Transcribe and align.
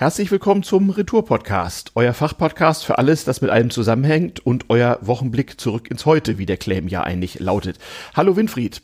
Herzlich 0.00 0.30
willkommen 0.30 0.62
zum 0.62 0.90
Retour-Podcast, 0.90 1.90
euer 1.96 2.14
Fachpodcast 2.14 2.84
für 2.84 2.98
alles, 2.98 3.24
das 3.24 3.40
mit 3.40 3.50
allem 3.50 3.68
zusammenhängt 3.68 4.38
und 4.38 4.66
euer 4.68 5.00
Wochenblick 5.00 5.60
zurück 5.60 5.90
ins 5.90 6.06
Heute, 6.06 6.38
wie 6.38 6.46
der 6.46 6.56
Claim 6.56 6.86
ja 6.86 7.02
eigentlich 7.02 7.40
lautet. 7.40 7.78
Hallo 8.14 8.36
Winfried. 8.36 8.80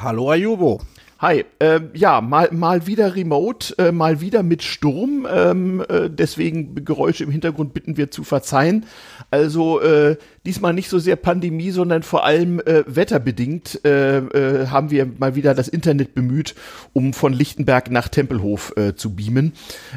Hallo 0.00 0.30
Ayubo. 0.30 0.80
Hi, 1.22 1.44
äh, 1.60 1.78
ja, 1.94 2.20
mal, 2.20 2.48
mal 2.50 2.88
wieder 2.88 3.14
remote, 3.14 3.78
äh, 3.78 3.92
mal 3.92 4.20
wieder 4.20 4.42
mit 4.42 4.64
Sturm, 4.64 5.24
ähm, 5.32 5.84
äh, 5.88 6.10
deswegen 6.10 6.84
Geräusche 6.84 7.22
im 7.22 7.30
Hintergrund 7.30 7.74
bitten 7.74 7.96
wir 7.96 8.10
zu 8.10 8.24
verzeihen. 8.24 8.86
Also 9.30 9.80
äh, 9.80 10.16
diesmal 10.44 10.72
nicht 10.72 10.88
so 10.88 10.98
sehr 10.98 11.14
Pandemie, 11.14 11.70
sondern 11.70 12.02
vor 12.02 12.24
allem 12.24 12.58
äh, 12.58 12.82
wetterbedingt 12.88 13.84
äh, 13.84 14.16
äh, 14.16 14.66
haben 14.66 14.90
wir 14.90 15.06
mal 15.06 15.36
wieder 15.36 15.54
das 15.54 15.68
Internet 15.68 16.16
bemüht, 16.16 16.56
um 16.92 17.12
von 17.12 17.32
Lichtenberg 17.32 17.92
nach 17.92 18.08
Tempelhof 18.08 18.72
äh, 18.76 18.96
zu 18.96 19.14
beamen. 19.14 19.52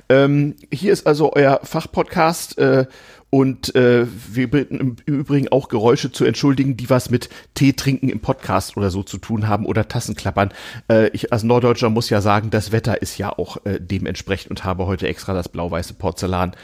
Ähm, 0.09 0.53
hier 0.71 0.94
ist 0.94 1.07
also 1.07 1.34
euer 1.34 1.59
Fachpodcast. 1.63 2.59
Äh, 2.59 2.85
und 3.29 3.75
äh, 3.75 4.05
wir 4.31 4.49
bitten 4.49 4.79
im 4.79 4.95
Übrigen 5.05 5.49
auch 5.49 5.67
Geräusche 5.67 6.11
zu 6.11 6.25
entschuldigen, 6.25 6.77
die 6.77 6.89
was 6.89 7.09
mit 7.09 7.29
Tee 7.53 7.73
trinken 7.73 8.09
im 8.09 8.20
Podcast 8.20 8.77
oder 8.77 8.89
so 8.89 9.03
zu 9.03 9.17
tun 9.17 9.47
haben 9.47 9.66
oder 9.66 9.88
Tassenklappern. 9.88 10.53
Äh, 10.89 11.09
ich 11.09 11.33
als 11.33 11.43
Norddeutscher 11.43 11.89
muss 11.89 12.09
ja 12.09 12.21
sagen, 12.21 12.49
das 12.49 12.71
Wetter 12.71 13.02
ist 13.02 13.17
ja 13.17 13.30
auch 13.30 13.57
äh, 13.66 13.80
dementsprechend 13.81 14.52
und 14.52 14.63
habe 14.63 14.85
heute 14.85 15.07
extra 15.07 15.33
das 15.33 15.49
blau-weiße 15.49 15.95
Porzellan 15.95 16.55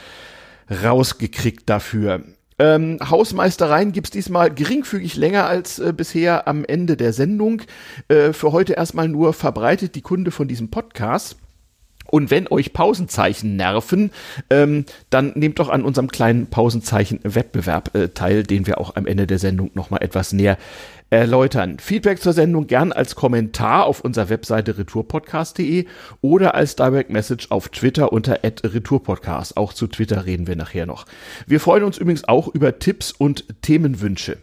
rausgekriegt 0.70 1.68
dafür. 1.68 2.22
Ähm, 2.58 2.98
Hausmeistereien 3.02 3.92
gibt's 3.92 4.10
diesmal 4.10 4.54
geringfügig 4.54 5.16
länger 5.16 5.46
als 5.46 5.78
äh, 5.78 5.92
bisher 5.92 6.46
am 6.46 6.64
Ende 6.64 6.96
der 6.96 7.12
Sendung. 7.12 7.62
Äh, 8.08 8.32
für 8.32 8.52
heute 8.52 8.74
erstmal 8.74 9.08
nur 9.08 9.32
verbreitet 9.32 9.94
die 9.94 10.02
Kunde 10.02 10.30
von 10.30 10.48
diesem 10.48 10.70
Podcast. 10.70 11.36
Und 12.12 12.30
wenn 12.30 12.46
euch 12.46 12.74
Pausenzeichen 12.74 13.56
nerven, 13.56 14.10
ähm, 14.50 14.84
dann 15.08 15.32
nehmt 15.34 15.58
doch 15.58 15.70
an 15.70 15.82
unserem 15.82 16.08
kleinen 16.08 16.46
Pausenzeichen-Wettbewerb 16.48 17.96
äh, 17.96 18.08
teil, 18.10 18.42
den 18.42 18.66
wir 18.66 18.76
auch 18.76 18.96
am 18.96 19.06
Ende 19.06 19.26
der 19.26 19.38
Sendung 19.38 19.70
nochmal 19.72 20.02
etwas 20.02 20.34
näher 20.34 20.58
erläutern. 21.08 21.78
Feedback 21.78 22.20
zur 22.20 22.34
Sendung 22.34 22.66
gern 22.66 22.92
als 22.92 23.14
Kommentar 23.14 23.86
auf 23.86 24.02
unserer 24.02 24.28
Webseite 24.28 24.76
retourpodcast.de 24.76 25.86
oder 26.20 26.54
als 26.54 26.76
Direct 26.76 27.08
Message 27.08 27.50
auf 27.50 27.70
Twitter 27.70 28.12
unter 28.12 28.40
retourpodcast. 28.42 29.56
Auch 29.56 29.72
zu 29.72 29.86
Twitter 29.86 30.26
reden 30.26 30.46
wir 30.46 30.56
nachher 30.56 30.84
noch. 30.84 31.06
Wir 31.46 31.60
freuen 31.60 31.84
uns 31.84 31.96
übrigens 31.96 32.28
auch 32.28 32.48
über 32.48 32.78
Tipps 32.78 33.10
und 33.10 33.46
Themenwünsche. 33.62 34.36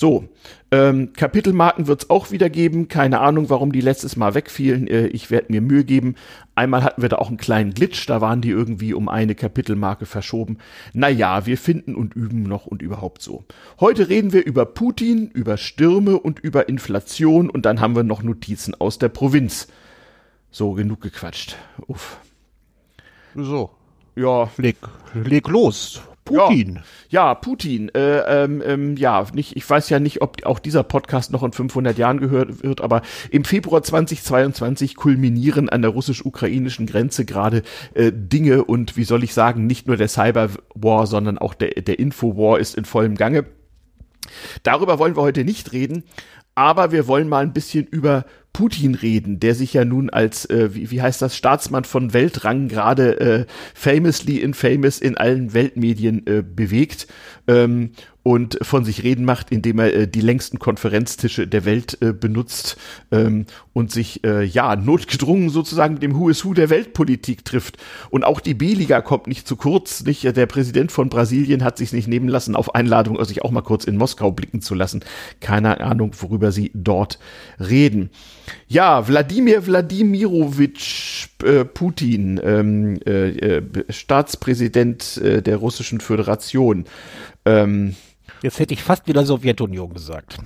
So, 0.00 0.24
ähm, 0.70 1.12
Kapitelmarken 1.12 1.86
wird 1.86 2.04
es 2.04 2.08
auch 2.08 2.30
wieder 2.30 2.48
geben. 2.48 2.88
Keine 2.88 3.20
Ahnung, 3.20 3.50
warum 3.50 3.70
die 3.70 3.82
letztes 3.82 4.16
Mal 4.16 4.32
wegfielen. 4.32 4.88
Äh, 4.88 5.08
ich 5.08 5.30
werde 5.30 5.52
mir 5.52 5.60
Mühe 5.60 5.84
geben. 5.84 6.14
Einmal 6.54 6.82
hatten 6.82 7.02
wir 7.02 7.10
da 7.10 7.16
auch 7.16 7.28
einen 7.28 7.36
kleinen 7.36 7.74
Glitch. 7.74 8.06
Da 8.06 8.22
waren 8.22 8.40
die 8.40 8.48
irgendwie 8.48 8.94
um 8.94 9.10
eine 9.10 9.34
Kapitelmarke 9.34 10.06
verschoben. 10.06 10.56
Naja, 10.94 11.44
wir 11.44 11.58
finden 11.58 11.94
und 11.94 12.16
üben 12.16 12.44
noch 12.44 12.64
und 12.64 12.80
überhaupt 12.80 13.20
so. 13.20 13.44
Heute 13.78 14.08
reden 14.08 14.32
wir 14.32 14.42
über 14.42 14.64
Putin, 14.64 15.30
über 15.34 15.58
Stürme 15.58 16.18
und 16.18 16.38
über 16.38 16.66
Inflation. 16.70 17.50
Und 17.50 17.66
dann 17.66 17.82
haben 17.82 17.94
wir 17.94 18.02
noch 18.02 18.22
Notizen 18.22 18.74
aus 18.74 18.96
der 18.96 19.10
Provinz. 19.10 19.68
So, 20.50 20.72
genug 20.72 21.02
gequatscht. 21.02 21.56
Uff. 21.88 22.16
So. 23.34 23.68
Ja. 24.16 24.50
Leg, 24.56 24.78
leg 25.12 25.46
los. 25.46 26.00
Putin. 26.30 26.80
Ja, 27.08 27.28
ja 27.28 27.34
Putin. 27.34 27.88
Äh, 27.94 28.44
ähm, 28.44 28.62
ähm, 28.64 28.96
ja, 28.96 29.26
nicht, 29.32 29.56
ich 29.56 29.68
weiß 29.68 29.88
ja 29.90 30.00
nicht, 30.00 30.22
ob 30.22 30.44
auch 30.46 30.58
dieser 30.58 30.82
Podcast 30.82 31.32
noch 31.32 31.42
in 31.42 31.52
500 31.52 31.98
Jahren 31.98 32.18
gehört 32.18 32.62
wird, 32.62 32.80
aber 32.80 33.02
im 33.30 33.44
Februar 33.44 33.82
2022 33.82 34.96
kulminieren 34.96 35.68
an 35.68 35.82
der 35.82 35.90
russisch-ukrainischen 35.90 36.86
Grenze 36.86 37.24
gerade 37.24 37.62
äh, 37.94 38.12
Dinge 38.14 38.64
und 38.64 38.96
wie 38.96 39.04
soll 39.04 39.24
ich 39.24 39.34
sagen, 39.34 39.66
nicht 39.66 39.86
nur 39.86 39.96
der 39.96 40.08
Cyberwar, 40.08 41.06
sondern 41.06 41.38
auch 41.38 41.54
der, 41.54 41.70
der 41.70 41.98
Infowar 41.98 42.58
ist 42.58 42.74
in 42.76 42.84
vollem 42.84 43.16
Gange. 43.16 43.44
Darüber 44.62 44.98
wollen 44.98 45.16
wir 45.16 45.22
heute 45.22 45.44
nicht 45.44 45.72
reden, 45.72 46.04
aber 46.54 46.92
wir 46.92 47.06
wollen 47.06 47.28
mal 47.28 47.42
ein 47.42 47.52
bisschen 47.52 47.86
über 47.86 48.24
Putin 48.52 48.94
reden, 48.94 49.40
der 49.40 49.54
sich 49.54 49.74
ja 49.74 49.84
nun 49.84 50.10
als, 50.10 50.44
äh, 50.46 50.74
wie, 50.74 50.90
wie 50.90 51.02
heißt 51.02 51.22
das, 51.22 51.36
Staatsmann 51.36 51.84
von 51.84 52.12
Weltrang 52.12 52.68
gerade 52.68 53.20
äh, 53.20 53.46
famously 53.74 54.38
infamous 54.38 54.98
in 54.98 55.16
allen 55.16 55.54
Weltmedien 55.54 56.26
äh, 56.26 56.42
bewegt. 56.42 57.06
Ähm, 57.50 57.90
und 58.22 58.58
von 58.62 58.84
sich 58.84 59.02
reden 59.02 59.24
macht, 59.24 59.50
indem 59.50 59.78
er 59.78 59.94
äh, 59.94 60.08
die 60.08 60.20
längsten 60.20 60.58
Konferenztische 60.58 61.46
der 61.46 61.64
Welt 61.64 61.98
äh, 62.02 62.12
benutzt 62.12 62.76
ähm, 63.10 63.46
und 63.72 63.90
sich 63.90 64.22
äh, 64.24 64.44
ja 64.44 64.76
notgedrungen 64.76 65.48
sozusagen 65.48 65.94
mit 65.94 66.02
dem 66.02 66.14
Who 66.14 66.28
is 66.28 66.44
Who 66.44 66.52
der 66.52 66.70
Weltpolitik 66.70 67.44
trifft. 67.44 67.78
Und 68.10 68.24
auch 68.24 68.40
die 68.40 68.54
B-Liga 68.54 69.00
kommt 69.00 69.26
nicht 69.26 69.48
zu 69.48 69.56
kurz. 69.56 70.04
Nicht 70.04 70.24
der 70.24 70.46
Präsident 70.46 70.92
von 70.92 71.08
Brasilien 71.08 71.64
hat 71.64 71.78
sich 71.78 71.92
nicht 71.92 72.08
nehmen 72.08 72.28
lassen, 72.28 72.56
auf 72.56 72.74
Einladung 72.74 73.18
also 73.18 73.28
sich 73.28 73.42
auch 73.42 73.50
mal 73.50 73.62
kurz 73.62 73.84
in 73.84 73.96
Moskau 73.96 74.30
blicken 74.30 74.60
zu 74.60 74.74
lassen. 74.74 75.02
Keine 75.40 75.80
Ahnung, 75.80 76.12
worüber 76.20 76.52
sie 76.52 76.70
dort 76.74 77.18
reden. 77.58 78.10
Ja, 78.68 79.08
Wladimir 79.08 79.66
Wladimirovich 79.66 81.29
äh, 81.42 81.64
Putin, 81.64 82.40
ähm, 82.42 83.00
äh, 83.06 83.30
äh, 83.30 83.62
Staatspräsident 83.88 85.16
äh, 85.18 85.42
der 85.42 85.56
Russischen 85.56 86.00
Föderation. 86.00 86.84
Ähm, 87.44 87.96
Jetzt 88.42 88.58
hätte 88.58 88.74
ich 88.74 88.82
fast 88.82 89.06
wieder 89.06 89.24
Sowjetunion 89.24 89.92
gesagt. 89.92 90.38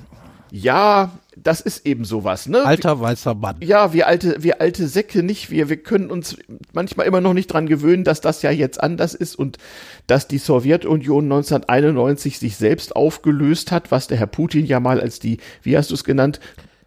Ja, 0.57 1.11
das 1.37 1.61
ist 1.61 1.85
eben 1.85 2.05
sowas, 2.05 2.47
ne? 2.47 2.65
Alter 2.65 3.01
weißer 3.01 3.35
Mann. 3.35 3.57
Ja, 3.61 3.93
wir 3.93 4.07
alte, 4.07 4.37
wir 4.39 4.61
alte 4.61 4.87
Säcke 4.87 5.25
nicht. 5.25 5.51
Wir, 5.51 5.69
wir 5.69 5.79
können 5.79 6.11
uns 6.11 6.37
manchmal 6.73 7.09
immer 7.09 7.21
noch 7.21 7.35
nicht 7.35 7.49
dran 7.49 7.67
gewöhnen, 7.67 8.05
dass 8.05 8.21
das 8.21 8.43
ja 8.43 8.53
jetzt 8.53 8.81
anders 8.81 9.15
ist 9.15 9.35
und 9.35 9.59
dass 10.07 10.29
die 10.29 10.39
Sowjetunion 10.39 11.25
1991 11.25 12.39
sich 12.39 12.57
selbst 12.57 12.95
aufgelöst 12.95 13.73
hat, 13.73 13.91
was 13.91 14.07
der 14.07 14.19
Herr 14.19 14.29
Putin 14.29 14.65
ja 14.65 14.79
mal 14.79 15.01
als 15.01 15.19
die, 15.19 15.39
wie 15.63 15.77
hast 15.77 15.91
du 15.91 15.95
es 15.95 16.05
genannt? 16.05 16.39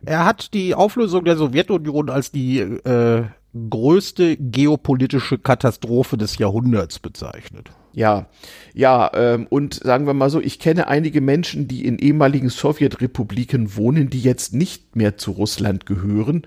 Er 0.06 0.24
hat 0.24 0.54
die 0.54 0.74
Auflösung 0.74 1.26
der 1.26 1.36
Sowjetunion 1.36 2.10
als 2.10 2.32
die 2.32 2.60
äh, 2.60 3.26
größte 3.54 4.38
geopolitische 4.38 5.38
Katastrophe 5.38 6.18
des 6.18 6.38
Jahrhunderts 6.38 7.00
bezeichnet. 7.00 7.72
Ja, 7.94 8.28
ja, 8.76 9.10
ähm, 9.16 9.48
und 9.50 9.74
sagen 9.74 10.06
wir 10.06 10.14
mal 10.14 10.30
so, 10.30 10.40
ich 10.40 10.60
kenne 10.60 10.88
einige 10.88 11.20
Menschen, 11.20 11.68
die 11.68 11.84
in 11.84 11.98
ehemaligen 11.98 12.50
Sowjetrepubliken 12.50 13.76
wohnen, 13.76 14.12
die 14.12 14.22
jetzt 14.22 14.54
nicht 14.54 14.96
mehr 14.96 15.18
zu 15.18 15.32
Russland 15.32 15.88
gehören. 15.88 16.46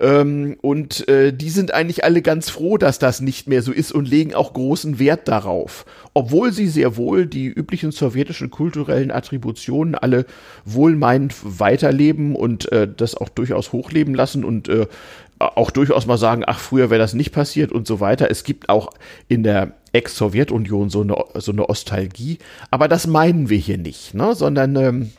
Ähm, 0.00 0.56
und 0.60 1.08
äh, 1.08 1.32
die 1.32 1.50
sind 1.50 1.74
eigentlich 1.74 2.04
alle 2.04 2.22
ganz 2.22 2.50
froh, 2.50 2.78
dass 2.78 3.00
das 3.00 3.20
nicht 3.20 3.48
mehr 3.48 3.62
so 3.62 3.72
ist 3.72 3.90
und 3.90 4.08
legen 4.08 4.34
auch 4.34 4.52
großen 4.52 5.00
Wert 5.00 5.26
darauf. 5.26 5.84
Obwohl 6.14 6.52
sie 6.52 6.68
sehr 6.68 6.96
wohl 6.96 7.26
die 7.26 7.46
üblichen 7.46 7.90
sowjetischen 7.90 8.50
kulturellen 8.50 9.10
Attributionen 9.10 9.96
alle 9.96 10.24
wohlmeinend 10.64 11.34
weiterleben 11.42 12.36
und 12.36 12.70
äh, 12.70 12.86
das 12.86 13.16
auch 13.16 13.28
durchaus 13.28 13.72
hochleben 13.72 14.14
lassen 14.14 14.44
und 14.44 14.68
äh, 14.68 14.86
auch 15.38 15.70
durchaus 15.70 16.06
mal 16.06 16.18
sagen, 16.18 16.42
ach, 16.46 16.58
früher 16.58 16.90
wäre 16.90 17.00
das 17.00 17.14
nicht 17.14 17.32
passiert 17.32 17.72
und 17.72 17.86
so 17.86 18.00
weiter. 18.00 18.30
Es 18.30 18.44
gibt 18.44 18.68
auch 18.68 18.90
in 19.28 19.42
der 19.42 19.72
Ex-Sowjetunion 19.92 20.90
so 20.90 21.02
eine, 21.02 21.16
so 21.34 21.52
eine 21.52 21.68
Ostalgie, 21.68 22.38
aber 22.70 22.88
das 22.88 23.06
meinen 23.06 23.48
wir 23.48 23.58
hier 23.58 23.78
nicht, 23.78 24.14
ne? 24.14 24.34
sondern 24.34 24.76
ähm, 24.76 25.12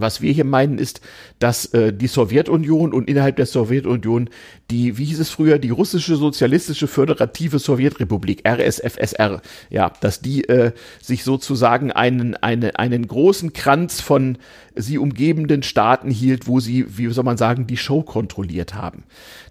was 0.00 0.20
wir 0.20 0.32
hier 0.32 0.44
meinen 0.44 0.78
ist, 0.78 1.00
dass 1.38 1.66
äh, 1.74 1.92
die 1.92 2.06
Sowjetunion 2.06 2.92
und 2.92 3.08
innerhalb 3.08 3.36
der 3.36 3.46
Sowjetunion 3.46 4.30
die, 4.70 4.98
wie 4.98 5.04
hieß 5.04 5.20
es 5.20 5.30
früher, 5.30 5.58
die 5.58 5.70
russische 5.70 6.16
sozialistische 6.16 6.86
föderative 6.86 7.58
Sowjetrepublik, 7.58 8.46
RSFSR, 8.46 9.40
ja, 9.70 9.92
dass 10.00 10.20
die 10.20 10.44
äh, 10.48 10.72
sich 11.00 11.24
sozusagen 11.24 11.90
einen, 11.90 12.34
eine, 12.36 12.78
einen 12.78 13.08
großen 13.08 13.52
Kranz 13.52 14.00
von 14.00 14.38
sie 14.74 14.98
umgebenden 14.98 15.62
Staaten 15.62 16.10
hielt, 16.10 16.46
wo 16.46 16.60
sie, 16.60 16.98
wie 16.98 17.08
soll 17.08 17.24
man 17.24 17.36
sagen, 17.36 17.66
die 17.66 17.76
Show 17.76 18.02
kontrolliert 18.02 18.74
haben. 18.74 19.04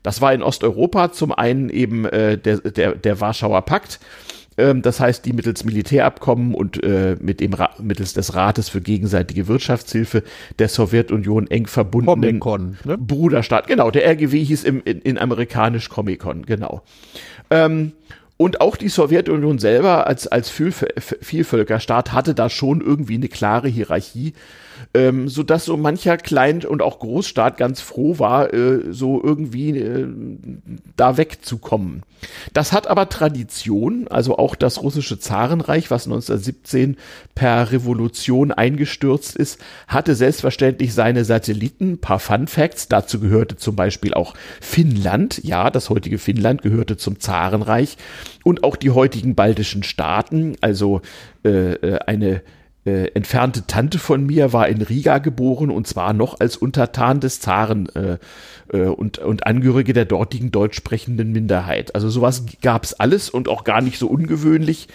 Das 0.03 0.22
war 0.22 0.34
in 0.34 0.41
Osteuropa 0.41 1.12
zum 1.12 1.31
einen 1.31 1.69
eben 1.69 2.06
äh, 2.06 2.38
der, 2.38 2.57
der, 2.59 2.95
der 2.95 3.19
Warschauer 3.19 3.63
Pakt, 3.63 4.00
das 4.81 5.00
heißt, 5.00 5.24
die 5.25 5.33
mittels 5.33 5.63
Militärabkommen 5.63 6.56
und 6.56 6.83
äh, 6.83 7.15
mit 7.19 7.39
dem 7.39 7.54
Ra 7.54 7.69
mittels 7.80 8.13
des 8.13 8.33
Rates 8.33 8.69
für 8.69 8.81
gegenseitige 8.81 9.48
Wirtschaftshilfe 9.48 10.24
der 10.57 10.68
Sowjetunion 10.68 11.48
eng 11.48 11.68
verbundenen 11.68 12.39
ne? 12.83 12.98
Bruderstaat. 12.98 13.68
Genau, 13.68 13.92
der 13.92 14.06
RGW 14.07 14.44
hieß 14.44 14.63
im, 14.63 14.81
in, 14.83 15.00
in 15.01 15.18
amerikanisch 15.18 15.89
Comic-Con, 15.89 16.45
genau. 16.45 16.81
Ähm, 17.51 17.94
und 18.38 18.62
auch 18.62 18.75
die 18.75 18.89
Sowjetunion 18.89 19.57
selber 19.57 20.06
als, 20.07 20.27
als 20.27 20.50
Vielvölkerstaat 20.50 22.13
hatte 22.13 22.36
da 22.36 22.50
schon 22.50 22.81
irgendwie 22.81 23.15
eine 23.15 23.30
klare 23.30 23.68
Hierarchie, 23.68 24.33
ähm, 24.94 25.28
so 25.28 25.44
dass 25.44 25.66
so 25.66 25.78
mancher 25.78 26.18
Klein- 26.18 26.66
und 26.66 26.81
auch 26.81 27.00
Großstaat 27.00 27.57
ganz 27.57 27.81
froh 27.81 28.19
war, 28.19 28.54
äh, 28.54 28.92
so 28.92 29.22
irgendwie 29.24 29.78
äh, 29.78 30.07
da 30.95 31.18
wegzukommen. 31.18 32.04
Das 32.54 32.72
hat 32.72 32.88
aber 32.88 33.10
Tradition, 33.10 34.07
also 34.07 34.38
auch 34.38 34.56
das 34.56 34.81
russische 34.81 35.19
Zarenreich, 35.19 35.92
was 35.92 36.06
1917 36.06 36.98
per 37.36 37.72
Revolution 37.72 38.51
eingestürzt 38.51 39.36
ist, 39.36 39.60
hatte 39.88 40.16
selbstverständlich 40.16 40.94
seine 40.94 41.25
Satelliten, 41.25 41.94
ein 41.94 42.01
paar 42.01 42.19
Fun 42.19 42.48
Facts, 42.48 42.88
dazu 42.88 43.19
gehörte 43.19 43.56
zum 43.56 43.75
Beispiel 43.75 44.13
auch 44.13 44.34
Finnland, 44.62 45.44
ja, 45.44 45.69
das 45.69 45.89
heutige 45.89 46.18
Finnland 46.18 46.62
gehörte 46.62 46.98
zum 46.98 47.19
Zarenreich. 47.19 47.98
Und 48.44 48.63
auch 48.63 48.78
die 48.78 48.92
heutigen 48.92 49.36
baltischen 49.36 49.84
Staaten, 49.84 50.56
also 50.62 51.01
äh, 51.44 51.74
äh 51.74 52.00
eine 52.07 52.42
äh, 52.88 53.07
entfernte 53.13 53.68
Tante 53.68 54.00
von 54.00 54.25
mir 54.25 54.54
war 54.54 54.68
in 54.68 54.81
Riga 54.81 55.18
geboren 55.19 55.69
und 55.69 55.88
zwar 55.88 56.13
noch 56.13 56.39
als 56.39 56.57
Untertan 56.57 57.19
des 57.19 57.39
Zaren 57.39 57.89
äh, 57.95 58.18
äh, 58.72 58.84
und, 58.88 59.19
und 59.19 59.45
Angehörige 59.45 59.94
der 59.94 60.06
dortigen 60.06 60.51
deutsch 60.51 60.78
sprechenden 60.78 61.31
Minderheit. 61.31 61.95
Also 61.95 62.10
sowas 62.10 62.45
gab 62.62 62.86
es 62.86 62.94
alles 62.94 63.30
und 63.30 63.50
auch 63.50 63.63
gar 63.63 63.81
nicht 63.81 64.00
so 64.00 64.07
ungewöhnlich. 64.07 64.88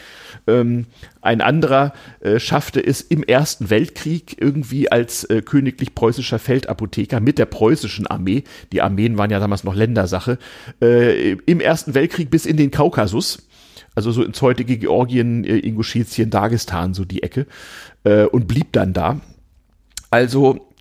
Ähm, 0.46 0.86
ein 1.20 1.40
anderer 1.40 1.92
äh, 2.20 2.40
schaffte 2.40 2.84
es 2.84 3.00
im 3.02 3.22
Ersten 3.22 3.70
Weltkrieg 3.70 4.36
irgendwie 4.40 4.90
als 4.90 5.24
äh, 5.24 5.42
königlich 5.42 5.94
preußischer 5.94 6.38
Feldapotheker 6.38 7.20
mit 7.20 7.38
der 7.38 7.46
preußischen 7.46 8.06
Armee, 8.06 8.44
die 8.72 8.82
Armeen 8.82 9.18
waren 9.18 9.30
ja 9.30 9.38
damals 9.38 9.64
noch 9.64 9.74
Ländersache, 9.74 10.38
im 10.80 11.60
Ersten 11.60 11.94
Weltkrieg 11.94 12.30
bis 12.30 12.46
in 12.46 12.56
den 12.56 12.70
Kaukasus 12.70 13.46
also 13.94 14.10
so 14.12 14.22
ins 14.22 14.40
heutige 14.42 14.78
Georgien, 14.78 15.44
äh, 15.44 15.58
Inguschetien, 15.58 16.30
Dagestan, 16.30 16.94
so 16.94 17.04
die 17.04 17.22
Ecke, 17.22 17.46
äh, 18.04 18.24
und 18.24 18.48
blieb 18.48 18.72
dann 18.72 18.92
da. 18.92 19.20
Also 20.10 20.72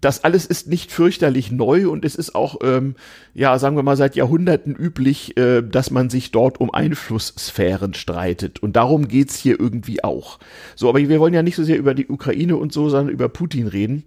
das 0.00 0.24
alles 0.24 0.46
ist 0.46 0.68
nicht 0.68 0.92
fürchterlich 0.92 1.50
neu 1.50 1.88
und 1.88 2.04
es 2.04 2.14
ist 2.14 2.34
auch, 2.34 2.58
ähm, 2.62 2.96
ja, 3.34 3.58
sagen 3.58 3.76
wir 3.76 3.82
mal, 3.82 3.96
seit 3.96 4.14
Jahrhunderten 4.14 4.74
üblich, 4.74 5.36
äh, 5.38 5.62
dass 5.62 5.90
man 5.90 6.10
sich 6.10 6.30
dort 6.30 6.60
um 6.60 6.72
Einflusssphären 6.72 7.94
streitet. 7.94 8.62
Und 8.62 8.76
darum 8.76 9.08
geht's 9.08 9.36
hier 9.36 9.58
irgendwie 9.58 10.04
auch. 10.04 10.38
So, 10.74 10.88
aber 10.88 10.98
wir 10.98 11.18
wollen 11.18 11.34
ja 11.34 11.42
nicht 11.42 11.56
so 11.56 11.64
sehr 11.64 11.78
über 11.78 11.94
die 11.94 12.06
Ukraine 12.06 12.56
und 12.56 12.72
so, 12.72 12.90
sondern 12.90 13.12
über 13.12 13.28
Putin 13.28 13.66
reden. 13.66 14.04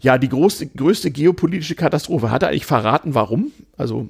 Ja, 0.00 0.18
die 0.18 0.28
große, 0.28 0.68
größte 0.68 1.10
geopolitische 1.10 1.74
Katastrophe. 1.74 2.30
Hat 2.30 2.42
er 2.42 2.50
eigentlich 2.50 2.66
verraten, 2.66 3.14
warum? 3.14 3.50
Also, 3.76 4.08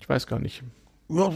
ich 0.00 0.08
weiß 0.08 0.26
gar 0.26 0.38
nicht. 0.38 0.62
Ja, 1.10 1.30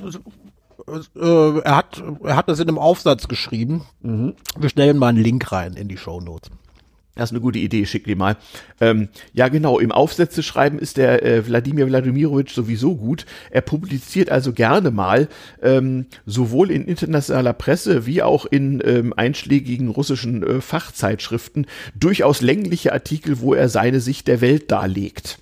äh, 1.17 1.61
er, 1.61 1.77
hat, 1.77 2.03
er 2.23 2.37
hat 2.37 2.49
das 2.49 2.61
in 2.61 2.69
einem 2.69 2.79
Aufsatz 2.79 3.29
geschrieben. 3.29 3.87
Mhm. 4.03 4.35
Wir 4.59 4.69
stellen 4.69 4.99
mal 4.99 5.09
einen 5.09 5.23
Link 5.23 5.51
rein 5.53 5.75
in 5.75 5.89
die 5.89 5.97
Show 5.97 6.21
Notes. 6.21 6.51
Das 7.17 7.31
ist 7.31 7.33
eine 7.33 7.43
gute 7.43 7.59
Idee, 7.59 7.85
schick 7.85 8.05
die 8.05 8.15
mal. 8.15 8.37
Ähm, 8.81 9.09
ja, 9.35 9.49
genau, 9.49 9.79
im 9.79 9.93
Aufsätze 9.93 10.43
schreiben 10.43 10.79
ist 10.79 10.97
der 10.97 11.23
äh, 11.23 11.47
Wladimir 11.47 11.87
Wladimirovich 11.87 12.51
sowieso 12.51 12.97
gut. 12.97 13.27
Er 13.51 13.61
publiziert 13.61 14.31
also 14.31 14.53
gerne 14.53 14.91
mal 14.91 15.29
ähm, 15.61 16.07
sowohl 16.25 16.71
in 16.71 16.87
internationaler 16.87 17.53
Presse 17.53 18.07
wie 18.07 18.23
auch 18.23 18.47
in 18.47 18.81
ähm, 18.85 19.13
einschlägigen 19.15 19.89
russischen 19.89 20.43
äh, 20.43 20.61
Fachzeitschriften 20.61 21.67
durchaus 21.95 22.41
längliche 22.41 22.93
Artikel, 22.93 23.41
wo 23.41 23.55
er 23.55 23.69
seine 23.69 24.01
Sicht 24.01 24.29
der 24.29 24.41
Welt 24.41 24.71
darlegt. 24.71 25.41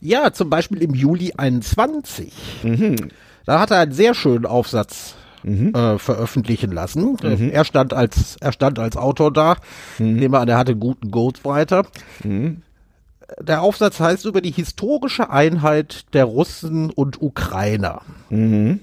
Ja, 0.00 0.32
zum 0.32 0.48
Beispiel 0.48 0.82
im 0.82 0.94
Juli 0.94 1.32
21. 1.36 2.32
Mhm. 2.62 2.96
Da 3.44 3.60
hat 3.60 3.70
er 3.70 3.80
einen 3.80 3.92
sehr 3.92 4.14
schönen 4.14 4.46
Aufsatz 4.46 5.14
mhm. 5.42 5.74
äh, 5.74 5.98
veröffentlichen 5.98 6.72
lassen. 6.72 7.16
Mhm. 7.22 7.50
Er 7.50 7.64
stand 7.64 7.92
als 7.92 8.36
er 8.40 8.52
stand 8.52 8.78
als 8.78 8.96
Autor 8.96 9.32
da. 9.32 9.56
Mhm. 9.98 10.14
Nehmen 10.14 10.34
wir 10.34 10.40
an, 10.40 10.48
er 10.48 10.58
hatte 10.58 10.76
guten 10.76 11.10
Ghostwriter. 11.10 11.86
Mhm. 12.22 12.62
Der 13.40 13.62
Aufsatz 13.62 14.00
heißt 14.00 14.26
über 14.26 14.40
die 14.40 14.50
historische 14.50 15.30
Einheit 15.30 16.06
der 16.14 16.24
Russen 16.24 16.90
und 16.90 17.20
Ukrainer. 17.22 18.02
Mhm. 18.30 18.80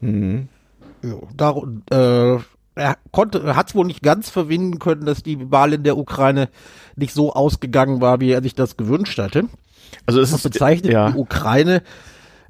Mhm. 0.00 0.48
Da, 1.36 1.54
äh, 1.90 2.38
er 2.74 2.96
konnte, 3.10 3.56
hat 3.56 3.68
es 3.68 3.74
wohl 3.74 3.86
nicht 3.86 4.02
ganz 4.02 4.30
verwinden 4.30 4.78
können, 4.78 5.04
dass 5.04 5.22
die 5.22 5.50
Wahl 5.50 5.72
in 5.72 5.82
der 5.82 5.96
Ukraine 5.96 6.48
nicht 6.96 7.14
so 7.14 7.32
ausgegangen 7.32 8.00
war, 8.00 8.20
wie 8.20 8.30
er 8.30 8.42
sich 8.42 8.54
das 8.54 8.76
gewünscht 8.76 9.18
hatte. 9.18 9.44
Also 10.06 10.20
es 10.20 10.32
ist 10.32 10.42
bezeichnet 10.42 10.92
ja. 10.92 11.10
die 11.10 11.18
Ukraine 11.18 11.82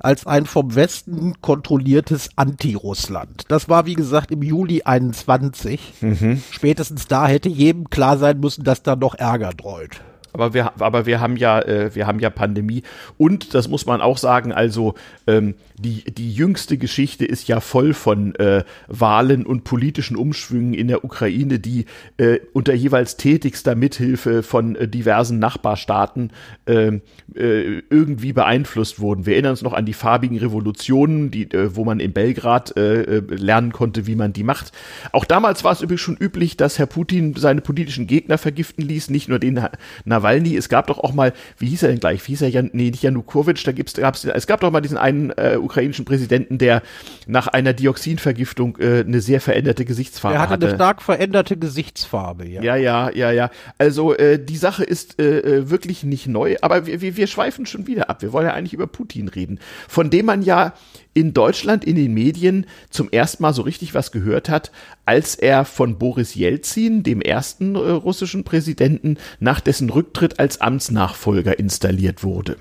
als 0.00 0.26
ein 0.26 0.46
vom 0.46 0.74
Westen 0.74 1.40
kontrolliertes 1.40 2.30
Anti-Russland. 2.36 3.44
Das 3.48 3.68
war, 3.68 3.86
wie 3.86 3.94
gesagt, 3.94 4.30
im 4.30 4.42
Juli 4.42 4.82
21. 4.82 5.94
Mhm. 6.00 6.42
Spätestens 6.50 7.06
da 7.06 7.26
hätte 7.26 7.48
jedem 7.48 7.88
klar 7.90 8.18
sein 8.18 8.40
müssen, 8.40 8.64
dass 8.64 8.82
da 8.82 8.96
noch 8.96 9.14
Ärger 9.14 9.50
dreut. 9.50 10.00
Aber 10.32 10.54
wir, 10.54 10.80
aber 10.80 11.06
wir 11.06 11.20
haben 11.20 11.36
ja, 11.36 11.60
äh, 11.60 11.94
wir 11.94 12.06
haben 12.06 12.20
ja 12.20 12.30
Pandemie 12.30 12.82
und 13.18 13.54
das 13.54 13.68
muss 13.68 13.86
man 13.86 14.00
auch 14.00 14.18
sagen. 14.18 14.52
Also 14.52 14.94
ähm, 15.26 15.54
die 15.78 16.04
die 16.04 16.32
jüngste 16.32 16.78
Geschichte 16.78 17.24
ist 17.24 17.48
ja 17.48 17.60
voll 17.60 17.94
von 17.94 18.34
äh, 18.36 18.64
Wahlen 18.88 19.46
und 19.46 19.64
politischen 19.64 20.16
Umschwüngen 20.16 20.74
in 20.74 20.88
der 20.88 21.04
Ukraine, 21.04 21.58
die 21.58 21.86
äh, 22.16 22.38
unter 22.52 22.74
jeweils 22.74 23.16
tätigster 23.16 23.74
Mithilfe 23.74 24.42
von 24.42 24.76
äh, 24.76 24.88
diversen 24.88 25.38
Nachbarstaaten 25.38 26.32
ähm, 26.66 27.02
äh, 27.34 27.80
irgendwie 27.90 28.32
beeinflusst 28.32 29.00
wurden. 29.00 29.26
Wir 29.26 29.34
erinnern 29.34 29.52
uns 29.52 29.62
noch 29.62 29.72
an 29.72 29.86
die 29.86 29.92
farbigen 29.92 30.38
Revolutionen, 30.38 31.30
die, 31.30 31.50
äh, 31.50 31.74
wo 31.74 31.84
man 31.84 32.00
in 32.00 32.12
Belgrad 32.12 32.76
äh, 32.76 33.02
äh 33.02 33.20
lernen 33.30 33.72
konnte, 33.72 34.06
wie 34.06 34.14
man 34.16 34.32
die 34.32 34.42
macht. 34.42 34.72
Auch 35.12 35.24
damals 35.24 35.64
war 35.64 35.72
es 35.72 35.80
übrigens 35.80 36.00
schon 36.00 36.16
üblich, 36.16 36.56
dass 36.56 36.78
Herr 36.78 36.86
Putin 36.86 37.34
seine 37.36 37.60
politischen 37.60 38.06
Gegner 38.06 38.38
vergiften 38.38 38.82
ließ, 38.82 39.10
nicht 39.10 39.28
nur 39.28 39.38
den 39.38 39.60
na, 40.04 40.19
Nawalny, 40.20 40.56
es 40.56 40.68
gab 40.68 40.86
doch 40.86 40.98
auch 40.98 41.12
mal, 41.12 41.32
wie 41.58 41.66
hieß 41.66 41.82
er 41.82 41.88
denn 41.88 42.00
gleich? 42.00 42.26
Wie 42.26 42.32
hieß 42.32 42.42
er? 42.42 42.50
Jan, 42.50 42.70
nee, 42.72 42.90
nicht 42.90 43.02
Janukowitsch, 43.02 43.66
da 43.66 43.72
gibt's, 43.72 43.94
gab's, 43.94 44.24
es 44.24 44.46
gab 44.46 44.60
doch 44.60 44.70
mal 44.70 44.80
diesen 44.80 44.98
einen 44.98 45.30
äh, 45.30 45.58
ukrainischen 45.60 46.04
Präsidenten, 46.04 46.58
der 46.58 46.82
nach 47.26 47.46
einer 47.46 47.72
Dioxinvergiftung 47.72 48.78
äh, 48.78 49.00
eine 49.00 49.20
sehr 49.20 49.40
veränderte 49.40 49.84
Gesichtsfarbe 49.84 50.38
hatte. 50.38 50.50
Er 50.50 50.54
hatte 50.54 50.66
eine 50.66 50.74
stark 50.74 51.02
veränderte 51.02 51.56
Gesichtsfarbe, 51.56 52.46
ja. 52.46 52.62
Ja, 52.62 52.76
ja, 52.76 53.10
ja, 53.10 53.30
ja. 53.30 53.50
Also 53.78 54.14
äh, 54.14 54.42
die 54.42 54.56
Sache 54.56 54.84
ist 54.84 55.20
äh, 55.20 55.40
äh 55.40 55.70
wirklich 55.70 56.04
nicht 56.04 56.26
neu, 56.26 56.56
aber 56.60 56.86
wir, 56.86 57.00
wir, 57.00 57.16
wir 57.16 57.26
schweifen 57.26 57.66
schon 57.66 57.86
wieder 57.86 58.10
ab. 58.10 58.22
Wir 58.22 58.32
wollen 58.32 58.46
ja 58.46 58.54
eigentlich 58.54 58.74
über 58.74 58.86
Putin 58.86 59.28
reden, 59.28 59.58
von 59.88 60.10
dem 60.10 60.26
man 60.26 60.42
ja 60.42 60.74
in 61.14 61.34
Deutschland 61.34 61.84
in 61.84 61.96
den 61.96 62.14
Medien 62.14 62.66
zum 62.90 63.10
ersten 63.10 63.42
Mal 63.42 63.52
so 63.52 63.62
richtig 63.62 63.94
was 63.94 64.12
gehört 64.12 64.48
hat, 64.48 64.70
als 65.04 65.34
er 65.34 65.64
von 65.64 65.98
Boris 65.98 66.34
Jelzin, 66.34 67.02
dem 67.02 67.20
ersten 67.20 67.74
äh, 67.74 67.78
russischen 67.78 68.44
Präsidenten, 68.44 69.16
nach 69.40 69.60
dessen 69.60 69.90
Rücktritt 69.90 70.38
als 70.38 70.60
Amtsnachfolger 70.60 71.58
installiert 71.58 72.22
wurde. 72.22 72.56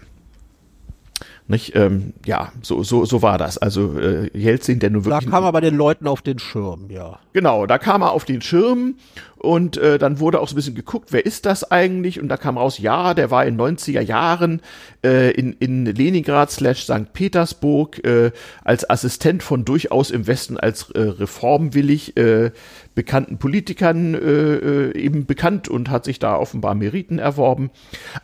Nicht, 1.50 1.76
ähm, 1.76 2.14
ja, 2.28 2.52
so, 2.62 2.84
so, 2.84 3.06
so 3.06 3.24
war 3.24 3.40
das. 3.40 3.58
Also 3.58 3.98
äh, 4.00 4.30
Jelzin, 4.38 4.78
der 4.78 4.92
nur 4.92 5.06
wirklich. 5.06 5.26
Da 5.26 5.32
kam 5.32 5.44
er 5.44 5.52
bei 5.52 5.62
den 5.62 5.76
Leuten 5.76 6.08
auf 6.08 6.22
den 6.22 6.38
Schirm, 6.38 6.92
ja. 6.92 7.18
Genau, 7.34 7.66
da 7.66 7.80
kam 7.80 8.04
er 8.04 8.12
auf 8.12 8.24
den 8.24 8.44
Schirm 8.44 8.98
und 9.40 9.76
äh, 9.78 9.98
dann 9.98 10.20
wurde 10.20 10.42
auch 10.42 10.48
so 10.48 10.54
ein 10.54 10.58
bisschen 10.58 10.76
geguckt, 10.76 11.12
wer 11.12 11.26
ist 11.26 11.48
das 11.48 11.72
eigentlich? 11.72 12.22
Und 12.22 12.30
da 12.30 12.38
kam 12.38 12.60
raus, 12.60 12.78
ja, 12.78 13.16
der 13.16 13.32
war 13.32 13.48
in 13.48 13.60
90er 13.60 14.02
Jahren 14.02 14.62
äh, 15.04 15.32
in, 15.32 15.54
in 15.54 15.86
Leningrad 15.86 16.52
slash 16.52 16.84
St. 16.84 17.14
Petersburg 17.14 18.06
äh, 18.06 18.32
als 18.64 18.88
Assistent 18.88 19.42
von 19.42 19.66
durchaus 19.66 20.12
im 20.12 20.28
Westen 20.28 20.58
als 20.58 20.92
äh, 20.92 21.00
reformwillig 21.00 22.16
äh, 22.16 22.52
bekannten 23.00 23.38
Politikern 23.38 24.14
äh, 24.14 24.18
äh, 24.18 24.98
eben 24.98 25.26
bekannt 25.26 25.70
und 25.70 25.90
hat 25.90 26.04
sich 26.04 26.20
da 26.20 26.36
offenbar 26.36 26.76
Meriten 26.76 27.18
erworben. 27.18 27.72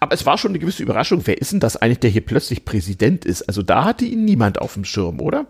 Aber 0.01 0.13
es 0.13 0.25
war 0.25 0.37
schon 0.37 0.51
eine 0.51 0.59
gewisse 0.59 0.83
Überraschung, 0.83 1.21
wer 1.23 1.37
ist 1.37 1.53
denn 1.53 1.61
das 1.61 1.77
eigentlich, 1.77 1.99
der 1.99 2.09
hier 2.09 2.25
plötzlich 2.25 2.65
Präsident 2.65 3.23
ist? 3.23 3.43
Also 3.43 3.61
da 3.61 3.85
hatte 3.85 4.03
ihn 4.03 4.25
niemand 4.25 4.59
auf 4.59 4.73
dem 4.73 4.83
Schirm, 4.83 5.21
oder? 5.21 5.45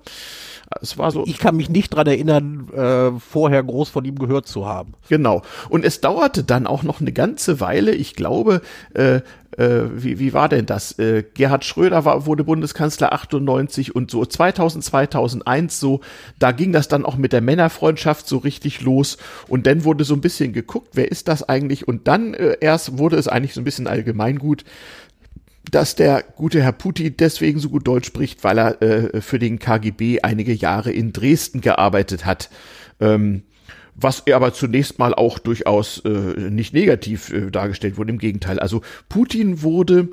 Es 0.79 0.99
war 0.99 1.09
so. 1.09 1.23
Ich 1.25 1.39
kann 1.39 1.55
mich 1.55 1.69
nicht 1.69 1.89
dran 1.89 2.05
erinnern, 2.05 2.69
äh, 2.69 3.19
vorher 3.19 3.63
groß 3.63 3.89
von 3.89 4.05
ihm 4.05 4.19
gehört 4.19 4.47
zu 4.47 4.67
haben. 4.67 4.93
Genau. 5.09 5.41
Und 5.69 5.85
es 5.85 6.01
dauerte 6.01 6.43
dann 6.43 6.67
auch 6.67 6.83
noch 6.83 7.01
eine 7.01 7.11
ganze 7.11 7.59
Weile. 7.59 7.93
Ich 7.93 8.13
glaube, 8.15 8.61
äh, 8.93 9.21
äh, 9.57 9.83
wie, 9.95 10.19
wie 10.19 10.33
war 10.33 10.49
denn 10.49 10.65
das? 10.65 10.97
Äh, 10.99 11.23
Gerhard 11.33 11.65
Schröder 11.65 12.05
war, 12.05 12.25
wurde 12.25 12.43
Bundeskanzler 12.43 13.13
98 13.13 13.95
und 13.95 14.11
so 14.11 14.25
2000, 14.25 14.83
2001 14.83 15.79
so, 15.79 16.01
da 16.39 16.51
ging 16.51 16.71
das 16.71 16.87
dann 16.87 17.05
auch 17.05 17.17
mit 17.17 17.33
der 17.33 17.41
Männerfreundschaft 17.41 18.27
so 18.27 18.37
richtig 18.37 18.81
los 18.81 19.17
und 19.47 19.67
dann 19.67 19.83
wurde 19.83 20.03
so 20.03 20.13
ein 20.13 20.21
bisschen 20.21 20.53
geguckt, 20.53 20.89
wer 20.93 21.11
ist 21.11 21.27
das 21.27 21.47
eigentlich? 21.47 21.87
Und 21.87 22.07
dann 22.07 22.33
äh, 22.33 22.57
erst 22.59 22.97
wurde 22.97 23.17
es 23.17 23.27
eigentlich 23.27 23.53
so 23.53 23.61
ein 23.61 23.65
bisschen 23.65 23.87
allgemeingut 23.87 24.63
dass 25.71 25.95
der 25.95 26.23
gute 26.35 26.61
Herr 26.61 26.73
Putin 26.73 27.15
deswegen 27.17 27.59
so 27.59 27.69
gut 27.69 27.87
Deutsch 27.87 28.05
spricht, 28.05 28.43
weil 28.43 28.59
er 28.59 28.81
äh, 28.83 29.19
für 29.19 29.39
den 29.39 29.57
KGB 29.57 30.21
einige 30.21 30.53
Jahre 30.53 30.91
in 30.91 31.11
Dresden 31.11 31.59
gearbeitet 31.59 32.23
hat. 32.23 32.49
Ähm, 32.99 33.41
was 33.95 34.21
er 34.25 34.35
aber 34.35 34.53
zunächst 34.53 34.99
mal 34.99 35.13
auch 35.13 35.39
durchaus 35.39 35.99
äh, 36.05 36.09
nicht 36.09 36.73
negativ 36.73 37.31
äh, 37.31 37.49
dargestellt 37.51 37.97
wurde, 37.97 38.11
im 38.11 38.19
Gegenteil. 38.19 38.59
Also 38.59 38.81
Putin 39.09 39.61
wurde 39.61 40.09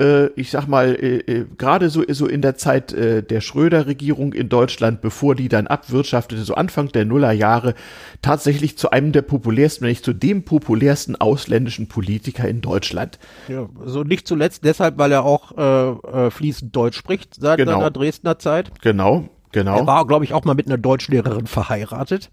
äh, 0.00 0.26
ich 0.36 0.50
sag 0.50 0.66
mal, 0.66 0.94
äh, 0.94 1.18
äh, 1.18 1.46
gerade 1.58 1.90
so, 1.90 2.02
so 2.08 2.26
in 2.26 2.42
der 2.42 2.56
Zeit 2.56 2.92
äh, 2.92 3.22
der 3.22 3.40
Schröder-Regierung 3.40 4.32
in 4.32 4.48
Deutschland, 4.48 5.00
bevor 5.00 5.34
die 5.34 5.48
dann 5.48 5.66
abwirtschaftete, 5.66 6.42
so 6.42 6.54
Anfang 6.54 6.88
der 6.88 7.04
Nullerjahre, 7.04 7.74
tatsächlich 8.20 8.76
zu 8.78 8.90
einem 8.90 9.12
der 9.12 9.22
populärsten, 9.22 9.84
wenn 9.84 9.90
nicht 9.90 10.04
zu 10.04 10.12
dem 10.12 10.44
populärsten 10.44 11.16
ausländischen 11.16 11.88
Politiker 11.88 12.48
in 12.48 12.60
Deutschland. 12.60 13.18
Ja, 13.48 13.68
so 13.84 14.02
nicht 14.02 14.26
zuletzt 14.26 14.64
deshalb, 14.64 14.98
weil 14.98 15.12
er 15.12 15.24
auch 15.24 15.56
äh, 15.56 16.26
äh, 16.26 16.30
fließend 16.30 16.74
Deutsch 16.74 16.96
spricht 16.96 17.34
seit 17.34 17.58
Genau. 17.58 17.72
seiner 17.72 17.90
Dresdner 17.90 18.38
Zeit. 18.38 18.72
Genau, 18.80 19.28
genau. 19.52 19.76
Er 19.76 19.86
war, 19.86 20.06
glaube 20.06 20.24
ich, 20.24 20.32
auch 20.32 20.44
mal 20.44 20.54
mit 20.54 20.66
einer 20.66 20.78
Deutschlehrerin 20.78 21.46
verheiratet. 21.46 22.30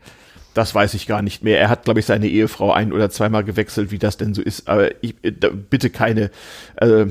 Das 0.59 0.75
weiß 0.75 0.93
ich 0.95 1.07
gar 1.07 1.21
nicht 1.21 1.41
mehr. 1.41 1.57
Er 1.57 1.69
hat, 1.69 1.85
glaube 1.85 2.01
ich, 2.01 2.05
seine 2.05 2.27
Ehefrau 2.27 2.73
ein- 2.73 2.91
oder 2.91 3.09
zweimal 3.09 3.45
gewechselt, 3.45 3.91
wie 3.91 3.97
das 3.97 4.17
denn 4.17 4.33
so 4.33 4.41
ist. 4.41 4.67
Aber 4.67 4.89
ich, 5.01 5.15
äh, 5.21 5.31
bitte 5.31 5.89
keine, 5.89 6.31
äh, 6.75 7.05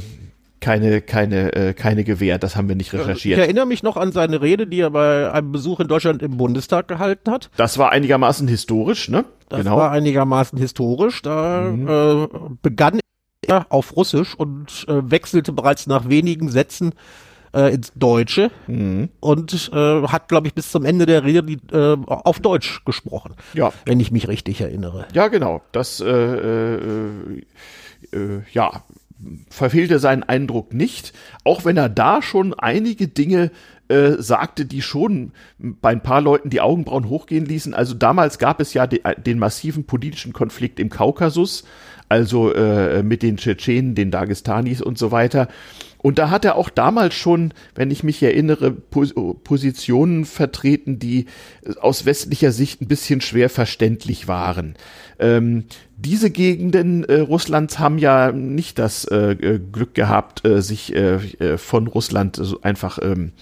keine, 0.60 1.00
keine, 1.00 1.54
äh, 1.54 1.72
keine 1.72 2.04
Gewähr. 2.04 2.38
Das 2.38 2.56
haben 2.56 2.68
wir 2.68 2.76
nicht 2.76 2.92
Ich 2.92 3.00
recherchiert. 3.00 3.38
erinnere 3.38 3.64
mich 3.64 3.82
noch 3.82 3.96
an 3.96 4.12
seine 4.12 4.42
Rede, 4.42 4.66
die 4.66 4.80
er 4.80 4.90
bei 4.90 5.32
einem 5.32 5.50
Besuch 5.50 5.80
in 5.80 5.88
Deutschland 5.88 6.22
im 6.22 6.36
Bundestag 6.36 6.88
gehalten 6.88 7.30
hat. 7.30 7.48
Das 7.56 7.78
war 7.78 7.90
einigermaßen 7.90 8.46
historisch, 8.48 9.08
ne? 9.08 9.24
Das 9.48 9.60
genau. 9.60 9.78
war 9.78 9.92
einigermaßen 9.92 10.58
historisch. 10.58 11.22
Da 11.22 11.70
äh, 11.70 12.28
begann 12.60 13.00
er 13.46 13.64
auf 13.70 13.96
Russisch 13.96 14.34
und 14.34 14.84
äh, 14.88 15.10
wechselte 15.10 15.52
bereits 15.54 15.86
nach 15.86 16.10
wenigen 16.10 16.50
Sätzen 16.50 16.92
äh, 17.52 17.74
ins 17.74 17.92
Deutsche 17.94 18.50
und 19.20 19.70
äh, 19.72 20.02
hat, 20.08 20.28
glaube 20.28 20.46
ich, 20.48 20.54
bis 20.54 20.70
zum 20.70 20.84
Ende 20.84 21.06
der 21.06 21.24
Rede 21.24 21.42
die, 21.42 21.58
äh, 21.72 21.96
auf 22.06 22.40
Deutsch 22.40 22.84
gesprochen, 22.84 23.34
ja. 23.54 23.72
wenn 23.84 24.00
ich 24.00 24.10
mich 24.10 24.28
richtig 24.28 24.60
erinnere. 24.60 25.06
Ja, 25.12 25.28
genau. 25.28 25.62
Das, 25.72 26.00
äh, 26.00 26.06
äh, 26.06 27.42
äh, 28.12 28.42
ja, 28.52 28.82
verfehlte 29.50 29.98
seinen 29.98 30.22
Eindruck 30.22 30.72
nicht, 30.72 31.12
auch 31.44 31.64
wenn 31.64 31.76
er 31.76 31.88
da 31.88 32.22
schon 32.22 32.54
einige 32.54 33.08
Dinge 33.08 33.50
äh, 33.88 34.12
sagte, 34.18 34.66
die 34.66 34.82
schon 34.82 35.32
bei 35.58 35.90
ein 35.90 36.02
paar 36.02 36.20
Leuten 36.20 36.50
die 36.50 36.60
Augenbrauen 36.60 37.08
hochgehen 37.08 37.46
ließen. 37.46 37.74
Also 37.74 37.94
damals 37.94 38.38
gab 38.38 38.60
es 38.60 38.74
ja 38.74 38.86
de, 38.86 39.00
den 39.16 39.38
massiven 39.38 39.84
politischen 39.84 40.32
Konflikt 40.32 40.78
im 40.78 40.90
Kaukasus, 40.90 41.64
also 42.08 42.52
äh, 42.52 43.02
mit 43.02 43.22
den 43.22 43.38
Tschetschenen, 43.38 43.94
den 43.94 44.10
Dagestanis 44.10 44.82
und 44.82 44.98
so 44.98 45.10
weiter. 45.10 45.48
Und 46.00 46.18
da 46.18 46.30
hat 46.30 46.44
er 46.44 46.56
auch 46.56 46.70
damals 46.70 47.14
schon, 47.14 47.52
wenn 47.74 47.90
ich 47.90 48.04
mich 48.04 48.22
erinnere, 48.22 48.70
Pos 48.70 49.12
Positionen 49.42 50.24
vertreten, 50.24 50.98
die 50.98 51.26
aus 51.80 52.06
westlicher 52.06 52.52
Sicht 52.52 52.80
ein 52.80 52.88
bisschen 52.88 53.20
schwer 53.20 53.50
verständlich 53.50 54.28
waren. 54.28 54.76
Ähm, 55.18 55.64
diese 55.96 56.30
Gegenden 56.30 57.02
äh, 57.04 57.20
Russlands 57.20 57.80
haben 57.80 57.98
ja 57.98 58.30
nicht 58.30 58.78
das 58.78 59.04
äh, 59.06 59.32
äh, 59.32 59.58
Glück 59.58 59.94
gehabt, 59.94 60.46
äh, 60.46 60.62
sich 60.62 60.94
äh, 60.94 61.16
äh, 61.16 61.58
von 61.58 61.88
Russland 61.88 62.36
so 62.36 62.62
einfach 62.62 63.00
ähm, 63.02 63.32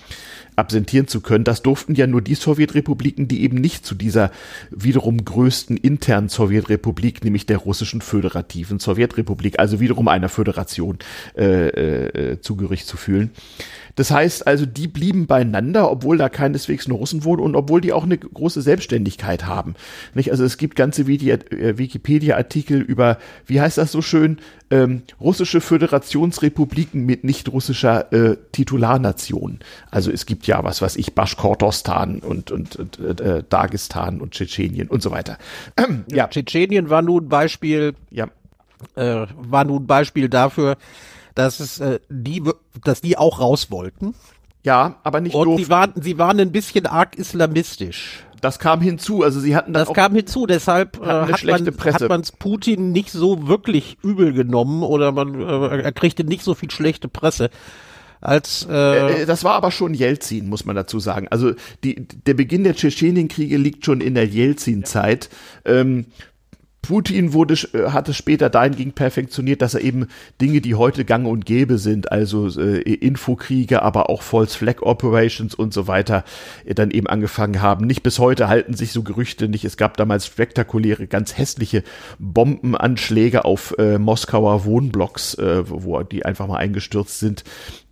absentieren 0.57 1.07
zu 1.07 1.21
können. 1.21 1.45
Das 1.45 1.63
durften 1.63 1.95
ja 1.95 2.07
nur 2.07 2.23
die 2.23 2.35
Sowjetrepubliken, 2.35 3.29
die 3.29 3.43
eben 3.43 3.59
nicht 3.59 3.87
zu 3.87 3.95
dieser 3.95 4.31
wiederum 4.71 5.25
größten 5.25 5.77
internen 5.77 6.29
Sowjetrepublik, 6.29 7.23
nämlich 7.23 7.47
der 7.47 7.59
russischen 7.59 8.01
föderativen 8.01 8.79
Sowjetrepublik, 8.79 9.59
also 9.59 9.81
wiederum 9.81 10.09
einer 10.09 10.29
Föderation 10.29 10.99
äh, 11.37 11.69
äh, 11.69 12.41
zugehörig 12.41 12.87
zu 12.87 12.97
fühlen. 12.97 13.31
Das 13.97 14.11
heißt 14.11 14.47
also, 14.47 14.67
die 14.67 14.87
blieben 14.87 15.27
beieinander, 15.27 15.91
obwohl 15.91 16.19
da 16.19 16.29
keineswegs 16.29 16.87
nur 16.87 16.99
Russen 16.99 17.25
wohnen 17.25 17.43
und 17.43 17.57
obwohl 17.57 17.81
die 17.81 17.93
auch 17.93 18.05
eine 18.05 18.17
große 18.17 18.63
Selbstständigkeit 18.63 19.47
haben. 19.47 19.75
Nicht? 20.15 20.31
Also 20.31 20.45
es 20.45 20.59
gibt 20.59 20.77
ganze 20.77 21.03
äh, 21.03 21.79
Wikipedia-Artikel 21.79 22.81
über, 22.81 23.19
wie 23.47 23.61
heißt 23.61 23.79
das 23.79 23.93
so 23.93 24.03
schön, 24.03 24.39
ähm, 24.71 25.03
russische 25.21 25.61
Föderationsrepubliken 25.61 27.05
mit 27.05 27.25
nicht 27.25 27.51
russischer 27.51 28.13
äh, 28.13 28.37
Titularnation. 28.53 29.61
Also 29.91 30.11
es 30.11 30.27
gibt 30.27 30.47
ja 30.47 30.63
was, 30.63 30.83
was 30.83 30.97
ich, 30.97 31.15
Baschkortostan 31.15 32.19
und, 32.19 32.51
und, 32.51 32.77
und 32.77 33.21
äh, 33.21 33.43
Dagestan 33.49 34.21
und 34.21 34.33
Tschetschenien 34.33 34.89
und 34.89 35.03
so 35.03 35.11
weiter. 35.11 35.39
Ja, 36.13 36.29
Tschetschenien 36.29 36.91
war 36.91 37.03
nun 37.03 37.25
ein 37.25 37.29
Beispiel, 37.29 37.95
Ja, 38.11 38.29
äh, 38.95 39.27
war 39.37 39.65
nun 39.65 39.83
ein 39.83 39.87
Beispiel 39.87 40.29
dafür, 40.29 40.77
dass 41.37 41.61
es 41.61 41.79
äh, 41.79 42.01
die, 42.09 42.43
dass 42.83 43.01
die 43.01 43.17
auch 43.17 43.39
raus 43.41 43.71
wollten. 43.71 44.15
ja, 44.65 44.97
aber 45.05 45.21
nicht 45.21 45.35
Und 45.37 45.47
doof. 45.47 45.61
sie 45.61 45.69
waren, 45.69 45.93
sie 45.95 46.19
waren 46.19 46.41
ein 46.41 46.51
bisschen 46.51 46.87
arg 46.87 47.17
islamistisch. 47.17 48.25
Das 48.41 48.59
kam 48.59 48.81
hinzu. 48.81 49.23
Also 49.23 49.41
sie 49.41 49.55
hatten 49.57 49.73
Das 49.73 49.89
auch 49.89 49.95
kam 49.95 50.15
hinzu, 50.15 50.47
deshalb 50.47 51.01
äh, 51.01 51.07
hat 51.07 51.45
man 51.45 51.65
Presse. 51.77 52.05
hat 52.05 52.09
man's 52.11 52.33
Putin 52.33 52.93
nicht 52.93 53.11
so 53.11 53.47
wirklich 53.49 53.97
übel 54.03 54.33
genommen 54.33 54.83
oder 54.83 55.13
man 55.13 55.41
äh, 55.41 55.83
er 55.83 55.93
kriegte 55.93 56.25
nicht 56.25 56.43
so 56.43 56.55
viel 56.55 56.71
schlechte 56.71 57.09
Presse 57.09 57.51
als 58.21 58.67
äh, 58.69 59.23
Äh, 59.23 59.27
Das 59.27 59.43
war 59.45 59.55
aber 59.55 59.71
schon 59.71 59.95
Jelzin, 59.95 60.49
muss 60.49 60.65
man 60.65 60.77
dazu 60.77 60.99
sagen. 61.01 61.29
Also 61.31 61.53
die, 61.85 62.07
der 62.27 62.35
Beginn 62.35 62.65
der 62.65 62.75
Tschetschenienkriege 62.75 63.57
liegt 63.57 63.85
schon 63.85 64.01
in 64.01 64.15
der 64.15 64.27
Jelzin-Zeit. 64.27 65.29
Ähm, 65.65 66.07
Putin 66.87 67.33
wurde, 67.33 67.55
äh, 67.73 67.91
hatte 67.91 68.15
später 68.15 68.49
dahingehend 68.49 68.95
perfektioniert, 68.95 69.63
dass 69.63 69.75
er 69.75 69.81
eben 69.81 70.07
Dinge, 70.41 70.61
die 70.61 70.75
heute 70.75 71.05
gang 71.05 71.27
und 71.27 71.45
gäbe 71.45 71.79
sind, 71.79 72.13
also 72.13 72.49
äh, 72.61 72.81
Infokriege, 72.81 73.83
aber 73.83 74.09
auch 74.09 74.23
False 74.23 74.57
Flag 74.57 74.83
Operations 74.83 75.55
und 75.55 75.75
so 75.75 75.89
weiter, 75.89 76.25
äh, 76.65 76.75
dann 76.75 76.91
eben 76.91 77.07
angefangen 77.07 77.61
haben. 77.61 77.87
Nicht 77.87 78.03
bis 78.03 78.19
heute 78.19 78.49
halten 78.49 78.75
sich 78.75 78.93
so 78.93 79.03
Gerüchte 79.03 79.49
nicht. 79.49 79.65
Es 79.65 79.77
gab 79.77 79.97
damals 79.97 80.27
spektakuläre, 80.27 81.07
ganz 81.07 81.37
hässliche 81.37 81.83
Bombenanschläge 82.19 83.45
auf 83.45 83.75
äh, 83.79 83.99
Moskauer 83.99 84.65
Wohnblocks, 84.65 85.35
äh, 85.35 85.69
wo 85.69 86.03
die 86.03 86.25
einfach 86.25 86.47
mal 86.47 86.59
eingestürzt 86.59 87.19
sind, 87.19 87.45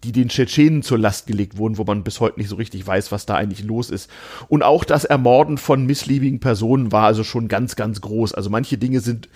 die 0.04 0.12
den 0.12 0.28
Tschetschenen 0.28 0.82
zur 0.82 0.98
Last 0.98 1.26
gelegt 1.26 1.56
wurden, 1.56 1.78
wo 1.78 1.84
man 1.84 2.04
bis 2.04 2.20
heute 2.20 2.38
nicht 2.38 2.48
so 2.50 2.56
richtig 2.56 2.86
weiß, 2.86 3.10
was 3.10 3.26
da 3.26 3.34
eigentlich 3.34 3.64
los 3.64 3.90
ist. 3.90 4.10
Und 4.48 4.62
auch 4.62 4.84
das 4.84 5.04
Ermorden 5.04 5.58
von 5.58 5.86
missliebigen 5.86 6.40
Personen 6.40 6.92
war 6.92 7.06
also 7.06 7.24
schon 7.24 7.48
ganz, 7.48 7.74
ganz 7.74 8.00
groß. 8.00 8.34
Also 8.34 8.50
manche 8.50 8.78
Dinge 8.78 9.00
sind 9.00 9.28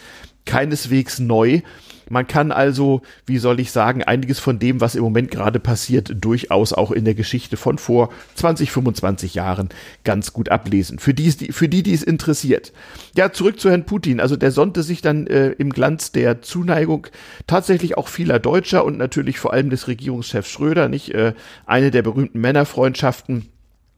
keineswegs 0.44 1.18
neu. 1.18 1.62
Man 2.10 2.26
kann 2.26 2.52
also, 2.52 3.02
wie 3.26 3.38
soll 3.38 3.60
ich 3.60 3.70
sagen, 3.70 4.02
einiges 4.02 4.38
von 4.38 4.58
dem, 4.58 4.80
was 4.80 4.94
im 4.94 5.02
Moment 5.02 5.30
gerade 5.30 5.60
passiert, 5.60 6.12
durchaus 6.14 6.72
auch 6.72 6.90
in 6.90 7.04
der 7.04 7.14
Geschichte 7.14 7.56
von 7.56 7.78
vor 7.78 8.10
20, 8.34 8.70
25 8.70 9.34
Jahren 9.34 9.68
ganz 10.04 10.32
gut 10.32 10.48
ablesen. 10.48 10.98
Für 10.98 11.14
die, 11.14 11.30
für 11.30 11.68
die, 11.68 11.82
die 11.82 11.94
es 11.94 12.02
interessiert. 12.02 12.72
Ja, 13.16 13.32
zurück 13.32 13.60
zu 13.60 13.70
Herrn 13.70 13.84
Putin. 13.84 14.20
Also 14.20 14.36
der 14.36 14.50
sonnte 14.50 14.82
sich 14.82 15.02
dann 15.02 15.26
äh, 15.26 15.50
im 15.50 15.70
Glanz 15.70 16.12
der 16.12 16.42
Zuneigung 16.42 17.06
tatsächlich 17.46 17.96
auch 17.96 18.08
vieler 18.08 18.38
Deutscher 18.38 18.84
und 18.84 18.98
natürlich 18.98 19.38
vor 19.38 19.52
allem 19.52 19.70
des 19.70 19.88
Regierungschefs 19.88 20.48
Schröder, 20.48 20.88
nicht? 20.88 21.14
Äh, 21.14 21.34
eine 21.66 21.90
der 21.90 22.02
berühmten 22.02 22.40
Männerfreundschaften. 22.40 23.48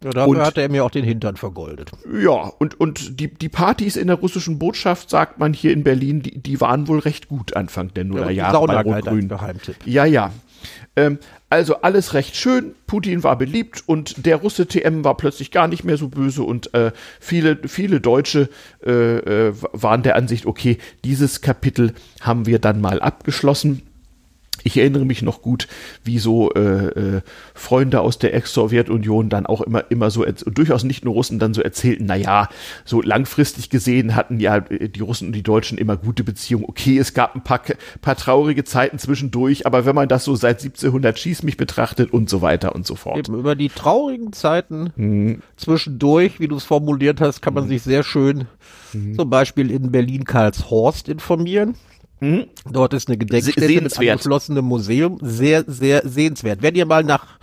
Ja, 0.03 0.25
und- 0.25 0.39
hatte 0.39 0.63
er 0.63 0.71
mir 0.71 0.85
auch 0.85 0.91
den 0.91 1.05
Hintern 1.05 1.37
vergoldet. 1.37 1.91
Ja, 2.23 2.53
und, 2.59 2.79
und 2.81 3.21
die, 3.21 3.33
die 3.33 3.49
Partys 3.49 3.97
in 3.97 4.07
der 4.07 4.17
russischen 4.17 4.59
Botschaft, 4.59 5.11
sagt 5.11 5.39
man 5.39 5.53
hier 5.53 5.73
in 5.73 5.85
Berlin, 5.85 6.23
die, 6.23 6.39
die 6.39 6.61
waren 6.61 6.89
wohl 6.89 7.01
recht 7.01 7.29
gut 7.29 7.57
Anfang 7.57 7.93
der 7.95 8.05
und 8.05 8.11
die 8.11 8.17
Nullerjahre 8.17 8.67
bei 8.67 8.81
Rot-Grün. 8.81 9.31
Ja, 9.85 10.05
ja. 10.05 10.33
Ähm, 10.97 11.19
also 11.49 11.83
alles 11.83 12.15
recht 12.15 12.37
schön. 12.37 12.75
Putin 12.87 13.23
war 13.23 13.37
beliebt 13.37 13.83
und 13.87 14.25
der 14.27 14.37
Russe 14.37 14.67
TM 14.67 15.05
war 15.05 15.17
plötzlich 15.17 15.51
gar 15.51 15.69
nicht 15.69 15.85
mehr 15.85 15.97
so 15.97 16.09
böse 16.09 16.43
und 16.43 16.73
äh, 16.75 16.93
viele, 17.19 17.59
viele 17.67 18.01
Deutsche 18.01 18.49
äh, 18.85 19.49
äh, 19.49 19.55
waren 19.73 20.03
der 20.03 20.17
Ansicht, 20.17 20.47
okay, 20.47 20.79
dieses 21.05 21.41
Kapitel 21.41 21.95
haben 22.21 22.47
wir 22.47 22.59
dann 22.59 22.81
mal 22.81 23.01
abgeschlossen. 23.01 23.83
Ich 24.65 24.77
erinnere 24.77 25.05
mich 25.05 25.23
noch 25.23 25.43
gut, 25.43 25.69
wie 26.05 26.19
so 26.19 26.53
äh, 26.53 26.61
äh, 26.89 27.21
Freunde 27.55 28.01
aus 28.01 28.19
der 28.19 28.35
Ex-Sowjetunion 28.35 29.29
dann 29.29 29.47
auch 29.47 29.61
immer, 29.61 29.91
immer 29.91 30.11
so, 30.11 30.25
durchaus 30.25 30.85
nicht 30.85 31.05
nur 31.05 31.15
Russen, 31.15 31.39
dann 31.39 31.55
so 31.55 31.63
erzählten, 31.63 32.05
na 32.07 32.17
ja, 32.17 32.49
so 32.85 33.01
langfristig 33.03 33.71
gesehen 33.71 34.15
hatten 34.15 34.41
ja 34.41 34.57
äh, 34.57 34.89
die 34.89 35.01
Russen 35.01 35.29
und 35.29 35.33
die 35.33 35.43
Deutschen 35.43 35.79
immer 35.79 35.97
gute 35.97 36.25
Beziehungen. 36.25 36.65
Okay, 36.67 36.99
es 36.99 37.15
gab 37.15 37.35
ein 37.35 37.43
paar, 37.45 37.61
paar 38.01 38.17
traurige 38.17 38.65
Zeiten 38.65 38.99
zwischendurch, 38.99 39.67
aber 39.67 39.85
wenn 39.87 39.95
man 39.95 40.09
das 40.09 40.25
so 40.25 40.35
seit 40.35 40.61
1700 40.63 41.19
schieß 41.19 41.43
mich 41.43 41.57
betrachtet 41.57 42.13
und 42.13 42.29
so 42.29 42.43
weiter 42.43 42.75
und 42.75 42.87
so 42.87 42.95
fort. 42.95 43.19
Eben 43.19 43.39
über 43.39 43.55
die 43.55 43.69
traurigen 43.69 44.33
Zeiten 44.33 44.93
Mhm. 44.97 45.43
zwischendurch, 45.57 46.41
wie 46.41 46.49
du 46.49 46.57
es 46.57 46.65
formuliert 46.65 47.21
hast, 47.21 47.41
kann 47.43 47.55
man 47.55 47.69
sich 47.69 47.83
sehr 47.83 48.03
schön 48.03 48.47
Mhm. 48.93 49.15
zum 49.17 49.31
Beispiel 49.31 49.71
in 49.71 49.91
Berlin-Karlshorst 49.93 51.09
informieren. 51.09 51.75
Dort 52.71 52.95
ist 52.95 53.09
eine 53.09 53.17
Gedenkstätte 53.19 53.61
mit 53.61 53.69
Mhm. 53.71 53.79
sehenswert. 53.81 54.11
angeschlossenem 54.13 54.65
Museum. 54.65 55.19
Sehr, 55.23 55.65
sehr 55.67 56.03
sehenswert. 56.07 56.63
Wenn 56.63 56.75
ihr 56.75 56.87
mal 56.87 57.03
nach, 57.05 57.39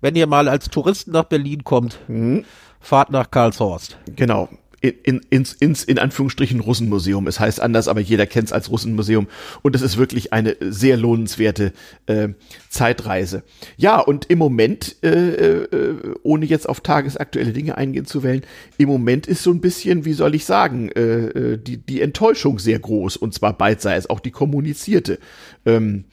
wenn 0.00 0.14
ihr 0.16 0.26
mal 0.26 0.48
als 0.48 0.68
Touristen 0.70 1.10
nach 1.12 1.24
Berlin 1.24 1.64
kommt, 1.64 1.98
Mhm. 2.08 2.44
fahrt 2.80 3.10
nach 3.10 3.30
Karlshorst. 3.30 3.98
Genau. 4.16 4.48
In, 4.80 4.94
in, 5.02 5.20
ins, 5.28 5.52
ins, 5.52 5.84
in 5.84 5.98
Anführungsstrichen 5.98 6.60
Russenmuseum. 6.60 7.26
Es 7.26 7.38
heißt 7.38 7.60
anders, 7.60 7.86
aber 7.86 8.00
jeder 8.00 8.26
kennt 8.26 8.46
es 8.46 8.52
als 8.52 8.70
Russenmuseum. 8.70 9.28
Und 9.60 9.76
es 9.76 9.82
ist 9.82 9.98
wirklich 9.98 10.32
eine 10.32 10.56
sehr 10.60 10.96
lohnenswerte 10.96 11.72
äh, 12.06 12.28
Zeitreise. 12.70 13.42
Ja, 13.76 13.98
und 13.98 14.30
im 14.30 14.38
Moment, 14.38 14.96
äh, 15.02 15.64
äh, 15.64 16.14
ohne 16.22 16.46
jetzt 16.46 16.66
auf 16.66 16.80
tagesaktuelle 16.80 17.52
Dinge 17.52 17.76
eingehen 17.76 18.06
zu 18.06 18.22
wollen, 18.22 18.42
im 18.78 18.88
Moment 18.88 19.26
ist 19.26 19.42
so 19.42 19.50
ein 19.50 19.60
bisschen, 19.60 20.06
wie 20.06 20.14
soll 20.14 20.34
ich 20.34 20.46
sagen, 20.46 20.88
äh, 20.92 21.26
äh, 21.26 21.58
die, 21.58 21.76
die 21.76 22.00
Enttäuschung 22.00 22.58
sehr 22.58 22.78
groß. 22.78 23.18
Und 23.18 23.34
zwar 23.34 23.56
beidseitig, 23.58 24.08
auch 24.08 24.20
die 24.20 24.30
kommunizierte. 24.30 25.18
Ähm, 25.66 26.04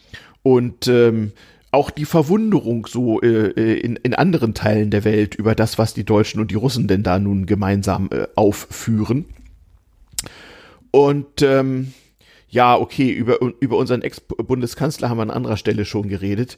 und 0.44 0.88
ähm, 0.88 1.32
auch 1.72 1.90
die 1.90 2.06
Verwunderung 2.06 2.88
so 2.88 3.22
äh, 3.22 3.50
äh, 3.50 3.80
in, 3.80 3.98
in 3.98 4.14
anderen 4.14 4.54
Teilen 4.54 4.90
der 4.90 5.04
Welt 5.04 5.36
über 5.36 5.54
das, 5.54 5.78
was 5.78 5.94
die 5.94 6.06
Deutschen 6.06 6.40
und 6.40 6.52
die 6.52 6.56
Russen 6.56 6.88
denn 6.88 7.04
da 7.04 7.20
nun 7.20 7.46
gemeinsam 7.46 8.10
äh, 8.12 8.28
aufführen. 8.36 9.26
Und 10.92 11.42
ähm, 11.42 11.94
ja, 12.50 12.78
okay, 12.78 13.12
über, 13.12 13.40
über 13.60 13.78
unseren 13.78 14.02
Ex-Bundeskanzler 14.02 15.10
haben 15.10 15.18
wir 15.18 15.24
an 15.24 15.32
anderer 15.32 15.58
Stelle 15.58 15.86
schon 15.86 16.08
geredet. 16.08 16.58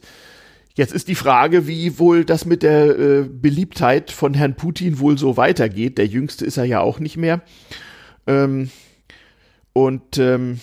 Jetzt 0.76 0.92
ist 0.92 1.08
die 1.08 1.16
Frage, 1.16 1.66
wie 1.66 1.98
wohl 1.98 2.24
das 2.24 2.46
mit 2.46 2.62
der 2.62 2.98
äh, 2.98 3.22
Beliebtheit 3.28 4.12
von 4.12 4.34
Herrn 4.34 4.54
Putin 4.54 5.00
wohl 5.00 5.18
so 5.18 5.36
weitergeht. 5.36 5.98
Der 5.98 6.06
Jüngste 6.06 6.44
ist 6.44 6.56
er 6.56 6.64
ja 6.64 6.80
auch 6.80 7.00
nicht 7.00 7.16
mehr. 7.16 7.42
Ähm, 8.28 8.70
und 9.72 10.18
ähm, 10.18 10.60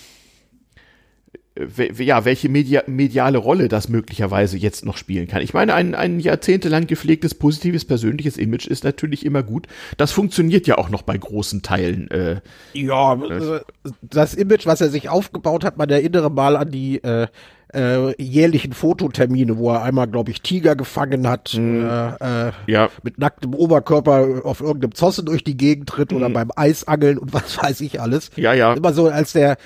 ja, 1.98 2.24
welche 2.24 2.48
Media 2.48 2.82
mediale 2.86 3.38
Rolle 3.38 3.68
das 3.68 3.88
möglicherweise 3.88 4.56
jetzt 4.56 4.84
noch 4.84 4.96
spielen 4.96 5.26
kann. 5.28 5.42
Ich 5.42 5.54
meine, 5.54 5.74
ein, 5.74 5.94
ein 5.94 6.20
jahrzehntelang 6.20 6.86
gepflegtes, 6.86 7.34
positives, 7.34 7.84
persönliches 7.84 8.36
Image 8.36 8.66
ist 8.66 8.84
natürlich 8.84 9.24
immer 9.24 9.42
gut. 9.42 9.66
Das 9.96 10.12
funktioniert 10.12 10.66
ja 10.66 10.78
auch 10.78 10.88
noch 10.88 11.02
bei 11.02 11.16
großen 11.16 11.62
Teilen. 11.62 12.10
Äh, 12.10 12.40
ja, 12.72 13.14
äh, 13.14 13.60
das 14.02 14.34
Image, 14.34 14.66
was 14.66 14.80
er 14.80 14.88
sich 14.88 15.08
aufgebaut 15.08 15.64
hat, 15.64 15.76
man 15.76 15.90
erinnere 15.90 16.30
mal 16.30 16.56
an 16.56 16.70
die 16.70 17.02
äh, 17.02 17.26
äh, 17.74 18.22
jährlichen 18.22 18.72
Fototermine, 18.72 19.58
wo 19.58 19.72
er 19.72 19.82
einmal, 19.82 20.06
glaube 20.06 20.30
ich, 20.30 20.42
Tiger 20.42 20.74
gefangen 20.74 21.28
hat, 21.28 21.54
mm. 21.54 21.84
äh, 21.84 22.52
ja. 22.66 22.88
mit 23.02 23.18
nacktem 23.18 23.54
Oberkörper 23.54 24.42
auf 24.44 24.60
irgendeinem 24.60 24.94
Zossen 24.94 25.26
durch 25.26 25.44
die 25.44 25.56
Gegend 25.56 25.88
tritt 25.88 26.12
mm. 26.12 26.16
oder 26.16 26.28
mhm. 26.28 26.34
beim 26.34 26.50
Eisangeln 26.56 27.18
und 27.18 27.32
was 27.34 27.58
weiß 27.62 27.80
ich 27.82 28.00
alles. 28.00 28.30
Ja, 28.36 28.54
ja. 28.54 28.72
Immer 28.72 28.92
so 28.92 29.08
als 29.08 29.32
der 29.32 29.58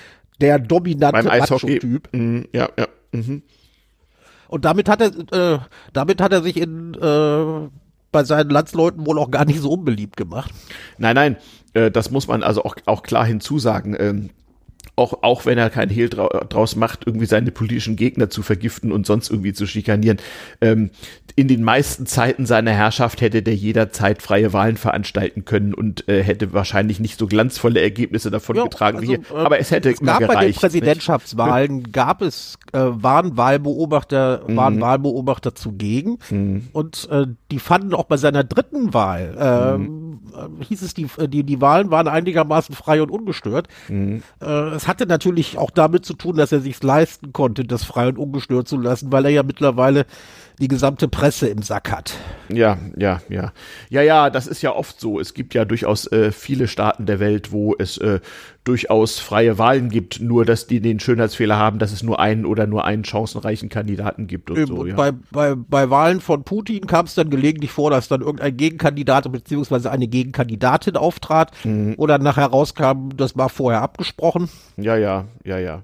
der 0.43 0.59
dominante 0.59 1.23
Macho-Typ. 1.23 2.09
Mhm, 2.13 2.47
ja, 2.53 2.69
ja. 2.79 2.87
Mhm. 3.13 3.43
Und 4.49 4.65
damit 4.67 4.89
hat 4.89 5.01
er, 5.01 5.55
äh, 5.55 5.59
damit 5.95 6.21
hat 6.21 6.33
er 6.33 6.43
sich 6.43 6.59
in, 6.59 6.95
äh, 6.95 7.69
bei 8.11 8.25
seinen 8.25 8.51
Landsleuten 8.51 9.07
wohl 9.07 9.19
auch 9.19 9.31
gar 9.31 9.47
nicht 9.47 9.61
so 9.61 9.71
unbeliebt 9.71 10.19
gemacht. 10.19 10.53
Nein, 10.99 11.15
nein, 11.15 11.37
äh, 11.73 11.91
das 11.91 12.11
muss 12.11 12.29
man 12.29 12.43
also 12.43 12.65
auch, 12.65 12.77
auch 12.85 13.03
klar 13.03 13.25
hinzusagen. 13.25 13.97
Ähm, 13.99 14.31
auch, 14.95 15.23
auch 15.23 15.47
wenn 15.47 15.57
er 15.57 15.71
kein 15.71 15.89
Hehl 15.89 16.11
draus 16.11 16.77
macht, 16.77 17.07
irgendwie 17.07 17.27
seine 17.27 17.51
politischen 17.51 17.97
Gegner 17.97 18.29
zu 18.29 18.43
vergiften 18.43 18.93
und 18.93 19.07
sonst 19.07 19.31
irgendwie 19.31 19.55
zu 19.55 19.67
schikanieren. 19.67 20.19
Ähm, 20.61 20.91
in 21.35 21.49
den 21.49 21.65
meisten 21.65 22.05
Zeiten 22.05 22.45
seiner 22.45 22.73
Herrschaft 22.73 23.23
hätte 23.23 23.43
der 23.43 23.55
jederzeit 23.55 24.21
freie 24.21 24.53
Wahlen 24.53 24.77
veranstalten 24.77 25.47
können 25.47 25.73
und 25.73 26.07
äh, 26.09 26.23
hätte 26.23 26.53
wahrscheinlich 26.53 27.01
nicht 27.01 27.19
so 27.19 27.27
glanzvolle 27.27 27.81
Ergebnisse 27.81 28.31
davon 28.31 28.57
ja, 28.57 28.65
getragen 28.65 28.99
also, 28.99 29.13
wie 29.13 29.17
hier. 29.17 29.37
Aber 29.37 29.59
es 29.59 29.71
hätte 29.71 29.91
es 29.91 30.01
gab 30.01 30.19
gereicht, 30.19 30.39
bei 30.39 30.45
den 30.47 30.55
Präsidentschaftswahlen 30.55 31.77
nicht? 31.77 31.93
gab 31.93 32.21
es 32.21 32.59
äh, 32.73 32.79
waren 32.79 33.39
Wahlbeobachter 33.39 34.45
mhm. 34.47 34.57
waren 34.57 34.81
Wahlbeobachter 34.81 35.55
zugegen 35.55 36.19
mhm. 36.29 36.69
und 36.73 37.09
äh, 37.11 37.27
die 37.51 37.59
fanden 37.59 37.95
auch 37.95 38.05
bei 38.05 38.19
seiner 38.19 38.45
dritten 38.45 38.93
Wahl 38.93 39.37
äh, 39.39 39.79
mhm. 39.79 40.21
hieß 40.61 40.83
es 40.83 40.93
die 40.93 41.07
die 41.29 41.45
die 41.45 41.61
Wahlen 41.63 41.91
waren 41.91 42.09
einigermaßen 42.09 42.75
frei 42.75 43.01
und 43.01 43.11
ungestört. 43.11 43.69
Es 44.83 44.89
hatte 44.89 45.07
natürlich 45.07 45.59
auch 45.59 45.71
damit 45.71 46.05
zu 46.05 46.13
tun, 46.13 46.35
dass 46.35 46.51
er 46.51 46.59
sich 46.59 46.83
leisten 46.83 47.33
konnte, 47.33 47.65
das 47.65 47.85
frei 47.85 48.09
und 48.09 48.19
ungestört 48.19 48.67
zu 48.67 48.77
lassen, 48.77 49.13
weil 49.13 49.27
er 49.27 49.31
ja 49.31 49.45
mittlerweile 49.45 50.07
die 50.59 50.69
gesamte 50.69 51.09
Presse 51.09 51.49
im 51.49 51.63
Sack 51.63 51.91
hat. 51.91 52.15
Ja, 52.49 52.79
ja, 52.97 53.21
ja. 53.29 53.53
Ja, 53.91 54.03
ja, 54.03 54.31
das 54.31 54.47
ist 54.47 54.63
ja 54.63 54.75
oft 54.75 55.01
so. 55.01 55.19
Es 55.19 55.35
gibt 55.35 55.55
ja 55.55 55.65
durchaus 55.65 56.11
äh, 56.13 56.33
viele 56.33 56.69
Staaten 56.69 57.07
der 57.07 57.21
Welt, 57.21 57.53
wo 57.53 57.75
es 57.79 57.99
äh, 57.99 58.21
durchaus 58.65 59.19
freie 59.19 59.59
Wahlen 59.59 59.89
gibt, 59.89 60.21
nur 60.21 60.45
dass 60.45 60.67
die 60.67 60.81
den 60.81 61.01
Schönheitsfehler 61.01 61.57
haben, 61.57 61.79
dass 61.79 61.93
es 61.93 62.03
nur 62.03 62.21
einen 62.21 62.45
oder 62.45 62.67
nur 62.67 62.85
einen 62.85 63.05
chancenreichen 63.05 63.69
Kandidaten 63.69 64.27
gibt 64.27 64.51
und 64.51 64.67
so. 64.67 64.87
Ja. 64.87 64.95
Bei, 64.95 65.13
bei, 65.31 65.55
bei 65.57 65.91
Wahlen 65.91 66.21
von 66.21 66.45
Putin 66.45 66.87
kam 66.87 67.07
es 67.07 67.15
dann 67.15 67.31
gelegentlich 67.31 67.73
vor, 67.73 67.91
dass 67.91 68.09
dann 68.09 68.21
irgendein 68.21 68.57
Gegenkandidat 68.57 69.31
bzw. 69.31 69.89
eine 69.89 70.07
Gegenkandidatin 70.07 70.97
auftrat 70.97 71.51
mhm. 71.65 71.95
oder 71.97 72.19
nachher 72.19 72.47
rauskam, 72.47 73.11
das 73.17 73.37
war 73.37 73.49
vorher 73.49 73.83
abgesprochen. 73.83 74.49
Ja, 74.77 74.97
ja, 74.97 75.27
ja, 75.45 75.59
ja. 75.59 75.83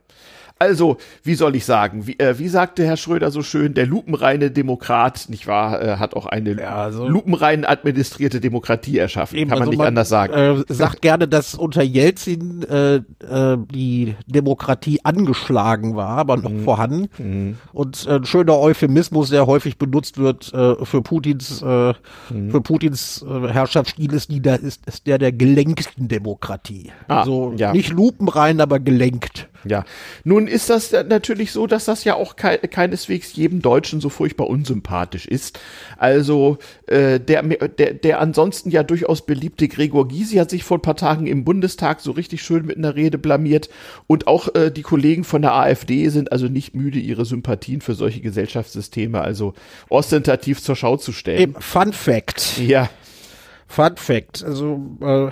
Also, 0.59 0.97
wie 1.23 1.35
soll 1.35 1.55
ich 1.55 1.65
sagen, 1.65 2.07
wie, 2.07 2.19
äh, 2.19 2.39
wie 2.39 2.49
sagte 2.49 2.85
Herr 2.85 2.97
Schröder 2.97 3.31
so 3.31 3.43
schön, 3.43 3.75
der 3.75 3.87
lupenreine 3.87 4.51
Demokrat, 4.51 5.27
nicht 5.29 5.47
wahr, 5.47 5.81
äh, 5.81 5.97
hat 5.97 6.15
auch 6.15 6.27
eine 6.27 6.61
ja, 6.61 6.75
also, 6.75 7.07
lupenrein 7.07 7.65
administrierte 7.65 8.41
Demokratie 8.41 8.99
erschaffen. 8.99 9.39
Eben, 9.39 9.51
Kann 9.51 9.59
man 9.59 9.63
also 9.63 9.71
nicht 9.71 9.79
man, 9.79 9.89
anders 9.89 10.09
sagen. 10.09 10.33
Äh, 10.33 10.65
sagt 10.69 11.03
gerne, 11.03 11.29
dass 11.29 11.55
unter 11.55 11.83
Jelzin 11.83 12.63
äh, 12.63 12.97
äh, 12.97 13.57
die 13.73 14.17
Demokratie 14.27 15.01
angeschlagen 15.05 15.95
war, 15.95 16.19
aber 16.19 16.37
noch 16.37 16.51
mhm. 16.51 16.65
vorhanden. 16.65 17.09
Mhm. 17.19 17.57
Und 17.73 18.09
ein 18.09 18.25
schöner 18.25 18.59
Euphemismus, 18.59 19.31
der 19.31 19.47
häufig 19.47 19.79
benutzt 19.79 20.19
wird 20.19 20.53
äh, 20.53 20.85
für 20.85 21.03
Putins, 21.03 21.63
äh, 21.63 21.93
mhm. 22.31 22.51
für 22.51 22.61
Putins 22.61 23.25
äh, 23.29 23.49
Herrschaftsstil 23.49 24.13
ist, 24.13 24.31
die, 24.31 24.41
da 24.41 24.55
ist, 24.57 24.87
ist 24.87 25.07
der 25.07 25.19
der 25.19 25.33
gelenkten 25.33 26.09
Demokratie. 26.09 26.91
Ah, 27.07 27.21
also 27.21 27.53
ja. 27.57 27.73
nicht 27.73 27.91
lupenrein, 27.91 28.61
aber 28.61 28.81
gelenkt. 28.81 29.49
Ja, 29.65 29.85
nun 30.25 30.47
ist 30.47 30.71
das 30.71 30.93
natürlich 30.93 31.53
so, 31.53 31.67
dass 31.67 31.85
das 31.85 32.05
ja 32.05 32.15
auch 32.15 32.37
ke 32.37 32.59
keineswegs 32.59 33.35
jedem 33.35 33.61
Deutschen 33.61 34.01
so 34.01 34.09
furchtbar 34.09 34.49
unsympathisch 34.49 35.27
ist. 35.27 35.59
Also 35.97 36.59
äh, 36.87 37.19
der, 37.19 37.43
der, 37.43 37.95
der 37.95 38.21
ansonsten 38.21 38.71
ja 38.71 38.83
durchaus 38.83 39.27
beliebte 39.27 39.69
Gregor 39.69 40.07
Gysi 40.09 40.37
hat 40.37 40.51
sich 40.51 40.65
vor 40.65 40.79
ein 40.79 40.83
paar 40.83 40.97
Tagen 40.97 41.27
im 41.27 41.45
Bundestag 41.45 42.01
so 42.01 42.13
richtig 42.13 42.43
schön 42.43 42.67
mit 42.67 42.77
einer 42.77 42.95
Rede 42.95 43.19
blamiert 43.19 43.69
und 44.07 44.27
auch 44.27 44.55
äh, 44.55 44.71
die 44.71 44.83
Kollegen 44.83 45.25
von 45.25 45.43
der 45.43 45.55
AfD 45.55 46.09
sind 46.09 46.33
also 46.33 46.47
nicht 46.47 46.75
müde, 46.75 46.99
ihre 46.99 47.25
Sympathien 47.25 47.81
für 47.81 47.95
solche 47.95 48.21
Gesellschaftssysteme 48.21 49.21
also 49.21 49.55
ostentativ 49.89 50.63
zur 50.63 50.77
Schau 50.77 50.97
zu 50.97 51.13
stellen. 51.13 51.41
Eben, 51.41 51.61
Fun 51.61 51.93
Fact. 51.93 52.59
Ja. 52.59 52.89
Fun 53.67 53.97
Fact. 53.97 54.45
Also 54.45 54.81
äh, 55.01 55.31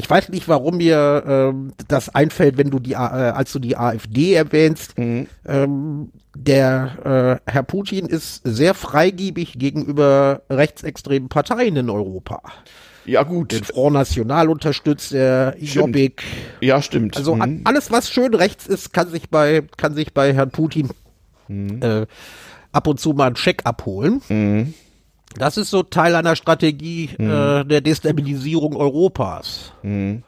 ich 0.00 0.08
weiß 0.08 0.30
nicht, 0.30 0.48
warum 0.48 0.78
mir 0.78 1.22
ähm, 1.26 1.72
das 1.86 2.08
einfällt, 2.14 2.56
wenn 2.56 2.70
du 2.70 2.78
die, 2.78 2.92
äh, 2.92 2.96
als 2.96 3.52
du 3.52 3.58
die 3.58 3.76
AfD 3.76 4.32
erwähnst. 4.32 4.98
Mhm. 4.98 5.26
Ähm, 5.46 6.10
der 6.34 7.40
äh, 7.46 7.50
Herr 7.50 7.62
Putin 7.62 8.06
ist 8.06 8.40
sehr 8.44 8.72
freigiebig 8.72 9.58
gegenüber 9.58 10.42
rechtsextremen 10.48 11.28
Parteien 11.28 11.76
in 11.76 11.90
Europa. 11.90 12.40
Ja, 13.04 13.24
gut. 13.24 13.52
Den 13.52 13.64
Front 13.64 13.94
National 13.94 14.48
unterstützt 14.48 15.12
er, 15.12 15.54
Jobbik. 15.58 16.22
Ja, 16.60 16.80
stimmt. 16.80 17.16
Also 17.16 17.34
mhm. 17.34 17.60
alles, 17.64 17.90
was 17.90 18.10
schön 18.10 18.34
rechts 18.34 18.66
ist, 18.66 18.94
kann 18.94 19.10
sich 19.10 19.28
bei, 19.28 19.62
kann 19.76 19.94
sich 19.94 20.14
bei 20.14 20.32
Herrn 20.32 20.50
Putin 20.50 20.88
mhm. 21.48 21.82
äh, 21.82 22.06
ab 22.72 22.86
und 22.86 23.00
zu 23.00 23.12
mal 23.12 23.26
einen 23.26 23.36
Scheck 23.36 23.62
abholen. 23.64 24.22
Mhm. 24.28 24.74
Das 25.36 25.56
ist 25.56 25.70
so 25.70 25.82
Teil 25.82 26.14
einer 26.16 26.34
Strategie 26.34 27.10
mhm. 27.16 27.30
äh, 27.30 27.64
der 27.64 27.80
Destabilisierung 27.80 28.76
Europas. 28.76 29.72
Mhm. 29.82 30.22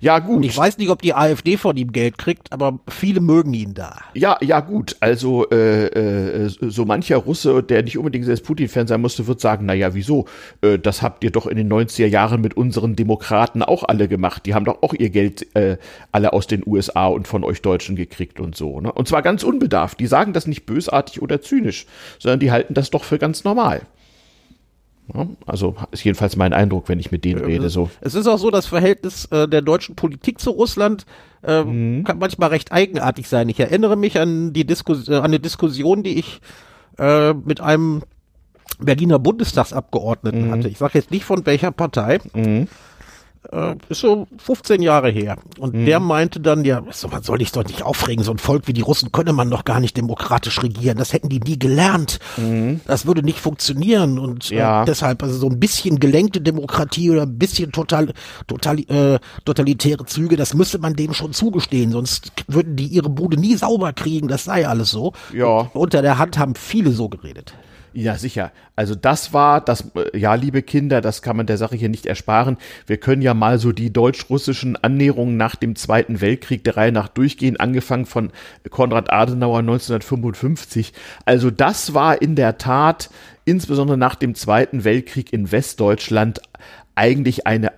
Ja, 0.00 0.18
gut. 0.18 0.36
Und 0.36 0.42
ich 0.44 0.56
weiß 0.56 0.78
nicht, 0.78 0.90
ob 0.90 1.02
die 1.02 1.14
AfD 1.14 1.56
von 1.56 1.76
ihm 1.76 1.92
Geld 1.92 2.18
kriegt, 2.18 2.52
aber 2.52 2.78
viele 2.88 3.20
mögen 3.20 3.52
ihn 3.52 3.74
da. 3.74 3.98
Ja, 4.14 4.38
ja, 4.40 4.60
gut. 4.60 4.96
Also 5.00 5.48
äh, 5.50 5.86
äh, 5.86 6.48
so 6.48 6.84
mancher 6.84 7.16
Russe, 7.16 7.62
der 7.62 7.82
nicht 7.82 7.98
unbedingt 7.98 8.24
selbst 8.24 8.44
Putin-Fan 8.44 8.86
sein 8.86 9.00
musste, 9.00 9.26
wird 9.26 9.40
sagen, 9.40 9.66
naja, 9.66 9.94
wieso? 9.94 10.26
Äh, 10.62 10.78
das 10.78 11.02
habt 11.02 11.24
ihr 11.24 11.30
doch 11.30 11.46
in 11.46 11.56
den 11.56 11.70
90er 11.70 12.06
Jahren 12.06 12.40
mit 12.40 12.56
unseren 12.56 12.96
Demokraten 12.96 13.62
auch 13.62 13.82
alle 13.82 14.08
gemacht. 14.08 14.46
Die 14.46 14.54
haben 14.54 14.64
doch 14.64 14.82
auch 14.82 14.94
ihr 14.94 15.10
Geld 15.10 15.54
äh, 15.54 15.76
alle 16.12 16.32
aus 16.32 16.46
den 16.46 16.62
USA 16.64 17.06
und 17.06 17.28
von 17.28 17.44
euch 17.44 17.60
Deutschen 17.60 17.96
gekriegt 17.96 18.40
und 18.40 18.56
so. 18.56 18.80
Ne? 18.80 18.92
Und 18.92 19.08
zwar 19.08 19.22
ganz 19.22 19.42
unbedarft. 19.42 20.00
Die 20.00 20.06
sagen 20.06 20.32
das 20.32 20.46
nicht 20.46 20.64
bösartig 20.64 21.22
oder 21.22 21.42
zynisch, 21.42 21.86
sondern 22.18 22.40
die 22.40 22.52
halten 22.52 22.74
das 22.74 22.90
doch 22.90 23.04
für 23.04 23.18
ganz 23.18 23.44
normal. 23.44 23.82
Also 25.46 25.76
ist 25.92 26.04
jedenfalls 26.04 26.36
mein 26.36 26.52
Eindruck, 26.52 26.88
wenn 26.88 26.98
ich 26.98 27.12
mit 27.12 27.24
denen 27.24 27.44
rede. 27.44 27.68
So. 27.68 27.90
Es 28.00 28.14
ist 28.14 28.26
auch 28.26 28.38
so, 28.38 28.50
das 28.50 28.66
Verhältnis 28.66 29.26
äh, 29.26 29.46
der 29.48 29.62
deutschen 29.62 29.94
Politik 29.94 30.40
zu 30.40 30.50
Russland 30.50 31.06
äh, 31.44 31.62
mhm. 31.62 32.04
kann 32.04 32.18
manchmal 32.18 32.50
recht 32.50 32.72
eigenartig 32.72 33.28
sein. 33.28 33.48
Ich 33.48 33.60
erinnere 33.60 33.96
mich 33.96 34.18
an 34.18 34.52
die 34.52 34.64
Diskus 34.64 35.08
äh, 35.08 35.14
an 35.14 35.24
eine 35.24 35.40
Diskussion, 35.40 36.02
die 36.02 36.18
ich 36.18 36.40
äh, 36.98 37.32
mit 37.34 37.60
einem 37.60 38.02
Berliner 38.80 39.18
Bundestagsabgeordneten 39.18 40.48
mhm. 40.48 40.52
hatte. 40.52 40.68
Ich 40.68 40.78
sage 40.78 40.98
jetzt 40.98 41.10
nicht 41.10 41.24
von 41.24 41.46
welcher 41.46 41.70
Partei. 41.70 42.18
Mhm 42.34 42.68
äh, 43.52 43.74
ist 43.88 44.00
so 44.00 44.26
15 44.38 44.82
Jahre 44.82 45.10
her. 45.10 45.38
Und 45.58 45.74
mhm. 45.74 45.86
der 45.86 46.00
meinte 46.00 46.40
dann, 46.40 46.64
ja, 46.64 46.82
so, 46.90 47.08
man 47.08 47.22
soll 47.22 47.38
dich 47.38 47.52
doch 47.52 47.64
nicht 47.64 47.82
aufregen, 47.82 48.24
so 48.24 48.32
ein 48.32 48.38
Volk 48.38 48.66
wie 48.66 48.72
die 48.72 48.80
Russen 48.80 49.12
könne 49.12 49.32
man 49.32 49.50
doch 49.50 49.64
gar 49.64 49.80
nicht 49.80 49.96
demokratisch 49.96 50.62
regieren. 50.62 50.98
Das 50.98 51.12
hätten 51.12 51.28
die 51.28 51.40
nie 51.40 51.58
gelernt. 51.58 52.18
Mhm. 52.36 52.80
Das 52.86 53.06
würde 53.06 53.22
nicht 53.22 53.38
funktionieren. 53.38 54.18
Und 54.18 54.50
äh, 54.50 54.56
ja. 54.56 54.82
äh, 54.82 54.86
deshalb, 54.86 55.22
also 55.22 55.38
so 55.38 55.48
ein 55.48 55.60
bisschen 55.60 55.98
gelenkte 55.98 56.40
Demokratie 56.40 57.10
oder 57.10 57.22
ein 57.22 57.38
bisschen 57.38 57.72
total, 57.72 58.12
total 58.46 58.78
äh, 58.90 59.18
totalitäre 59.44 60.04
Züge, 60.06 60.36
das 60.36 60.54
müsste 60.54 60.78
man 60.78 60.94
denen 60.94 61.14
schon 61.14 61.32
zugestehen. 61.32 61.92
Sonst 61.92 62.32
würden 62.46 62.76
die 62.76 62.86
ihre 62.86 63.08
Bude 63.08 63.36
nie 63.36 63.56
sauber 63.56 63.92
kriegen. 63.92 64.28
Das 64.28 64.44
sei 64.44 64.66
alles 64.66 64.90
so. 64.90 65.12
Ja. 65.32 65.70
Und 65.72 65.86
unter 65.86 66.02
der 66.02 66.18
Hand 66.18 66.38
haben 66.38 66.54
viele 66.54 66.90
so 66.90 67.08
geredet. 67.08 67.54
Ja, 67.98 68.16
sicher. 68.18 68.52
Also 68.76 68.94
das 68.94 69.32
war, 69.32 69.62
das, 69.62 69.92
äh, 69.94 70.18
ja, 70.18 70.34
liebe 70.34 70.60
Kinder, 70.60 71.00
das 71.00 71.22
kann 71.22 71.34
man 71.34 71.46
der 71.46 71.56
Sache 71.56 71.76
hier 71.76 71.88
nicht 71.88 72.04
ersparen. 72.04 72.58
Wir 72.86 72.98
können 72.98 73.22
ja 73.22 73.32
mal 73.32 73.58
so 73.58 73.72
die 73.72 73.90
deutsch-russischen 73.90 74.76
Annäherungen 74.76 75.38
nach 75.38 75.54
dem 75.56 75.76
Zweiten 75.76 76.20
Weltkrieg 76.20 76.62
der 76.62 76.76
Reihe 76.76 76.92
nach 76.92 77.08
durchgehen, 77.08 77.58
angefangen 77.58 78.04
von 78.04 78.32
Konrad 78.68 79.10
Adenauer 79.10 79.60
1955. 79.60 80.92
Also 81.24 81.50
das 81.50 81.94
war 81.94 82.20
in 82.20 82.36
der 82.36 82.58
Tat, 82.58 83.08
insbesondere 83.46 83.96
nach 83.96 84.16
dem 84.16 84.34
Zweiten 84.34 84.84
Weltkrieg 84.84 85.32
in 85.32 85.50
Westdeutschland, 85.50 86.42
eigentlich 86.96 87.46
eine 87.46 87.72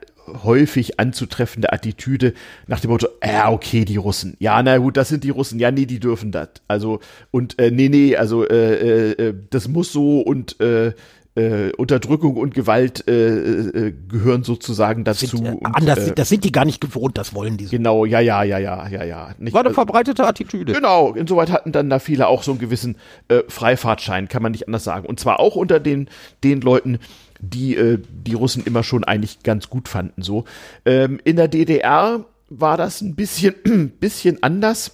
häufig 0.45 1.01
anzutreffende 1.01 1.73
Attitüde 1.73 2.35
nach 2.67 2.81
dem 2.81 2.91
Motto, 2.91 3.09
ja, 3.25 3.51
okay, 3.51 3.85
die 3.85 3.97
Russen. 3.97 4.37
Ja, 4.38 4.62
na 4.62 4.79
gut, 4.79 4.97
das 4.97 5.09
sind 5.09 5.25
die 5.25 5.31
Russen. 5.31 5.59
Ja, 5.59 5.71
nee, 5.71 5.87
die 5.87 6.01
dürfen 6.01 6.33
das. 6.33 6.49
Also, 6.67 7.01
und 7.31 7.59
äh, 7.59 7.71
nee, 7.71 7.88
nee, 7.88 8.17
also 8.17 8.47
äh, 8.47 9.11
äh, 9.12 9.35
das 9.51 9.69
muss 9.69 9.93
so 9.93 10.21
und 10.21 10.61
äh, 10.61 10.93
äh, 11.38 11.73
Unterdrückung 11.77 12.37
und 12.37 12.53
Gewalt 12.53 13.07
äh, 13.07 13.29
äh, 13.29 13.95
gehören 14.09 14.43
sozusagen 14.43 15.05
dazu. 15.05 15.27
Sind, 15.27 15.47
und, 15.47 15.67
anders, 15.67 16.12
das 16.14 16.29
sind 16.29 16.43
die 16.45 16.51
gar 16.51 16.64
nicht 16.64 16.81
gewohnt, 16.81 17.17
das 17.17 17.33
wollen 17.35 17.57
die 17.57 17.67
so. 17.67 17.71
Genau, 17.71 18.05
ja, 18.05 18.19
ja, 18.19 18.43
ja, 18.43 18.59
ja, 18.59 18.88
ja, 18.88 19.05
ja. 19.05 19.31
Nicht, 19.38 19.55
War 19.55 19.64
eine 19.64 19.73
verbreitete 19.73 20.27
Attitüde. 20.27 20.73
Genau, 20.73 21.12
insoweit 21.12 21.51
hatten 21.53 21.71
dann 21.71 21.88
da 21.91 22.01
viele 22.01 22.27
auch 22.27 22.43
so 22.43 22.53
einen 22.53 22.61
gewissen 22.61 22.97
äh, 23.29 23.43
Freifahrtschein, 23.47 24.29
kann 24.29 24.43
man 24.43 24.53
nicht 24.53 24.67
anders 24.67 24.85
sagen. 24.85 25.07
Und 25.07 25.21
zwar 25.21 25.38
auch 25.38 25.55
unter 25.55 25.79
den, 25.79 26.09
den 26.43 26.61
Leuten, 26.61 26.99
die 27.40 27.77
äh, 27.77 27.98
die 28.09 28.35
Russen 28.35 28.64
immer 28.64 28.83
schon 28.83 29.05
eigentlich 29.05 29.42
ganz 29.42 29.68
gut 29.68 29.88
fanden. 29.88 30.22
So 30.22 30.44
ähm, 30.85 31.20
in 31.24 31.37
der 31.37 31.48
DDR 31.48 32.24
war 32.48 32.77
das 32.77 33.01
ein 33.01 33.14
bisschen 33.14 33.55
bisschen 34.01 34.42
anders. 34.42 34.92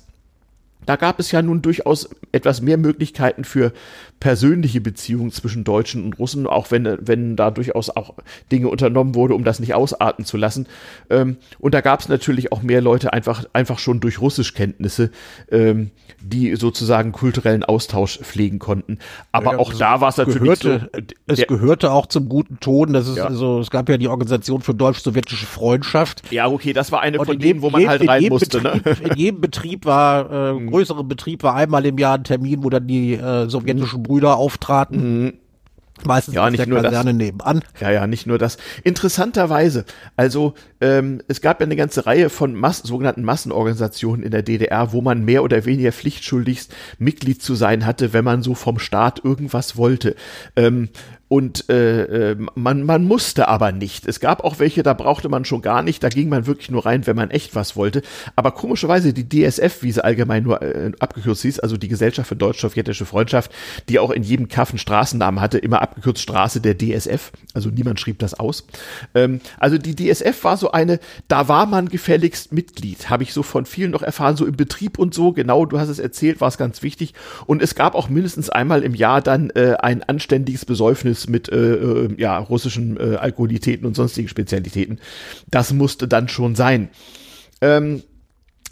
Da 0.87 0.97
gab 0.97 1.19
es 1.19 1.33
ja 1.33 1.41
nun 1.41 1.63
durchaus 1.63 2.11
etwas 2.33 2.61
mehr 2.61 2.77
Möglichkeiten 2.77 3.45
für 3.45 3.73
persönliche 4.25 4.81
Beziehungen 4.81 5.31
zwischen 5.33 5.65
Deutschen 5.65 6.03
und 6.03 6.19
Russen, 6.19 6.47
auch 6.47 6.71
wenn, 6.71 6.97
wenn 7.03 7.37
da 7.37 7.51
durchaus 7.51 7.91
auch 7.91 8.15
Dinge 8.51 8.69
unternommen 8.69 9.15
wurde, 9.15 9.35
um 9.35 9.45
das 9.45 9.61
nicht 9.61 9.75
ausarten 9.75 10.25
zu 10.25 10.39
lassen. 10.39 10.67
Ähm, 11.11 11.37
und 11.59 11.75
da 11.75 11.83
gab 11.83 12.01
es 12.01 12.09
natürlich 12.09 12.51
auch 12.51 12.63
mehr 12.63 12.81
Leute 12.81 13.13
einfach, 13.13 13.45
einfach 13.53 13.79
schon 13.79 14.01
durch 14.01 14.23
Russischkenntnisse, 14.23 15.11
ähm, 15.51 15.91
die 16.23 16.57
sozusagen 16.57 17.13
kulturellen 17.13 17.65
Austausch 17.65 18.19
pflegen 18.21 18.59
konnten. 18.59 18.99
Aber 19.31 19.53
ja, 19.53 19.59
auch 19.59 19.69
also 19.69 19.79
da 19.79 20.01
war 20.01 20.09
es 20.09 20.17
natürlich 20.17 20.59
gehörte, 20.59 20.91
so, 20.95 21.03
Es 21.27 21.47
gehörte 21.47 21.93
auch 21.93 22.07
zum 22.07 22.31
guten 22.31 22.59
Ton. 22.61 22.95
Das 22.95 23.07
ist 23.07 23.19
ja. 23.19 23.27
also, 23.27 23.61
es 23.61 23.69
gab 23.69 23.91
ja 23.91 23.99
die 23.99 24.09
Organisation 24.09 24.63
für 24.63 24.73
deutsch-sowjetische 24.73 25.45
Freundschaft. 25.45 26.23
Ja, 26.33 26.49
okay, 26.49 26.73
das 26.73 26.93
war 26.93 27.03
eine 27.03 27.19
und 27.19 27.27
von 27.27 27.39
denen, 27.39 27.61
wo 27.61 27.69
man 27.69 27.87
halt 27.87 28.09
rein 28.09 28.29
musste. 28.31 28.63
Ne? 28.63 28.81
Betrieb, 28.83 29.03
ne? 29.03 29.11
In 29.11 29.19
jedem 29.19 29.41
Betrieb 29.43 29.85
war, 29.85 30.31
äh, 30.33 30.53
mhm. 30.59 30.71
größere 30.71 31.05
Betrieb 31.05 31.43
war 31.43 31.55
einmal 31.57 31.85
im 31.85 31.99
Jahr 31.99 32.17
ein 32.17 32.25
Termin, 32.25 32.65
wo 32.65 32.71
dann 32.71 32.87
die 32.87 33.13
äh, 33.13 33.51
sowjetischen 33.51 34.03
Brüder 34.03 34.14
auftraten. 34.23 35.25
Mhm. 35.25 35.33
Meistens 36.03 36.35
ja, 36.35 36.51
nicht 36.51 36.59
der 36.59 36.67
nur 36.67 36.83
Kaserne 36.83 37.13
das. 37.13 37.19
nebenan. 37.19 37.63
Ja, 37.81 37.91
ja, 37.91 38.07
nicht 38.07 38.27
nur 38.27 38.37
das. 38.37 38.59
Interessanterweise, 38.83 39.85
also 40.17 40.55
ähm, 40.81 41.23
es 41.29 41.41
gab 41.41 41.61
ja 41.61 41.67
eine 41.67 41.77
ganze 41.77 42.05
Reihe 42.05 42.31
von 42.31 42.55
Mass 42.55 42.79
sogenannten 42.79 43.23
Massenorganisationen 43.23 44.25
in 44.25 44.33
der 44.33 44.43
DDR, 44.43 44.93
wo 44.93 45.01
man 45.01 45.25
mehr 45.25 45.45
oder 45.45 45.65
weniger 45.65 45.93
pflichtschuldigst 45.93 46.75
Mitglied 46.99 47.43
zu 47.43 47.55
sein 47.55 47.87
hatte, 47.87 48.13
wenn 48.13 48.25
man 48.25 48.43
so 48.43 48.55
vom 48.55 48.81
Staat 48.81 49.25
irgendwas 49.25 49.77
wollte. 49.77 50.17
Ähm, 50.57 50.89
und 51.35 51.69
äh, 51.69 52.31
äh, 52.31 52.37
man, 52.55 52.85
man 52.85 53.03
musste 53.07 53.49
aber 53.49 53.73
nicht. 53.73 54.07
Es 54.07 54.21
gab 54.21 54.45
auch 54.45 54.61
welche, 54.61 54.85
da 54.85 54.95
brauchte 54.95 55.29
man 55.29 55.45
schon 55.45 55.63
gar 55.63 55.83
nicht. 55.83 56.01
Da 56.01 56.09
ging 56.09 56.29
man 56.29 56.47
wirklich 56.47 56.71
nur 56.71 56.87
rein, 56.87 57.09
wenn 57.09 57.17
man 57.17 57.33
echt 57.33 57.57
was 57.57 57.75
wollte. 57.75 58.03
Aber 58.37 58.53
komischerweise 58.53 59.13
die 59.13 59.29
DSF, 59.29 59.83
wie 59.83 59.91
sie 59.91 60.05
allgemein 60.05 60.45
nur 60.45 60.63
äh, 60.63 60.93
abgekürzt 61.01 61.43
hieß, 61.43 61.59
also 61.59 61.77
die 61.77 61.89
Gesellschaft 61.89 62.29
für 62.29 62.37
deutsch-sowjetische 62.37 63.05
Freundschaft, 63.05 63.51
die 63.89 63.99
auch 63.99 64.13
in 64.13 64.23
jedem 64.23 64.47
Kaff 64.47 64.71
einen 64.71 64.79
Straßennamen 64.79 65.41
hatte, 65.41 65.59
immer 65.59 65.83
abgekürzt 65.83 66.23
Straße 66.23 66.61
der 66.61 66.79
DSF. 66.79 67.33
Also 67.53 67.69
niemand 67.69 67.99
schrieb 67.99 68.21
das 68.21 68.35
aus. 68.35 68.69
Ähm, 69.17 69.41
also 69.59 69.77
die 69.77 69.97
DSF 69.97 70.45
war 70.45 70.57
so 70.57 70.71
eine, 70.71 71.01
da 71.27 71.49
war 71.49 71.67
man 71.67 71.89
gefälligst 71.89 72.53
Mitglied. 72.53 73.11
Habe 73.11 73.25
ich 73.25 73.33
so 73.33 73.43
von 73.43 73.67
vielen 73.67 73.91
noch 73.91 74.03
erfahren, 74.03 74.37
so 74.37 74.47
im 74.47 74.55
Betrieb 74.55 75.01
und 75.01 75.15
so. 75.15 75.33
Genau, 75.33 75.67
du 75.67 75.81
hast 75.81 75.89
es 75.89 75.99
erzählt, 75.99 76.41
war 76.41 76.47
es 76.47 76.59
ganz 76.59 76.85
wichtig. 76.85 77.13
Und 77.47 77.61
es 77.61 77.75
gab 77.75 77.97
auch 77.97 78.09
mindestens 78.09 78.51
einmal 78.51 78.85
im 78.85 78.95
Jahr 78.95 79.21
dann 79.21 79.51
äh, 79.51 79.75
ein 79.81 80.05
anständiges 80.05 80.65
Besäufnis 80.65 81.24
mit 81.29 81.49
äh, 81.49 81.75
äh, 81.75 82.15
ja, 82.19 82.39
russischen 82.39 82.99
äh, 82.99 83.17
Alkoholitäten 83.17 83.87
und 83.87 83.95
sonstigen 83.95 84.29
Spezialitäten. 84.29 84.99
Das 85.51 85.73
musste 85.73 86.09
dann 86.09 86.29
schon 86.29 86.55
sein. 86.55 86.89
Ähm, 87.61 88.03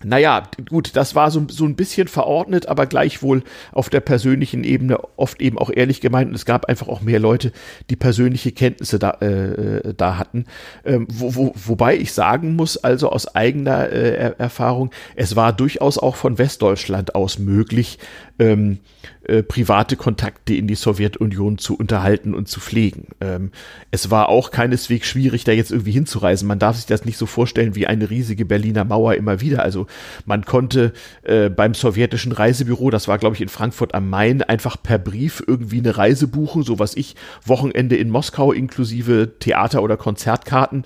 naja, 0.05 0.43
gut, 0.69 0.97
das 0.97 1.15
war 1.15 1.31
so, 1.31 1.47
so 1.49 1.65
ein 1.65 1.77
bisschen 1.77 2.09
verordnet, 2.09 2.67
aber 2.67 2.87
gleichwohl 2.87 3.43
auf 3.73 3.91
der 3.91 4.01
persönlichen 4.01 4.65
Ebene 4.65 4.99
oft 5.17 5.41
eben 5.41 5.59
auch 5.59 5.71
ehrlich 5.71 6.01
gemeint. 6.01 6.29
Und 6.29 6.35
es 6.35 6.45
gab 6.45 6.67
einfach 6.67 6.89
auch 6.89 7.01
mehr 7.01 7.19
Leute, 7.19 7.53
die 7.91 7.97
persönliche 7.97 8.53
Kenntnisse 8.53 8.99
da, 8.99 9.13
äh, 9.21 9.95
da 9.95 10.19
hatten. 10.19 10.47
Ähm, 10.85 11.07
wo, 11.11 11.35
wo, 11.35 11.53
wobei 11.55 11.97
ich 11.97 12.13
sagen 12.13 12.57
muss, 12.57 12.77
also 12.77 13.11
aus 13.11 13.35
eigener 13.35 13.89
äh, 13.91 14.35
Erfahrung, 14.39 14.91
es 15.17 15.37
war 15.37 15.53
durchaus 15.53 15.99
auch 15.99 16.17
von 16.17 16.39
Westdeutschland 16.39 17.15
aus 17.15 17.39
möglich, 17.39 17.99
ähm, 18.39 18.79
äh, 19.25 19.43
private 19.43 19.97
Kontakte 19.97 20.55
in 20.55 20.67
die 20.67 20.75
Sowjetunion 20.75 21.59
zu 21.59 21.77
unterhalten 21.77 22.35
und 22.35 22.49
zu 22.49 22.61
pflegen. 22.61 23.09
Ähm, 23.21 23.53
es 23.91 24.11
war 24.11 24.29
auch 24.29 24.51
keineswegs 24.51 25.07
schwierig, 25.07 25.45
da 25.45 25.53
jetzt 25.53 25.71
irgendwie 25.71 25.93
hinzureisen. 25.93 26.49
Man 26.49 26.59
darf 26.59 26.77
sich 26.77 26.87
das 26.87 27.05
nicht 27.05 27.19
so 27.19 27.27
vorstellen 27.27 27.75
wie 27.77 27.87
eine 27.87 28.11
riesige 28.11 28.45
Berliner 28.45 28.85
Mauer 28.85 29.15
immer 29.15 29.41
wieder. 29.41 29.63
Also 29.63 29.87
man 30.27 30.45
konnte 30.45 30.93
äh, 31.23 31.49
beim 31.49 31.75
sowjetischen 31.75 32.33
Reisebüro, 32.33 32.91
das 32.91 33.09
war 33.09 33.19
glaube 33.19 33.37
ich 33.37 33.43
in 33.43 33.49
Frankfurt 33.49 33.95
am 33.95 34.09
Main, 34.11 34.43
einfach 34.43 34.83
per 34.83 34.99
Brief 34.99 35.43
irgendwie 35.47 35.79
eine 35.79 35.97
Reise 35.97 36.29
buchen, 36.29 36.63
so 36.63 36.79
was 36.79 36.97
ich, 36.97 37.17
Wochenende 37.45 37.97
in 37.97 38.11
Moskau 38.11 38.53
inklusive 38.53 39.39
Theater- 39.39 39.83
oder 39.83 39.97
Konzertkarten 39.97 40.85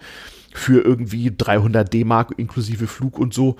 für 0.56 0.82
irgendwie 0.82 1.32
300 1.36 1.92
D-Mark 1.92 2.32
inklusive 2.38 2.86
Flug 2.86 3.18
und 3.18 3.34
so. 3.34 3.56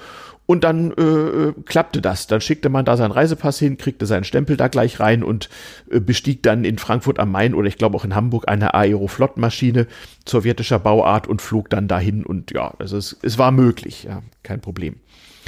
Und 0.46 0.62
dann 0.62 0.92
äh, 0.92 1.52
klappte 1.64 2.00
das. 2.00 2.28
Dann 2.28 2.40
schickte 2.40 2.68
man 2.68 2.84
da 2.84 2.96
seinen 2.96 3.10
Reisepass 3.10 3.58
hin, 3.58 3.76
kriegte 3.76 4.06
seinen 4.06 4.24
Stempel 4.24 4.56
da 4.56 4.68
gleich 4.68 5.00
rein 5.00 5.24
und 5.24 5.50
äh, 5.90 6.00
bestieg 6.00 6.42
dann 6.44 6.64
in 6.64 6.78
Frankfurt 6.78 7.18
am 7.18 7.32
Main 7.32 7.52
oder 7.52 7.68
ich 7.68 7.78
glaube 7.78 7.96
auch 7.96 8.04
in 8.04 8.14
Hamburg 8.14 8.48
eine 8.48 8.72
Aeroflot-Maschine 8.74 9.88
sowjetischer 10.26 10.78
Bauart 10.78 11.26
und 11.26 11.42
flog 11.42 11.68
dann 11.68 11.88
dahin. 11.88 12.24
Und 12.24 12.52
ja, 12.52 12.72
also 12.78 12.96
es, 12.96 13.16
es 13.22 13.38
war 13.38 13.50
möglich, 13.50 14.04
ja, 14.04 14.22
kein 14.44 14.60
Problem. 14.60 14.96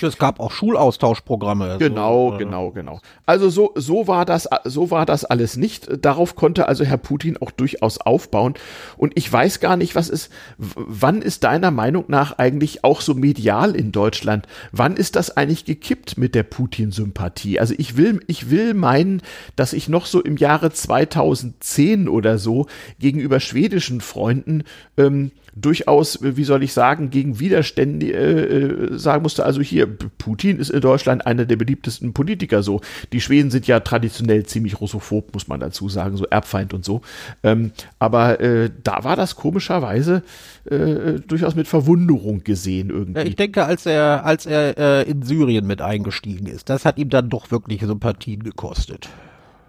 Es 0.02 0.18
gab 0.18 0.40
auch 0.40 0.50
Schulaustauschprogramme. 0.50 1.76
Genau, 1.78 2.32
so, 2.32 2.38
genau, 2.38 2.70
genau. 2.70 3.00
Also 3.26 3.50
so, 3.50 3.72
so 3.74 4.06
war 4.06 4.24
das, 4.24 4.48
so 4.64 4.90
war 4.90 5.06
das 5.06 5.24
alles 5.24 5.56
nicht. 5.56 5.88
Darauf 6.04 6.36
konnte 6.36 6.68
also 6.68 6.84
Herr 6.84 6.98
Putin 6.98 7.36
auch 7.36 7.50
durchaus 7.50 7.98
aufbauen. 7.98 8.54
Und 8.96 9.12
ich 9.16 9.32
weiß 9.32 9.60
gar 9.60 9.76
nicht, 9.76 9.94
was 9.94 10.08
ist, 10.08 10.30
wann 10.56 11.22
ist 11.22 11.44
deiner 11.44 11.70
Meinung 11.70 12.04
nach 12.08 12.38
eigentlich 12.38 12.84
auch 12.84 13.00
so 13.00 13.14
medial 13.14 13.74
in 13.74 13.92
Deutschland? 13.92 14.46
Wann 14.72 14.96
ist 14.96 15.16
das 15.16 15.36
eigentlich 15.36 15.64
gekippt 15.64 16.18
mit 16.18 16.34
der 16.34 16.42
Putin-Sympathie? 16.42 17.60
Also 17.60 17.74
ich 17.76 17.96
will, 17.96 18.20
ich 18.26 18.50
will 18.50 18.74
meinen, 18.74 19.22
dass 19.56 19.72
ich 19.72 19.88
noch 19.88 20.06
so 20.06 20.22
im 20.22 20.36
Jahre 20.36 20.70
2010 20.70 22.08
oder 22.08 22.38
so 22.38 22.66
gegenüber 22.98 23.40
schwedischen 23.40 24.00
Freunden 24.00 24.64
ähm, 24.96 25.32
durchaus, 25.54 26.18
wie 26.22 26.44
soll 26.44 26.62
ich 26.62 26.72
sagen, 26.72 27.10
gegen 27.10 27.40
Widerstände 27.40 28.06
äh, 28.06 28.94
äh, 28.94 28.98
sagen 28.98 29.22
musste, 29.22 29.44
also 29.44 29.60
hier, 29.60 29.86
Putin 29.86 30.58
ist 30.58 30.70
in 30.70 30.80
Deutschland 30.80 31.26
einer 31.26 31.44
der 31.44 31.56
beliebtesten 31.56 32.12
Politiker 32.12 32.62
so. 32.62 32.80
Die 33.12 33.20
Schweden 33.20 33.50
sind 33.50 33.66
ja 33.66 33.80
traditionell 33.80 34.44
ziemlich 34.46 34.80
russophob, 34.80 35.32
muss 35.34 35.48
man 35.48 35.60
dazu 35.60 35.88
sagen, 35.88 36.16
so 36.16 36.24
Erbfeind 36.26 36.74
und 36.74 36.84
so. 36.84 37.00
Ähm, 37.42 37.72
aber 37.98 38.40
äh, 38.40 38.70
da 38.82 39.04
war 39.04 39.16
das 39.16 39.36
komischerweise 39.36 40.22
äh, 40.64 41.20
durchaus 41.26 41.54
mit 41.54 41.68
Verwunderung 41.68 42.44
gesehen 42.44 42.90
irgendwie. 42.90 43.22
Ich 43.22 43.36
denke, 43.36 43.64
als 43.64 43.86
er, 43.86 44.24
als 44.24 44.46
er 44.46 44.78
äh, 44.78 45.10
in 45.10 45.22
Syrien 45.22 45.66
mit 45.66 45.82
eingestiegen 45.82 46.46
ist, 46.46 46.68
das 46.68 46.84
hat 46.84 46.98
ihm 46.98 47.08
dann 47.08 47.28
doch 47.28 47.50
wirklich 47.50 47.80
Sympathien 47.80 48.42
gekostet. 48.42 49.08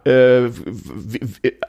Äh, 0.09 0.51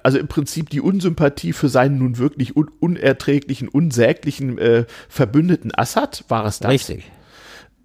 also 0.02 0.18
im 0.18 0.28
Prinzip 0.28 0.70
die 0.70 0.80
Unsympathie 0.80 1.52
für 1.52 1.68
seinen 1.68 1.98
nun 1.98 2.16
wirklich 2.16 2.56
un 2.56 2.70
unerträglichen, 2.80 3.68
unsäglichen 3.68 4.56
äh, 4.56 4.84
Verbündeten 5.08 5.72
Assad, 5.74 6.24
war 6.28 6.46
es 6.46 6.58
das? 6.58 6.70
Richtig. 6.70 7.04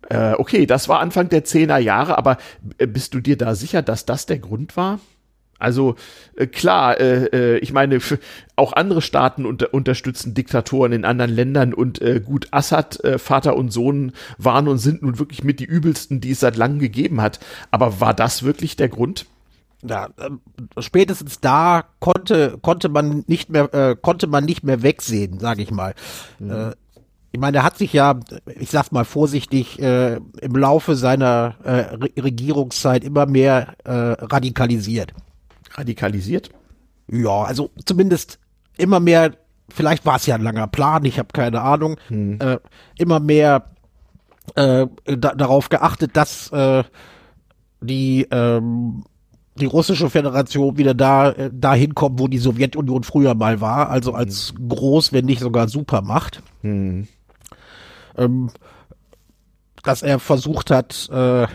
Äh, 0.09 0.33
okay, 0.33 0.65
das 0.65 0.87
war 0.87 0.99
Anfang 0.99 1.27
der 1.27 1.43
Zehner 1.43 1.77
Jahre, 1.77 2.17
aber 2.17 2.37
äh, 2.77 2.87
bist 2.87 3.13
du 3.13 3.19
dir 3.19 3.37
da 3.37 3.53
sicher, 3.55 3.81
dass 3.81 4.05
das 4.05 4.27
der 4.27 4.39
Grund 4.39 4.77
war? 4.77 4.99
Also 5.57 5.95
klar, 6.51 6.99
ich 6.99 7.71
meine, 7.71 7.99
auch 8.57 8.73
andere 8.73 9.01
Staaten 9.01 9.45
unter, 9.45 9.73
unterstützen 9.73 10.33
Diktatoren 10.33 10.91
in 10.91 11.05
anderen 11.05 11.31
Ländern 11.31 11.73
und 11.73 12.01
gut, 12.25 12.49
Assad, 12.51 12.99
Vater 13.19 13.55
und 13.55 13.71
Sohn 13.71 14.11
waren 14.37 14.67
und 14.67 14.79
sind 14.79 15.01
nun 15.01 15.17
wirklich 15.17 15.45
mit 15.45 15.61
die 15.61 15.65
übelsten, 15.65 16.19
die 16.19 16.31
es 16.31 16.41
seit 16.41 16.57
langem 16.57 16.79
gegeben 16.79 17.21
hat. 17.21 17.39
Aber 17.71 18.01
war 18.01 18.13
das 18.13 18.43
wirklich 18.43 18.75
der 18.75 18.89
Grund? 18.89 19.27
Ja, 19.87 20.07
äh, 20.17 20.81
spätestens 20.81 21.39
da 21.39 21.83
konnte 21.99 22.57
konnte 22.61 22.89
man 22.89 23.23
nicht 23.27 23.49
mehr 23.49 23.73
äh, 23.73 23.95
konnte 23.95 24.27
man 24.27 24.45
nicht 24.45 24.63
mehr 24.63 24.81
wegsehen, 24.81 25.39
sage 25.39 25.61
ich 25.61 25.71
mal. 25.71 25.93
Mhm. 26.39 26.51
Äh, 26.51 26.71
ich 27.31 27.41
meine, 27.41 27.57
er 27.57 27.63
hat 27.63 27.77
sich 27.77 27.91
ja, 27.91 28.17
ich 28.45 28.69
sag's 28.69 28.93
mal 28.93 29.03
vorsichtig, 29.03 29.77
äh, 29.81 30.21
im 30.41 30.55
Laufe 30.55 30.95
seiner 30.95 31.55
äh, 31.65 31.71
Re 31.71 32.09
Regierungszeit 32.17 33.03
immer 33.03 33.25
mehr 33.25 33.75
äh, 33.83 33.91
radikalisiert. 33.91 35.13
Radikalisiert? 35.73 36.49
Ja, 37.11 37.43
also 37.43 37.71
zumindest 37.85 38.39
immer 38.77 39.01
mehr, 39.01 39.33
vielleicht 39.69 40.05
war 40.05 40.15
es 40.15 40.25
ja 40.25 40.35
ein 40.35 40.43
langer 40.43 40.67
Plan, 40.67 41.03
ich 41.03 41.19
habe 41.19 41.27
keine 41.33 41.61
Ahnung, 41.61 41.97
hm. 42.07 42.39
äh, 42.39 42.57
immer 42.97 43.19
mehr 43.19 43.65
äh, 44.55 44.87
da, 45.05 45.35
darauf 45.35 45.67
geachtet, 45.67 46.15
dass 46.15 46.51
äh, 46.53 46.85
die 47.81 48.27
ähm, 48.31 49.03
die 49.55 49.65
russische 49.65 50.09
Föderation 50.09 50.77
wieder 50.77 50.93
da 50.93 51.31
äh, 51.31 51.49
dahin 51.53 51.95
kommt, 51.95 52.19
wo 52.19 52.27
die 52.27 52.37
Sowjetunion 52.37 53.03
früher 53.03 53.35
mal 53.35 53.61
war, 53.61 53.89
also 53.89 54.13
als 54.13 54.53
hm. 54.57 54.69
groß, 54.69 55.13
wenn 55.13 55.25
nicht 55.25 55.41
sogar 55.41 55.67
Supermacht. 55.67 56.41
Hm. 56.61 57.07
Ähm, 58.17 58.49
dass 59.83 60.01
er 60.01 60.19
versucht 60.19 60.71
hat, 60.71 61.09
äh, 61.11 61.47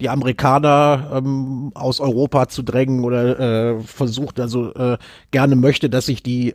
die 0.00 0.08
Amerikaner 0.08 1.10
ähm, 1.14 1.72
aus 1.74 2.00
Europa 2.00 2.48
zu 2.48 2.62
drängen 2.62 3.04
oder 3.04 3.38
äh, 3.38 3.80
versucht 3.80 4.40
also 4.40 4.72
äh, 4.74 4.98
gerne 5.30 5.56
möchte, 5.56 5.90
dass 5.90 6.06
sich 6.06 6.22
die 6.22 6.54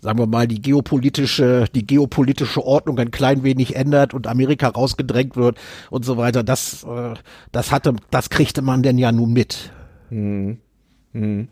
sagen 0.00 0.18
wir 0.18 0.26
mal, 0.26 0.46
die 0.46 0.62
geopolitische, 0.62 1.66
die 1.74 1.86
geopolitische 1.86 2.64
Ordnung 2.64 2.98
ein 2.98 3.10
klein 3.10 3.42
wenig 3.42 3.76
ändert 3.76 4.14
und 4.14 4.26
Amerika 4.26 4.68
rausgedrängt 4.68 5.36
wird 5.36 5.58
und 5.90 6.04
so 6.04 6.16
weiter, 6.16 6.42
das, 6.42 6.84
äh, 6.84 7.14
das 7.52 7.72
hatte, 7.72 7.94
das 8.10 8.30
kriegte 8.30 8.62
man 8.62 8.82
denn 8.82 8.98
ja 8.98 9.12
nun 9.12 9.32
mit. 9.32 9.72
Hm. 10.10 10.58
Hm. 11.12 11.48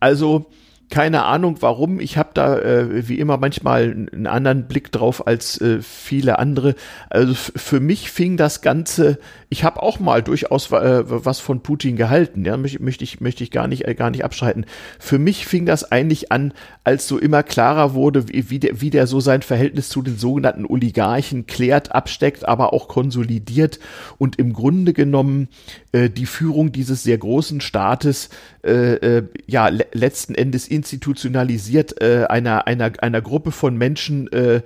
Also, 0.00 0.46
keine 0.92 1.24
Ahnung 1.24 1.56
warum. 1.60 2.00
Ich 2.00 2.18
habe 2.18 2.32
da 2.34 2.58
äh, 2.58 3.08
wie 3.08 3.18
immer 3.18 3.38
manchmal 3.38 4.06
einen 4.12 4.26
anderen 4.26 4.68
Blick 4.68 4.92
drauf 4.92 5.26
als 5.26 5.58
äh, 5.58 5.80
viele 5.80 6.38
andere. 6.38 6.74
Also 7.08 7.32
für 7.34 7.80
mich 7.80 8.10
fing 8.10 8.36
das 8.36 8.60
Ganze 8.60 9.18
ich 9.52 9.64
habe 9.64 9.82
auch 9.82 10.00
mal 10.00 10.22
durchaus 10.22 10.72
äh, 10.72 11.04
was 11.06 11.38
von 11.38 11.60
Putin 11.60 11.96
gehalten, 11.96 12.42
ja, 12.42 12.56
möchte, 12.56 12.82
möchte 12.82 13.04
ich 13.04 13.20
möchte 13.20 13.44
ich 13.44 13.50
gar 13.50 13.68
nicht 13.68 13.86
äh, 13.86 13.94
gar 13.94 14.08
nicht 14.08 14.24
abschreiten. 14.24 14.64
Für 14.98 15.18
mich 15.18 15.46
fing 15.46 15.66
das 15.66 15.92
eigentlich 15.92 16.32
an, 16.32 16.54
als 16.84 17.06
so 17.06 17.18
immer 17.18 17.42
klarer 17.42 17.92
wurde, 17.92 18.30
wie, 18.30 18.48
wie, 18.48 18.58
der, 18.58 18.80
wie 18.80 18.88
der 18.88 19.06
so 19.06 19.20
sein 19.20 19.42
Verhältnis 19.42 19.90
zu 19.90 20.00
den 20.00 20.16
sogenannten 20.16 20.64
Oligarchen 20.64 21.46
klärt, 21.46 21.94
absteckt, 21.94 22.48
aber 22.48 22.72
auch 22.72 22.88
konsolidiert 22.88 23.78
und 24.16 24.38
im 24.38 24.54
Grunde 24.54 24.94
genommen 24.94 25.48
äh, 25.92 26.08
die 26.08 26.24
Führung 26.24 26.72
dieses 26.72 27.02
sehr 27.02 27.18
großen 27.18 27.60
Staates 27.60 28.30
äh, 28.62 29.22
ja 29.46 29.68
le 29.68 29.84
letzten 29.92 30.34
Endes 30.34 30.66
institutionalisiert 30.82 32.00
äh, 32.02 32.26
einer 32.28 32.66
einer 32.66 32.92
einer 32.98 33.22
Gruppe 33.22 33.52
von 33.52 33.76
Menschen 33.76 34.30
äh, 34.32 34.62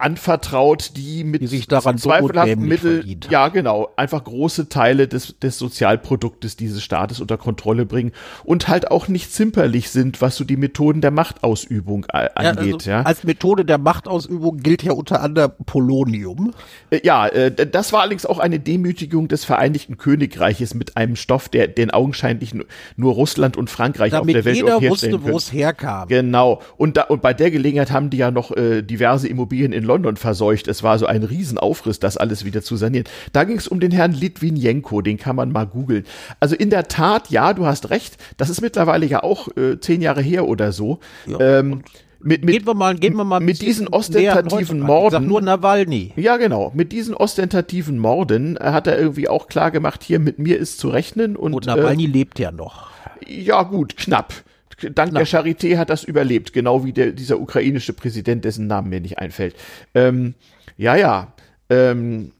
anvertraut, 0.00 0.92
die 0.96 1.24
mit 1.24 1.42
die 1.42 1.46
sich 1.46 1.68
daran 1.68 1.98
zweifelhaften 1.98 2.60
so 2.60 2.66
Mitteln, 2.66 3.20
ja 3.30 3.48
genau, 3.48 3.90
einfach 3.96 4.24
große 4.24 4.68
Teile 4.68 5.08
des, 5.08 5.38
des 5.38 5.58
Sozialproduktes 5.58 6.56
dieses 6.56 6.82
Staates 6.82 7.20
unter 7.20 7.36
Kontrolle 7.36 7.86
bringen 7.86 8.12
und 8.44 8.68
halt 8.68 8.90
auch 8.90 9.08
nicht 9.08 9.32
zimperlich 9.32 9.90
sind, 9.90 10.20
was 10.20 10.36
so 10.36 10.44
die 10.44 10.56
Methoden 10.56 11.00
der 11.00 11.10
Machtausübung 11.10 12.06
angeht. 12.06 12.34
Ja, 12.36 12.50
also 12.50 12.90
ja. 12.90 13.02
Als 13.02 13.24
Methode 13.24 13.64
der 13.64 13.78
Machtausübung 13.78 14.58
gilt 14.58 14.82
ja 14.82 14.92
unter 14.92 15.22
anderem 15.22 15.52
Polonium. 15.66 16.54
Äh, 16.90 17.00
ja, 17.04 17.26
äh, 17.26 17.50
das 17.50 17.92
war 17.92 18.00
allerdings 18.00 18.26
auch 18.26 18.38
eine 18.38 18.58
Demütigung 18.58 19.28
des 19.28 19.44
Vereinigten 19.44 19.98
Königreiches 19.98 20.74
mit 20.74 20.96
einem 20.96 21.16
Stoff, 21.16 21.48
der 21.48 21.68
den 21.68 21.90
augenscheinlich 21.90 22.54
nur 22.96 23.12
Russland 23.12 23.56
und 23.56 23.70
Frankreich 23.70 24.12
Damit 24.12 24.36
auf 24.36 24.42
der 24.42 24.44
Welt 24.44 24.56
jeder 24.56 24.82
wusste, 24.82 25.22
wo 25.22 25.36
es 25.36 25.52
herkam. 25.52 26.08
Genau. 26.08 26.62
Und, 26.76 26.96
da, 26.96 27.02
und 27.04 27.22
bei 27.22 27.34
der 27.34 27.50
Gelegenheit 27.50 27.90
haben 27.90 28.10
die 28.10 28.18
ja 28.18 28.30
noch 28.30 28.56
äh, 28.56 28.82
diverse 28.82 29.28
Immobilien 29.28 29.72
in 29.72 29.84
London 29.90 30.16
verseucht. 30.16 30.68
Es 30.68 30.84
war 30.84 31.00
so 31.00 31.06
ein 31.06 31.24
Riesenaufriss, 31.24 31.98
das 31.98 32.16
alles 32.16 32.44
wieder 32.44 32.62
zu 32.62 32.76
sanieren. 32.76 33.06
Da 33.32 33.42
ging 33.42 33.56
es 33.56 33.66
um 33.66 33.80
den 33.80 33.90
Herrn 33.90 34.12
Litvinenko, 34.12 35.02
den 35.02 35.18
kann 35.18 35.34
man 35.34 35.50
mal 35.50 35.66
googeln. 35.66 36.04
Also 36.38 36.54
in 36.54 36.70
der 36.70 36.86
Tat, 36.86 37.28
ja, 37.30 37.52
du 37.54 37.66
hast 37.66 37.90
recht, 37.90 38.16
das 38.36 38.50
ist 38.50 38.60
mittlerweile 38.60 39.04
ja 39.04 39.24
auch 39.24 39.48
äh, 39.56 39.80
zehn 39.80 40.00
Jahre 40.00 40.22
her 40.22 40.46
oder 40.46 40.70
so. 40.70 41.00
Ja, 41.26 41.40
ähm, 41.40 41.82
mit, 42.22 42.44
mit, 42.44 42.54
gehen 42.54 42.66
wir 42.66 42.74
mal, 42.74 42.94
gehen 42.94 43.16
wir 43.16 43.24
mal 43.24 43.40
mit 43.40 43.62
diesen 43.62 43.88
ostentativen 43.88 44.78
Morden. 44.78 45.26
nur 45.26 45.40
Nawalny. 45.40 46.12
Ja, 46.16 46.36
genau. 46.36 46.70
Mit 46.74 46.92
diesen 46.92 47.14
ostentativen 47.14 47.98
Morden 47.98 48.56
äh, 48.58 48.60
hat 48.60 48.86
er 48.86 48.96
irgendwie 48.96 49.28
auch 49.28 49.48
klar 49.48 49.72
gemacht, 49.72 50.04
hier 50.04 50.20
mit 50.20 50.38
mir 50.38 50.58
ist 50.58 50.78
zu 50.78 50.90
rechnen. 50.90 51.34
Und, 51.34 51.54
und 51.54 51.66
Nawalny 51.66 52.04
äh, 52.04 52.08
lebt 52.08 52.38
ja 52.38 52.52
noch. 52.52 52.90
Ja, 53.26 53.62
gut, 53.64 53.96
knapp 53.96 54.34
dank 54.80 55.12
Na. 55.12 55.20
der 55.20 55.26
Charité 55.26 55.76
hat 55.76 55.90
das 55.90 56.04
überlebt, 56.04 56.52
genau 56.52 56.84
wie 56.84 56.92
der, 56.92 57.12
dieser 57.12 57.40
ukrainische 57.40 57.92
Präsident, 57.92 58.44
dessen 58.44 58.66
Namen 58.66 58.88
mir 58.88 59.00
nicht 59.00 59.18
einfällt. 59.18 59.54
Ähm, 59.94 60.34
ja, 60.76 60.96
ja. 60.96 61.32
Ähm, 61.68 62.32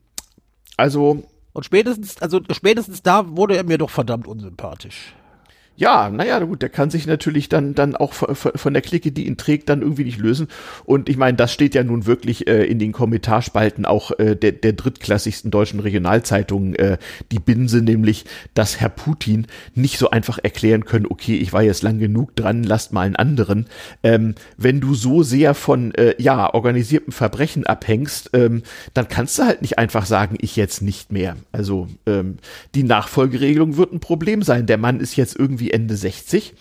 also. 0.77 1.23
Und 1.53 1.65
spätestens, 1.65 2.21
also 2.23 2.41
spätestens 2.53 3.03
da 3.03 3.37
wurde 3.37 3.57
er 3.57 3.65
mir 3.65 3.79
doch 3.79 3.91
verdammt 3.91 4.27
unsympathisch. 4.27 5.15
Ja, 5.81 6.11
naja, 6.11 6.39
gut, 6.41 6.61
der 6.61 6.69
kann 6.69 6.91
sich 6.91 7.07
natürlich 7.07 7.49
dann, 7.49 7.75
dann 7.75 7.97
auch 7.97 8.13
von 8.13 8.75
der 8.75 8.83
Clique, 8.83 9.13
die 9.13 9.27
ihn 9.27 9.39
trägt, 9.39 9.71
dann 9.71 9.81
irgendwie 9.81 10.05
nicht 10.05 10.19
lösen. 10.19 10.49
Und 10.85 11.09
ich 11.09 11.17
meine, 11.17 11.39
das 11.39 11.55
steht 11.55 11.75
ja 11.75 11.83
nun 11.83 12.05
wirklich 12.05 12.47
äh, 12.47 12.67
in 12.67 12.79
den 12.79 12.93
Kommentarspalten 12.93 13.87
auch 13.87 14.11
äh, 14.19 14.37
der, 14.37 14.53
der 14.53 14.75
drittklassigsten 14.75 15.51
deutschen 15.51 15.81
Regionalzeitungen, 15.81 16.75
äh, 16.75 16.99
die 17.33 17.39
Binse, 17.39 17.81
nämlich, 17.81 18.27
dass 18.53 18.79
Herr 18.79 18.91
Putin 18.91 19.47
nicht 19.75 19.97
so 19.97 20.11
einfach 20.11 20.39
erklären 20.43 20.85
können, 20.85 21.07
okay, 21.09 21.37
ich 21.37 21.55
war 21.55 21.63
jetzt 21.63 21.83
lang 21.83 21.99
genug 21.99 22.37
dran, 22.37 22.63
lasst 22.63 22.93
mal 22.93 23.07
einen 23.07 23.17
anderen. 23.17 23.65
Ähm, 24.03 24.35
wenn 24.59 24.81
du 24.81 24.93
so 24.95 25.23
sehr 25.23 25.55
von, 25.55 25.95
äh, 25.95 26.15
ja, 26.19 26.53
organisiertem 26.53 27.15
Verbrechen 27.15 27.65
abhängst, 27.65 28.33
ähm, 28.35 28.65
dann 28.93 29.09
kannst 29.09 29.39
du 29.39 29.45
halt 29.45 29.63
nicht 29.63 29.79
einfach 29.79 30.05
sagen, 30.05 30.37
ich 30.43 30.57
jetzt 30.57 30.83
nicht 30.83 31.11
mehr. 31.11 31.37
Also, 31.53 31.89
ähm, 32.05 32.37
die 32.75 32.83
Nachfolgeregelung 32.83 33.79
wird 33.79 33.95
ein 33.95 34.01
Problem 34.01 34.43
sein. 34.43 34.67
Der 34.67 34.77
Mann 34.77 35.01
ist 35.01 35.17
jetzt 35.17 35.39
irgendwie 35.39 35.70
Ende 35.71 35.97
60. 35.97 36.55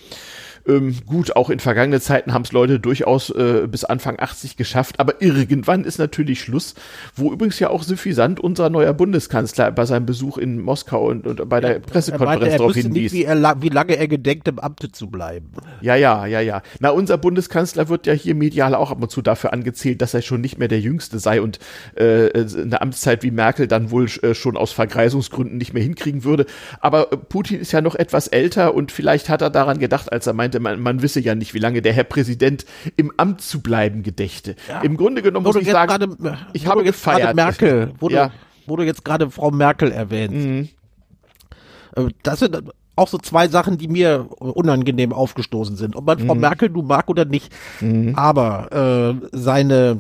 Ähm, 0.69 0.95
gut, 1.05 1.36
auch 1.36 1.49
in 1.49 1.60
vergangenen 1.60 1.99
Zeiten 1.99 2.34
haben 2.34 2.43
es 2.43 2.51
Leute 2.51 2.79
durchaus 2.79 3.29
äh, 3.32 3.67
bis 3.67 3.84
Anfang 3.84 4.19
80 4.19 4.55
geschafft, 4.55 4.99
aber 4.99 5.21
irgendwann 5.21 5.84
ist 5.84 5.97
natürlich 5.97 6.41
Schluss, 6.41 6.75
wo 7.15 7.32
übrigens 7.34 7.60
ja 7.60 7.69
auch 7.69 7.84
suffisant 7.84 8.39
unser 8.39 8.69
neuer 8.69 8.93
Bundeskanzler 8.93 9.71
bei 9.71 9.86
seinem 9.86 10.05
Besuch 10.05 10.38
in 10.38 10.62
Moskau 10.62 11.08
und, 11.08 11.25
und 11.25 11.49
bei 11.49 11.60
der 11.60 11.79
Pressekonferenz 11.79 12.58
darauf 12.58 12.75
hinwies. 12.75 13.12
Nicht, 13.12 13.13
wie, 13.13 13.23
er, 13.23 13.62
wie 13.62 13.69
lange 13.69 13.95
er 13.95 14.08
gedenkt, 14.08 14.47
im 14.47 14.60
Amte 14.60 14.91
zu 14.91 15.10
bleiben. 15.10 15.51
Ja, 15.82 15.95
ja, 15.95 16.25
ja, 16.25 16.39
ja. 16.39 16.62
Na, 16.79 16.89
unser 16.89 17.17
Bundeskanzler 17.17 17.89
wird 17.89 18.05
ja 18.05 18.13
hier 18.13 18.36
medial 18.36 18.75
auch 18.75 18.91
ab 18.91 19.01
und 19.01 19.10
zu 19.10 19.21
dafür 19.21 19.53
angezählt, 19.53 20.01
dass 20.01 20.13
er 20.13 20.21
schon 20.21 20.41
nicht 20.41 20.60
mehr 20.60 20.67
der 20.67 20.79
Jüngste 20.79 21.19
sei 21.19 21.41
und 21.41 21.60
äh, 21.95 22.29
eine 22.34 22.82
Amtszeit 22.82 23.23
wie 23.23 23.32
Merkel 23.32 23.67
dann 23.67 23.91
wohl 23.91 24.08
äh, 24.21 24.36
schon 24.36 24.58
aus 24.58 24.71
Vergreisungsgründen 24.71 25.58
nicht 25.58 25.73
mehr 25.73 25.84
hinkriegen 25.84 26.23
würde. 26.23 26.45
Aber 26.79 27.12
äh, 27.12 27.17
Putin 27.17 27.60
ist 27.60 27.71
ja 27.71 27.82
noch 27.82 27.95
etwas 27.95 28.27
älter 28.27 28.75
und 28.75 28.91
vielleicht 28.91 29.29
hat 29.29 29.41
er 29.41 29.49
daran 29.49 29.79
gedacht, 29.79 30.12
als 30.12 30.27
er 30.27 30.34
meinte, 30.34 30.58
man, 30.59 30.79
man 30.79 31.01
wisse 31.01 31.19
ja 31.19 31.35
nicht, 31.35 31.53
wie 31.53 31.59
lange 31.59 31.81
der 31.81 31.93
Herr 31.93 32.03
Präsident 32.03 32.65
im 32.95 33.11
Amt 33.17 33.41
zu 33.41 33.61
bleiben 33.61 34.03
gedächte. 34.03 34.55
Ja. 34.67 34.81
Im 34.81 34.97
Grunde 34.97 35.21
genommen 35.21 35.45
muss 35.45 35.55
ich 35.55 35.69
sagen, 35.69 35.89
grade, 35.89 36.37
ich 36.53 36.67
habe 36.67 36.83
gefeiert. 36.83 37.35
Merkel, 37.35 37.93
wo, 37.99 38.09
ja. 38.09 38.27
du, 38.27 38.33
wo 38.67 38.75
du 38.75 38.83
jetzt 38.83 39.03
gerade 39.03 39.29
Frau 39.29 39.51
Merkel 39.51 39.91
erwähnst. 39.91 40.47
Mhm. 40.47 40.69
Äh, 41.95 42.11
das 42.23 42.39
sind 42.39 42.61
auch 42.95 43.07
so 43.07 43.17
zwei 43.17 43.47
Sachen, 43.47 43.77
die 43.77 43.87
mir 43.87 44.27
unangenehm 44.39 45.13
aufgestoßen 45.13 45.77
sind. 45.77 45.95
Ob 45.95 46.05
man 46.05 46.21
mhm. 46.21 46.27
Frau 46.27 46.35
Merkel 46.35 46.69
du 46.69 46.81
mag 46.81 47.09
oder 47.09 47.25
nicht. 47.25 47.51
Mhm. 47.79 48.13
Aber 48.15 49.19
äh, 49.21 49.27
seine 49.31 49.99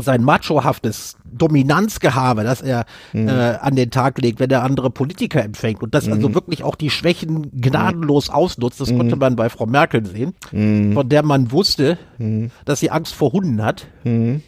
sein 0.00 0.22
machohaftes 0.22 1.16
Dominanzgehabe, 1.30 2.44
das 2.44 2.62
er 2.62 2.84
mhm. 3.12 3.28
äh, 3.28 3.58
an 3.60 3.76
den 3.76 3.90
Tag 3.90 4.18
legt, 4.18 4.40
wenn 4.40 4.50
er 4.50 4.62
andere 4.62 4.90
Politiker 4.90 5.42
empfängt 5.42 5.82
und 5.82 5.94
das 5.94 6.06
mhm. 6.06 6.14
also 6.14 6.34
wirklich 6.34 6.64
auch 6.64 6.74
die 6.74 6.90
Schwächen 6.90 7.50
gnadenlos 7.52 8.30
ausnutzt, 8.30 8.80
das 8.80 8.90
mhm. 8.90 8.98
konnte 8.98 9.16
man 9.16 9.36
bei 9.36 9.48
Frau 9.48 9.66
Merkel 9.66 10.04
sehen, 10.06 10.34
mhm. 10.52 10.92
von 10.92 11.08
der 11.08 11.22
man 11.22 11.52
wusste, 11.52 11.98
mhm. 12.18 12.50
dass 12.64 12.80
sie 12.80 12.90
Angst 12.90 13.14
vor 13.14 13.32
Hunden 13.32 13.62
hat. 13.62 13.86
Mhm. 14.04 14.42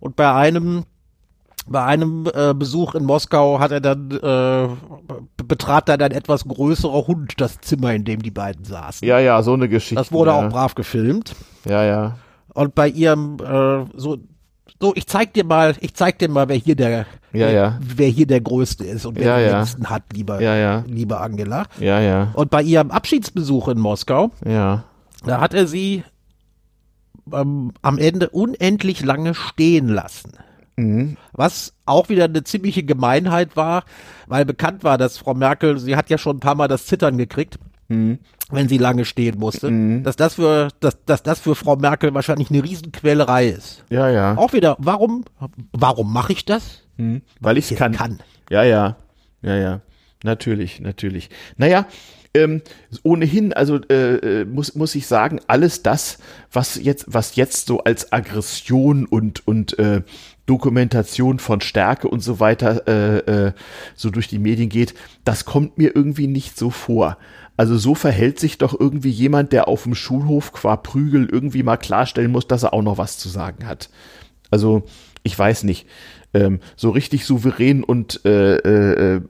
Und 0.00 0.16
bei 0.16 0.32
einem 0.32 0.84
bei 1.68 1.82
einem 1.82 2.28
äh, 2.32 2.54
Besuch 2.54 2.94
in 2.94 3.04
Moskau 3.04 3.58
hat 3.58 3.72
er 3.72 3.80
dann 3.80 4.10
äh, 4.10 4.68
betrat 5.42 5.88
dann 5.88 6.00
ein 6.00 6.12
etwas 6.12 6.46
größerer 6.46 7.06
Hund 7.08 7.34
das 7.38 7.60
Zimmer, 7.60 7.92
in 7.92 8.04
dem 8.04 8.22
die 8.22 8.30
beiden 8.30 8.64
saßen. 8.64 9.06
Ja, 9.06 9.18
ja, 9.18 9.42
so 9.42 9.54
eine 9.54 9.68
Geschichte. 9.68 9.96
Das 9.96 10.12
wurde 10.12 10.30
ja. 10.30 10.36
auch 10.36 10.48
brav 10.48 10.76
gefilmt. 10.76 11.34
Ja, 11.64 11.82
ja. 11.82 12.18
Und 12.54 12.74
bei 12.74 12.88
ihrem 12.88 13.38
äh, 13.40 13.84
so 13.98 14.18
so, 14.80 14.94
ich 14.94 15.06
zeig 15.06 15.32
dir 15.32 15.44
mal, 15.44 15.74
ich 15.80 15.94
zeig 15.94 16.18
dir 16.18 16.28
mal, 16.28 16.48
wer 16.48 16.56
hier 16.56 16.76
der, 16.76 17.06
ja, 17.32 17.50
ja. 17.50 17.78
wer 17.80 18.08
hier 18.08 18.26
der 18.26 18.40
Größte 18.40 18.84
ist 18.84 19.06
und 19.06 19.16
wer 19.16 19.26
ja, 19.26 19.36
den 19.38 19.46
ja. 19.46 19.56
längsten 19.58 19.90
hat, 19.90 20.02
lieber, 20.12 20.40
ja, 20.40 20.54
ja. 20.56 20.84
lieber 20.86 21.20
Angela. 21.20 21.66
Ja, 21.78 22.00
ja. 22.00 22.32
Und 22.34 22.50
bei 22.50 22.62
ihrem 22.62 22.90
Abschiedsbesuch 22.90 23.68
in 23.68 23.78
Moskau, 23.78 24.30
ja. 24.44 24.84
da 25.24 25.40
hat 25.40 25.54
er 25.54 25.66
sie 25.66 26.04
ähm, 27.32 27.72
am 27.82 27.98
Ende 27.98 28.28
unendlich 28.30 29.02
lange 29.02 29.34
stehen 29.34 29.88
lassen. 29.88 30.32
Mhm. 30.76 31.16
Was 31.32 31.72
auch 31.86 32.08
wieder 32.10 32.24
eine 32.24 32.44
ziemliche 32.44 32.82
Gemeinheit 32.82 33.56
war, 33.56 33.84
weil 34.26 34.44
bekannt 34.44 34.84
war, 34.84 34.98
dass 34.98 35.16
Frau 35.18 35.34
Merkel, 35.34 35.78
sie 35.78 35.96
hat 35.96 36.10
ja 36.10 36.18
schon 36.18 36.36
ein 36.36 36.40
paar 36.40 36.54
Mal 36.54 36.68
das 36.68 36.86
Zittern 36.86 37.16
gekriegt. 37.16 37.58
Mhm 37.88 38.18
wenn 38.50 38.68
sie 38.68 38.78
lange 38.78 39.04
stehen 39.04 39.38
musste, 39.38 39.70
mhm. 39.70 40.02
dass 40.02 40.16
das 40.16 40.34
für, 40.34 40.68
dass, 40.80 41.04
dass 41.04 41.22
das 41.22 41.40
für 41.40 41.54
Frau 41.54 41.76
Merkel 41.76 42.14
wahrscheinlich 42.14 42.50
eine 42.50 42.62
Riesenquälerei 42.62 43.48
ist. 43.48 43.84
Ja, 43.90 44.08
ja. 44.08 44.36
Auch 44.36 44.52
wieder, 44.52 44.76
warum, 44.78 45.24
warum 45.72 46.12
mache 46.12 46.32
ich 46.32 46.44
das? 46.44 46.82
Mhm. 46.96 47.22
Weil 47.40 47.58
ich 47.58 47.70
es 47.70 47.78
kann. 47.78 47.92
kann. 47.92 48.20
Ja, 48.50 48.62
ja, 48.62 48.96
ja, 49.42 49.56
ja. 49.56 49.80
Natürlich, 50.22 50.80
natürlich. 50.80 51.30
Naja, 51.56 51.86
Ähm, 52.34 52.60
ohnehin, 53.02 53.54
also 53.54 53.80
äh, 53.88 54.42
äh, 54.42 54.44
muss, 54.44 54.74
muss 54.74 54.94
ich 54.94 55.06
sagen, 55.06 55.40
alles 55.46 55.82
das, 55.82 56.18
was 56.52 56.76
jetzt, 56.76 57.06
was 57.08 57.34
jetzt 57.34 57.66
so 57.66 57.82
als 57.82 58.12
Aggression 58.12 59.06
und, 59.06 59.48
und 59.48 59.78
äh, 59.78 60.02
Dokumentation 60.44 61.38
von 61.38 61.62
Stärke 61.62 62.08
und 62.08 62.20
so 62.20 62.38
weiter 62.38 62.86
äh, 62.86 63.46
äh, 63.46 63.52
so 63.94 64.10
durch 64.10 64.28
die 64.28 64.38
Medien 64.38 64.68
geht, 64.68 64.94
das 65.24 65.46
kommt 65.46 65.78
mir 65.78 65.96
irgendwie 65.96 66.26
nicht 66.26 66.58
so 66.58 66.68
vor. 66.68 67.16
Also 67.56 67.78
so 67.78 67.94
verhält 67.94 68.38
sich 68.38 68.58
doch 68.58 68.78
irgendwie 68.78 69.10
jemand, 69.10 69.52
der 69.52 69.68
auf 69.68 69.84
dem 69.84 69.94
Schulhof 69.94 70.52
qua 70.52 70.76
Prügel 70.76 71.28
irgendwie 71.30 71.62
mal 71.62 71.76
klarstellen 71.76 72.32
muss, 72.32 72.46
dass 72.46 72.62
er 72.62 72.74
auch 72.74 72.82
noch 72.82 72.98
was 72.98 73.18
zu 73.18 73.28
sagen 73.28 73.66
hat. 73.66 73.88
Also 74.50 74.84
ich 75.22 75.38
weiß 75.38 75.64
nicht 75.64 75.86
ähm, 76.34 76.60
so 76.76 76.90
richtig 76.90 77.24
souverän 77.24 77.82
und 77.82 78.24
äh, 78.24 78.56
äh, 79.14 79.20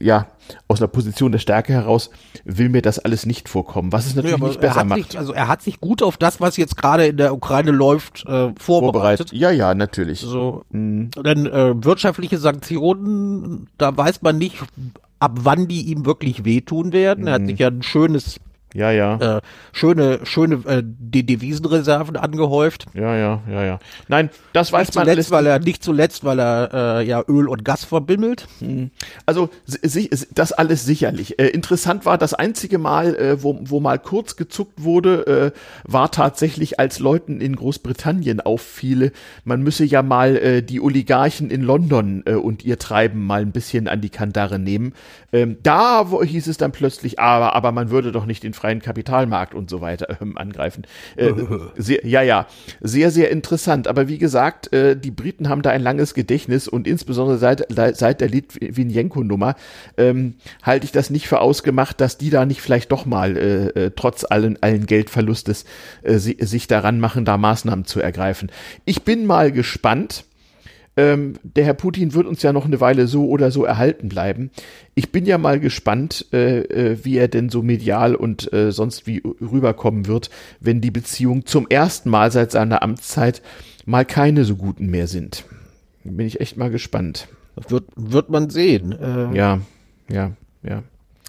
ja, 0.00 0.26
aus 0.68 0.80
einer 0.80 0.88
Position 0.88 1.32
der 1.32 1.38
Stärke 1.38 1.72
heraus 1.72 2.10
will 2.44 2.68
mir 2.68 2.82
das 2.82 2.98
alles 2.98 3.26
nicht 3.26 3.48
vorkommen, 3.48 3.92
was 3.92 4.06
es 4.06 4.14
natürlich 4.14 4.38
ja, 4.38 4.46
nicht 4.46 4.60
besser 4.60 4.84
macht. 4.84 5.10
Sich, 5.10 5.18
also 5.18 5.32
er 5.32 5.48
hat 5.48 5.62
sich 5.62 5.80
gut 5.80 6.02
auf 6.02 6.16
das, 6.16 6.40
was 6.40 6.56
jetzt 6.56 6.76
gerade 6.76 7.06
in 7.06 7.16
der 7.16 7.32
Ukraine 7.32 7.70
läuft, 7.70 8.24
äh, 8.26 8.26
vorbereitet. 8.26 8.58
vorbereitet. 8.58 9.32
Ja, 9.32 9.50
ja, 9.50 9.74
natürlich. 9.74 10.20
So, 10.20 10.64
mhm. 10.70 11.10
Denn 11.24 11.46
äh, 11.46 11.74
wirtschaftliche 11.84 12.38
Sanktionen, 12.38 13.68
da 13.78 13.96
weiß 13.96 14.22
man 14.22 14.38
nicht, 14.38 14.56
ab 15.22 15.38
wann 15.44 15.68
die 15.68 15.82
ihm 15.82 16.04
wirklich 16.04 16.44
wehtun 16.44 16.92
werden. 16.92 17.28
Er 17.28 17.34
hat 17.34 17.42
mhm. 17.42 17.46
sich 17.46 17.58
ja 17.60 17.68
ein 17.68 17.82
schönes 17.82 18.40
ja, 18.74 18.90
ja. 18.90 19.36
Äh, 19.36 19.40
schöne, 19.72 20.20
schöne 20.24 20.54
äh, 20.66 20.82
die 20.84 21.26
Devisenreserven 21.26 22.16
angehäuft. 22.16 22.86
Ja, 22.94 23.16
ja, 23.16 23.42
ja, 23.50 23.64
ja. 23.64 23.78
Nein, 24.08 24.30
das 24.52 24.72
weiß 24.72 24.88
nicht 24.88 24.94
man 24.96 25.06
zuletzt, 25.06 25.30
weil 25.30 25.46
er 25.46 25.58
nicht 25.58 25.84
zuletzt, 25.84 26.24
weil 26.24 26.40
er 26.40 27.00
äh, 27.00 27.06
ja 27.06 27.22
Öl 27.28 27.48
und 27.48 27.64
Gas 27.64 27.84
verbimmelt. 27.84 28.48
Hm. 28.60 28.90
Also 29.26 29.50
das 30.34 30.52
alles 30.52 30.84
sicherlich. 30.84 31.38
Äh, 31.38 31.48
interessant 31.48 32.06
war 32.06 32.18
das 32.18 32.34
einzige 32.34 32.78
Mal, 32.78 33.14
äh, 33.16 33.42
wo, 33.42 33.58
wo 33.62 33.80
mal 33.80 33.98
kurz 33.98 34.36
gezuckt 34.36 34.82
wurde, 34.82 35.52
äh, 35.54 35.58
war 35.84 36.10
tatsächlich, 36.10 36.80
als 36.80 36.98
Leuten 36.98 37.40
in 37.40 37.56
Großbritannien 37.56 38.40
auffiele, 38.40 39.12
man 39.44 39.62
müsse 39.62 39.84
ja 39.84 40.02
mal 40.02 40.36
äh, 40.36 40.62
die 40.62 40.80
Oligarchen 40.80 41.50
in 41.50 41.62
London 41.62 42.22
äh, 42.24 42.34
und 42.34 42.64
ihr 42.64 42.78
Treiben 42.78 43.26
mal 43.26 43.42
ein 43.42 43.52
bisschen 43.52 43.88
an 43.88 44.00
die 44.00 44.10
Kandare 44.10 44.58
nehmen. 44.58 44.94
Ähm, 45.32 45.58
da 45.62 46.10
wo, 46.10 46.22
hieß 46.22 46.46
es 46.46 46.56
dann 46.56 46.72
plötzlich, 46.72 47.18
aber, 47.18 47.54
aber 47.54 47.72
man 47.72 47.90
würde 47.90 48.12
doch 48.12 48.26
nicht 48.26 48.42
den 48.42 48.54
freien 48.62 48.80
Kapitalmarkt 48.80 49.54
und 49.54 49.68
so 49.68 49.80
weiter 49.80 50.06
ähm, 50.20 50.38
angreifen. 50.38 50.84
Äh, 51.16 51.32
sehr, 51.76 52.06
ja, 52.06 52.22
ja, 52.22 52.46
sehr, 52.80 53.10
sehr 53.10 53.30
interessant. 53.30 53.88
Aber 53.88 54.06
wie 54.06 54.18
gesagt, 54.18 54.72
äh, 54.72 54.96
die 54.96 55.10
Briten 55.10 55.48
haben 55.48 55.62
da 55.62 55.70
ein 55.70 55.82
langes 55.82 56.14
Gedächtnis 56.14 56.68
und 56.68 56.86
insbesondere 56.86 57.38
seit, 57.38 57.66
seit 57.70 58.20
der 58.20 58.28
Litvinenko-Nummer 58.28 59.56
ähm, 59.96 60.34
halte 60.62 60.84
ich 60.84 60.92
das 60.92 61.10
nicht 61.10 61.26
für 61.26 61.40
ausgemacht, 61.40 62.00
dass 62.00 62.18
die 62.18 62.30
da 62.30 62.46
nicht 62.46 62.60
vielleicht 62.60 62.92
doch 62.92 63.04
mal 63.04 63.36
äh, 63.36 63.86
äh 63.86 63.90
trotz 63.94 64.24
allen, 64.24 64.62
allen 64.62 64.86
Geldverlustes 64.86 65.64
äh, 66.02 66.18
sich 66.18 66.68
daran 66.68 67.00
machen, 67.00 67.24
da 67.24 67.36
Maßnahmen 67.36 67.84
zu 67.84 68.00
ergreifen. 68.00 68.50
Ich 68.84 69.02
bin 69.02 69.26
mal 69.26 69.50
gespannt 69.50 70.24
ähm, 70.96 71.34
der 71.42 71.64
Herr 71.64 71.74
Putin 71.74 72.12
wird 72.12 72.26
uns 72.26 72.42
ja 72.42 72.52
noch 72.52 72.66
eine 72.66 72.80
Weile 72.80 73.06
so 73.06 73.26
oder 73.28 73.50
so 73.50 73.64
erhalten 73.64 74.08
bleiben. 74.08 74.50
Ich 74.94 75.10
bin 75.10 75.24
ja 75.24 75.38
mal 75.38 75.58
gespannt, 75.58 76.26
äh, 76.32 76.60
äh, 76.60 76.98
wie 77.02 77.16
er 77.16 77.28
denn 77.28 77.48
so 77.48 77.62
medial 77.62 78.14
und 78.14 78.52
äh, 78.52 78.72
sonst 78.72 79.06
wie 79.06 79.22
rüberkommen 79.40 80.06
wird, 80.06 80.28
wenn 80.60 80.82
die 80.82 80.90
Beziehungen 80.90 81.46
zum 81.46 81.66
ersten 81.68 82.10
Mal 82.10 82.30
seit 82.30 82.52
seiner 82.52 82.82
Amtszeit 82.82 83.40
mal 83.86 84.04
keine 84.04 84.44
so 84.44 84.56
guten 84.56 84.86
mehr 84.86 85.06
sind. 85.06 85.44
Bin 86.04 86.26
ich 86.26 86.40
echt 86.40 86.56
mal 86.56 86.70
gespannt. 86.70 87.28
wird, 87.68 87.84
wird 87.96 88.28
man 88.28 88.50
sehen. 88.50 88.92
Äh, 88.92 89.34
ja, 89.36 89.60
ja, 90.10 90.32
ja. 90.62 90.82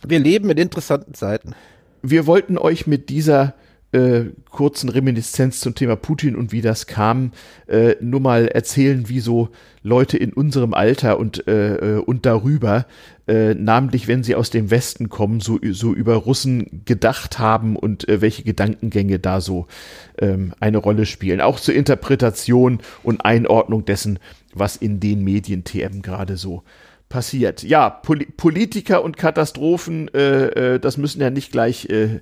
Wir 0.05 0.19
leben 0.19 0.49
in 0.49 0.57
interessanten 0.57 1.13
Zeiten. 1.13 1.53
Wir 2.01 2.27
wollten 2.27 2.57
euch 2.57 2.85
mit 2.85 3.07
dieser 3.09 3.53
äh, 3.93 4.31
kurzen 4.49 4.89
Reminiszenz 4.89 5.59
zum 5.59 5.75
Thema 5.75 5.95
Putin 5.95 6.35
und 6.35 6.51
wie 6.51 6.61
das 6.61 6.87
kam, 6.87 7.31
äh, 7.67 7.95
nur 8.01 8.19
mal 8.19 8.47
erzählen, 8.47 9.07
wie 9.07 9.19
so 9.19 9.49
Leute 9.83 10.17
in 10.17 10.33
unserem 10.33 10.73
Alter 10.73 11.19
und, 11.19 11.47
äh, 11.47 11.97
äh, 11.97 11.99
und 11.99 12.25
darüber, 12.25 12.85
äh, 13.27 13.53
namentlich 13.53 14.07
wenn 14.07 14.23
sie 14.23 14.35
aus 14.35 14.49
dem 14.49 14.71
Westen 14.71 15.09
kommen, 15.09 15.39
so, 15.41 15.59
so 15.71 15.93
über 15.93 16.15
Russen 16.15 16.83
gedacht 16.85 17.39
haben 17.39 17.75
und 17.75 18.07
äh, 18.09 18.21
welche 18.21 18.43
Gedankengänge 18.43 19.19
da 19.19 19.41
so 19.41 19.67
ähm, 20.19 20.53
eine 20.59 20.77
Rolle 20.77 21.05
spielen. 21.05 21.41
Auch 21.41 21.59
zur 21.59 21.75
Interpretation 21.75 22.79
und 23.03 23.25
Einordnung 23.25 23.85
dessen, 23.85 24.19
was 24.53 24.75
in 24.75 24.99
den 24.99 25.23
Medien 25.23 25.63
TM 25.63 26.01
gerade 26.01 26.37
so 26.37 26.63
passiert. 27.09 27.61
Ja, 27.61 27.89
Poli 27.89 28.25
Politiker 28.25 29.03
und 29.03 29.17
Katastrophen, 29.17 30.07
äh, 30.15 30.79
das 30.79 30.97
müssen 30.97 31.21
ja 31.21 31.29
nicht 31.29 31.51
gleich 31.51 31.85
äh, 31.89 32.21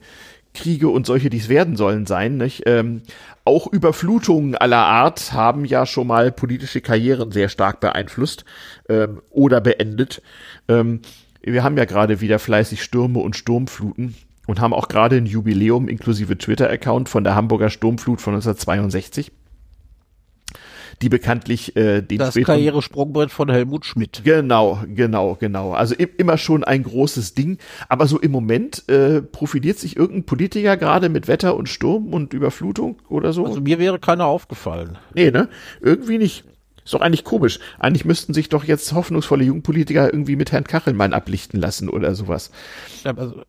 Kriege 0.53 0.89
und 0.89 1.05
solche, 1.05 1.29
die 1.29 1.37
es 1.37 1.49
werden 1.49 1.75
sollen, 1.75 2.05
sein. 2.05 2.37
Nicht? 2.37 2.63
Ähm, 2.65 3.01
auch 3.45 3.67
Überflutungen 3.67 4.55
aller 4.55 4.85
Art 4.85 5.33
haben 5.33 5.65
ja 5.65 5.85
schon 5.85 6.07
mal 6.07 6.31
politische 6.31 6.81
Karrieren 6.81 7.31
sehr 7.31 7.49
stark 7.49 7.79
beeinflusst 7.79 8.45
ähm, 8.89 9.21
oder 9.29 9.61
beendet. 9.61 10.21
Ähm, 10.67 11.01
wir 11.41 11.63
haben 11.63 11.77
ja 11.77 11.85
gerade 11.85 12.21
wieder 12.21 12.37
fleißig 12.37 12.83
Stürme 12.83 13.19
und 13.19 13.35
Sturmfluten 13.35 14.15
und 14.45 14.59
haben 14.59 14.73
auch 14.73 14.87
gerade 14.87 15.17
ein 15.17 15.25
Jubiläum 15.25 15.87
inklusive 15.87 16.37
Twitter-Account 16.37 17.09
von 17.09 17.23
der 17.23 17.35
Hamburger 17.35 17.69
Sturmflut 17.69 18.21
von 18.21 18.35
1962 18.35 19.31
die 21.01 21.09
bekanntlich 21.09 21.75
äh, 21.75 22.01
den 22.01 22.19
das 22.19 22.35
Karrieresprungbrett 22.35 23.31
von 23.31 23.49
Helmut 23.49 23.85
Schmidt. 23.85 24.21
Genau, 24.23 24.79
genau, 24.87 25.35
genau. 25.39 25.73
Also 25.73 25.95
immer 25.95 26.37
schon 26.37 26.63
ein 26.63 26.83
großes 26.83 27.33
Ding. 27.33 27.57
Aber 27.89 28.07
so 28.07 28.19
im 28.19 28.31
Moment 28.31 28.87
äh, 28.89 29.21
profiliert 29.21 29.79
sich 29.79 29.97
irgendein 29.97 30.25
Politiker 30.25 30.77
gerade 30.77 31.09
mit 31.09 31.27
Wetter 31.27 31.55
und 31.55 31.69
Sturm 31.69 32.13
und 32.13 32.33
Überflutung 32.33 33.01
oder 33.09 33.33
so. 33.33 33.45
Also 33.45 33.61
mir 33.61 33.79
wäre 33.79 33.99
keiner 33.99 34.25
aufgefallen. 34.25 34.97
Nee, 35.13 35.31
ne? 35.31 35.49
Irgendwie 35.81 36.17
nicht. 36.17 36.45
Ist 36.83 36.95
doch 36.95 37.01
eigentlich 37.01 37.23
komisch. 37.23 37.59
Eigentlich 37.79 38.05
müssten 38.05 38.33
sich 38.33 38.49
doch 38.49 38.63
jetzt 38.63 38.93
hoffnungsvolle 38.93 39.43
Jugendpolitiker 39.43 40.11
irgendwie 40.11 40.35
mit 40.35 40.51
Herrn 40.51 40.63
Kachelmann 40.63 41.13
ablichten 41.13 41.59
lassen 41.59 41.89
oder 41.89 42.15
sowas. 42.15 42.51
Ja, 43.03 43.15
also, 43.15 43.43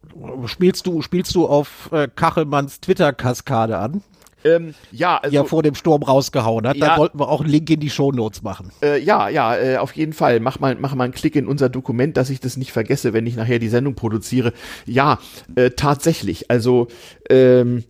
spielst 0.47 0.87
du, 0.87 1.01
spielst 1.01 1.35
du 1.35 1.47
auf 1.47 1.91
äh, 1.93 2.09
Kachelmanns 2.15 2.81
Twitter-Kaskade 2.81 3.79
an? 3.79 4.03
Ähm, 4.45 4.75
ja, 4.91 5.19
also, 5.19 5.35
ja, 5.35 5.45
vor 5.45 5.63
dem 5.63 5.75
Sturm 5.75 6.03
rausgehauen 6.03 6.67
hat. 6.67 6.77
Ja, 6.77 6.89
da 6.89 6.99
wollten 6.99 7.19
wir 7.19 7.29
auch 7.29 7.41
einen 7.41 7.51
Link 7.51 7.71
in 7.71 7.81
die 7.81 7.91
Shownotes 7.91 8.43
machen. 8.43 8.71
Äh, 8.83 9.01
ja, 9.01 9.29
ja, 9.29 9.57
äh, 9.57 9.77
auf 9.77 9.93
jeden 9.93 10.13
Fall. 10.13 10.41
Mach 10.41 10.61
mal, 10.61 10.77
mach 10.79 10.95
mal 10.95 11.05
einen 11.05 11.13
Klick 11.13 11.37
in 11.37 11.47
unser 11.47 11.69
Dokument, 11.69 12.17
dass 12.17 12.31
ich 12.31 12.41
das 12.41 12.57
nicht 12.57 12.73
vergesse, 12.73 13.13
wenn 13.13 13.27
ich 13.27 13.37
nachher 13.37 13.59
die 13.59 13.69
Sendung 13.69 13.95
produziere. 13.95 14.53
Ja, 14.87 15.19
äh, 15.55 15.71
tatsächlich. 15.71 16.51
Also, 16.51 16.89
ähm, 17.31 17.85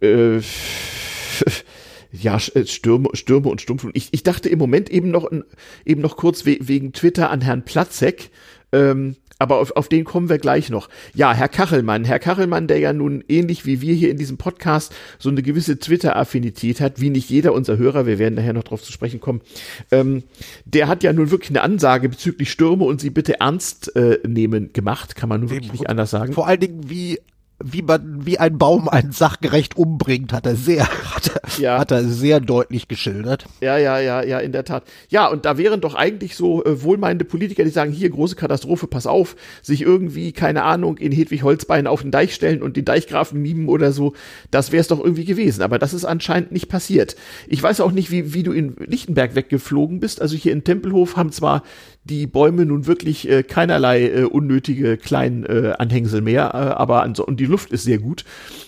äh, 0.00 0.38
ja, 2.12 2.36
äh, 2.36 2.66
Stürme, 2.66 3.10
Stürme 3.14 3.48
und 3.48 3.60
Stumpfen. 3.60 3.90
Ich, 3.94 4.08
ich 4.12 4.22
dachte 4.22 4.48
im 4.48 4.58
Moment 4.58 4.90
eben 4.90 5.10
noch, 5.10 5.30
eben 5.84 6.00
noch 6.00 6.16
kurz 6.16 6.46
we 6.46 6.58
wegen 6.60 6.92
Twitter 6.92 7.30
an 7.30 7.40
Herrn 7.40 7.64
Platzek. 7.64 8.30
Ähm, 8.72 9.16
aber 9.38 9.58
auf, 9.58 9.72
auf 9.76 9.88
den 9.88 10.04
kommen 10.04 10.28
wir 10.28 10.38
gleich 10.38 10.70
noch. 10.70 10.88
Ja, 11.14 11.32
Herr 11.32 11.48
Kachelmann, 11.48 12.04
Herr 12.04 12.18
Kachelmann, 12.18 12.66
der 12.66 12.78
ja 12.78 12.92
nun 12.92 13.22
ähnlich 13.28 13.66
wie 13.66 13.80
wir 13.80 13.94
hier 13.94 14.10
in 14.10 14.16
diesem 14.16 14.36
Podcast 14.36 14.94
so 15.18 15.30
eine 15.30 15.42
gewisse 15.42 15.78
Twitter-Affinität 15.78 16.80
hat, 16.80 17.00
wie 17.00 17.10
nicht 17.10 17.30
jeder 17.30 17.52
unserer 17.52 17.78
Hörer, 17.78 18.06
wir 18.06 18.18
werden 18.18 18.34
nachher 18.34 18.52
noch 18.52 18.64
drauf 18.64 18.82
zu 18.82 18.92
sprechen 18.92 19.20
kommen, 19.20 19.40
ähm, 19.90 20.24
der 20.64 20.88
hat 20.88 21.02
ja 21.02 21.12
nun 21.12 21.30
wirklich 21.30 21.50
eine 21.50 21.62
Ansage 21.62 22.08
bezüglich 22.08 22.50
Stürme 22.50 22.84
und 22.84 23.00
sie 23.00 23.10
bitte 23.10 23.40
ernst 23.40 23.94
äh, 23.96 24.18
nehmen 24.26 24.72
gemacht, 24.72 25.16
kann 25.16 25.28
man 25.28 25.40
nun 25.40 25.50
wirklich 25.50 25.72
nicht 25.72 25.88
anders 25.88 26.10
sagen. 26.10 26.32
Vor 26.32 26.46
allen 26.46 26.60
Dingen, 26.60 26.90
wie 26.90 27.18
wie 27.62 27.82
man, 27.82 28.24
wie 28.24 28.38
ein 28.38 28.56
Baum 28.56 28.88
einen 28.88 29.10
sachgerecht 29.10 29.76
umbringt, 29.76 30.32
hat 30.32 30.46
er 30.46 30.54
sehr, 30.54 30.86
hat 31.14 31.30
er, 31.34 31.60
ja. 31.60 31.78
hat 31.78 31.90
er 31.90 32.04
sehr 32.04 32.40
deutlich 32.40 32.86
geschildert. 32.86 33.46
Ja, 33.60 33.76
ja, 33.76 33.98
ja, 33.98 34.22
ja, 34.22 34.38
in 34.38 34.52
der 34.52 34.64
Tat. 34.64 34.84
Ja, 35.08 35.26
und 35.26 35.44
da 35.44 35.58
wären 35.58 35.80
doch 35.80 35.94
eigentlich 35.94 36.36
so 36.36 36.64
äh, 36.64 36.82
wohlmeinende 36.82 37.24
Politiker, 37.24 37.64
die 37.64 37.70
sagen, 37.70 37.92
hier, 37.92 38.10
große 38.10 38.36
Katastrophe, 38.36 38.86
pass 38.86 39.06
auf, 39.06 39.34
sich 39.60 39.82
irgendwie, 39.82 40.32
keine 40.32 40.62
Ahnung, 40.62 40.98
in 40.98 41.10
Hedwig 41.10 41.42
Holzbein 41.42 41.88
auf 41.88 42.02
den 42.02 42.12
Deich 42.12 42.32
stellen 42.32 42.62
und 42.62 42.76
den 42.76 42.84
Deichgrafen 42.84 43.42
mimen 43.42 43.68
oder 43.68 43.90
so, 43.90 44.14
das 44.52 44.70
wäre 44.70 44.80
es 44.80 44.88
doch 44.88 45.00
irgendwie 45.00 45.24
gewesen. 45.24 45.62
Aber 45.62 45.80
das 45.80 45.94
ist 45.94 46.04
anscheinend 46.04 46.52
nicht 46.52 46.68
passiert. 46.68 47.16
Ich 47.48 47.62
weiß 47.62 47.80
auch 47.80 47.92
nicht, 47.92 48.12
wie, 48.12 48.34
wie 48.34 48.44
du 48.44 48.52
in 48.52 48.76
Lichtenberg 48.78 49.34
weggeflogen 49.34 49.98
bist. 49.98 50.22
Also 50.22 50.36
hier 50.36 50.52
in 50.52 50.62
Tempelhof 50.62 51.16
haben 51.16 51.32
zwar 51.32 51.64
die 52.08 52.26
Bäume 52.26 52.66
nun 52.66 52.86
wirklich 52.86 53.28
äh, 53.28 53.42
keinerlei 53.42 54.08
äh, 54.08 54.24
unnötige 54.24 54.96
kleinen 54.96 55.44
äh, 55.44 55.74
Anhängsel 55.78 56.20
mehr, 56.20 56.54
äh, 56.54 56.56
aber 56.56 57.04
und 57.04 57.40
die 57.40 57.46
Luft 57.46 57.70
ist 57.70 57.84
sehr 57.84 57.98
gut 57.98 58.24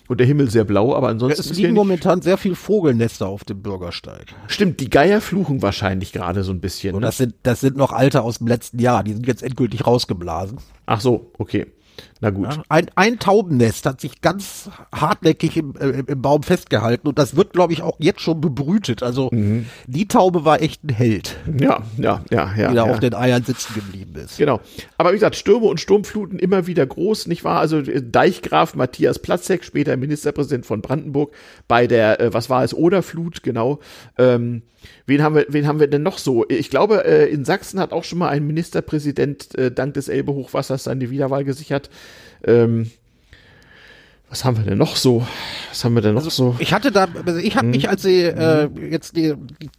und 0.08 0.20
der 0.20 0.26
Himmel 0.26 0.50
sehr 0.50 0.64
blau, 0.64 0.94
aber 0.94 1.08
ansonsten. 1.08 1.40
Es 1.40 1.56
liegen 1.56 1.74
momentan 1.74 2.22
sehr 2.22 2.36
viel 2.36 2.54
Vogelnester 2.54 3.28
auf 3.28 3.44
dem 3.44 3.62
Bürgersteig. 3.62 4.26
Stimmt, 4.46 4.80
die 4.80 4.90
Geier 4.90 5.20
fluchen 5.20 5.62
wahrscheinlich 5.62 6.12
gerade 6.12 6.44
so 6.44 6.52
ein 6.52 6.60
bisschen. 6.60 6.94
Und 6.94 7.00
ne? 7.00 7.06
das 7.06 7.16
sind, 7.16 7.34
das 7.42 7.60
sind 7.60 7.76
noch 7.76 7.92
alte 7.92 8.22
aus 8.22 8.38
dem 8.38 8.46
letzten 8.46 8.78
Jahr, 8.78 9.04
die 9.04 9.12
sind 9.12 9.26
jetzt 9.26 9.42
endgültig 9.42 9.86
rausgeblasen. 9.86 10.58
Ach 10.86 11.00
so, 11.00 11.30
okay. 11.38 11.66
Na 12.20 12.30
gut. 12.30 12.54
Ja, 12.54 12.62
ein, 12.68 12.90
ein 12.96 13.18
Taubennest 13.18 13.86
hat 13.86 14.00
sich 14.00 14.20
ganz 14.20 14.70
hartnäckig 14.94 15.56
im, 15.56 15.74
äh, 15.76 16.02
im 16.06 16.20
Baum 16.20 16.42
festgehalten 16.42 17.08
und 17.08 17.18
das 17.18 17.34
wird, 17.34 17.54
glaube 17.54 17.72
ich, 17.72 17.82
auch 17.82 17.96
jetzt 17.98 18.20
schon 18.20 18.40
bebrütet. 18.40 19.02
Also 19.02 19.30
mhm. 19.32 19.66
die 19.86 20.06
Taube 20.06 20.44
war 20.44 20.60
echt 20.60 20.84
ein 20.84 20.90
Held. 20.90 21.36
Ja, 21.58 21.82
ja, 21.96 22.22
ja, 22.30 22.54
ja. 22.56 22.68
Die 22.68 22.74
da 22.74 22.86
ja. 22.86 22.92
auf 22.92 23.00
den 23.00 23.14
Eiern 23.14 23.42
sitzen 23.42 23.74
geblieben 23.74 24.14
ist. 24.16 24.36
Genau. 24.36 24.60
Aber 24.98 25.10
wie 25.10 25.14
gesagt, 25.14 25.36
Stürme 25.36 25.66
und 25.66 25.80
Sturmfluten 25.80 26.38
immer 26.38 26.66
wieder 26.66 26.86
groß, 26.86 27.26
nicht 27.26 27.42
wahr? 27.42 27.60
Also 27.60 27.78
äh, 27.78 28.02
Deichgraf 28.02 28.74
Matthias 28.74 29.18
Platzek, 29.18 29.64
später 29.64 29.96
Ministerpräsident 29.96 30.66
von 30.66 30.82
Brandenburg, 30.82 31.34
bei 31.68 31.86
der, 31.86 32.20
äh, 32.20 32.34
was 32.34 32.50
war 32.50 32.62
es, 32.64 32.74
Oderflut, 32.74 33.42
genau. 33.42 33.80
Ähm, 34.18 34.62
wen 35.06 35.22
haben 35.22 35.34
wir, 35.34 35.46
wen 35.48 35.66
haben 35.66 35.80
wir 35.80 35.86
denn 35.86 36.02
noch 36.02 36.18
so? 36.18 36.46
Ich 36.48 36.70
glaube, 36.70 37.04
äh, 37.04 37.30
in 37.30 37.44
Sachsen 37.44 37.80
hat 37.80 37.92
auch 37.92 38.04
schon 38.04 38.18
mal 38.18 38.28
ein 38.28 38.46
Ministerpräsident 38.46 39.56
äh, 39.58 39.70
dank 39.70 39.94
des 39.94 40.08
Elbe-Hochwassers 40.08 40.84
seine 40.84 41.10
Wiederwahl 41.10 41.44
gesichert. 41.44 41.90
Ähm, 42.44 42.90
was 44.30 44.44
haben 44.44 44.56
wir 44.56 44.64
denn 44.64 44.78
noch 44.78 44.94
so? 44.94 45.26
Was 45.70 45.84
haben 45.84 45.94
wir 45.94 46.02
denn 46.02 46.14
noch 46.14 46.24
also, 46.24 46.52
so? 46.52 46.56
Ich 46.60 46.72
hatte 46.72 46.92
da, 46.92 47.08
also 47.26 47.40
ich 47.40 47.56
habe 47.56 47.66
hm. 47.66 47.72
mich, 47.72 47.88
als 47.88 48.02
sie, 48.02 48.22
äh, 48.22 48.68
jetzt 48.88 49.16
die, 49.16 49.34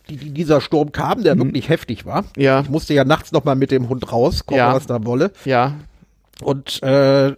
die, 0.10 0.18
die, 0.18 0.32
dieser 0.32 0.60
Sturm 0.60 0.92
kam, 0.92 1.24
der 1.24 1.34
hm. 1.34 1.40
wirklich 1.46 1.70
heftig 1.70 2.06
war. 2.06 2.26
Ja. 2.36 2.60
Ich 2.60 2.70
musste 2.70 2.94
ja 2.94 3.06
nachts 3.06 3.32
noch 3.32 3.46
mal 3.46 3.56
mit 3.56 3.72
dem 3.72 3.88
Hund 3.88 4.12
raus, 4.12 4.46
gucken, 4.46 4.58
ja. 4.58 4.74
was 4.74 4.88
da 4.88 5.06
wolle. 5.06 5.32
Ja. 5.46 5.76
Und 6.42 6.84
äh, 6.84 7.36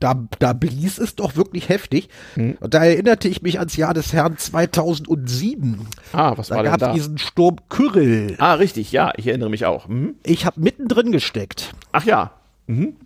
da, 0.00 0.24
da 0.38 0.52
blies 0.54 0.98
es 0.98 1.16
doch 1.16 1.36
wirklich 1.36 1.68
heftig. 1.68 2.08
Hm. 2.34 2.56
Und 2.60 2.72
da 2.72 2.84
erinnerte 2.84 3.28
ich 3.28 3.42
mich 3.42 3.58
ans 3.58 3.76
Jahr 3.76 3.92
des 3.92 4.12
Herrn 4.14 4.38
2007. 4.38 5.86
Ah, 6.12 6.32
was 6.36 6.48
da 6.48 6.56
war 6.56 6.62
denn 6.62 6.72
da? 6.72 6.78
Da 6.78 6.86
gab 6.86 6.94
diesen 6.94 7.18
Sturm 7.18 7.56
Kyrill. 7.68 8.36
Ah, 8.38 8.54
richtig, 8.54 8.90
ja, 8.90 9.12
ich 9.16 9.26
erinnere 9.26 9.50
mich 9.50 9.66
auch. 9.66 9.88
Mhm. 9.88 10.14
Ich 10.22 10.46
habe 10.46 10.60
mittendrin 10.60 11.12
gesteckt. 11.12 11.74
Ach 11.92 12.04
ja. 12.04 12.32
Mhm. 12.66 12.96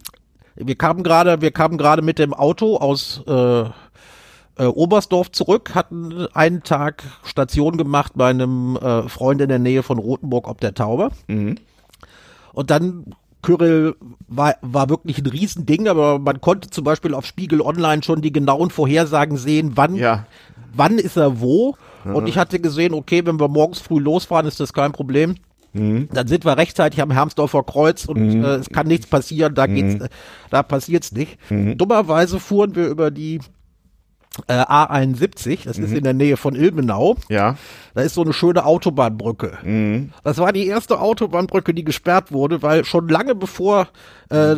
Wir 0.61 0.77
kamen 0.77 1.03
gerade, 1.03 1.41
wir 1.41 1.51
kamen 1.51 1.79
gerade 1.79 2.03
mit 2.03 2.19
dem 2.19 2.35
Auto 2.35 2.77
aus 2.77 3.23
äh, 3.27 3.65
äh, 4.59 4.67
Oberstdorf 4.67 5.31
zurück, 5.31 5.75
hatten 5.75 6.27
einen 6.35 6.63
Tag 6.63 7.05
Station 7.23 7.77
gemacht 7.77 8.13
bei 8.17 8.31
einem 8.31 8.77
äh, 8.77 9.09
Freund 9.09 9.41
in 9.41 9.49
der 9.49 9.61
Nähe 9.61 9.83
von 9.83 9.99
Rothenburg 9.99 10.49
ob 10.49 10.61
der 10.61 10.75
Taube. 10.75 11.11
Mhm. 11.29 11.57
Und 12.53 12.71
dann 12.71 13.15
Kyrill 13.43 13.95
war, 14.27 14.57
war 14.63 14.89
wirklich 14.89 15.19
ein 15.19 15.27
Riesending, 15.27 15.87
aber 15.87 16.19
man 16.19 16.41
konnte 16.41 16.71
zum 16.71 16.83
Beispiel 16.83 17.15
auf 17.15 17.25
Spiegel 17.25 17.61
Online 17.61 18.03
schon 18.03 18.21
die 18.21 18.33
genauen 18.33 18.71
Vorhersagen 18.71 19.37
sehen, 19.37 19.73
wann, 19.77 19.95
ja. 19.95 20.27
wann 20.75 20.99
ist 20.99 21.17
er 21.17 21.41
wo. 21.41 21.77
Mhm. 22.05 22.17
Und 22.17 22.27
ich 22.27 22.37
hatte 22.37 22.59
gesehen, 22.59 22.95
okay, 22.95 23.25
wenn 23.25 23.39
wir 23.39 23.49
morgens 23.49 23.79
früh 23.79 24.01
losfahren, 24.01 24.47
ist 24.47 24.59
das 24.59 24.73
kein 24.73 24.91
Problem. 24.91 25.37
Mhm. 25.79 26.09
Dann 26.13 26.27
sind 26.27 26.45
wir 26.45 26.57
rechtzeitig 26.57 27.01
am 27.01 27.11
Hermsdorfer 27.11 27.63
Kreuz 27.63 28.05
und 28.05 28.21
mhm. 28.21 28.45
äh, 28.45 28.55
es 28.57 28.71
kann 28.71 28.87
nichts 28.87 29.07
passieren, 29.07 29.55
da 29.55 29.67
geht's, 29.67 30.01
mhm. 30.01 30.09
da 30.51 30.63
passiert's 30.63 31.13
nicht. 31.13 31.39
Mhm. 31.51 31.79
Dummerweise 31.79 32.41
fuhren 32.41 32.75
wir 32.75 32.89
über 32.89 33.11
die 33.11 33.41
äh, 34.47 34.53
A71, 34.53 35.65
das 35.65 35.79
ist 35.79 35.91
mhm. 35.91 35.97
in 35.97 36.05
der 36.05 36.15
Nähe 36.15 36.37
von 36.37 36.55
Ilmenau. 36.55 37.17
Ja. 37.29 37.57
Da 37.95 38.03
ist 38.03 38.15
so 38.15 38.23
eine 38.23 38.33
schöne 38.33 38.65
Autobahnbrücke. 38.65 40.11
Das 40.23 40.39
war 40.39 40.53
die 40.53 40.67
erste 40.67 41.01
Autobahnbrücke, 41.01 41.75
die 41.75 41.85
gesperrt 41.85 42.33
wurde, 42.33 42.63
weil 42.63 42.85
schon 42.85 43.09
lange 43.09 43.35
bevor 43.35 43.89
äh, 44.29 44.57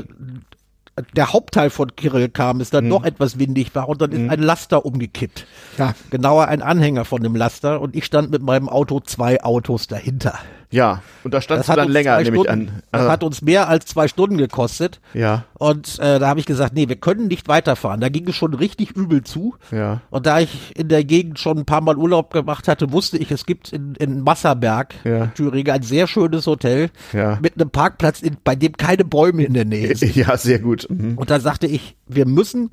der 1.17 1.33
Hauptteil 1.33 1.71
von 1.71 1.95
Kirill 1.97 2.29
kam, 2.29 2.61
ist 2.61 2.75
dann 2.75 2.85
mhm. 2.85 2.91
noch 2.91 3.05
etwas 3.05 3.39
windig 3.39 3.75
war 3.75 3.89
und 3.89 4.01
dann 4.01 4.13
ist 4.13 4.21
mhm. 4.21 4.31
ein 4.31 4.41
Laster 4.41 4.85
umgekippt. 4.85 5.47
Ja. 5.79 5.95
Genauer 6.11 6.49
ein 6.49 6.63
Anhänger 6.63 7.05
von 7.05 7.23
dem 7.23 7.37
Laster 7.37 7.81
und 7.81 7.97
ich 7.97 8.05
stand 8.05 8.31
mit 8.31 8.43
meinem 8.43 8.69
Auto 8.69 9.01
zwei 9.01 9.43
Autos 9.43 9.87
dahinter. 9.87 10.39
Ja, 10.71 11.03
und 11.25 11.35
da 11.35 11.41
standst 11.41 11.69
du 11.69 11.73
dann 11.75 11.91
länger, 11.91 12.21
nehme 12.21 12.37
ich 12.37 12.49
an. 12.49 12.83
Das 12.93 13.09
hat 13.09 13.25
uns 13.25 13.43
mehr 13.43 13.69
als 13.69 13.87
zwei 13.87 14.07
Stunden 14.07 14.39
gekostet. 14.39 15.01
Ja. 15.15 15.45
Und 15.59 15.99
äh, 15.99 16.21
da 16.21 16.29
habe 16.29 16.39
ich 16.39 16.47
gesagt, 16.47 16.75
nee, 16.75 16.89
wir 16.89 16.97
können 16.97 17.27
nicht 17.27 17.49
weiterfahren. 17.49 18.01
Da 18.01 18.09
ging 18.09 18.29
es 18.29 18.37
schon 18.37 18.55
richtig 18.55 18.93
übel 18.93 19.23
zu. 19.23 19.57
Ja. 19.73 20.01
Und 20.11 20.27
da 20.27 20.39
ich 20.39 20.77
in 20.79 20.89
der 20.89 21.03
Gegend 21.05 21.41
schon 21.41 21.59
ein 21.59 21.65
paar 21.65 21.81
Mal 21.81 21.97
Urlaub 21.97 22.33
gemacht 22.33 22.69
hatte, 22.69 22.93
wusste 22.93 23.19
ich, 23.19 23.33
es 23.33 23.47
gibt 23.47 23.73
in, 23.73 23.97
in 23.97 24.21
Masserberg, 24.21 24.95
ja. 25.03 25.27
Thüringen, 25.29 25.73
ein 25.73 25.83
sehr 25.83 26.07
schönes 26.07 26.47
Hotel 26.47 26.91
ja. 27.13 27.39
mit 27.43 27.55
einem 27.57 27.71
Parkplatz, 27.71 28.23
in, 28.23 28.37
bei 28.45 28.55
dem 28.55 28.77
keine 28.77 29.05
Bäume 29.05 29.45
in 29.45 29.55
der 29.55 29.65
Nähe 29.65 29.97
sind. 29.97 30.15
Ja, 30.15 30.37
sehr 30.37 30.61
gut. 30.61 30.87
Mhm. 30.89 31.19
Und 31.19 31.31
da 31.31 31.41
sagte 31.41 31.67
ich, 31.67 31.97
wir 32.07 32.27
müssen 32.27 32.71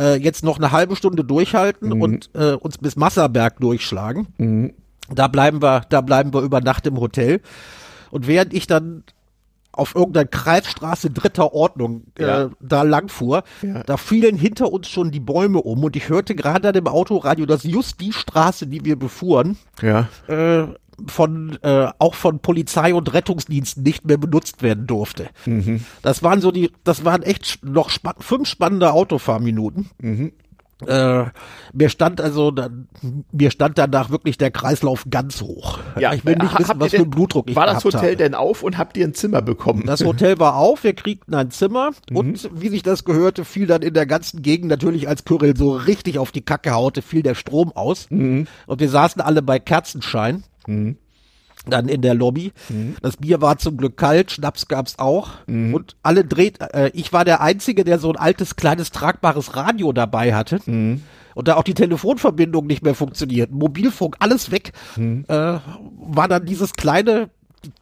äh, 0.00 0.16
jetzt 0.16 0.42
noch 0.42 0.56
eine 0.56 0.72
halbe 0.72 0.96
Stunde 0.96 1.22
durchhalten 1.22 1.90
mhm. 1.90 2.02
und 2.02 2.30
äh, 2.34 2.52
uns 2.52 2.78
bis 2.78 2.96
Masserberg 2.96 3.60
durchschlagen. 3.60 4.28
Mhm. 4.38 4.72
Da 5.14 5.28
bleiben 5.28 5.62
wir, 5.62 5.82
da 5.88 6.00
bleiben 6.00 6.32
wir 6.34 6.40
über 6.40 6.60
Nacht 6.60 6.86
im 6.86 6.98
Hotel. 6.98 7.40
Und 8.10 8.26
während 8.26 8.54
ich 8.54 8.66
dann 8.66 9.04
auf 9.76 9.94
irgendeiner 9.94 10.26
Kreisstraße 10.26 11.10
dritter 11.10 11.52
Ordnung 11.52 12.04
äh, 12.18 12.26
ja. 12.26 12.50
da 12.60 12.82
lang 12.82 13.08
fuhr, 13.08 13.44
ja. 13.62 13.82
da 13.82 13.96
fielen 13.96 14.36
hinter 14.36 14.72
uns 14.72 14.88
schon 14.88 15.10
die 15.10 15.20
Bäume 15.20 15.60
um 15.60 15.84
und 15.84 15.96
ich 15.96 16.08
hörte 16.08 16.34
gerade 16.34 16.68
an 16.68 16.74
dem 16.74 16.88
Autoradio, 16.88 17.46
dass 17.46 17.62
just 17.62 18.00
die 18.00 18.12
Straße, 18.12 18.66
die 18.66 18.84
wir 18.84 18.98
befuhren, 18.98 19.58
ja. 19.82 20.08
äh, 20.28 20.66
von 21.06 21.58
äh, 21.62 21.88
auch 21.98 22.14
von 22.14 22.40
Polizei 22.40 22.94
und 22.94 23.12
Rettungsdiensten 23.12 23.82
nicht 23.82 24.06
mehr 24.06 24.16
benutzt 24.16 24.62
werden 24.62 24.86
durfte. 24.86 25.28
Mhm. 25.44 25.84
Das 26.00 26.22
waren 26.22 26.40
so 26.40 26.50
die, 26.50 26.70
das 26.84 27.04
waren 27.04 27.22
echt 27.22 27.62
noch 27.62 27.90
spa 27.90 28.14
fünf 28.18 28.48
spannende 28.48 28.92
Autofahrminuten. 28.92 29.90
Mhm. 30.00 30.32
Äh, 30.86 31.24
mir 31.72 31.88
stand 31.88 32.20
also, 32.20 32.50
da, 32.50 32.68
mir 33.32 33.50
stand 33.50 33.78
danach 33.78 34.10
wirklich 34.10 34.36
der 34.36 34.50
Kreislauf 34.50 35.06
ganz 35.10 35.40
hoch. 35.40 35.78
Ja, 35.98 36.12
ich 36.12 36.24
will 36.26 36.36
nicht 36.36 36.58
wissen, 36.58 36.78
was 36.78 36.90
für 36.90 36.98
einen 36.98 37.10
Blutdruck 37.10 37.48
ich 37.48 37.56
War 37.56 37.66
das 37.66 37.82
Hotel 37.82 38.00
habe. 38.00 38.16
denn 38.16 38.34
auf 38.34 38.62
und 38.62 38.76
habt 38.76 38.96
ihr 38.98 39.06
ein 39.06 39.14
Zimmer 39.14 39.40
bekommen? 39.40 39.84
Das 39.86 40.04
Hotel 40.04 40.38
war 40.38 40.56
auf, 40.56 40.84
wir 40.84 40.92
kriegten 40.92 41.34
ein 41.34 41.50
Zimmer 41.50 41.92
mhm. 42.10 42.16
und 42.16 42.50
wie 42.52 42.68
sich 42.68 42.82
das 42.82 43.04
gehörte, 43.04 43.46
fiel 43.46 43.66
dann 43.66 43.80
in 43.80 43.94
der 43.94 44.04
ganzen 44.04 44.42
Gegend 44.42 44.68
natürlich, 44.68 45.08
als 45.08 45.24
Kyrill 45.24 45.56
so 45.56 45.72
richtig 45.74 46.18
auf 46.18 46.30
die 46.30 46.42
Kacke 46.42 46.72
haute, 46.72 47.00
fiel 47.00 47.22
der 47.22 47.34
Strom 47.34 47.72
aus 47.72 48.10
mhm. 48.10 48.46
und 48.66 48.80
wir 48.80 48.90
saßen 48.90 49.22
alle 49.22 49.40
bei 49.40 49.58
Kerzenschein. 49.58 50.44
Mhm 50.66 50.98
dann 51.66 51.88
in 51.88 52.02
der 52.02 52.14
Lobby. 52.14 52.52
Mhm. 52.68 52.96
Das 53.02 53.16
Bier 53.16 53.40
war 53.40 53.58
zum 53.58 53.76
Glück 53.76 53.96
kalt, 53.96 54.30
Schnaps 54.30 54.68
gab's 54.68 54.98
auch 54.98 55.30
mhm. 55.46 55.74
und 55.74 55.96
alle 56.02 56.24
dreht. 56.24 56.60
Äh, 56.60 56.90
ich 56.94 57.12
war 57.12 57.24
der 57.24 57.40
einzige, 57.40 57.84
der 57.84 57.98
so 57.98 58.10
ein 58.10 58.16
altes 58.16 58.56
kleines 58.56 58.90
tragbares 58.90 59.56
Radio 59.56 59.92
dabei 59.92 60.34
hatte 60.34 60.60
mhm. 60.66 61.02
und 61.34 61.48
da 61.48 61.56
auch 61.56 61.64
die 61.64 61.74
Telefonverbindung 61.74 62.66
nicht 62.66 62.82
mehr 62.82 62.94
funktioniert, 62.94 63.50
Mobilfunk 63.50 64.16
alles 64.18 64.50
weg, 64.50 64.72
mhm. 64.96 65.24
äh, 65.28 65.34
war 65.34 66.28
dann 66.28 66.46
dieses 66.46 66.72
kleine 66.72 67.30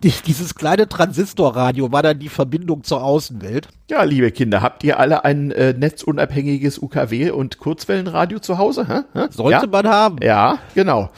dieses 0.03 0.55
kleine 0.55 0.89
Transistorradio 0.89 1.93
war 1.93 2.03
dann 2.03 2.19
die 2.19 2.29
Verbindung 2.29 2.85
zur 2.85 3.03
Außenwelt. 3.03 3.69
Ja, 3.91 4.03
liebe 4.03 4.31
Kinder, 4.31 4.63
habt 4.63 4.85
ihr 4.85 4.99
alle 4.99 5.25
ein 5.25 5.51
äh, 5.51 5.75
netzunabhängiges 5.75 6.79
UKW 6.79 7.31
und 7.31 7.59
Kurzwellenradio 7.59 8.39
zu 8.39 8.59
Hause? 8.59 8.87
Hä? 8.89 9.01
Hä? 9.13 9.27
Sollte 9.31 9.67
ja? 9.67 9.67
man 9.67 9.87
haben. 9.87 10.17
Ja, 10.23 10.59
genau. 10.75 11.11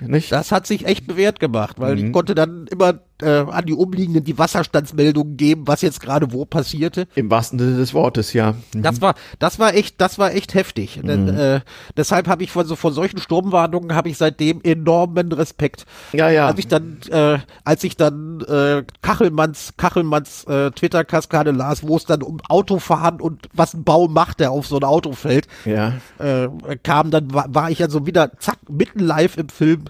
Nicht? 0.00 0.32
Das 0.32 0.52
hat 0.52 0.66
sich 0.66 0.86
echt 0.86 1.06
bewährt 1.06 1.40
gemacht, 1.40 1.78
weil 1.78 1.96
Mhm. 1.96 2.06
ich 2.06 2.12
konnte 2.12 2.34
dann 2.34 2.66
immer 2.68 3.00
äh, 3.22 3.44
an 3.50 3.66
die 3.66 3.72
Umliegenden 3.74 4.24
die 4.24 4.38
Wasserstandsmeldungen 4.38 5.36
geben, 5.36 5.66
was 5.66 5.82
jetzt 5.82 6.00
gerade 6.00 6.32
wo 6.32 6.44
passierte. 6.44 7.06
Im 7.14 7.30
wahrsten 7.30 7.58
Sinne 7.58 7.76
des 7.76 7.94
Wortes, 7.94 8.32
ja. 8.32 8.54
Mhm. 8.74 8.82
Das 8.82 9.00
war, 9.00 9.14
das 9.38 9.58
war 9.58 9.74
echt, 9.74 10.00
das 10.00 10.18
war 10.18 10.32
echt 10.34 10.54
heftig. 10.54 11.00
Denn, 11.02 11.28
äh, 11.28 11.60
deshalb 11.96 12.28
habe 12.28 12.42
ich 12.42 12.50
von 12.50 12.66
so 12.66 12.76
von 12.76 12.92
solchen 12.92 13.18
Sturmwarnungen 13.18 13.94
habe 13.94 14.08
ich 14.08 14.18
seitdem 14.18 14.60
enormen 14.62 15.32
Respekt. 15.32 15.86
Ja, 16.12 16.30
ja. 16.30 16.46
Als 16.46 16.58
ich 16.58 16.68
dann, 16.68 16.98
äh, 17.10 17.38
als 17.64 17.84
ich 17.84 17.96
dann 17.96 18.40
äh, 18.42 18.84
Kachelmanns, 19.02 19.74
Kachelmanns 19.76 20.44
äh, 20.44 20.70
Twitter-Kaskade 20.70 21.50
las, 21.50 21.86
wo 21.86 21.96
es 21.96 22.04
dann 22.04 22.22
um 22.22 22.38
Autofahren 22.48 23.20
und 23.20 23.48
was 23.52 23.74
ein 23.74 23.84
Baum 23.84 24.12
macht, 24.12 24.40
der 24.40 24.50
auf 24.50 24.66
so 24.66 24.76
ein 24.76 24.84
Auto 24.84 25.12
fällt, 25.12 25.46
Ja. 25.64 25.94
äh, 26.18 26.48
kam, 26.82 27.10
dann 27.10 27.32
war, 27.32 27.46
war 27.54 27.70
ich 27.70 27.82
also 27.82 28.06
wieder 28.06 28.32
zack 28.38 28.58
mitten 28.68 29.00
live 29.00 29.36
im 29.36 29.48
Film 29.48 29.84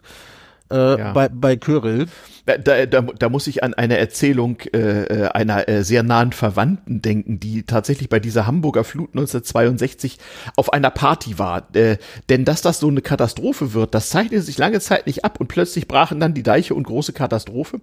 äh, 0.71 0.99
Ja. 0.99 1.13
bei 1.13 1.29
bei 1.29 1.57
Kyrill. 1.57 2.07
Da, 2.47 2.57
da, 2.57 2.87
da, 2.87 3.03
da 3.03 3.29
muss 3.29 3.47
ich 3.47 3.63
an 3.63 3.75
eine 3.75 3.99
Erzählung 3.99 4.59
äh, 4.73 4.79
äh, 4.79 5.29
einer 5.29 5.69
äh, 5.69 5.85
sehr 5.85 6.03
nahen 6.03 6.33
Verwandten 6.33 7.03
denken, 7.03 7.39
die 7.39 7.63
tatsächlich 7.65 8.09
bei 8.09 8.19
dieser 8.19 8.47
Hamburger 8.47 8.83
Flut 8.83 9.11
1962 9.11 10.19
auf 10.57 10.73
einer 10.73 10.91
Party 10.91 11.39
war. 11.39 11.69
Äh, 11.77 11.99
denn 12.29 12.45
dass 12.45 12.63
das 12.63 12.81
so 12.81 12.89
eine 12.89 13.03
Katastrophe 13.03 13.75
wird, 13.75 13.95
das 13.95 14.09
zeichnete 14.09 14.43
sich 14.43 14.59
lange 14.59 14.81
Zeit 14.81 15.07
nicht 15.07 15.25
ab 15.25 15.39
und 15.39 15.49
plötzlich 15.49 15.87
brachen 15.87 16.19
dann 16.19 16.35
die 16.35 16.43
Deiche 16.43 16.75
und 16.75 16.85
große 16.85 17.13
Katastrophe. 17.13 17.81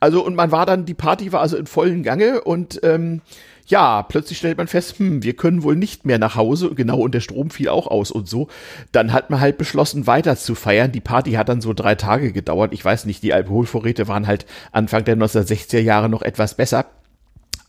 Also 0.00 0.24
und 0.24 0.34
man 0.34 0.50
war 0.50 0.66
dann, 0.66 0.84
die 0.84 0.94
Party 0.94 1.32
war 1.32 1.40
also 1.40 1.56
in 1.56 1.66
vollen 1.66 2.02
Gange 2.02 2.42
und 2.42 2.80
ähm, 2.82 3.22
ja, 3.70 4.02
plötzlich 4.02 4.38
stellt 4.38 4.58
man 4.58 4.66
fest, 4.66 4.98
hm, 4.98 5.22
wir 5.22 5.34
können 5.34 5.62
wohl 5.62 5.76
nicht 5.76 6.04
mehr 6.04 6.18
nach 6.18 6.34
Hause, 6.34 6.74
genau, 6.74 6.98
und 7.00 7.14
der 7.14 7.20
Strom 7.20 7.50
fiel 7.50 7.68
auch 7.68 7.86
aus 7.86 8.10
und 8.10 8.28
so. 8.28 8.48
Dann 8.92 9.12
hat 9.12 9.30
man 9.30 9.40
halt 9.40 9.58
beschlossen, 9.58 10.06
weiter 10.06 10.36
zu 10.36 10.54
feiern. 10.54 10.92
Die 10.92 11.00
Party 11.00 11.32
hat 11.32 11.48
dann 11.48 11.60
so 11.60 11.72
drei 11.72 11.94
Tage 11.94 12.32
gedauert. 12.32 12.72
Ich 12.72 12.84
weiß 12.84 13.06
nicht, 13.06 13.22
die 13.22 13.32
Alkoholvorräte 13.32 14.08
waren 14.08 14.26
halt 14.26 14.46
Anfang 14.72 15.04
der 15.04 15.16
1960er 15.16 15.80
Jahre 15.80 16.08
noch 16.08 16.22
etwas 16.22 16.54
besser. 16.54 16.86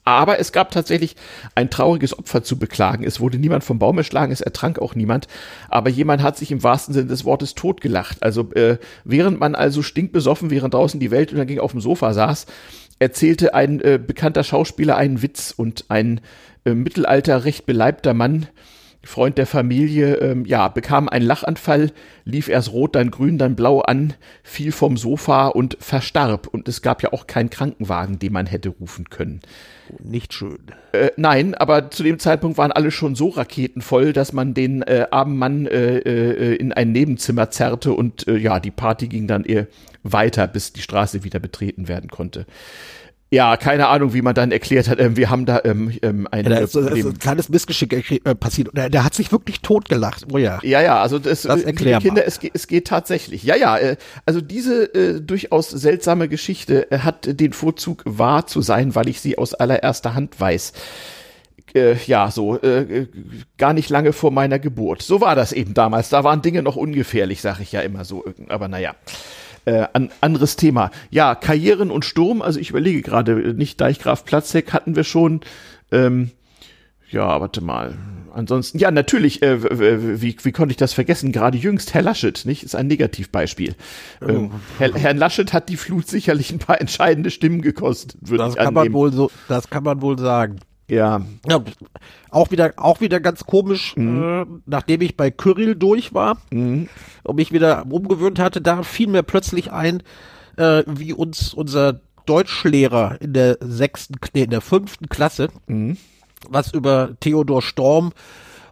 Aber 0.04 0.40
es 0.40 0.52
gab 0.52 0.72
tatsächlich 0.72 1.16
ein 1.54 1.70
trauriges 1.70 2.18
Opfer 2.18 2.44
zu 2.44 2.58
beklagen. 2.58 3.04
Es 3.04 3.20
wurde 3.20 3.38
niemand 3.38 3.64
vom 3.64 3.78
Baum 3.78 4.00
erschlagen, 4.00 4.32
es 4.32 4.42
ertrank 4.42 4.80
auch 4.80 4.96
niemand. 4.96 5.28
Aber 5.70 5.92
jemand 5.92 6.24
hat 6.24 6.38
sich 6.38 6.52
im 6.52 6.64
wahrsten 6.64 6.94
Sinne 6.94 7.08
des 7.08 7.24
Wortes 7.24 7.54
totgelacht. 7.54 8.24
Also 8.24 8.52
äh, 8.54 8.78
während 9.04 9.40
man 9.40 9.54
also 9.54 9.84
stinkbesoffen, 9.84 10.50
während 10.50 10.74
draußen 10.74 11.00
die 11.00 11.12
Welt 11.12 11.32
und 11.32 11.38
dann 11.38 11.48
ging 11.48 11.60
auf 11.60 11.72
dem 11.72 11.82
Sofa 11.82 12.14
saß, 12.14 12.48
erzählte 13.02 13.54
ein 13.54 13.82
äh, 13.82 14.00
bekannter 14.06 14.44
Schauspieler 14.44 14.96
einen 14.96 15.22
Witz 15.22 15.54
und 15.56 15.86
ein 15.90 16.22
äh, 16.66 16.74
Mittelalter 16.74 17.46
recht 17.46 17.66
beleibter 17.66 18.14
Mann, 18.14 18.48
Freund 19.04 19.40
der 19.40 19.48
Familie, 19.48 20.18
ähm, 20.18 20.46
ja, 20.46 20.68
bekam 20.68 21.10
einen 21.10 21.26
Lachanfall, 21.26 21.92
lief 22.24 22.48
erst 22.48 22.72
rot, 22.72 22.94
dann 22.94 23.10
grün, 23.10 23.40
dann 23.40 23.56
blau 23.56 23.80
an, 23.80 24.14
fiel 24.44 24.72
vom 24.72 24.96
Sofa 24.96 25.48
und 25.48 25.76
verstarb. 25.80 26.46
Und 26.46 26.68
es 26.68 26.84
gab 26.84 27.02
ja 27.02 27.12
auch 27.12 27.26
keinen 27.26 27.50
Krankenwagen, 27.50 28.20
den 28.20 28.32
man 28.32 28.46
hätte 28.46 28.70
rufen 28.70 29.10
können. 29.10 29.40
Nicht 30.04 30.36
schön. 30.36 30.60
Äh, 30.92 31.10
nein, 31.18 31.56
aber 31.56 31.90
zu 31.90 32.04
dem 32.04 32.20
Zeitpunkt 32.20 32.60
waren 32.60 32.72
alle 32.72 32.92
schon 32.92 33.16
so 33.16 33.30
raketenvoll, 33.30 34.14
dass 34.14 34.34
man 34.34 34.54
den 34.54 34.84
äh, 34.84 35.08
armen 35.10 35.38
Mann 35.38 35.66
äh, 35.66 35.98
äh, 35.98 36.56
in 36.58 36.72
ein 36.72 36.92
Nebenzimmer 36.92 37.50
zerrte 37.50 37.94
und 37.94 38.28
äh, 38.28 38.38
ja, 38.38 38.60
die 38.60 38.70
Party 38.70 39.08
ging 39.08 39.26
dann 39.26 39.44
eher 39.44 39.66
weiter, 40.04 40.48
bis 40.48 40.74
die 40.74 40.82
Straße 40.82 41.24
wieder 41.24 41.40
betreten 41.40 41.88
werden 41.88 42.10
konnte. 42.10 42.46
Ja, 43.34 43.56
keine 43.56 43.88
Ahnung, 43.88 44.14
wie 44.14 44.22
man 44.22 44.36
dann 44.36 44.52
erklärt 44.52 44.90
hat, 44.90 45.00
ähm, 45.00 45.16
wir 45.16 45.30
haben 45.30 45.46
da 45.46 45.62
ähm, 45.64 45.98
ähm, 46.02 46.28
ein, 46.30 46.44
ja, 46.44 46.50
da 46.50 46.58
ist, 46.58 46.76
ist 46.76 47.06
ein 47.06 47.18
kleines 47.18 47.48
Missgeschick 47.48 48.26
äh, 48.26 48.36
passiert. 48.36 48.76
Der, 48.76 48.90
der, 48.90 49.06
hat 49.06 49.14
sich 49.14 49.32
wirklich 49.32 49.62
totgelacht. 49.62 50.26
Oh 50.34 50.38
ja. 50.38 50.60
Ja, 50.64 50.82
ja, 50.82 51.02
also 51.02 51.18
das, 51.18 51.44
das 51.44 51.64
erklärt 51.64 52.02
Kinder, 52.04 52.28
es 52.28 52.42
geht, 52.42 52.52
es 52.54 52.68
geht 52.68 52.88
tatsächlich. 52.88 53.44
Ja, 53.44 53.56
ja, 53.56 53.78
äh, 53.78 53.96
also 54.26 54.42
diese 54.42 54.94
äh, 54.94 55.22
durchaus 55.22 55.70
seltsame 55.70 56.28
Geschichte 56.28 56.92
äh, 56.92 57.00
hat 57.00 57.40
den 57.40 57.54
Vorzug 57.54 58.04
wahr 58.06 58.48
zu 58.48 58.62
sein, 58.62 58.96
weil 58.96 59.08
ich 59.08 59.22
sie 59.22 59.38
aus 59.38 59.54
allererster 59.54 60.14
Hand 60.14 60.38
weiß. 60.38 60.74
Äh, 61.74 61.96
ja, 62.08 62.32
so 62.32 62.62
äh, 62.62 63.08
gar 63.58 63.72
nicht 63.72 63.90
lange 63.90 64.12
vor 64.12 64.32
meiner 64.32 64.60
Geburt. 64.60 65.04
So 65.04 65.22
war 65.22 65.36
das 65.38 65.54
eben 65.54 65.74
damals. 65.74 66.10
Da 66.10 66.26
waren 66.26 66.42
Dinge 66.42 66.64
noch 66.64 66.76
ungefährlich, 66.76 67.40
sag 67.40 67.62
ich 67.62 67.72
ja 67.72 67.80
immer 67.80 68.04
so. 68.04 68.26
Aber 68.50 68.68
naja. 68.68 68.94
Äh, 69.66 69.86
an, 69.94 70.10
anderes 70.22 70.56
Thema. 70.56 70.90
Ja, 71.12 71.36
Karrieren 71.36 71.92
und 71.92 72.04
Sturm, 72.04 72.42
also 72.42 72.60
ich 72.60 72.72
überlege 72.72 73.02
gerade, 73.02 73.54
nicht 73.54 73.80
Deichgraf 73.80 74.26
Platzek 74.26 74.74
hatten 74.74 74.96
wir 74.96 75.04
schon. 75.04 75.42
Ähm, 75.92 76.32
ja, 77.12 77.40
warte 77.40 77.62
mal. 77.62 77.98
Ansonsten, 78.34 78.80
ja, 78.80 78.92
natürlich, 78.92 79.42
äh, 79.42 80.22
wie, 80.22 80.36
wie 80.42 80.52
konnte 80.52 80.72
ich 80.72 80.78
das 80.78 80.94
vergessen? 80.94 81.32
Gerade 81.32 81.58
jüngst 81.58 81.94
Herr 81.94 82.02
Laschet, 82.02 82.46
nicht? 82.46 82.64
Ist 82.64 82.76
ein 82.76 82.88
Negativbeispiel. 82.88 83.76
Oh. 84.22 84.30
Ähm, 84.30 84.52
Herr, 84.78 84.94
Herrn 84.94 85.18
Laschet 85.18 85.52
hat 85.54 85.70
die 85.70 85.78
Flut 85.78 86.08
sicherlich 86.08 86.52
ein 86.52 86.60
paar 86.60 86.80
entscheidende 86.80 87.30
Stimmen 87.30 87.62
gekostet, 87.62 88.16
würde 88.22 88.48
ich 88.48 88.56
kann 88.56 88.74
man 88.74 88.94
wohl 88.94 89.12
so, 89.12 89.30
Das 89.48 89.70
kann 89.70 89.84
man 89.84 90.02
wohl 90.02 90.18
sagen. 90.18 90.60
Ja. 90.92 91.22
ja. 91.48 91.64
Auch 92.32 92.52
wieder, 92.52 92.74
auch 92.76 93.00
wieder 93.00 93.22
ganz 93.22 93.46
komisch, 93.46 93.96
mhm. 93.96 94.24
äh, 94.24 94.46
nachdem 94.66 95.00
ich 95.00 95.16
bei 95.16 95.32
Kyrill 95.32 95.76
durch 95.76 96.14
war 96.14 96.38
mhm. 96.52 96.90
und 97.24 97.36
mich 97.38 97.54
wieder 97.54 97.86
umgewöhnt 97.90 98.40
hatte, 98.40 98.60
da 98.60 98.84
fiel 98.84 99.08
mir 99.08 99.24
plötzlich 99.24 99.72
ein, 99.72 100.04
äh, 100.58 100.84
wie 100.86 101.14
uns 101.14 101.54
unser 101.54 102.02
Deutschlehrer 102.26 103.22
in 103.22 103.32
der 103.32 103.58
sechsten, 103.62 104.16
nee, 104.34 104.44
in 104.44 104.50
der 104.50 104.60
fünften 104.60 105.08
Klasse, 105.08 105.48
mhm. 105.68 105.96
was 106.50 106.74
über 106.74 107.12
Theodor 107.22 107.62
Storm 107.62 108.12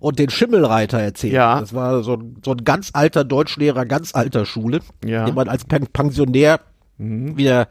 und 0.02 0.20
den 0.20 0.30
Schimmelreiter 0.30 1.00
erzählt. 1.00 1.34
Ja. 1.34 1.62
Das 1.62 1.74
war 1.74 2.04
so, 2.04 2.22
so 2.44 2.52
ein 2.52 2.66
ganz 2.66 2.90
alter 2.92 3.24
Deutschlehrer, 3.24 3.86
ganz 3.86 4.14
alter 4.14 4.46
Schule, 4.46 4.82
ja. 5.06 5.24
den 5.24 5.36
man 5.36 5.48
als 5.48 5.64
Pensionär 5.64 6.60
mhm. 6.98 7.38
wieder 7.38 7.70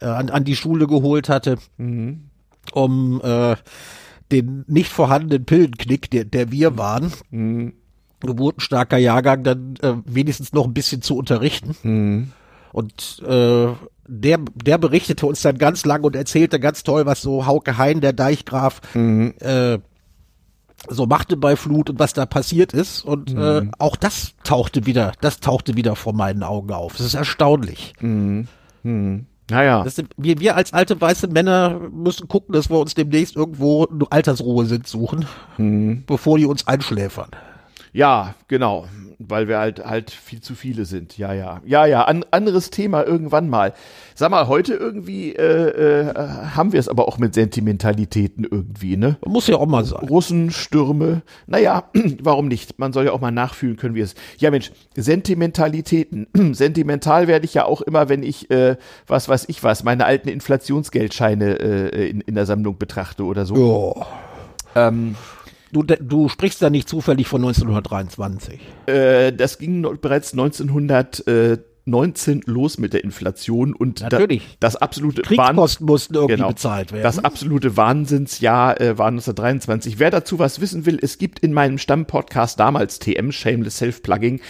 äh, 0.00 0.06
an, 0.06 0.30
an 0.30 0.44
die 0.44 0.56
Schule 0.56 0.86
geholt 0.86 1.28
hatte. 1.28 1.58
Mhm 1.76 2.30
um 2.72 3.20
äh, 3.22 3.56
den 4.30 4.64
nicht 4.66 4.90
vorhandenen 4.90 5.44
Pillenknick, 5.44 6.10
der, 6.10 6.24
der 6.24 6.50
wir 6.50 6.78
waren, 6.78 7.12
mhm. 7.30 7.74
geburtenstarker 8.20 8.98
Jahrgang, 8.98 9.44
dann 9.44 9.74
äh, 9.82 9.94
wenigstens 10.04 10.52
noch 10.52 10.64
ein 10.64 10.74
bisschen 10.74 11.02
zu 11.02 11.16
unterrichten. 11.16 11.76
Mhm. 11.82 12.32
Und 12.72 13.22
äh, 13.26 13.68
der, 14.08 14.38
der 14.54 14.78
berichtete 14.78 15.26
uns 15.26 15.42
dann 15.42 15.58
ganz 15.58 15.84
lang 15.84 16.02
und 16.02 16.16
erzählte 16.16 16.58
ganz 16.58 16.82
toll, 16.82 17.06
was 17.06 17.22
so 17.22 17.46
Hauke 17.46 17.76
Hein, 17.78 18.00
der 18.00 18.12
Deichgraf, 18.12 18.80
mhm. 18.94 19.34
äh, 19.40 19.78
so 20.88 21.06
machte 21.06 21.36
bei 21.36 21.54
Flut 21.54 21.90
und 21.90 21.98
was 21.98 22.12
da 22.12 22.26
passiert 22.26 22.72
ist. 22.72 23.04
Und 23.04 23.30
äh, 23.30 23.60
mhm. 23.62 23.72
auch 23.78 23.96
das 23.96 24.32
tauchte 24.42 24.86
wieder, 24.86 25.12
das 25.20 25.40
tauchte 25.40 25.76
wieder 25.76 25.94
vor 25.94 26.12
meinen 26.12 26.42
Augen 26.42 26.72
auf. 26.72 26.96
Das 26.96 27.06
ist 27.06 27.14
erstaunlich. 27.14 27.92
Mhm. 28.00 29.26
Mhm. 29.52 29.58
Naja. 29.58 29.84
Sind, 29.88 30.10
wir, 30.16 30.40
wir 30.40 30.56
als 30.56 30.72
alte 30.72 31.00
weiße 31.00 31.28
Männer 31.28 31.78
müssen 31.92 32.28
gucken, 32.28 32.54
dass 32.54 32.70
wir 32.70 32.78
uns 32.78 32.94
demnächst 32.94 33.36
irgendwo 33.36 33.86
eine 33.86 34.10
Altersruhe 34.10 34.66
sind 34.66 34.86
suchen, 34.86 35.26
hm. 35.56 36.04
bevor 36.06 36.38
die 36.38 36.46
uns 36.46 36.66
einschläfern. 36.66 37.28
Ja, 37.92 38.34
genau 38.48 38.86
weil 39.28 39.48
wir 39.48 39.58
halt 39.58 39.84
halt 39.84 40.10
viel 40.10 40.40
zu 40.40 40.54
viele 40.54 40.84
sind. 40.84 41.18
Ja, 41.18 41.32
ja. 41.32 41.60
Ja, 41.64 41.86
ja, 41.86 42.04
an, 42.04 42.24
anderes 42.30 42.70
Thema 42.70 43.04
irgendwann 43.04 43.48
mal. 43.48 43.74
Sag 44.14 44.30
mal, 44.30 44.46
heute 44.48 44.74
irgendwie 44.74 45.34
äh, 45.34 46.10
äh, 46.10 46.14
haben 46.54 46.72
wir 46.72 46.80
es 46.80 46.88
aber 46.88 47.08
auch 47.08 47.18
mit 47.18 47.34
Sentimentalitäten 47.34 48.44
irgendwie, 48.44 48.96
ne? 48.96 49.16
Muss 49.24 49.46
ja 49.46 49.56
auch 49.56 49.66
mal 49.66 49.84
sein. 49.84 50.06
Russenstürme. 50.06 51.22
Naja, 51.46 51.84
warum 52.22 52.48
nicht? 52.48 52.78
Man 52.78 52.92
soll 52.92 53.06
ja 53.06 53.12
auch 53.12 53.20
mal 53.20 53.30
nachfühlen 53.30 53.76
können, 53.76 53.94
wie 53.94 54.00
es. 54.00 54.14
Ja, 54.38 54.50
Mensch, 54.50 54.72
Sentimentalitäten. 54.96 56.26
Sentimental 56.54 57.28
werde 57.28 57.44
ich 57.44 57.54
ja 57.54 57.64
auch 57.64 57.80
immer, 57.80 58.08
wenn 58.08 58.22
ich, 58.22 58.50
äh, 58.50 58.76
was 59.06 59.28
weiß 59.28 59.46
ich 59.48 59.64
was, 59.64 59.84
meine 59.84 60.04
alten 60.04 60.28
Inflationsgeldscheine 60.28 61.58
äh, 61.60 62.10
in, 62.10 62.20
in 62.20 62.34
der 62.34 62.46
Sammlung 62.46 62.78
betrachte 62.78 63.24
oder 63.24 63.46
so. 63.46 63.54
Oh. 63.54 64.06
Ähm, 64.74 65.16
Du, 65.72 65.82
du 65.82 66.28
sprichst 66.28 66.60
da 66.60 66.68
nicht 66.68 66.88
zufällig 66.88 67.26
von 67.26 67.40
1923. 67.42 68.60
Äh, 68.86 69.32
das 69.32 69.58
ging 69.58 69.82
bereits 70.00 70.32
1900. 70.32 71.26
Äh, 71.86 71.90
19 71.90 72.42
los 72.46 72.78
mit 72.78 72.92
der 72.92 73.02
Inflation 73.04 73.74
und 73.74 74.00
Natürlich. 74.00 74.42
Da, 74.60 74.68
das 74.68 74.76
absolute 74.76 75.22
Kriegskosten 75.22 75.86
mussten 75.86 76.14
irgendwie 76.14 76.36
genau, 76.36 76.48
bezahlt 76.48 76.92
werden. 76.92 77.02
Das 77.02 77.18
absolute 77.18 77.76
Wahnsinnsjahr 77.76 78.80
äh, 78.80 78.98
war 78.98 79.08
1923. 79.08 79.98
Wer 79.98 80.10
dazu 80.10 80.38
was 80.38 80.60
wissen 80.60 80.86
will, 80.86 80.98
es 81.02 81.18
gibt 81.18 81.40
in 81.40 81.52
meinem 81.52 81.78
Stammpodcast 81.78 82.58
damals 82.58 82.98
TM 82.98 83.32
Shameless 83.32 83.78
Self-Plugging 83.78 84.40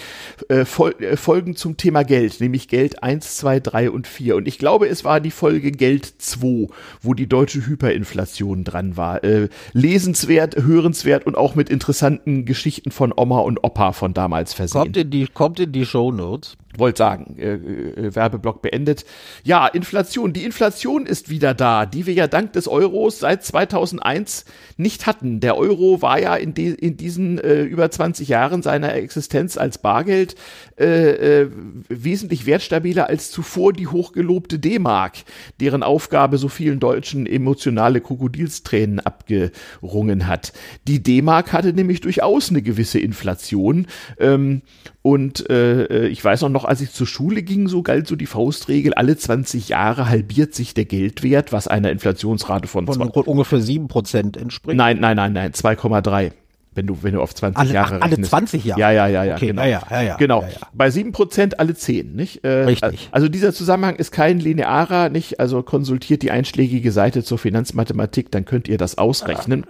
äh, 0.49 0.65
Fol 0.65 0.95
äh, 1.01 1.17
Folgen 1.17 1.57
zum 1.57 1.77
Thema 1.77 2.03
Geld, 2.03 2.41
nämlich 2.41 2.69
Geld 2.69 3.03
1, 3.03 3.37
2, 3.37 3.61
3 3.61 3.91
und 3.91 4.07
4 4.07 4.37
und 4.37 4.49
ich 4.49 4.59
glaube, 4.59 4.89
es 4.89 5.05
war 5.05 5.21
die 5.21 5.31
Folge 5.31 5.73
Geld 5.73 6.05
2, 6.19 6.69
wo 7.01 7.15
die 7.15 7.29
deutsche 7.29 7.67
Hyperinflation 7.67 8.65
dran 8.65 8.97
war. 8.97 9.25
Äh, 9.25 9.49
lesenswert, 9.73 10.57
hörenswert 10.57 11.27
und 11.27 11.37
auch 11.37 11.55
mit 11.55 11.71
interessanten 11.71 12.45
Geschichten 12.45 12.91
von 12.91 13.13
Oma 13.17 13.41
und 13.41 13.65
Opa 13.65 13.93
von 13.93 14.13
damals 14.13 14.53
versehen. 14.53 14.83
Kommt 14.83 14.97
in 14.97 15.11
die 15.11 15.27
kommt 15.27 15.61
in 15.61 15.73
die 15.73 15.87
Show 15.87 16.13
Notes 16.13 16.57
wollte 16.79 17.05
äh, 17.37 17.55
äh, 17.55 18.15
Werbeblock 18.15 18.63
beendet. 18.63 19.05
Ja, 19.45 19.67
Inflation. 19.67 20.33
Die 20.33 20.45
Inflation 20.45 21.07
ist 21.07 21.31
wieder 21.31 21.55
da, 21.55 21.87
die 21.87 22.07
wir 22.07 22.15
ja 22.15 22.27
dank 22.27 22.53
des 22.53 22.69
Euros 22.69 23.21
seit 23.21 23.45
2001 23.45 24.45
nicht 24.77 25.07
hatten. 25.07 25.41
Der 25.41 25.57
Euro 25.57 26.03
war 26.03 26.21
ja 26.21 26.37
in, 26.37 26.55
de, 26.55 26.73
in 26.73 26.97
diesen 26.97 27.39
äh, 27.39 27.63
über 27.63 27.91
20 27.91 28.29
Jahren 28.29 28.63
seiner 28.63 28.95
Existenz 28.95 29.57
als 29.57 29.79
Bargeld 29.79 30.35
äh, 30.79 31.43
äh, 31.43 31.51
wesentlich 31.89 32.47
wertstabiler 32.47 33.09
als 33.09 33.31
zuvor 33.31 33.73
die 33.73 33.87
hochgelobte 33.87 34.59
D-Mark, 34.59 35.19
deren 35.61 35.83
Aufgabe 35.83 36.39
so 36.39 36.49
vielen 36.49 36.81
Deutschen 36.81 37.27
emotionale 37.27 38.01
Krokodilstränen 38.01 39.01
abgerungen 39.01 40.27
hat. 40.27 40.53
Die 40.89 41.03
D-Mark 41.03 41.53
hatte 41.53 41.73
nämlich 41.73 42.01
durchaus 42.01 42.51
eine 42.51 42.63
gewisse 42.63 42.99
Inflation. 42.99 43.87
Ähm, 44.19 44.63
und 45.03 45.51
äh, 45.51 45.83
äh, 45.85 46.07
ich 46.07 46.25
weiß 46.25 46.45
auch 46.45 46.49
noch, 46.49 46.65
als 46.65 46.81
ich 46.81 46.93
zur 46.93 47.09
Schule 47.09 47.43
ging, 47.43 47.67
so 47.67 47.83
galt 47.83 48.07
so 48.07 48.15
die 48.15 48.27
Faustregel, 48.27 48.95
alle 48.95 49.17
20 49.17 49.69
Jahre 49.69 50.09
halbiert 50.09 50.55
sich 50.55 50.75
der 50.75 50.85
Geldwert, 50.85 51.53
was 51.53 51.67
einer 51.67 51.91
Inflationsrate 51.91 52.69
von, 52.69 52.87
von 52.87 53.01
ungefähr 53.01 53.59
7% 53.59 54.39
entspricht. 54.39 54.77
Nein, 54.77 55.01
nein, 55.01 55.17
nein, 55.17 55.33
nein, 55.33 55.53
2,3 55.53 56.31
wenn 56.75 56.87
du, 56.87 57.03
wenn 57.03 57.13
du 57.13 57.21
auf 57.21 57.35
20 57.35 57.59
alle, 57.59 57.73
Jahre 57.75 57.99
ach, 58.01 58.07
Alle 58.07 58.19
20 58.19 58.65
Jahre? 58.65 58.81
Ja, 58.81 58.91
ja, 58.91 59.07
ja, 59.07 59.25
ja. 59.25 59.35
Okay, 59.35 59.49
genau. 59.49 59.63
ja, 59.63 59.83
ja, 59.91 60.03
ja, 60.03 60.17
genau. 60.17 60.45
Bei 60.73 60.89
7% 60.89 61.57
alle 61.57 61.75
10, 61.75 62.15
nicht? 62.15 62.45
Äh, 62.45 62.65
Richtig. 62.65 63.11
Also 63.13 63.29
dieser 63.29 63.53
Zusammenhang 63.53 63.97
ist 63.97 64.11
kein 64.11 64.41
linearer, 64.41 65.11
nicht? 65.11 65.39
Also 65.39 65.63
konsultiert 65.63 66.23
die 66.23 66.31
einschlägige 66.31 66.91
Seite 66.91 67.25
zur 67.25 67.37
Finanzmathematik, 67.37 68.31
dann 68.31 68.47
könnt 68.47 68.69
ihr 68.69 68.79
das 68.79 68.97
ausrechnen. 68.97 69.67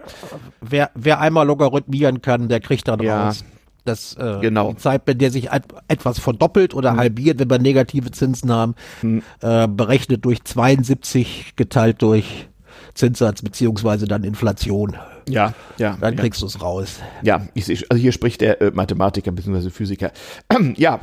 Wer, 0.61 0.91
wer 0.95 1.20
einmal 1.20 1.45
logarithmieren 1.45 2.22
kann, 2.22 2.49
der 2.49 2.61
kriegt 2.61 2.87
dann 2.87 3.01
raus 3.01 3.45
das 3.85 4.14
äh, 4.14 4.39
genau. 4.41 4.70
die 4.70 4.76
Zeit, 4.76 5.05
bei 5.05 5.14
der 5.14 5.30
sich 5.30 5.49
etwas 5.89 6.18
verdoppelt 6.18 6.74
oder 6.74 6.93
mhm. 6.93 6.99
halbiert, 6.99 7.39
wenn 7.39 7.51
wir 7.51 7.59
negative 7.59 8.11
Zinsen 8.11 8.51
haben, 8.51 8.74
mhm. 9.03 9.22
äh, 9.41 9.66
berechnet 9.68 10.24
durch 10.24 10.45
72 10.45 11.55
geteilt 11.57 12.03
durch 12.03 12.49
Zinssatz 12.95 13.43
beziehungsweise 13.43 14.07
dann 14.07 14.24
Inflation. 14.24 14.97
Ja, 15.28 15.55
ja. 15.78 15.97
Dann 16.01 16.16
kriegst 16.16 16.41
ja. 16.41 16.47
du 16.47 16.49
es 16.49 16.62
raus. 16.62 17.01
Ja, 17.22 17.47
ich 17.55 17.64
sehe, 17.64 17.78
also 17.89 18.01
hier 18.01 18.12
spricht 18.12 18.41
der 18.41 18.61
äh, 18.61 18.70
Mathematiker 18.72 19.30
bzw. 19.30 19.70
Physiker. 19.70 20.12
ja, 20.76 21.01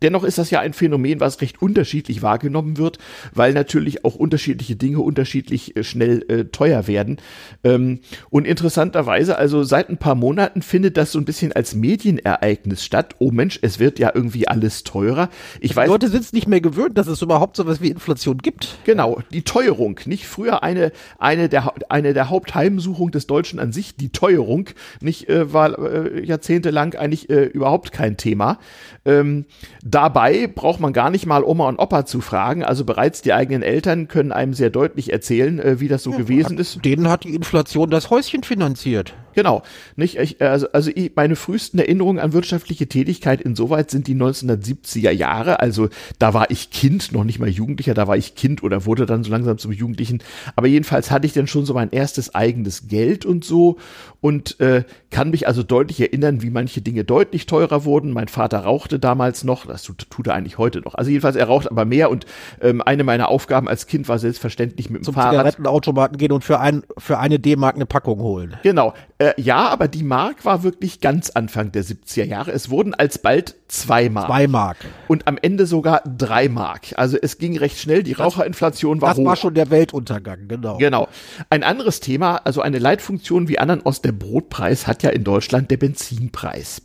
Dennoch 0.00 0.24
ist 0.24 0.38
das 0.38 0.50
ja 0.50 0.60
ein 0.60 0.72
Phänomen, 0.72 1.20
was 1.20 1.40
recht 1.40 1.60
unterschiedlich 1.60 2.22
wahrgenommen 2.22 2.78
wird, 2.78 2.98
weil 3.34 3.52
natürlich 3.52 4.04
auch 4.04 4.14
unterschiedliche 4.14 4.76
Dinge 4.76 5.00
unterschiedlich 5.00 5.76
äh, 5.76 5.84
schnell 5.84 6.24
äh, 6.28 6.44
teuer 6.46 6.86
werden. 6.86 7.18
Ähm, 7.64 8.00
und 8.30 8.46
interessanterweise, 8.46 9.36
also 9.36 9.62
seit 9.62 9.90
ein 9.90 9.98
paar 9.98 10.14
Monaten 10.14 10.62
findet 10.62 10.96
das 10.96 11.12
so 11.12 11.18
ein 11.18 11.26
bisschen 11.26 11.52
als 11.52 11.74
Medienereignis 11.74 12.84
statt. 12.84 13.14
Oh 13.18 13.30
Mensch, 13.30 13.58
es 13.60 13.78
wird 13.78 13.98
ja 13.98 14.10
irgendwie 14.14 14.48
alles 14.48 14.84
teurer. 14.84 15.28
Ich 15.60 15.76
weiß, 15.76 15.86
Die 15.86 15.92
Leute 15.92 16.08
sind 16.08 16.22
es 16.22 16.32
nicht 16.32 16.48
mehr 16.48 16.60
gewöhnt, 16.62 16.96
dass 16.96 17.06
es 17.06 17.20
überhaupt 17.20 17.56
sowas 17.56 17.82
wie 17.82 17.88
Inflation 17.88 18.38
gibt. 18.38 18.78
Genau, 18.84 19.20
die 19.32 19.42
Teuerung. 19.42 20.00
Nicht 20.06 20.26
früher 20.26 20.62
eine, 20.62 20.92
eine, 21.18 21.50
der, 21.50 21.74
eine 21.90 22.14
der 22.14 22.30
Hauptheimsuchung 22.30 23.10
des 23.10 23.26
Deutschen 23.26 23.58
an 23.58 23.72
sich, 23.72 23.96
die 23.96 24.10
Teuerung, 24.10 24.70
nicht 25.00 25.28
äh, 25.28 25.52
war 25.52 25.78
äh, 25.78 26.24
jahrzehntelang 26.24 26.94
eigentlich 26.94 27.28
äh, 27.28 27.44
überhaupt 27.44 27.92
kein 27.92 28.16
Thema. 28.16 28.58
Ähm, 29.04 29.44
dabei 29.84 30.48
braucht 30.48 30.80
man 30.80 30.92
gar 30.92 31.10
nicht 31.10 31.26
mal 31.26 31.44
Oma 31.44 31.68
und 31.68 31.78
Opa 31.78 32.06
zu 32.06 32.20
fragen. 32.20 32.64
Also 32.64 32.84
bereits 32.84 33.22
die 33.22 33.32
eigenen 33.32 33.62
Eltern 33.62 34.08
können 34.08 34.32
einem 34.32 34.54
sehr 34.54 34.70
deutlich 34.70 35.12
erzählen, 35.12 35.60
äh, 35.60 35.78
wie 35.78 35.88
das 35.88 36.02
so 36.02 36.10
gewesen 36.10 36.58
ist. 36.58 36.84
Denen 36.84 37.08
hat 37.08 37.24
die 37.24 37.34
Inflation 37.34 37.90
das 37.90 38.10
Häuschen 38.10 38.42
finanziert. 38.42 39.14
Genau. 39.34 39.62
Nicht, 39.96 40.16
ich, 40.16 40.40
also, 40.40 40.68
also 40.72 40.90
ich, 40.94 41.12
meine 41.14 41.36
frühesten 41.36 41.78
Erinnerungen 41.78 42.18
an 42.18 42.32
wirtschaftliche 42.32 42.86
Tätigkeit 42.86 43.40
insoweit 43.40 43.90
sind 43.90 44.06
die 44.06 44.14
1970er 44.14 45.10
Jahre. 45.10 45.60
Also 45.60 45.88
da 46.18 46.34
war 46.34 46.50
ich 46.50 46.70
Kind, 46.70 47.12
noch 47.12 47.24
nicht 47.24 47.38
mal 47.38 47.48
Jugendlicher, 47.48 47.94
da 47.94 48.06
war 48.06 48.16
ich 48.16 48.34
Kind 48.34 48.62
oder 48.62 48.86
wurde 48.86 49.06
dann 49.06 49.24
so 49.24 49.30
langsam 49.30 49.58
zum 49.58 49.72
Jugendlichen. 49.72 50.22
Aber 50.56 50.66
jedenfalls 50.66 51.10
hatte 51.10 51.26
ich 51.26 51.32
dann 51.32 51.46
schon 51.46 51.66
so 51.66 51.74
mein 51.74 51.90
erstes 51.90 52.34
eigenes 52.34 52.88
Geld 52.88 53.24
und 53.24 53.44
so 53.44 53.78
und 54.20 54.58
äh, 54.60 54.84
kann 55.10 55.30
mich 55.30 55.46
also 55.46 55.62
deutlich 55.62 56.00
erinnern, 56.00 56.42
wie 56.42 56.50
manche 56.50 56.80
Dinge 56.80 57.04
deutlich 57.04 57.46
teurer 57.46 57.84
wurden. 57.84 58.10
Mein 58.10 58.28
Vater 58.28 58.60
rauchte 58.60 58.98
damals 58.98 59.44
noch, 59.44 59.66
das 59.66 59.82
tut, 59.82 60.08
tut 60.10 60.26
er 60.26 60.34
eigentlich 60.34 60.58
heute 60.58 60.80
noch. 60.80 60.94
Also 60.94 61.10
jedenfalls, 61.10 61.36
er 61.36 61.46
raucht 61.46 61.70
aber 61.70 61.84
mehr 61.84 62.10
und 62.10 62.26
ähm, 62.60 62.80
eine 62.82 63.04
meiner 63.04 63.28
Aufgaben 63.28 63.68
als 63.68 63.86
Kind 63.86 64.08
war 64.08 64.18
selbstverständlich 64.18 64.90
mit 64.90 65.02
dem 65.02 65.04
Zum 65.04 65.14
Fahrrad. 65.14 65.32
Zigarettenautomaten 65.32 66.16
gehen 66.16 66.32
und 66.32 66.42
für, 66.42 66.60
ein, 66.60 66.84
für 66.98 67.18
eine 67.18 67.38
D-Mark 67.38 67.76
eine 67.76 67.86
Packung 67.86 68.20
holen. 68.20 68.56
Genau. 68.62 68.94
Äh, 69.24 69.40
ja, 69.40 69.68
aber 69.68 69.88
die 69.88 70.02
Mark 70.02 70.44
war 70.44 70.62
wirklich 70.62 71.00
ganz 71.00 71.30
Anfang 71.30 71.72
der 71.72 71.82
70er 71.82 72.24
Jahre. 72.24 72.52
Es 72.52 72.68
wurden 72.68 72.92
alsbald 72.92 73.54
zwei 73.68 74.10
Mark. 74.10 74.26
Zwei 74.26 74.46
Mark. 74.46 74.76
Und 75.08 75.26
am 75.26 75.38
Ende 75.40 75.66
sogar 75.66 76.02
drei 76.04 76.50
Mark. 76.50 76.92
Also 76.96 77.16
es 77.20 77.38
ging 77.38 77.56
recht 77.56 77.78
schnell. 77.78 78.02
Die 78.02 78.12
Raucherinflation 78.12 79.00
war 79.00 79.10
Das 79.10 79.18
hoch. 79.18 79.24
war 79.24 79.36
schon 79.36 79.54
der 79.54 79.70
Weltuntergang, 79.70 80.46
genau. 80.46 80.76
Genau. 80.76 81.08
Ein 81.48 81.62
anderes 81.62 82.00
Thema, 82.00 82.36
also 82.44 82.60
eine 82.60 82.78
Leitfunktion 82.78 83.48
wie 83.48 83.58
anderen 83.58 83.86
aus 83.86 84.02
der 84.02 84.12
Brotpreis 84.12 84.86
hat 84.86 85.02
ja 85.02 85.08
in 85.08 85.24
Deutschland 85.24 85.70
der 85.70 85.78
Benzinpreis. 85.78 86.82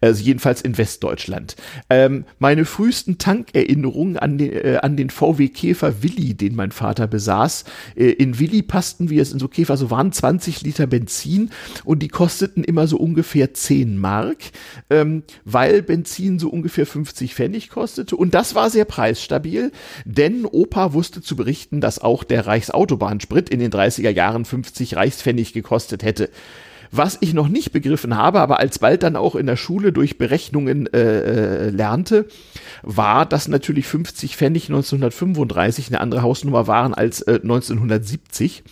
Also 0.00 0.22
jedenfalls 0.22 0.62
in 0.62 0.78
Westdeutschland. 0.78 1.56
Ähm, 1.90 2.26
meine 2.38 2.64
frühesten 2.64 3.18
Tankerinnerungen 3.18 4.18
an 4.18 4.38
den, 4.38 4.52
äh, 4.52 4.78
an 4.80 4.96
den 4.96 5.10
VW 5.10 5.48
Käfer 5.48 6.02
Willi, 6.04 6.34
den 6.34 6.54
mein 6.54 6.70
Vater 6.70 7.08
besaß. 7.08 7.64
Äh, 7.96 8.10
in 8.10 8.38
Willi 8.38 8.62
passten, 8.62 9.10
wie 9.10 9.18
es 9.18 9.32
in 9.32 9.40
so 9.40 9.48
Käfer 9.48 9.76
so 9.76 9.90
waren, 9.90 10.12
20 10.12 10.62
Liter 10.62 10.86
Benzin 10.86 11.50
und 11.84 12.02
die 12.02 12.08
kosteten 12.08 12.64
immer 12.64 12.86
so 12.86 12.96
ungefähr 12.96 13.54
10 13.54 13.98
Mark, 13.98 14.38
ähm, 14.90 15.22
weil 15.44 15.82
Benzin 15.82 16.38
so 16.38 16.48
ungefähr 16.48 16.86
50 16.86 17.34
Pfennig 17.34 17.70
kostete. 17.70 18.16
Und 18.16 18.34
das 18.34 18.54
war 18.54 18.70
sehr 18.70 18.84
preisstabil, 18.84 19.72
denn 20.04 20.44
Opa 20.44 20.92
wusste 20.92 21.22
zu 21.22 21.36
berichten, 21.36 21.80
dass 21.80 21.98
auch 21.98 22.24
der 22.24 22.46
Reichsautobahnsprit 22.46 23.48
in 23.48 23.60
den 23.60 23.70
30er 23.70 24.10
Jahren 24.10 24.44
50 24.44 24.96
Reichspfennig 24.96 25.52
gekostet 25.52 26.02
hätte. 26.02 26.30
Was 26.94 27.16
ich 27.22 27.32
noch 27.32 27.48
nicht 27.48 27.72
begriffen 27.72 28.18
habe, 28.18 28.40
aber 28.40 28.58
alsbald 28.58 29.02
dann 29.02 29.16
auch 29.16 29.34
in 29.34 29.46
der 29.46 29.56
Schule 29.56 29.92
durch 29.92 30.18
Berechnungen 30.18 30.86
äh, 30.92 30.98
äh, 31.00 31.70
lernte, 31.70 32.26
war, 32.82 33.24
dass 33.24 33.48
natürlich 33.48 33.86
50 33.86 34.36
Pfennig 34.36 34.68
1935 34.68 35.88
eine 35.88 36.02
andere 36.02 36.20
Hausnummer 36.20 36.66
waren 36.66 36.92
als 36.92 37.22
äh, 37.22 37.40
1970. 37.42 38.62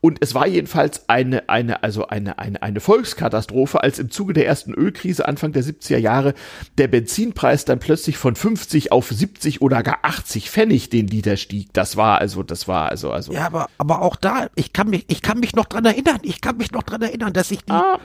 Und 0.00 0.18
es 0.20 0.34
war 0.34 0.46
jedenfalls 0.46 1.08
eine, 1.08 1.48
eine, 1.48 1.82
also 1.82 2.06
eine, 2.08 2.38
eine, 2.38 2.62
eine 2.62 2.80
Volkskatastrophe, 2.80 3.82
als 3.82 3.98
im 3.98 4.10
Zuge 4.10 4.32
der 4.32 4.46
ersten 4.46 4.72
Ölkrise 4.74 5.26
Anfang 5.28 5.52
der 5.52 5.62
70er 5.62 5.98
Jahre 5.98 6.34
der 6.78 6.88
Benzinpreis 6.88 7.64
dann 7.64 7.78
plötzlich 7.78 8.16
von 8.16 8.34
50 8.36 8.92
auf 8.92 9.08
70 9.10 9.60
oder 9.62 9.82
gar 9.82 9.98
80 10.02 10.50
Pfennig 10.50 10.90
den 10.90 11.06
Liter 11.06 11.36
stieg. 11.36 11.68
Das 11.72 11.96
war 11.96 12.18
also, 12.20 12.42
das 12.42 12.68
war 12.68 12.88
also, 12.88 13.10
also. 13.12 13.32
Ja, 13.32 13.46
aber, 13.46 13.68
aber 13.78 14.02
auch 14.02 14.16
da, 14.16 14.48
ich 14.54 14.72
kann 14.72 14.88
mich, 14.90 15.04
ich 15.08 15.22
kann 15.22 15.38
mich 15.40 15.54
noch 15.54 15.66
dran 15.66 15.84
erinnern, 15.84 16.18
ich 16.22 16.40
kann 16.40 16.56
mich 16.56 16.72
noch 16.72 16.82
dran 16.82 17.02
erinnern, 17.02 17.32
dass 17.32 17.50
ich 17.50 17.64
die, 17.64 17.72
Ah. 17.72 17.98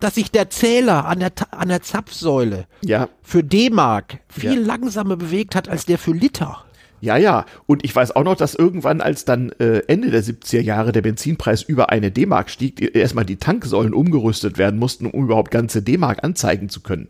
dass 0.00 0.14
sich 0.16 0.30
der 0.30 0.50
Zähler 0.50 1.04
an 1.06 1.18
der, 1.20 1.32
an 1.50 1.68
der 1.68 1.82
Zapfsäule 1.82 2.66
Ja, 2.82 3.08
für 3.22 3.42
D-Mark 3.44 4.18
viel 4.28 4.54
Ja. 4.60 4.66
langsamer 4.66 5.16
bewegt 5.16 5.54
hat 5.54 5.68
als 5.68 5.86
der 5.86 5.98
für 5.98 6.12
Liter. 6.12 6.64
Ja, 7.00 7.16
ja. 7.16 7.46
Und 7.66 7.84
ich 7.84 7.94
weiß 7.94 8.14
auch 8.16 8.24
noch, 8.24 8.36
dass 8.36 8.54
irgendwann, 8.54 9.00
als 9.00 9.24
dann 9.24 9.50
äh, 9.58 9.82
Ende 9.86 10.10
der 10.10 10.22
70er 10.22 10.60
Jahre 10.60 10.92
der 10.92 11.02
Benzinpreis 11.02 11.62
über 11.62 11.90
eine 11.90 12.10
D-Mark 12.10 12.50
stieg, 12.50 12.94
erstmal 12.94 13.24
die 13.24 13.36
Tanksäulen 13.36 13.94
umgerüstet 13.94 14.58
werden 14.58 14.78
mussten, 14.78 15.06
um 15.06 15.24
überhaupt 15.24 15.50
ganze 15.50 15.82
D-Mark 15.82 16.22
anzeigen 16.24 16.68
zu 16.68 16.80
können. 16.80 17.08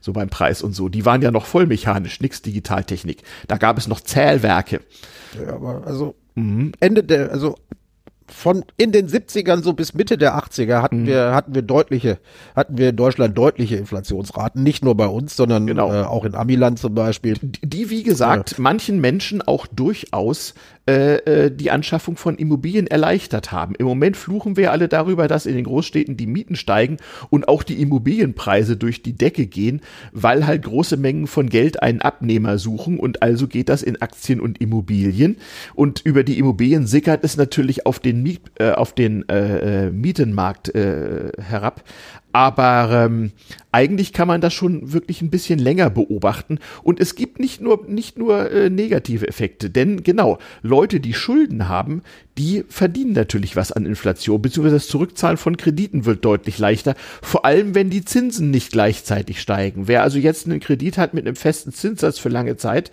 So 0.00 0.12
beim 0.12 0.28
Preis 0.28 0.62
und 0.62 0.72
so. 0.72 0.88
Die 0.88 1.04
waren 1.04 1.22
ja 1.22 1.30
noch 1.30 1.46
voll 1.46 1.66
mechanisch, 1.66 2.20
nix 2.20 2.42
Digitaltechnik. 2.42 3.22
Da 3.48 3.56
gab 3.56 3.78
es 3.78 3.88
noch 3.88 4.00
Zählwerke. 4.00 4.80
Ja, 5.38 5.54
aber 5.54 5.86
also 5.86 6.14
Ende 6.80 7.04
der, 7.04 7.30
also 7.32 7.56
von 8.32 8.64
in 8.76 8.92
den 8.92 9.08
70ern 9.08 9.62
so 9.62 9.72
bis 9.72 9.92
Mitte 9.94 10.16
der 10.16 10.36
80er 10.38 10.82
hatten 10.82 11.06
wir 11.06 11.34
hatten 11.34 11.54
wir 11.54 11.62
deutliche 11.62 12.18
hatten 12.56 12.78
wir 12.78 12.90
in 12.90 12.96
Deutschland 12.96 13.36
deutliche 13.36 13.76
Inflationsraten. 13.76 14.62
Nicht 14.62 14.84
nur 14.84 14.96
bei 14.96 15.06
uns 15.06 15.36
sondern 15.36 15.66
Genau. 15.66 15.92
äh, 15.92 16.02
auch 16.04 16.24
in 16.24 16.34
Amiland 16.34 16.78
zum 16.78 16.94
Beispiel. 16.94 17.34
Die- 17.42 17.60
Die, 17.68 17.90
wie 17.90 18.02
gesagt, 18.02 18.58
manchen 18.58 19.00
Menschen 19.00 19.42
auch 19.42 19.66
durchaus 19.66 20.54
äh, 20.90 21.44
äh, 21.44 21.50
die 21.52 21.70
Anschaffung 21.70 22.16
von 22.16 22.36
Immobilien 22.36 22.88
erleichtert 22.88 23.52
haben. 23.52 23.76
Im 23.76 23.86
Moment 23.86 24.16
fluchen 24.16 24.56
wir 24.56 24.72
alle 24.72 24.88
darüber, 24.88 25.28
dass 25.28 25.46
in 25.46 25.54
den 25.54 25.64
Großstädten 25.64 26.16
die 26.16 26.26
Mieten 26.26 26.56
steigen 26.56 26.96
und 27.28 27.46
auch 27.46 27.62
die 27.62 27.80
Immobilienpreise 27.80 28.76
durch 28.76 29.00
die 29.00 29.12
Decke 29.12 29.46
gehen, 29.46 29.82
weil 30.10 30.48
halt 30.48 30.64
große 30.64 30.96
Mengen 30.96 31.28
von 31.28 31.48
Geld 31.48 31.80
einen 31.80 32.00
Abnehmer 32.00 32.58
suchen 32.58 32.98
und 32.98 33.22
also 33.22 33.46
geht 33.46 33.68
das 33.68 33.84
in 33.84 34.02
Aktien 34.02 34.40
und 34.40 34.60
Immobilien 34.60 35.36
und 35.76 36.00
über 36.04 36.24
die 36.24 36.38
Immobilien 36.40 36.88
sickert 36.88 37.22
es 37.22 37.36
natürlich 37.36 37.86
auf 37.86 38.00
den, 38.00 38.24
Miet, 38.24 38.40
äh, 38.58 38.72
auf 38.72 38.92
den 38.92 39.28
äh, 39.28 39.86
äh, 39.86 39.90
Mietenmarkt 39.90 40.72
herab. 40.74 41.84
Aber 42.32 42.90
ähm, 42.92 43.32
eigentlich 43.72 44.12
kann 44.12 44.28
man 44.28 44.40
das 44.40 44.54
schon 44.54 44.92
wirklich 44.92 45.22
ein 45.22 45.30
bisschen 45.30 45.58
länger 45.58 45.90
beobachten. 45.90 46.58
Und 46.82 47.00
es 47.00 47.14
gibt 47.14 47.40
nicht 47.40 47.60
nur, 47.60 47.84
nicht 47.88 48.18
nur 48.18 48.50
äh, 48.50 48.70
negative 48.70 49.26
Effekte. 49.26 49.70
Denn 49.70 50.02
genau, 50.02 50.38
Leute, 50.62 51.00
die 51.00 51.14
Schulden 51.14 51.68
haben, 51.68 52.02
die 52.38 52.64
verdienen 52.68 53.12
natürlich 53.12 53.56
was 53.56 53.72
an 53.72 53.86
Inflation, 53.86 54.40
beziehungsweise 54.40 54.76
das 54.76 54.88
Zurückzahlen 54.88 55.36
von 55.36 55.56
Krediten 55.56 56.04
wird 56.04 56.24
deutlich 56.24 56.58
leichter. 56.58 56.94
Vor 57.22 57.44
allem, 57.44 57.74
wenn 57.74 57.90
die 57.90 58.04
Zinsen 58.04 58.50
nicht 58.50 58.72
gleichzeitig 58.72 59.40
steigen. 59.40 59.88
Wer 59.88 60.02
also 60.02 60.18
jetzt 60.18 60.46
einen 60.46 60.60
Kredit 60.60 60.98
hat 60.98 61.14
mit 61.14 61.26
einem 61.26 61.36
festen 61.36 61.72
Zinssatz 61.72 62.18
für 62.18 62.28
lange 62.28 62.56
Zeit, 62.56 62.90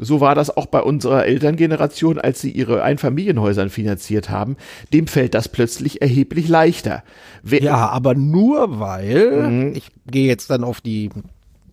so 0.00 0.20
war 0.20 0.34
das 0.34 0.56
auch 0.56 0.66
bei 0.66 0.80
unserer 0.80 1.26
Elterngeneration, 1.26 2.18
als 2.18 2.40
sie 2.40 2.50
ihre 2.50 2.82
Einfamilienhäusern 2.82 3.68
finanziert 3.68 4.30
haben. 4.30 4.56
Dem 4.92 5.06
fällt 5.06 5.34
das 5.34 5.48
plötzlich 5.48 6.02
erheblich 6.02 6.48
leichter. 6.48 7.04
Wer, 7.42 7.62
ja 7.62 7.88
aber 7.88 8.14
nur 8.14 8.80
weil 8.80 9.72
ich 9.74 9.88
gehe 10.10 10.26
jetzt 10.26 10.50
dann 10.50 10.64
auf 10.64 10.80
die 10.80 11.10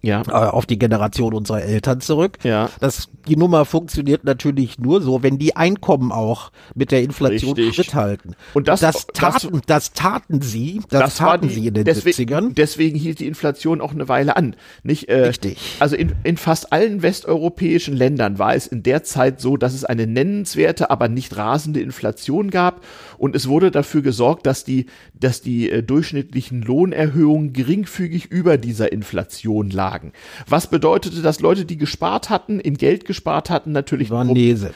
ja. 0.07 0.21
äh, 0.27 0.31
auf 0.31 0.65
die 0.65 0.79
Generation 0.79 1.33
unserer 1.33 1.61
Eltern 1.61 2.01
zurück. 2.01 2.37
Ja. 2.43 2.69
Das, 2.79 3.09
die 3.27 3.35
Nummer 3.35 3.65
funktioniert 3.65 4.23
natürlich 4.23 4.79
nur 4.79 5.01
so, 5.01 5.21
wenn 5.21 5.37
die 5.37 5.55
Einkommen 5.55 6.11
auch 6.11 6.51
mit 6.73 6.91
der 6.91 7.03
Inflation 7.03 7.53
Richtig. 7.53 7.75
Schritt 7.75 7.93
halten. 7.93 8.35
Und 8.53 8.67
das- 8.67 8.79
das, 8.79 9.05
das- 9.07 9.41
taten, 9.41 9.61
das, 9.67 9.93
taten 9.93 10.41
sie, 10.41 10.81
das, 10.89 11.19
war 11.21 11.31
taten 11.31 11.47
die- 11.49 11.53
sie 11.53 11.67
in 11.67 11.73
den 11.73 11.85
deswegen, 11.85 12.33
70ern. 12.33 12.53
Deswegen 12.55 12.97
hielt 12.97 13.19
die 13.19 13.27
Inflation 13.27 13.81
auch 13.81 13.91
eine 13.91 14.07
Weile 14.07 14.35
an. 14.37 14.55
Nicht, 14.83 15.09
äh, 15.09 15.25
Richtig. 15.27 15.57
Also 15.79 15.95
in, 15.95 16.13
in 16.23 16.37
fast 16.37 16.71
allen 16.71 17.01
westeuropäischen 17.01 17.95
Ländern 17.95 18.39
war 18.39 18.55
es 18.55 18.67
in 18.67 18.83
der 18.83 19.03
Zeit 19.03 19.41
so, 19.41 19.57
dass 19.57 19.73
es 19.73 19.83
eine 19.83 20.07
nennenswerte, 20.07 20.89
aber 20.89 21.07
nicht 21.09 21.35
rasende 21.35 21.81
Inflation 21.81 22.49
gab. 22.49 22.81
Und 23.17 23.35
es 23.35 23.47
wurde 23.47 23.71
dafür 23.71 24.01
gesorgt, 24.01 24.45
dass 24.45 24.63
die, 24.63 24.85
dass 25.19 25.41
die 25.41 25.69
äh, 25.69 25.83
durchschnittlichen 25.83 26.61
Lohnerhöhungen 26.61 27.53
geringfügig 27.53 28.25
über 28.27 28.57
dieser 28.57 28.91
Inflation 28.91 29.69
lagen. 29.69 30.11
Was 30.47 30.69
bedeutete, 30.69 31.21
dass 31.21 31.39
Leute, 31.39 31.65
die 31.65 31.77
gespart 31.77 32.29
hatten, 32.29 32.59
in 32.59 32.77
Geld 32.77 33.05
gespart 33.05 33.49
hatten, 33.49 33.71
natürlich 33.71 34.09
ein 34.09 34.27
Pro- 34.27 34.33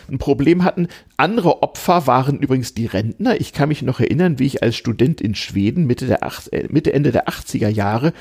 ein 0.10 0.18
Problem 0.18 0.64
hatten. 0.64 0.88
Andere 1.18 1.62
Opfer 1.62 2.08
waren 2.08 2.39
übrigens 2.39 2.74
die 2.74 2.86
Rentner. 2.88 3.39
Ich 3.39 3.54
kann 3.54 3.70
mich 3.70 3.82
noch 3.82 4.00
erinnern, 4.00 4.39
wie 4.39 4.46
ich 4.46 4.64
als 4.64 4.76
Student 4.76 5.22
in 5.22 5.36
Schweden 5.36 5.86
Mitte, 5.86 6.08
der 6.08 6.24
Ach 6.24 6.48
äh, 6.52 6.68
Mitte 6.70 6.94
Ende 6.94 7.12
der 7.12 7.28
80er 7.28 7.70
Jahre 7.70 8.14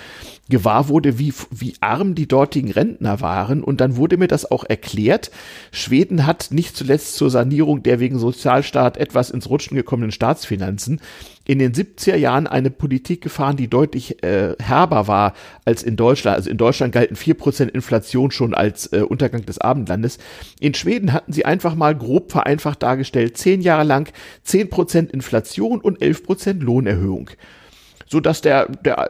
gewahr 0.50 0.88
wurde, 0.88 1.18
wie, 1.18 1.32
wie 1.50 1.74
arm 1.80 2.14
die 2.14 2.28
dortigen 2.28 2.70
Rentner 2.70 3.20
waren. 3.20 3.64
Und 3.64 3.80
dann 3.80 3.96
wurde 3.96 4.16
mir 4.16 4.28
das 4.28 4.50
auch 4.50 4.64
erklärt. 4.64 5.30
Schweden 5.72 6.26
hat 6.26 6.48
nicht 6.50 6.76
zuletzt 6.76 7.14
zur 7.14 7.30
Sanierung 7.30 7.82
der 7.82 8.00
wegen 8.00 8.18
Sozialstaat 8.18 8.98
etwas 8.98 9.30
ins 9.30 9.48
Rutschen 9.48 9.76
gekommenen 9.76 10.12
Staatsfinanzen 10.12 11.00
in 11.50 11.58
den 11.58 11.72
70er 11.72 12.14
Jahren 12.14 12.46
eine 12.46 12.70
Politik 12.70 13.22
gefahren, 13.22 13.56
die 13.56 13.66
deutlich 13.66 14.22
äh, 14.22 14.54
herber 14.60 15.08
war 15.08 15.34
als 15.64 15.82
in 15.82 15.96
Deutschland. 15.96 16.36
Also 16.36 16.48
in 16.48 16.58
Deutschland 16.58 16.92
galten 16.92 17.16
4% 17.16 17.66
Inflation 17.68 18.30
schon 18.30 18.54
als 18.54 18.92
äh, 18.92 19.00
Untergang 19.00 19.44
des 19.46 19.58
Abendlandes. 19.58 20.18
In 20.60 20.74
Schweden 20.74 21.12
hatten 21.12 21.32
sie 21.32 21.44
einfach 21.44 21.74
mal 21.74 21.96
grob 21.96 22.30
vereinfacht 22.30 22.84
dargestellt, 22.84 23.36
zehn 23.36 23.62
Jahre 23.62 23.82
lang 23.82 24.12
10% 24.46 25.10
Inflation 25.10 25.80
und 25.80 25.98
11% 25.98 26.60
Lohnerhöhung 26.60 27.30
so 28.10 28.18
dass 28.18 28.40
der, 28.40 28.66
der, 28.66 29.08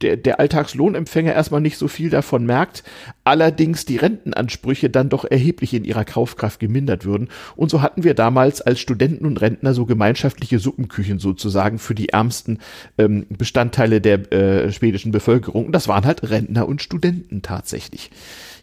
der, 0.00 0.16
der 0.16 0.40
Alltagslohnempfänger 0.40 1.34
erstmal 1.34 1.60
nicht 1.60 1.76
so 1.76 1.86
viel 1.86 2.08
davon 2.08 2.46
merkt, 2.46 2.82
allerdings 3.22 3.84
die 3.84 3.98
Rentenansprüche 3.98 4.88
dann 4.88 5.10
doch 5.10 5.26
erheblich 5.26 5.74
in 5.74 5.84
ihrer 5.84 6.06
Kaufkraft 6.06 6.58
gemindert 6.58 7.04
würden. 7.04 7.28
Und 7.56 7.70
so 7.70 7.82
hatten 7.82 8.04
wir 8.04 8.14
damals 8.14 8.62
als 8.62 8.80
Studenten 8.80 9.26
und 9.26 9.40
Rentner 9.42 9.74
so 9.74 9.84
gemeinschaftliche 9.84 10.58
Suppenküchen 10.58 11.18
sozusagen 11.18 11.78
für 11.78 11.94
die 11.94 12.08
ärmsten 12.08 12.58
ähm, 12.96 13.26
Bestandteile 13.28 14.00
der 14.00 14.32
äh, 14.32 14.72
schwedischen 14.72 15.12
Bevölkerung. 15.12 15.66
Und 15.66 15.72
das 15.72 15.86
waren 15.86 16.06
halt 16.06 16.30
Rentner 16.30 16.66
und 16.66 16.82
Studenten 16.82 17.42
tatsächlich. 17.42 18.10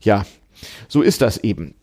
Ja, 0.02 0.26
so 0.88 1.04
ist 1.04 1.22
das 1.22 1.38
eben. 1.38 1.76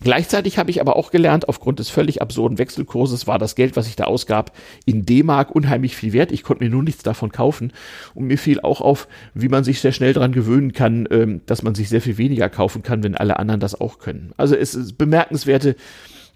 Gleichzeitig 0.00 0.58
habe 0.58 0.70
ich 0.70 0.80
aber 0.80 0.96
auch 0.96 1.10
gelernt, 1.10 1.48
aufgrund 1.48 1.80
des 1.80 1.90
völlig 1.90 2.22
absurden 2.22 2.58
Wechselkurses 2.58 3.26
war 3.26 3.38
das 3.38 3.54
Geld, 3.54 3.76
was 3.76 3.88
ich 3.88 3.96
da 3.96 4.04
ausgab, 4.04 4.52
in 4.84 5.04
D-Mark 5.04 5.50
unheimlich 5.50 5.96
viel 5.96 6.12
wert. 6.12 6.30
Ich 6.30 6.42
konnte 6.42 6.62
mir 6.62 6.70
nur 6.70 6.82
nichts 6.82 7.02
davon 7.02 7.32
kaufen. 7.32 7.72
Und 8.14 8.26
mir 8.26 8.38
fiel 8.38 8.60
auch 8.60 8.80
auf, 8.80 9.08
wie 9.34 9.48
man 9.48 9.64
sich 9.64 9.80
sehr 9.80 9.92
schnell 9.92 10.12
daran 10.12 10.32
gewöhnen 10.32 10.72
kann, 10.72 11.08
ähm, 11.10 11.40
dass 11.46 11.62
man 11.62 11.74
sich 11.74 11.88
sehr 11.88 12.00
viel 12.00 12.18
weniger 12.18 12.48
kaufen 12.48 12.82
kann, 12.82 13.02
wenn 13.02 13.16
alle 13.16 13.38
anderen 13.38 13.60
das 13.60 13.80
auch 13.80 13.98
können. 13.98 14.32
Also 14.36 14.54
es 14.54 14.74
ist 14.74 14.98
bemerkenswerte 14.98 15.74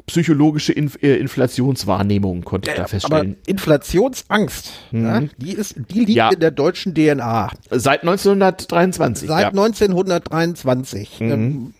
psychologische 0.06 0.72
Inf 0.72 0.98
äh, 1.02 1.14
Inflationswahrnehmung 1.16 2.42
konnte 2.42 2.70
ich 2.70 2.76
da 2.76 2.86
feststellen. 2.86 3.36
Aber 3.36 3.48
Inflationsangst, 3.48 4.72
mhm. 4.90 5.04
ja, 5.04 5.22
die 5.38 5.52
ist, 5.52 5.76
die 5.90 6.00
liegt 6.00 6.10
ja. 6.10 6.30
in 6.30 6.40
der 6.40 6.50
deutschen 6.50 6.94
DNA. 6.94 7.50
Seit 7.70 8.02
1923. 8.02 9.28
Seit 9.28 9.42
ja. 9.42 9.48
1923. 9.48 11.20
Mhm. 11.20 11.30
Ähm, 11.30 11.74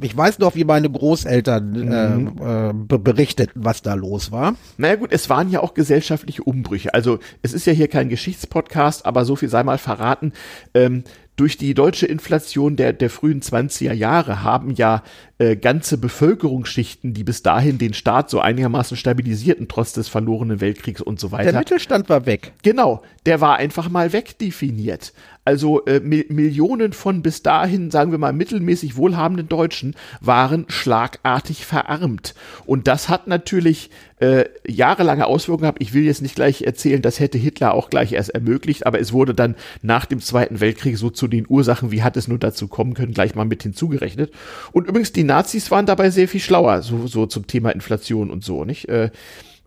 ich 0.00 0.16
weiß 0.16 0.40
noch, 0.40 0.54
wie 0.54 0.64
meine 0.64 0.90
Großeltern 0.90 2.38
äh, 2.42 2.70
äh, 2.70 2.72
berichteten, 2.72 3.60
was 3.64 3.82
da 3.82 3.94
los 3.94 4.32
war. 4.32 4.56
Naja 4.76 4.96
gut, 4.96 5.12
es 5.12 5.30
waren 5.30 5.50
ja 5.50 5.60
auch 5.60 5.74
gesellschaftliche 5.74 6.42
Umbrüche. 6.42 6.92
Also 6.94 7.20
es 7.42 7.52
ist 7.52 7.66
ja 7.66 7.72
hier 7.72 7.88
kein 7.88 8.08
Geschichtspodcast, 8.08 9.06
aber 9.06 9.24
so 9.24 9.36
viel 9.36 9.48
sei 9.48 9.62
mal 9.62 9.78
verraten. 9.78 10.32
Ähm, 10.74 11.04
durch 11.36 11.56
die 11.56 11.74
deutsche 11.74 12.06
Inflation 12.06 12.76
der, 12.76 12.92
der 12.92 13.10
frühen 13.10 13.40
20er 13.40 13.92
Jahre 13.92 14.44
haben 14.44 14.70
ja 14.70 15.02
äh, 15.38 15.56
ganze 15.56 15.98
Bevölkerungsschichten, 15.98 17.12
die 17.12 17.24
bis 17.24 17.42
dahin 17.42 17.76
den 17.78 17.92
Staat 17.92 18.30
so 18.30 18.38
einigermaßen 18.38 18.96
stabilisierten, 18.96 19.66
trotz 19.66 19.92
des 19.92 20.06
verlorenen 20.06 20.60
Weltkriegs 20.60 21.00
und 21.00 21.18
so 21.18 21.32
weiter. 21.32 21.50
Der 21.50 21.58
Mittelstand 21.58 22.08
war 22.08 22.26
weg. 22.26 22.52
Genau, 22.62 23.02
der 23.26 23.40
war 23.40 23.56
einfach 23.56 23.88
mal 23.88 24.12
wegdefiniert. 24.12 25.12
Also 25.44 25.84
äh, 25.84 26.00
Mi 26.00 26.24
Millionen 26.28 26.92
von 26.92 27.22
bis 27.22 27.42
dahin, 27.42 27.90
sagen 27.90 28.10
wir 28.10 28.18
mal, 28.18 28.32
mittelmäßig 28.32 28.96
wohlhabenden 28.96 29.48
Deutschen 29.48 29.94
waren 30.20 30.64
schlagartig 30.68 31.66
verarmt. 31.66 32.34
Und 32.64 32.88
das 32.88 33.08
hat 33.08 33.26
natürlich 33.26 33.90
äh, 34.20 34.44
jahrelange 34.66 35.26
Auswirkungen 35.26 35.62
gehabt. 35.62 35.82
Ich 35.82 35.92
will 35.92 36.04
jetzt 36.04 36.22
nicht 36.22 36.34
gleich 36.34 36.62
erzählen, 36.62 37.02
das 37.02 37.20
hätte 37.20 37.36
Hitler 37.36 37.74
auch 37.74 37.90
gleich 37.90 38.12
erst 38.12 38.30
ermöglicht, 38.30 38.86
aber 38.86 39.00
es 39.00 39.12
wurde 39.12 39.34
dann 39.34 39.54
nach 39.82 40.06
dem 40.06 40.20
Zweiten 40.20 40.60
Weltkrieg 40.60 40.96
so 40.96 41.10
zu 41.10 41.28
den 41.28 41.46
Ursachen, 41.48 41.90
wie 41.90 42.02
hat 42.02 42.16
es 42.16 42.28
nur 42.28 42.38
dazu 42.38 42.68
kommen 42.68 42.94
können, 42.94 43.12
gleich 43.12 43.34
mal 43.34 43.44
mit 43.44 43.62
hinzugerechnet. 43.62 44.32
Und 44.72 44.88
übrigens, 44.88 45.12
die 45.12 45.24
Nazis 45.24 45.70
waren 45.70 45.86
dabei 45.86 46.10
sehr 46.10 46.28
viel 46.28 46.40
schlauer, 46.40 46.82
so, 46.82 47.06
so 47.06 47.26
zum 47.26 47.46
Thema 47.46 47.70
Inflation 47.70 48.30
und 48.30 48.44
so, 48.44 48.64
nicht? 48.64 48.88
Äh, 48.88 49.10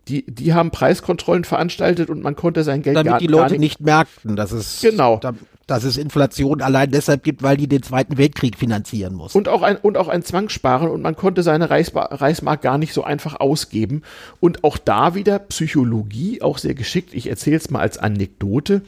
die, 0.08 0.24
die 0.26 0.54
haben 0.54 0.70
Preiskontrollen 0.70 1.44
veranstaltet 1.44 2.10
und 2.10 2.22
man 2.22 2.34
konnte 2.34 2.64
sein 2.64 2.82
Geld 2.82 2.96
Damit 2.96 3.10
gar, 3.10 3.18
die 3.18 3.26
Leute 3.26 3.54
nicht, 3.54 3.60
nicht 3.60 3.80
merkten, 3.80 4.36
dass 4.36 4.52
es, 4.52 4.80
genau. 4.80 5.18
Da, 5.18 5.34
dass 5.66 5.84
es 5.84 5.98
Inflation 5.98 6.62
allein 6.62 6.90
deshalb 6.90 7.22
gibt, 7.22 7.42
weil 7.42 7.58
die 7.58 7.68
den 7.68 7.82
Zweiten 7.82 8.16
Weltkrieg 8.16 8.56
finanzieren 8.56 9.14
muss. 9.14 9.34
Und 9.34 9.48
auch 9.48 9.62
ein, 9.62 9.76
und 9.76 9.98
auch 9.98 10.08
ein 10.08 10.22
Zwangssparen 10.22 10.88
und 10.88 11.02
man 11.02 11.14
konnte 11.14 11.42
seine 11.42 11.68
Reichsba 11.68 12.06
Reichsmark 12.10 12.62
gar 12.62 12.78
nicht 12.78 12.94
so 12.94 13.04
einfach 13.04 13.38
ausgeben. 13.38 14.02
Und 14.40 14.64
auch 14.64 14.78
da 14.78 15.14
wieder 15.14 15.38
Psychologie, 15.38 16.40
auch 16.40 16.56
sehr 16.56 16.74
geschickt. 16.74 17.12
Ich 17.12 17.28
erzähle 17.28 17.58
es 17.58 17.70
mal 17.70 17.80
als 17.80 17.98
Anekdote. 17.98 18.80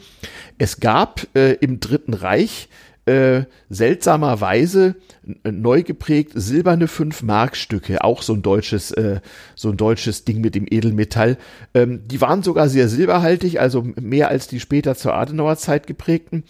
Es 0.57 0.79
gab 0.79 1.27
äh, 1.35 1.53
im 1.53 1.79
Dritten 1.79 2.15
Reich 2.15 2.67
äh, 3.05 3.43
seltsamerweise 3.69 4.95
neu 5.43 5.83
geprägt 5.83 6.31
silberne 6.35 6.87
5-Mark-Stücke, 6.87 8.03
auch 8.03 8.21
so 8.21 8.33
ein 8.33 8.41
deutsches, 8.41 8.91
äh, 8.91 9.21
so 9.55 9.69
ein 9.69 9.77
deutsches 9.77 10.23
Ding 10.23 10.41
mit 10.41 10.55
dem 10.55 10.67
Edelmetall. 10.69 11.37
Ähm, 11.73 12.07
die 12.07 12.21
waren 12.21 12.43
sogar 12.43 12.69
sehr 12.69 12.87
silberhaltig, 12.87 13.59
also 13.59 13.83
mehr 13.99 14.29
als 14.29 14.47
die 14.47 14.59
später 14.59 14.95
zur 14.95 15.13
Adenauer 15.13 15.57
Zeit 15.57 15.87
geprägten. 15.87 16.43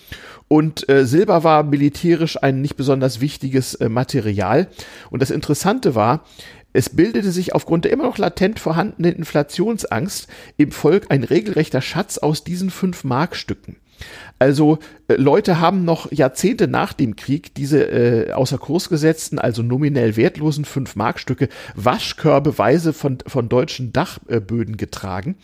Und 0.47 0.89
äh, 0.89 1.06
Silber 1.06 1.43
war 1.43 1.64
militärisch 1.64 2.41
ein 2.41 2.62
nicht 2.62 2.76
besonders 2.76 3.22
wichtiges 3.22 3.76
äh, 3.76 3.89
Material. 3.89 4.68
Und 5.10 5.22
das 5.22 5.32
Interessante 5.32 5.95
war, 5.95 6.26
es 6.74 6.89
bildete 6.89 7.32
sich 7.32 7.54
aufgrund 7.54 7.86
der 7.86 7.91
immer 7.91 8.04
noch 8.04 8.18
latent 8.18 8.60
vorhandenen 8.60 9.14
Inflationsangst 9.14 10.28
im 10.58 10.72
Volk 10.72 11.08
ein 11.10 11.24
regelrechter 11.24 11.82
Schatz 11.82 12.18
aus 12.18 12.43
diesen 12.43 12.70
5 12.70 13.04
Markstücken. 13.04 13.78
Also 14.42 14.80
äh, 15.08 15.18
Leute 15.18 15.60
haben 15.60 15.86
noch 15.86 16.12
Jahrzehnte 16.12 16.68
nach 16.68 16.94
dem 16.94 17.16
Krieg 17.16 17.54
diese 17.54 17.84
äh, 17.84 18.32
außer 18.32 18.58
Kurs 18.58 18.89
gesetzten, 18.89 19.38
also 19.38 19.62
nominell 19.62 20.18
wertlosen 20.18 20.66
5-Mark-Stücke 20.66 21.48
waschkörbeweise 21.76 22.92
von, 22.92 23.20
von 23.28 23.50
deutschen 23.50 23.94
Dachböden 23.94 24.78
getragen, 24.78 25.36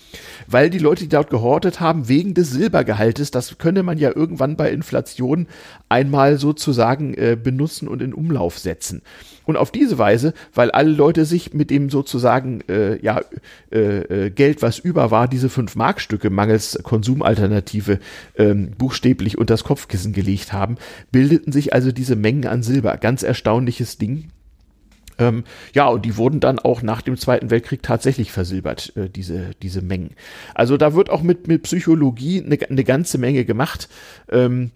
weil 0.47 0.71
die 0.71 0.79
Leute, 0.79 1.03
die 1.03 1.09
dort 1.09 1.29
gehortet 1.29 1.79
haben, 1.79 2.09
wegen 2.09 2.33
des 2.33 2.49
Silbergehaltes, 2.49 3.29
das 3.29 3.59
könne 3.59 3.83
man 3.83 3.99
ja 3.99 4.15
irgendwann 4.15 4.57
bei 4.57 4.71
Inflation 4.71 5.45
einmal 5.89 6.39
sozusagen 6.39 7.13
äh, 7.13 7.37
benutzen 7.41 7.87
und 7.87 8.01
in 8.01 8.15
Umlauf 8.15 8.57
setzen. 8.57 9.03
Und 9.45 9.55
auf 9.55 9.71
diese 9.71 9.97
Weise, 9.97 10.33
weil 10.53 10.71
alle 10.71 10.91
Leute 10.91 11.23
sich 11.23 11.53
mit 11.53 11.69
dem 11.69 11.89
sozusagen 11.89 12.61
äh, 12.67 12.99
ja, 13.01 13.21
äh, 13.71 14.25
äh 14.25 14.29
Geld, 14.29 14.61
was 14.61 14.77
über 14.77 15.09
war, 15.09 15.29
diese 15.29 15.47
5-Mark-Stücke 15.47 16.29
mangels 16.29 16.79
Konsumalternative 16.83 17.99
ähm, 18.37 18.71
buchstäblich 18.87 19.37
unter 19.37 19.53
das 19.53 19.65
Kopfkissen 19.65 20.13
gelegt 20.13 20.53
haben, 20.53 20.77
bildeten 21.11 21.51
sich 21.51 21.73
also 21.73 21.91
diese 21.91 22.15
Mengen 22.15 22.47
an 22.47 22.63
Silber. 22.63 22.95
Ganz 22.95 23.21
erstaunliches 23.21 23.97
Ding. 23.97 24.29
Ähm, 25.19 25.43
ja, 25.73 25.87
und 25.87 26.05
die 26.05 26.15
wurden 26.15 26.39
dann 26.39 26.57
auch 26.57 26.81
nach 26.81 27.01
dem 27.01 27.17
Zweiten 27.17 27.49
Weltkrieg 27.49 27.83
tatsächlich 27.83 28.31
versilbert, 28.31 28.95
äh, 28.95 29.09
diese, 29.09 29.51
diese 29.61 29.81
Mengen. 29.81 30.11
Also 30.55 30.77
da 30.77 30.93
wird 30.93 31.09
auch 31.09 31.21
mit, 31.21 31.49
mit 31.49 31.63
Psychologie 31.63 32.41
eine, 32.41 32.57
eine 32.69 32.83
ganze 32.85 33.17
Menge 33.17 33.43
gemacht. 33.43 33.89
Ähm, 34.31 34.71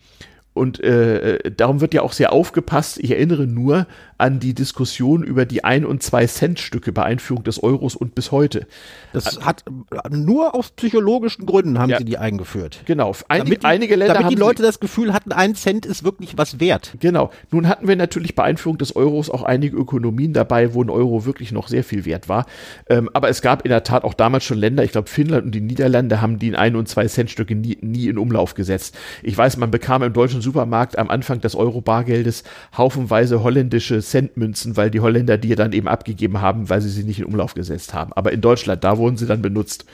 und 0.54 0.84
äh, 0.84 1.36
äh, 1.36 1.52
darum 1.52 1.80
wird 1.80 1.94
ja 1.94 2.02
auch 2.02 2.12
sehr 2.12 2.34
aufgepasst. 2.34 3.00
Ich 3.00 3.12
erinnere 3.12 3.48
nur 3.48 3.88
an 4.22 4.40
die 4.40 4.54
Diskussion 4.54 5.24
über 5.24 5.46
die 5.46 5.64
ein 5.64 5.84
und 5.84 6.04
zwei 6.04 6.28
Cent 6.28 6.60
Stücke 6.60 6.92
bei 6.92 7.04
Einführung 7.04 7.44
des 7.44 7.62
Euros 7.62 7.96
und 7.96 8.14
bis 8.14 8.32
heute. 8.32 8.68
Das 9.14 9.40
hat 9.42 9.66
nur 10.10 10.54
aus 10.54 10.70
psychologischen 10.72 11.46
Gründen 11.46 11.80
haben 11.80 11.90
ja, 11.90 11.98
sie 11.98 12.06
die 12.06 12.18
eingeführt. 12.18 12.82
Genau. 12.86 13.16
Einig, 13.28 13.46
damit 13.46 13.64
die, 13.64 13.66
einige 13.66 13.96
Länder 13.96 14.14
damit 14.14 14.32
die 14.32 14.36
Leute 14.36 14.62
das 14.62 14.80
Gefühl 14.80 15.12
hatten, 15.14 15.32
ein 15.32 15.56
Cent 15.56 15.86
ist 15.86 16.04
wirklich 16.04 16.38
was 16.38 16.60
wert. 16.60 16.94
Genau. 17.00 17.32
Nun 17.50 17.68
hatten 17.68 17.88
wir 17.88 17.96
natürlich 17.96 18.36
bei 18.36 18.44
Einführung 18.44 18.78
des 18.78 18.96
Euros 18.96 19.30
auch 19.30 19.42
einige 19.42 19.76
Ökonomien 19.76 20.34
dabei, 20.34 20.74
wo 20.74 20.84
ein 20.84 20.90
Euro 20.92 21.26
wirklich 21.26 21.52
noch 21.52 21.68
sehr 21.68 21.84
viel 21.84 22.06
wert 22.06 22.30
war. 22.30 22.46
Ähm, 22.90 23.10
aber 23.14 23.30
es 23.30 23.42
gab 23.42 23.66
in 23.66 23.70
der 23.70 23.84
Tat 23.84 24.04
auch 24.04 24.14
damals 24.14 24.44
schon 24.44 24.60
Länder, 24.60 24.84
ich 24.84 24.92
glaube 24.92 25.10
Finnland 25.10 25.46
und 25.46 25.56
die 25.56 25.62
Niederlande 25.62 26.22
haben 26.22 26.38
die 26.38 26.50
in 26.50 26.56
ein 26.56 26.76
und 26.76 26.88
zwei 26.88 27.08
Cent 27.08 27.32
Stücke 27.32 27.56
nie, 27.56 27.80
nie 27.82 28.08
in 28.08 28.20
Umlauf 28.20 28.54
gesetzt. 28.54 28.96
Ich 29.24 29.36
weiß, 29.36 29.58
man 29.58 29.72
bekam 29.72 30.04
im 30.04 30.14
deutschen 30.14 30.42
Supermarkt 30.42 31.00
am 31.00 31.10
Anfang 31.10 31.42
des 31.42 31.56
Euro-Bargeldes 31.56 32.44
haufenweise 32.78 33.42
holländische 33.42 34.02
Centmünzen, 34.12 34.78
weil 34.78 34.92
die 34.92 35.00
Holländer 35.00 35.38
die 35.38 35.56
dann 35.56 35.74
eben 35.74 35.88
abgegeben 35.88 36.42
haben, 36.42 36.70
weil 36.70 36.82
sie 36.82 36.90
sie 36.90 37.04
nicht 37.04 37.20
in 37.20 37.26
Umlauf 37.26 37.54
gesetzt 37.54 37.94
haben. 37.94 38.14
Aber 38.14 38.32
in 38.32 38.42
Deutschland, 38.42 38.84
da 38.84 38.98
wurden 38.98 39.18
sie 39.18 39.26
dann 39.26 39.42
benutzt. 39.42 39.86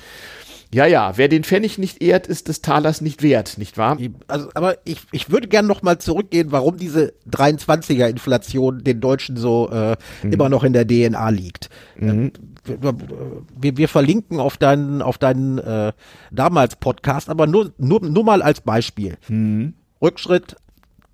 Ja, 0.74 0.86
ja, 0.86 1.14
wer 1.16 1.30
den 1.30 1.46
Pfennig 1.46 1.78
nicht 1.78 2.02
ehrt, 2.02 2.28
ist 2.28 2.50
des 2.50 2.62
Talers 2.62 3.00
nicht 3.00 3.24
wert, 3.24 3.58
nicht 3.58 3.78
wahr? 3.78 3.98
Also, 4.28 4.50
aber 4.54 4.78
ich, 4.84 5.00
ich 5.14 5.32
würde 5.32 5.48
gerne 5.48 5.68
noch 5.68 5.82
mal 5.82 5.98
zurückgehen, 5.98 6.52
warum 6.52 6.76
diese 6.78 7.14
23er-Inflation 7.32 8.84
den 8.84 9.00
Deutschen 9.00 9.38
so 9.38 9.70
äh, 9.72 9.96
mhm. 10.24 10.34
immer 10.34 10.50
noch 10.50 10.66
in 10.66 10.74
der 10.74 10.86
DNA 10.86 11.30
liegt. 11.30 11.70
Mhm. 11.96 12.34
Wir, 12.66 13.78
wir, 13.78 13.88
verlinken 13.88 14.42
auf 14.42 14.58
deinen, 14.58 15.02
auf 15.02 15.18
deinen 15.18 15.58
äh, 15.58 15.94
damals 16.32 16.76
Podcast, 16.76 17.30
aber 17.30 17.48
nur, 17.48 17.72
nur, 17.78 18.02
nur 18.02 18.26
mal 18.26 18.42
als 18.42 18.60
Beispiel. 18.60 19.18
Mhm. 19.30 19.74
Rückschritt 20.02 20.58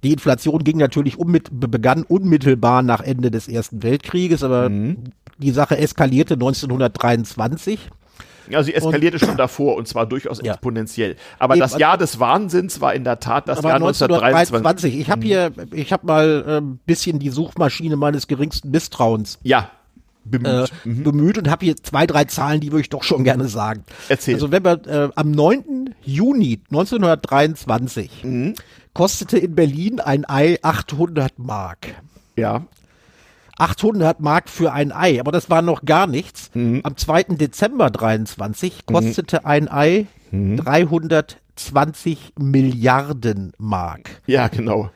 die 0.03 0.13
Inflation 0.13 0.63
ging 0.63 0.77
natürlich 0.77 1.17
unmit, 1.17 1.49
begann 1.51 2.03
unmittelbar 2.03 2.83
nach 2.83 3.01
Ende 3.01 3.31
des 3.31 3.47
Ersten 3.47 3.83
Weltkrieges, 3.83 4.43
aber 4.43 4.69
mhm. 4.69 5.05
die 5.37 5.51
Sache 5.51 5.77
eskalierte 5.77 6.35
1923. 6.35 7.89
Ja, 8.49 8.61
sie 8.61 8.73
eskalierte 8.73 9.17
und, 9.17 9.25
schon 9.25 9.37
davor 9.37 9.75
und 9.75 9.87
zwar 9.87 10.05
durchaus 10.05 10.41
ja. 10.43 10.53
exponentiell. 10.53 11.15
Aber 11.39 11.55
Eben, 11.55 11.61
das 11.61 11.77
Jahr 11.77 11.97
des 11.97 12.19
Wahnsinns 12.19 12.81
war 12.81 12.93
in 12.93 13.05
der 13.05 13.19
Tat 13.19 13.47
das 13.47 13.61
Jahr 13.61 13.75
1923. 13.75 14.99
Ich 14.99 15.09
habe 15.09 15.25
hier, 15.25 15.51
ich 15.71 15.93
habe 15.93 16.05
mal 16.05 16.43
ein 16.45 16.73
äh, 16.73 16.77
bisschen 16.85 17.19
die 17.19 17.29
Suchmaschine 17.29 17.95
meines 17.95 18.27
geringsten 18.27 18.71
Misstrauens 18.71 19.39
ja 19.43 19.69
bemüht, 20.25 20.71
äh, 20.85 20.87
mhm. 20.87 21.03
bemüht 21.03 21.37
und 21.37 21.49
habe 21.49 21.65
hier 21.65 21.75
zwei, 21.77 22.07
drei 22.07 22.25
Zahlen, 22.25 22.61
die 22.61 22.71
würde 22.71 22.81
ich 22.81 22.89
doch 22.89 23.03
schon 23.03 23.23
gerne 23.23 23.47
sagen. 23.47 23.83
Erzähl. 24.09 24.35
Also 24.35 24.51
wenn 24.51 24.63
wir 24.63 24.81
äh, 24.87 25.09
am 25.15 25.31
9. 25.31 25.95
Juni 26.03 26.61
1923 26.69 28.23
mhm. 28.23 28.53
Kostete 28.93 29.37
in 29.37 29.55
Berlin 29.55 29.99
ein 29.99 30.29
Ei 30.29 30.57
800 30.61 31.39
Mark. 31.39 31.87
Ja. 32.35 32.63
800 33.57 34.19
Mark 34.19 34.49
für 34.49 34.73
ein 34.73 34.91
Ei, 34.91 35.19
aber 35.19 35.31
das 35.31 35.49
war 35.49 35.61
noch 35.61 35.85
gar 35.85 36.07
nichts. 36.07 36.49
Mhm. 36.53 36.81
Am 36.83 36.97
2. 36.97 37.23
Dezember 37.35 37.89
23 37.89 38.85
kostete 38.85 39.41
mhm. 39.41 39.45
ein 39.45 39.71
Ei 39.71 40.07
320 40.31 42.33
mhm. 42.37 42.51
Milliarden 42.51 43.53
Mark. 43.57 44.21
Ja, 44.25 44.47
genau. 44.47 44.89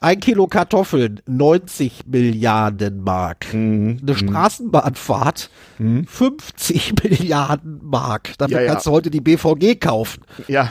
Ein 0.00 0.20
Kilo 0.20 0.46
Kartoffeln, 0.46 1.20
90 1.26 2.06
Milliarden 2.06 3.02
Mark. 3.02 3.52
Mhm. 3.52 3.98
Eine 4.00 4.12
mhm. 4.12 4.16
Straßenbahnfahrt, 4.16 5.50
mhm. 5.78 6.06
50 6.06 6.94
Milliarden 7.02 7.80
Mark. 7.82 8.34
Ja, 8.40 8.60
ja. 8.60 8.66
kannst 8.66 8.86
du 8.86 8.92
heute 8.92 9.10
die 9.10 9.20
BVG 9.20 9.80
kaufen. 9.80 10.22
Ja. 10.46 10.70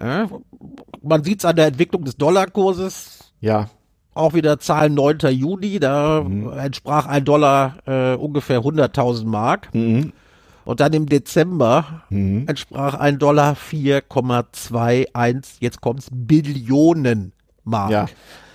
Ja 0.00 0.28
man 1.04 1.22
sieht 1.22 1.40
es 1.40 1.44
an 1.44 1.56
der 1.56 1.66
Entwicklung 1.66 2.04
des 2.04 2.16
Dollarkurses. 2.16 3.32
Ja. 3.40 3.68
Auch 4.14 4.34
wieder 4.34 4.58
Zahlen 4.58 4.94
9. 4.94 5.18
Juni, 5.30 5.80
da 5.80 6.22
mhm. 6.22 6.52
entsprach 6.52 7.06
ein 7.06 7.24
Dollar 7.24 7.76
äh, 7.86 8.14
ungefähr 8.14 8.60
100.000 8.60 9.26
Mark. 9.26 9.74
Mhm. 9.74 10.12
Und 10.64 10.80
dann 10.80 10.92
im 10.94 11.06
Dezember 11.06 12.04
mhm. 12.10 12.44
entsprach 12.46 12.94
ein 12.94 13.18
Dollar 13.18 13.54
4,21, 13.54 15.56
jetzt 15.60 15.80
kommt's, 15.80 16.08
Billionen 16.10 17.32
Mark. 17.64 17.90
Ja, 17.90 18.06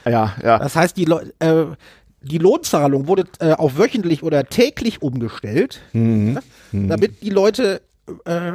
ja, 0.06 0.34
ja. 0.42 0.58
Das 0.58 0.76
heißt, 0.76 0.98
die, 0.98 1.06
äh, 1.40 1.66
die 2.22 2.38
Lohnzahlung 2.40 3.08
wurde 3.08 3.26
äh, 3.40 3.52
auf 3.52 3.78
wöchentlich 3.78 4.24
oder 4.24 4.46
täglich 4.46 5.04
umgestellt, 5.04 5.82
mhm. 5.94 6.36
ja, 6.36 6.42
mhm. 6.72 6.88
damit 6.88 7.22
die 7.22 7.30
Leute 7.30 7.82
äh, 8.26 8.54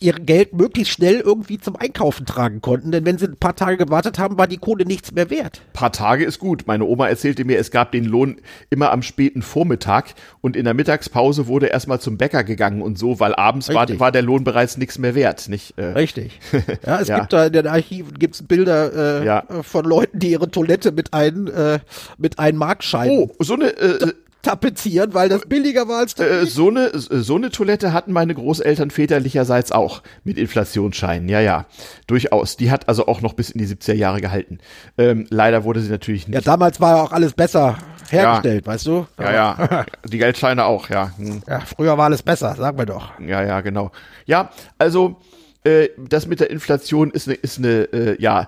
ihr 0.00 0.14
Geld 0.14 0.54
möglichst 0.54 0.94
schnell 0.94 1.20
irgendwie 1.20 1.58
zum 1.58 1.76
Einkaufen 1.76 2.24
tragen 2.24 2.62
konnten. 2.62 2.90
Denn 2.90 3.04
wenn 3.04 3.18
sie 3.18 3.26
ein 3.26 3.36
paar 3.36 3.54
Tage 3.54 3.76
gewartet 3.76 4.18
haben, 4.18 4.38
war 4.38 4.46
die 4.46 4.56
Kohle 4.56 4.86
nichts 4.86 5.12
mehr 5.12 5.28
wert. 5.30 5.60
Paar 5.74 5.92
Tage 5.92 6.24
ist 6.24 6.38
gut. 6.38 6.66
Meine 6.66 6.84
Oma 6.84 7.08
erzählte 7.08 7.44
mir, 7.44 7.58
es 7.58 7.70
gab 7.70 7.92
den 7.92 8.04
Lohn 8.04 8.40
immer 8.70 8.92
am 8.92 9.02
späten 9.02 9.42
Vormittag 9.42 10.14
und 10.40 10.56
in 10.56 10.64
der 10.64 10.74
Mittagspause 10.74 11.46
wurde 11.46 11.66
erstmal 11.66 12.00
zum 12.00 12.16
Bäcker 12.16 12.44
gegangen 12.44 12.80
und 12.80 12.98
so, 12.98 13.20
weil 13.20 13.34
abends 13.34 13.68
war, 13.68 13.86
war, 14.00 14.10
der 14.10 14.22
Lohn 14.22 14.42
bereits 14.42 14.78
nichts 14.78 14.98
mehr 14.98 15.14
wert. 15.14 15.48
Nicht, 15.48 15.78
äh. 15.78 15.84
Richtig. 15.84 16.40
Ja, 16.86 17.00
es 17.00 17.08
ja. 17.08 17.18
gibt 17.18 17.32
da 17.32 17.46
in 17.46 17.52
den 17.52 17.66
Archiven 17.66 18.18
gibt's 18.18 18.42
Bilder 18.42 19.20
äh, 19.20 19.26
ja. 19.26 19.44
von 19.62 19.84
Leuten, 19.84 20.18
die 20.18 20.30
ihre 20.30 20.50
Toilette 20.50 20.92
mit 20.92 21.12
einem 21.12 21.46
äh, 21.48 21.80
mit 22.16 22.38
einem 22.38 22.58
Markschein. 22.58 23.10
Oh, 23.10 23.30
so 23.38 23.54
eine 23.54 23.76
äh, 23.76 24.12
tapezieren, 24.42 25.14
weil 25.14 25.28
das 25.28 25.42
billiger 25.42 25.88
war 25.88 25.98
als 25.98 26.18
äh, 26.18 26.46
so 26.46 26.68
eine 26.68 26.90
so 26.94 27.36
eine 27.36 27.50
Toilette 27.50 27.92
hatten 27.92 28.12
meine 28.12 28.34
Großeltern 28.34 28.90
väterlicherseits 28.90 29.72
auch 29.72 30.02
mit 30.24 30.38
Inflationsscheinen. 30.38 31.28
Ja, 31.28 31.40
ja, 31.40 31.66
durchaus. 32.06 32.56
Die 32.56 32.70
hat 32.70 32.88
also 32.88 33.06
auch 33.06 33.20
noch 33.20 33.34
bis 33.34 33.50
in 33.50 33.58
die 33.58 33.66
70er 33.66 33.94
Jahre 33.94 34.20
gehalten. 34.20 34.58
Ähm, 34.98 35.26
leider 35.30 35.64
wurde 35.64 35.80
sie 35.80 35.90
natürlich 35.90 36.26
nicht. 36.26 36.34
Ja, 36.34 36.40
damals 36.40 36.80
war 36.80 36.96
ja 36.96 37.02
auch 37.02 37.12
alles 37.12 37.32
besser 37.34 37.78
hergestellt, 38.10 38.66
ja. 38.66 38.72
weißt 38.72 38.86
du? 38.86 39.06
Ja, 39.18 39.32
ja. 39.32 39.86
Die 40.06 40.18
Geldscheine 40.18 40.64
auch, 40.64 40.88
ja. 40.88 41.12
Hm. 41.16 41.42
Ja, 41.46 41.60
früher 41.60 41.96
war 41.96 42.06
alles 42.06 42.22
besser, 42.22 42.54
sagen 42.56 42.78
wir 42.78 42.86
doch. 42.86 43.12
Ja, 43.20 43.42
ja, 43.42 43.60
genau. 43.60 43.92
Ja, 44.26 44.50
also 44.78 45.16
äh, 45.64 45.88
das 45.96 46.26
mit 46.26 46.40
der 46.40 46.50
Inflation 46.50 47.10
ist 47.10 47.28
eine 47.28 47.36
ist 47.36 47.58
eine 47.58 47.82
äh, 47.92 48.16
ja 48.20 48.42
äh, 48.42 48.46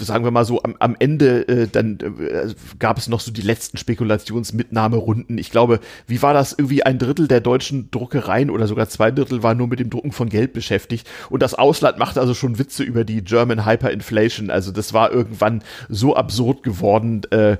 sagen 0.00 0.24
wir 0.24 0.30
mal 0.30 0.44
so, 0.44 0.62
am, 0.62 0.76
am 0.78 0.96
Ende 0.98 1.48
äh, 1.48 1.68
dann 1.68 1.98
äh, 2.00 2.54
gab 2.78 2.98
es 2.98 3.08
noch 3.08 3.20
so 3.20 3.30
die 3.30 3.42
letzten 3.42 3.76
Spekulationsmitnahmerunden. 3.76 5.38
Ich 5.38 5.50
glaube, 5.50 5.80
wie 6.06 6.22
war 6.22 6.34
das? 6.34 6.52
Irgendwie 6.52 6.82
ein 6.84 6.98
Drittel 6.98 7.28
der 7.28 7.40
deutschen 7.40 7.90
Druckereien 7.90 8.50
oder 8.50 8.66
sogar 8.66 8.88
zwei 8.88 9.10
Drittel 9.10 9.42
war 9.42 9.54
nur 9.54 9.68
mit 9.68 9.80
dem 9.80 9.90
Drucken 9.90 10.12
von 10.12 10.28
Geld 10.28 10.52
beschäftigt. 10.52 11.08
Und 11.30 11.42
das 11.42 11.54
Ausland 11.54 11.98
machte 11.98 12.20
also 12.20 12.34
schon 12.34 12.58
Witze 12.58 12.84
über 12.84 13.04
die 13.04 13.22
German 13.22 13.66
Hyperinflation. 13.66 14.50
Also 14.50 14.72
das 14.72 14.92
war 14.92 15.12
irgendwann 15.12 15.62
so 15.88 16.14
absurd 16.14 16.62
geworden. 16.62 17.22
Äh, 17.30 17.56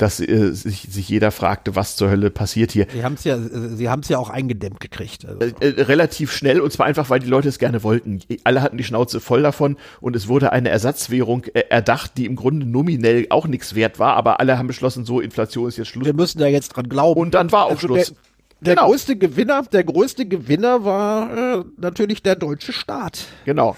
dass 0.00 0.18
äh, 0.18 0.52
sich, 0.52 0.88
sich 0.90 1.08
jeder 1.08 1.30
fragte, 1.30 1.76
was 1.76 1.96
zur 1.96 2.08
Hölle 2.08 2.30
passiert 2.30 2.72
hier. 2.72 2.86
Sie 2.92 3.04
haben 3.04 3.14
es 3.14 3.24
ja, 3.24 3.38
sie 3.38 3.88
haben 3.88 4.00
es 4.00 4.08
ja 4.08 4.18
auch 4.18 4.30
eingedämmt 4.30 4.80
gekriegt. 4.80 5.26
Also. 5.26 5.40
Äh, 5.40 5.52
äh, 5.60 5.82
relativ 5.82 6.32
schnell 6.32 6.60
und 6.60 6.72
zwar 6.72 6.86
einfach, 6.86 7.10
weil 7.10 7.20
die 7.20 7.26
Leute 7.26 7.48
es 7.48 7.58
gerne 7.58 7.82
wollten. 7.82 8.20
Alle 8.44 8.62
hatten 8.62 8.78
die 8.78 8.84
Schnauze 8.84 9.20
voll 9.20 9.42
davon 9.42 9.76
und 10.00 10.16
es 10.16 10.26
wurde 10.26 10.52
eine 10.52 10.70
Ersatzwährung 10.70 11.44
äh, 11.52 11.64
erdacht, 11.68 12.12
die 12.16 12.24
im 12.24 12.36
Grunde 12.36 12.66
nominell 12.66 13.26
auch 13.28 13.46
nichts 13.46 13.74
wert 13.74 13.98
war, 13.98 14.14
aber 14.14 14.40
alle 14.40 14.56
haben 14.56 14.68
beschlossen, 14.68 15.04
so 15.04 15.20
Inflation 15.20 15.68
ist 15.68 15.76
jetzt 15.76 15.88
Schluss. 15.88 16.06
Wir 16.06 16.14
müssen 16.14 16.38
da 16.38 16.46
jetzt 16.46 16.70
dran 16.70 16.88
glauben. 16.88 17.20
Und 17.20 17.34
dann 17.34 17.52
war 17.52 17.66
auch 17.66 17.70
also 17.70 17.88
Schluss. 17.88 18.08
Der, 18.08 18.16
der 18.60 18.74
genau. 18.76 18.88
größte 18.88 19.16
Gewinner, 19.16 19.62
der 19.70 19.84
größte 19.84 20.26
Gewinner 20.26 20.84
war 20.84 21.58
äh, 21.58 21.64
natürlich 21.76 22.22
der 22.22 22.36
deutsche 22.36 22.72
Staat. 22.72 23.26
Genau 23.44 23.76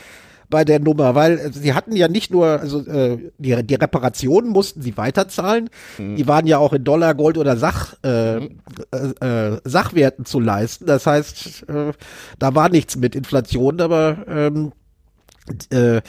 bei 0.53 0.65
der 0.65 0.79
Nummer, 0.79 1.17
weil 1.17 1.39
äh, 1.39 1.53
sie 1.53 1.75
hatten 1.75 1.97
ja 1.97 2.07
nicht 2.07 2.31
nur, 2.31 2.47
also 2.61 2.87
äh, 2.87 3.33
die, 3.39 3.61
die 3.65 3.75
Reparationen 3.75 4.51
mussten 4.51 4.83
sie 4.83 4.97
weiterzahlen, 4.97 5.71
mhm. 5.99 6.15
die 6.15 6.29
waren 6.29 6.47
ja 6.47 6.59
auch 6.59 6.75
in 6.75 6.85
Dollar, 6.85 7.15
Gold 7.15 7.39
oder 7.39 7.57
Sach, 7.57 7.95
äh, 8.05 8.39
mhm. 8.39 8.61
äh, 8.93 9.27
äh, 9.27 9.61
Sachwerten 9.65 10.25
zu 10.25 10.39
leisten. 10.39 10.87
Das 10.87 11.07
heißt, 11.07 11.69
äh, 11.69 11.93
da 12.39 12.55
war 12.55 12.69
nichts 12.69 12.97
mit 12.97 13.17
Inflation, 13.17 13.81
aber 13.81 14.19
ähm, 14.29 14.73
äh, 15.71 16.03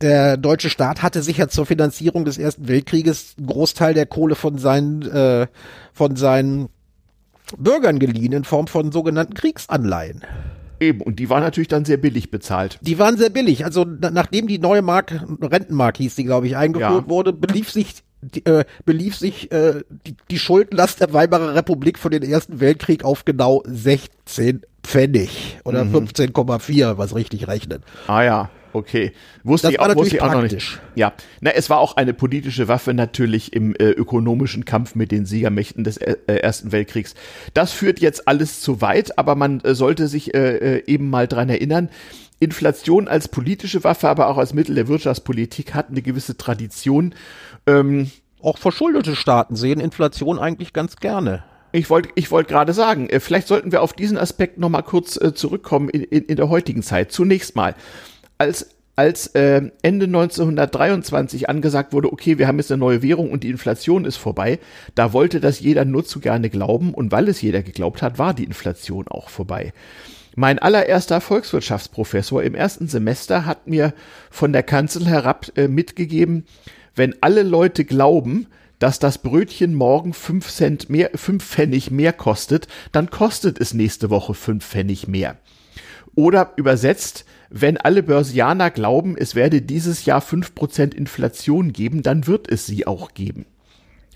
der 0.00 0.36
deutsche 0.36 0.70
Staat 0.70 1.02
hatte 1.02 1.22
sich 1.22 1.36
ja 1.36 1.48
zur 1.48 1.64
Finanzierung 1.64 2.24
des 2.24 2.38
Ersten 2.38 2.66
Weltkrieges 2.68 3.34
einen 3.38 3.46
Großteil 3.46 3.94
der 3.94 4.06
Kohle 4.06 4.34
von 4.34 4.58
seinen, 4.58 5.02
äh, 5.02 5.46
von 5.92 6.16
seinen 6.16 6.70
Bürgern 7.56 8.00
geliehen 8.00 8.32
in 8.32 8.44
Form 8.44 8.66
von 8.66 8.90
sogenannten 8.90 9.34
Kriegsanleihen. 9.34 10.22
Eben, 10.84 11.00
und 11.00 11.18
die 11.18 11.30
waren 11.30 11.42
natürlich 11.42 11.68
dann 11.68 11.84
sehr 11.84 11.96
billig 11.96 12.30
bezahlt. 12.30 12.78
Die 12.82 12.98
waren 12.98 13.16
sehr 13.16 13.30
billig. 13.30 13.64
Also 13.64 13.84
na, 13.84 14.10
nachdem 14.10 14.46
die 14.46 14.58
neue 14.58 14.82
Mark, 14.82 15.12
Rentenmark 15.40 15.96
hieß 15.96 16.14
die, 16.14 16.24
glaube 16.24 16.46
ich, 16.46 16.56
eingeführt 16.56 17.04
ja. 17.04 17.08
wurde, 17.08 17.32
belief 17.32 17.70
sich 17.70 18.02
die, 18.20 18.44
äh, 18.46 18.64
belief 18.84 19.16
sich 19.16 19.52
äh, 19.52 19.82
die, 20.06 20.16
die 20.30 20.38
Schuldenlast 20.38 21.00
der 21.00 21.12
Weimarer 21.12 21.54
Republik 21.54 21.98
von 21.98 22.10
den 22.10 22.22
Ersten 22.22 22.60
Weltkrieg 22.60 23.04
auf 23.04 23.24
genau 23.24 23.62
16 23.66 24.62
Pfennig 24.82 25.58
oder 25.64 25.84
mhm. 25.84 26.08
15,4, 26.08 26.98
was 26.98 27.14
richtig 27.14 27.48
rechnet. 27.48 27.82
Ah 28.06 28.22
ja. 28.22 28.50
Okay. 28.74 29.12
Wusste 29.44 29.68
das 29.68 29.74
ich 29.74 29.80
auch, 29.80 29.94
wusste 29.94 30.16
ich 30.16 30.22
auch 30.22 30.32
noch 30.32 30.42
nicht. 30.42 30.80
Ja. 30.96 31.12
Na, 31.40 31.52
es 31.52 31.70
war 31.70 31.78
auch 31.78 31.96
eine 31.96 32.12
politische 32.12 32.66
Waffe 32.66 32.92
natürlich 32.92 33.52
im 33.52 33.74
äh, 33.76 33.90
ökonomischen 33.90 34.64
Kampf 34.64 34.96
mit 34.96 35.12
den 35.12 35.26
Siegermächten 35.26 35.84
des 35.84 35.96
äh, 35.98 36.16
äh, 36.26 36.38
Ersten 36.38 36.72
Weltkriegs. 36.72 37.14
Das 37.54 37.70
führt 37.70 38.00
jetzt 38.00 38.26
alles 38.26 38.60
zu 38.60 38.80
weit, 38.80 39.16
aber 39.16 39.36
man 39.36 39.60
äh, 39.60 39.76
sollte 39.76 40.08
sich 40.08 40.34
äh, 40.34 40.56
äh, 40.78 40.82
eben 40.86 41.08
mal 41.08 41.28
dran 41.28 41.48
erinnern. 41.48 41.88
Inflation 42.40 43.06
als 43.06 43.28
politische 43.28 43.84
Waffe, 43.84 44.08
aber 44.08 44.26
auch 44.26 44.38
als 44.38 44.54
Mittel 44.54 44.74
der 44.74 44.88
Wirtschaftspolitik 44.88 45.72
hat 45.72 45.90
eine 45.90 46.02
gewisse 46.02 46.36
Tradition. 46.36 47.14
Ähm, 47.68 48.10
auch 48.42 48.58
verschuldete 48.58 49.14
Staaten 49.14 49.54
sehen 49.54 49.78
Inflation 49.78 50.40
eigentlich 50.40 50.72
ganz 50.72 50.96
gerne. 50.96 51.44
Ich 51.74 51.90
wollte 51.90 52.10
ich 52.14 52.30
wollte 52.30 52.50
gerade 52.50 52.72
sagen, 52.72 53.08
vielleicht 53.18 53.48
sollten 53.48 53.72
wir 53.72 53.82
auf 53.82 53.94
diesen 53.94 54.16
Aspekt 54.16 54.58
noch 54.58 54.68
mal 54.68 54.82
kurz 54.82 55.16
äh, 55.16 55.34
zurückkommen 55.34 55.88
in, 55.88 56.02
in, 56.04 56.24
in 56.24 56.36
der 56.36 56.48
heutigen 56.48 56.84
Zeit. 56.84 57.10
Zunächst 57.10 57.56
mal, 57.56 57.74
als 58.44 58.68
als 58.96 59.26
äh, 59.28 59.60
Ende 59.82 60.06
1923 60.06 61.48
angesagt 61.48 61.92
wurde, 61.92 62.12
okay, 62.12 62.38
wir 62.38 62.46
haben 62.46 62.58
jetzt 62.58 62.70
eine 62.70 62.78
neue 62.78 63.02
Währung 63.02 63.32
und 63.32 63.42
die 63.42 63.50
Inflation 63.50 64.04
ist 64.04 64.16
vorbei, 64.18 64.60
da 64.94 65.12
wollte 65.12 65.40
das 65.40 65.58
jeder 65.58 65.84
nur 65.84 66.04
zu 66.04 66.20
gerne 66.20 66.48
glauben 66.48 66.94
und 66.94 67.10
weil 67.10 67.28
es 67.28 67.42
jeder 67.42 67.64
geglaubt 67.64 68.02
hat, 68.02 68.20
war 68.20 68.34
die 68.34 68.44
Inflation 68.44 69.08
auch 69.08 69.30
vorbei. 69.30 69.72
Mein 70.36 70.60
allererster 70.60 71.20
Volkswirtschaftsprofessor 71.20 72.44
im 72.44 72.54
ersten 72.54 72.86
Semester 72.86 73.46
hat 73.46 73.66
mir 73.66 73.94
von 74.30 74.52
der 74.52 74.62
Kanzel 74.62 75.06
herab 75.06 75.50
äh, 75.56 75.66
mitgegeben, 75.66 76.44
wenn 76.94 77.16
alle 77.20 77.42
Leute 77.42 77.84
glauben, 77.84 78.46
dass 78.78 78.98
das 78.98 79.18
Brötchen 79.18 79.74
morgen 79.74 80.12
fünf 80.12 80.50
Cent 80.50 80.90
mehr, 80.90 81.10
fünf 81.14 81.44
Pfennig 81.44 81.90
mehr 81.90 82.12
kostet, 82.12 82.68
dann 82.92 83.10
kostet 83.10 83.60
es 83.60 83.74
nächste 83.74 84.10
Woche 84.10 84.34
fünf 84.34 84.64
Pfennig 84.64 85.08
mehr. 85.08 85.36
Oder 86.14 86.52
übersetzt, 86.56 87.24
wenn 87.56 87.76
alle 87.76 88.02
Börsianer 88.02 88.68
glauben, 88.72 89.16
es 89.16 89.36
werde 89.36 89.62
dieses 89.62 90.06
Jahr 90.06 90.20
fünf 90.20 90.56
Prozent 90.56 90.92
Inflation 90.92 91.72
geben, 91.72 92.02
dann 92.02 92.26
wird 92.26 92.50
es 92.50 92.66
sie 92.66 92.84
auch 92.84 93.14
geben. 93.14 93.46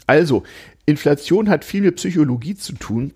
Also, 0.09 0.43
Inflation 0.87 1.49
hat 1.49 1.65
viel 1.65 1.83
mit 1.83 1.97
Psychologie 1.97 2.57
zu 2.57 2.73
tun. 2.73 3.13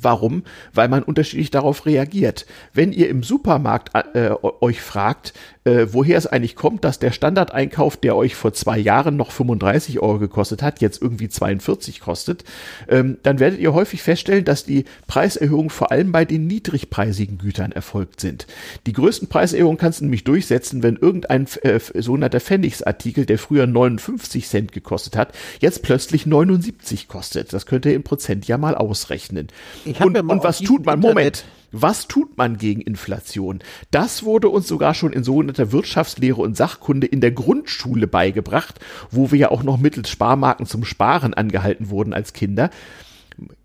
Warum? 0.00 0.42
Weil 0.72 0.88
man 0.88 1.04
unterschiedlich 1.04 1.52
darauf 1.52 1.86
reagiert. 1.86 2.46
Wenn 2.74 2.92
ihr 2.92 3.08
im 3.08 3.22
Supermarkt 3.22 3.90
äh, 4.14 4.30
euch 4.60 4.80
fragt, 4.80 5.34
äh, 5.64 5.86
woher 5.90 6.16
es 6.16 6.26
eigentlich 6.26 6.56
kommt, 6.56 6.84
dass 6.84 6.98
der 6.98 7.10
Standardeinkauf, 7.10 7.96
der 7.96 8.16
euch 8.16 8.34
vor 8.34 8.52
zwei 8.52 8.78
Jahren 8.78 9.16
noch 9.16 9.30
35 9.30 10.00
Euro 10.00 10.18
gekostet 10.18 10.62
hat, 10.62 10.80
jetzt 10.80 11.02
irgendwie 11.02 11.28
42 11.28 12.00
kostet, 12.00 12.44
ähm, 12.88 13.18
dann 13.22 13.38
werdet 13.40 13.60
ihr 13.60 13.74
häufig 13.74 14.02
feststellen, 14.02 14.44
dass 14.44 14.64
die 14.64 14.84
Preiserhöhungen 15.06 15.70
vor 15.70 15.92
allem 15.92 16.12
bei 16.12 16.24
den 16.24 16.46
niedrigpreisigen 16.46 17.38
Gütern 17.38 17.72
erfolgt 17.72 18.20
sind. 18.20 18.46
Die 18.86 18.94
größten 18.94 19.28
Preiserhöhungen 19.28 19.76
kannst 19.76 20.00
du 20.00 20.04
nämlich 20.04 20.24
durchsetzen, 20.24 20.82
wenn 20.82 20.96
irgendein 20.96 21.46
äh, 21.62 21.78
sogenannter 21.78 22.40
Pfennigsartikel, 22.40 23.26
der 23.26 23.38
früher 23.38 23.66
59 23.66 24.48
Cent 24.48 24.72
gekostet 24.72 25.16
hat, 25.16 25.34
jetzt 25.60 25.82
plötzlich 25.82 26.24
79 26.24 27.06
kostet. 27.06 27.52
Das 27.52 27.66
könnt 27.66 27.84
ihr 27.84 27.94
im 27.94 28.02
Prozent 28.02 28.48
ja 28.48 28.56
mal 28.56 28.74
ausrechnen. 28.74 29.48
Und, 29.84 30.16
und 30.16 30.44
was 30.44 30.60
tut 30.60 30.86
man? 30.86 31.00
Moment. 31.00 31.44
Was 31.72 32.08
tut 32.08 32.36
man 32.36 32.56
gegen 32.56 32.80
Inflation? 32.80 33.60
Das 33.90 34.24
wurde 34.24 34.48
uns 34.48 34.66
sogar 34.66 34.94
schon 34.94 35.12
in 35.12 35.24
sogenannter 35.24 35.72
Wirtschaftslehre 35.72 36.40
und 36.40 36.56
Sachkunde 36.56 37.06
in 37.06 37.20
der 37.20 37.32
Grundschule 37.32 38.06
beigebracht, 38.06 38.80
wo 39.10 39.30
wir 39.30 39.38
ja 39.38 39.50
auch 39.50 39.62
noch 39.62 39.78
mittels 39.78 40.08
Sparmarken 40.08 40.66
zum 40.66 40.84
Sparen 40.84 41.34
angehalten 41.34 41.90
wurden 41.90 42.12
als 42.12 42.32
Kinder. 42.32 42.70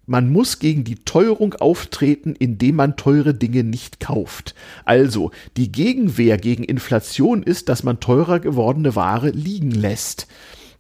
Man 0.08 0.32
muss 0.32 0.60
gegen 0.60 0.84
die 0.84 1.04
Teuerung 1.04 1.56
auftreten, 1.56 2.36
indem 2.38 2.76
man 2.76 2.96
teure 2.96 3.34
Dinge 3.34 3.64
nicht 3.64 4.00
kauft. 4.00 4.54
Also, 4.86 5.32
die 5.58 5.72
Gegenwehr 5.72 6.38
gegen 6.38 6.64
Inflation 6.64 7.42
ist, 7.42 7.70
dass 7.70 7.82
man 7.82 8.00
teurer 8.00 8.40
gewordene 8.40 8.96
Ware 8.96 9.30
liegen 9.30 9.72
lässt. 9.72 10.28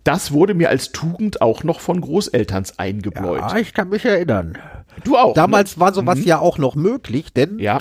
Das 0.03 0.31
wurde 0.31 0.53
mir 0.53 0.69
als 0.69 0.91
Tugend 0.91 1.41
auch 1.41 1.63
noch 1.63 1.79
von 1.79 1.99
Großelterns 1.99 2.77
eingebläut. 2.77 3.41
Ja, 3.41 3.57
ich 3.57 3.73
kann 3.73 3.89
mich 3.89 4.05
erinnern. 4.05 4.59
Du 5.03 5.17
auch. 5.17 5.33
Damals 5.33 5.75
ne? 5.75 5.81
war 5.81 5.93
sowas 5.93 6.19
mhm. 6.19 6.25
ja 6.25 6.39
auch 6.39 6.57
noch 6.57 6.75
möglich, 6.75 7.33
denn 7.33 7.59
ja. 7.59 7.79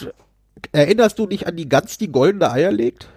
erinnerst 0.73 1.19
du 1.19 1.27
dich 1.27 1.47
an 1.47 1.57
die 1.57 1.69
Gans, 1.69 1.99
die 1.99 2.11
goldene 2.11 2.51
Eier 2.51 2.73
legt? 2.73 3.09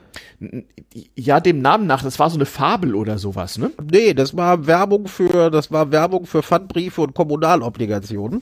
Ja, 1.15 1.39
dem 1.39 1.61
Namen 1.61 1.87
nach, 1.87 2.03
das 2.03 2.19
war 2.19 2.29
so 2.29 2.37
eine 2.37 2.45
Fabel 2.45 2.95
oder 2.95 3.17
sowas, 3.17 3.57
ne? 3.57 3.71
Nee, 3.91 4.13
das 4.13 4.35
war 4.35 4.65
Werbung 4.65 5.07
für, 5.07 5.51
das 5.51 5.71
war 5.71 5.91
Werbung 5.91 6.25
für 6.25 6.43
Pfandbriefe 6.43 7.01
und 7.01 7.13
Kommunalobligationen. 7.13 8.41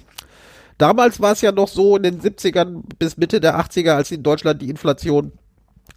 Damals 0.78 1.22
war 1.22 1.32
es 1.32 1.41
ja 1.41 1.51
noch 1.51 1.68
so 1.68 1.95
in 1.95 2.03
den 2.03 2.22
70ern 2.22 2.84
bis 2.99 3.18
Mitte 3.18 3.39
der 3.39 3.60
80er, 3.60 3.91
als 3.91 4.12
in 4.12 4.24
Deutschland 4.24 4.62
die 4.62 4.70
Inflation 4.70 5.32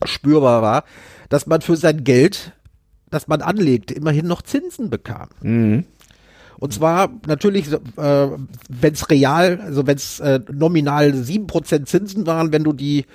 spürbar 0.04 0.62
war, 0.62 0.84
dass 1.28 1.46
man 1.46 1.60
für 1.60 1.76
sein 1.76 2.04
Geld 2.04 2.52
das 3.10 3.28
man 3.28 3.42
anlegte, 3.42 3.94
immerhin 3.94 4.26
noch 4.26 4.42
Zinsen 4.42 4.90
bekam. 4.90 5.28
Mhm. 5.40 5.84
Und 6.58 6.72
zwar 6.72 7.10
natürlich, 7.26 7.72
äh, 7.72 7.78
wenn 7.96 8.92
es 8.92 9.10
real, 9.10 9.60
also 9.60 9.86
wenn 9.86 9.96
es 9.96 10.20
äh, 10.20 10.40
nominal 10.52 11.14
sieben 11.14 11.46
Prozent 11.46 11.88
Zinsen 11.88 12.26
waren, 12.26 12.52
wenn 12.52 12.64
du 12.64 12.72
die 12.72 13.06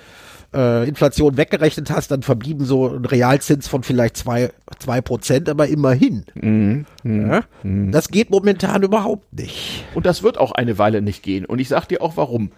äh, 0.54 0.88
Inflation 0.88 1.36
weggerechnet 1.36 1.90
hast, 1.90 2.10
dann 2.10 2.22
verblieben 2.22 2.64
so 2.64 2.88
ein 2.88 3.04
Realzins 3.04 3.68
von 3.68 3.82
vielleicht 3.82 4.16
zwei 4.16 4.50
zwei 4.78 5.00
Prozent, 5.00 5.48
aber 5.48 5.66
immerhin. 5.66 6.24
Mhm. 6.34 6.86
Mhm. 7.02 7.30
Ja? 7.30 7.44
Mhm. 7.62 7.92
Das 7.92 8.08
geht 8.08 8.30
momentan 8.30 8.82
überhaupt 8.82 9.32
nicht. 9.34 9.84
Und 9.94 10.06
das 10.06 10.22
wird 10.22 10.38
auch 10.38 10.52
eine 10.52 10.78
Weile 10.78 11.02
nicht 11.02 11.22
gehen. 11.22 11.44
Und 11.44 11.58
ich 11.58 11.68
sag 11.68 11.86
dir 11.86 12.00
auch 12.00 12.16
warum. 12.16 12.50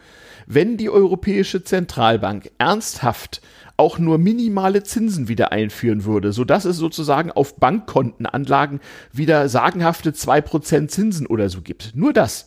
Wenn 0.47 0.77
die 0.77 0.91
Europäische 0.91 1.65
Zentralbank 1.65 2.53
ernsthaft 2.59 3.41
auch 3.77 3.99
nur 3.99 4.19
minimale 4.19 4.83
Zinsen 4.83 5.29
wieder 5.29 5.53
einführen 5.53 6.05
würde, 6.05 6.33
sodass 6.33 6.65
es 6.65 6.77
sozusagen 6.77 7.31
auf 7.31 7.57
Bankkontenanlagen 7.57 8.81
wieder 9.13 9.49
sagenhafte 9.49 10.13
zwei 10.13 10.41
Prozent 10.41 10.91
Zinsen 10.91 11.27
oder 11.27 11.49
so 11.49 11.61
gibt. 11.63 11.93
Nur 11.95 12.13
das 12.13 12.47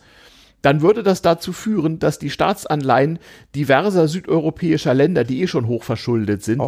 dann 0.61 0.81
würde 0.81 1.03
das 1.03 1.21
dazu 1.21 1.53
führen, 1.53 1.99
dass 1.99 2.19
die 2.19 2.29
Staatsanleihen 2.29 3.19
diverser 3.55 4.07
südeuropäischer 4.07 4.93
Länder, 4.93 5.23
die 5.23 5.41
eh 5.41 5.47
schon 5.47 5.67
hoch 5.67 5.83
verschuldet 5.83 6.43
sind. 6.43 6.59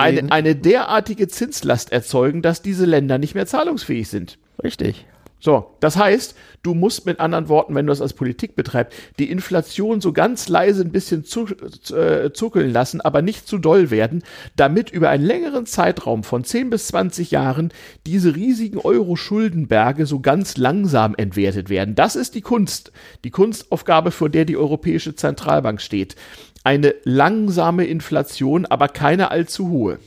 Eine, 0.00 0.32
eine 0.32 0.56
derartige 0.56 1.28
Zinslast 1.28 1.92
erzeugen, 1.92 2.42
dass 2.42 2.62
diese 2.62 2.86
Länder 2.86 3.18
nicht 3.18 3.34
mehr 3.34 3.46
zahlungsfähig 3.46 4.08
sind. 4.08 4.38
Richtig. 4.62 5.06
So, 5.38 5.76
das 5.80 5.96
heißt, 5.96 6.34
du 6.62 6.74
musst 6.74 7.04
mit 7.04 7.20
anderen 7.20 7.48
Worten, 7.48 7.74
wenn 7.74 7.86
du 7.86 7.90
das 7.90 8.00
als 8.00 8.14
Politik 8.14 8.56
betreibst, 8.56 8.98
die 9.18 9.30
Inflation 9.30 10.00
so 10.00 10.12
ganz 10.12 10.48
leise 10.48 10.82
ein 10.82 10.92
bisschen 10.92 11.24
zu, 11.24 11.46
äh, 11.94 12.32
zuckeln 12.32 12.72
lassen, 12.72 13.02
aber 13.02 13.20
nicht 13.20 13.46
zu 13.46 13.58
doll 13.58 13.90
werden, 13.90 14.22
damit 14.56 14.90
über 14.90 15.10
einen 15.10 15.24
längeren 15.24 15.66
Zeitraum 15.66 16.24
von 16.24 16.42
10 16.42 16.70
bis 16.70 16.88
20 16.88 17.30
Jahren 17.30 17.70
diese 18.06 18.34
riesigen 18.34 18.78
Euro-Schuldenberge 18.78 20.06
so 20.06 20.20
ganz 20.20 20.56
langsam 20.56 21.14
entwertet 21.14 21.68
werden. 21.68 21.94
Das 21.94 22.16
ist 22.16 22.34
die 22.34 22.40
Kunst, 22.40 22.90
die 23.22 23.30
Kunstaufgabe, 23.30 24.12
vor 24.12 24.30
der 24.30 24.46
die 24.46 24.56
Europäische 24.56 25.14
Zentralbank 25.14 25.82
steht. 25.82 26.16
Eine 26.64 26.94
langsame 27.04 27.84
Inflation, 27.84 28.64
aber 28.64 28.88
keine 28.88 29.30
allzu 29.30 29.68
hohe. 29.68 29.98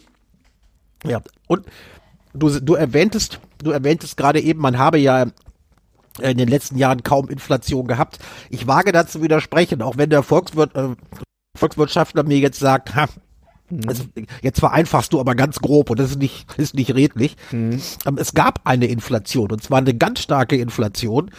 Ja, 1.05 1.21
und 1.47 1.65
du, 2.33 2.59
du 2.59 2.73
erwähntest, 2.73 3.39
du 3.63 3.71
erwähntest 3.71 4.17
gerade 4.17 4.39
eben, 4.41 4.61
man 4.61 4.77
habe 4.77 4.97
ja 4.97 5.27
in 6.21 6.37
den 6.37 6.49
letzten 6.49 6.77
Jahren 6.77 7.03
kaum 7.03 7.29
Inflation 7.29 7.87
gehabt. 7.87 8.19
Ich 8.49 8.67
wage 8.67 8.91
dazu 8.91 9.21
widersprechen, 9.21 9.81
auch 9.81 9.97
wenn 9.97 10.09
der 10.09 10.23
Volkswirt, 10.23 10.75
äh, 10.75 10.95
Volkswirtschaftler 11.57 12.23
mir 12.23 12.39
jetzt 12.39 12.59
sagt, 12.59 12.95
ha, 12.95 13.07
also 13.87 14.03
jetzt 14.41 14.59
vereinfachst 14.59 15.13
du 15.13 15.19
aber 15.19 15.35
ganz 15.35 15.59
grob 15.59 15.89
und 15.89 15.99
das 15.99 16.11
ist 16.11 16.19
nicht, 16.19 16.57
ist 16.57 16.75
nicht 16.75 16.93
redlich. 16.95 17.35
Mhm. 17.51 17.79
Es 18.17 18.33
gab 18.33 18.61
eine 18.65 18.87
Inflation 18.87 19.51
und 19.51 19.63
zwar 19.63 19.79
eine 19.79 19.93
ganz 19.93 20.21
starke 20.21 20.55
Inflation 20.55 21.31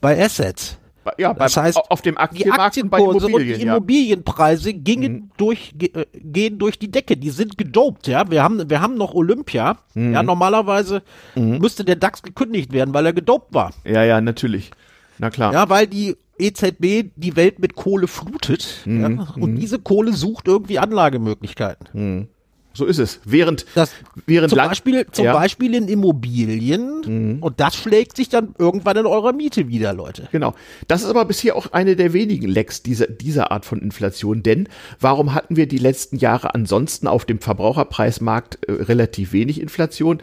bei 0.00 0.22
Assets. 0.22 0.78
Ja, 1.18 1.34
das 1.34 1.54
beim, 1.54 1.64
heißt, 1.64 1.78
auf 1.90 2.02
dem 2.02 2.18
Aktienmarkt 2.18 2.76
die 2.76 2.82
Aktienkurse 2.82 3.26
und 3.26 3.40
die 3.40 3.52
Immobilienpreise 3.52 4.70
ja. 4.70 4.78
gingen 4.78 5.12
mhm. 5.12 5.30
durch, 5.36 5.74
äh, 5.80 6.06
gehen 6.14 6.58
durch 6.58 6.78
die 6.78 6.90
Decke. 6.90 7.16
Die 7.16 7.30
sind 7.30 7.58
gedopt, 7.58 8.06
ja. 8.06 8.30
Wir 8.30 8.42
haben, 8.42 8.68
wir 8.68 8.80
haben 8.80 8.96
noch 8.96 9.14
Olympia. 9.14 9.78
Mhm. 9.94 10.14
Ja, 10.14 10.22
normalerweise 10.22 11.02
mhm. 11.34 11.58
müsste 11.58 11.84
der 11.84 11.96
DAX 11.96 12.22
gekündigt 12.22 12.72
werden, 12.72 12.94
weil 12.94 13.06
er 13.06 13.12
gedopt 13.12 13.54
war. 13.54 13.72
Ja, 13.84 14.02
ja, 14.02 14.20
natürlich. 14.20 14.70
Na 15.18 15.30
klar. 15.30 15.52
Ja, 15.52 15.68
weil 15.68 15.86
die 15.86 16.16
EZB 16.38 17.10
die 17.16 17.36
Welt 17.36 17.58
mit 17.58 17.74
Kohle 17.76 18.08
flutet. 18.08 18.82
Ja, 18.84 19.08
mhm. 19.08 19.26
und 19.40 19.52
mhm. 19.52 19.60
diese 19.60 19.78
Kohle 19.78 20.12
sucht 20.12 20.48
irgendwie 20.48 20.78
Anlagemöglichkeiten. 20.78 22.28
So 22.76 22.84
ist 22.84 22.98
es. 22.98 23.20
Während, 23.24 23.64
das, 23.74 23.90
während 24.26 24.50
zum, 24.50 24.58
Beispiel, 24.58 25.06
zum 25.10 25.24
ja. 25.24 25.32
Beispiel 25.32 25.74
in 25.74 25.88
Immobilien 25.88 27.00
mhm. 27.06 27.42
und 27.42 27.58
das 27.58 27.74
schlägt 27.74 28.16
sich 28.16 28.28
dann 28.28 28.54
irgendwann 28.58 28.98
in 28.98 29.06
eurer 29.06 29.32
Miete 29.32 29.68
wieder, 29.68 29.94
Leute. 29.94 30.28
Genau. 30.30 30.54
Das 30.86 31.02
ist 31.02 31.08
aber 31.08 31.24
bisher 31.24 31.56
auch 31.56 31.72
eine 31.72 31.96
der 31.96 32.12
wenigen 32.12 32.46
Lecks 32.48 32.82
dieser, 32.82 33.06
dieser 33.06 33.50
Art 33.50 33.64
von 33.64 33.80
Inflation. 33.80 34.42
Denn 34.42 34.68
warum 35.00 35.32
hatten 35.32 35.56
wir 35.56 35.66
die 35.66 35.78
letzten 35.78 36.18
Jahre 36.18 36.54
ansonsten 36.54 37.06
auf 37.06 37.24
dem 37.24 37.40
Verbraucherpreismarkt 37.40 38.66
äh, 38.66 38.72
relativ 38.72 39.32
wenig 39.32 39.60
Inflation? 39.60 40.20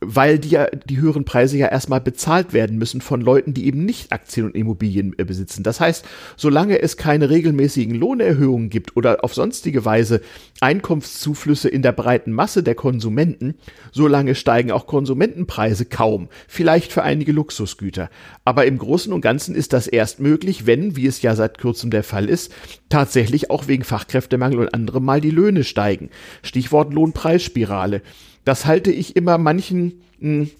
Weil 0.00 0.38
die 0.38 0.50
ja 0.50 0.66
die 0.66 0.98
höheren 0.98 1.24
Preise 1.24 1.58
ja 1.58 1.68
erstmal 1.68 2.00
bezahlt 2.00 2.52
werden 2.52 2.78
müssen 2.78 3.00
von 3.00 3.20
Leuten, 3.20 3.52
die 3.52 3.66
eben 3.66 3.84
nicht 3.84 4.12
Aktien 4.12 4.46
und 4.46 4.54
Immobilien 4.54 5.14
äh, 5.18 5.24
besitzen. 5.24 5.62
Das 5.62 5.80
heißt, 5.80 6.06
solange 6.36 6.80
es 6.80 6.96
keine 6.96 7.28
regelmäßigen 7.28 7.94
Lohnerhöhungen 7.94 8.70
gibt 8.70 8.96
oder 8.96 9.22
auf 9.22 9.34
sonstige 9.34 9.84
Weise 9.84 10.22
Einkunftszuflüsse 10.60 11.68
in 11.68 11.82
der 11.82 11.92
breiten 11.92 12.32
Masse 12.32 12.62
der 12.62 12.74
Konsumenten, 12.74 13.56
solange 13.92 14.34
steigen 14.34 14.70
auch 14.72 14.86
Konsumentenpreise 14.86 15.84
kaum, 15.84 16.28
vielleicht 16.48 16.92
für 16.92 17.02
einige 17.02 17.32
Luxusgüter. 17.32 18.08
Aber 18.44 18.64
im 18.64 18.78
Großen 18.78 19.12
und 19.12 19.20
Ganzen 19.20 19.54
ist 19.54 19.72
das 19.74 19.86
erst 19.86 20.20
möglich, 20.20 20.66
wenn, 20.66 20.96
wie 20.96 21.06
es 21.06 21.20
ja 21.20 21.36
seit 21.36 21.58
kurzem 21.58 21.90
der 21.90 22.04
Fall 22.04 22.28
ist, 22.28 22.52
tatsächlich 22.88 23.50
auch 23.50 23.68
wegen 23.68 23.84
Fachkräftemangel 23.84 24.60
und 24.60 24.74
anderem 24.74 25.04
mal 25.04 25.20
die 25.20 25.30
Löhne 25.30 25.64
steigen. 25.64 26.08
Stichwort 26.42 26.94
Lohnpreisspirale. 26.94 28.02
Das 28.44 28.66
halte 28.66 28.90
ich 28.90 29.16
immer 29.16 29.38
manchen 29.38 30.02
mh, 30.18 30.44
hm, 30.44 30.50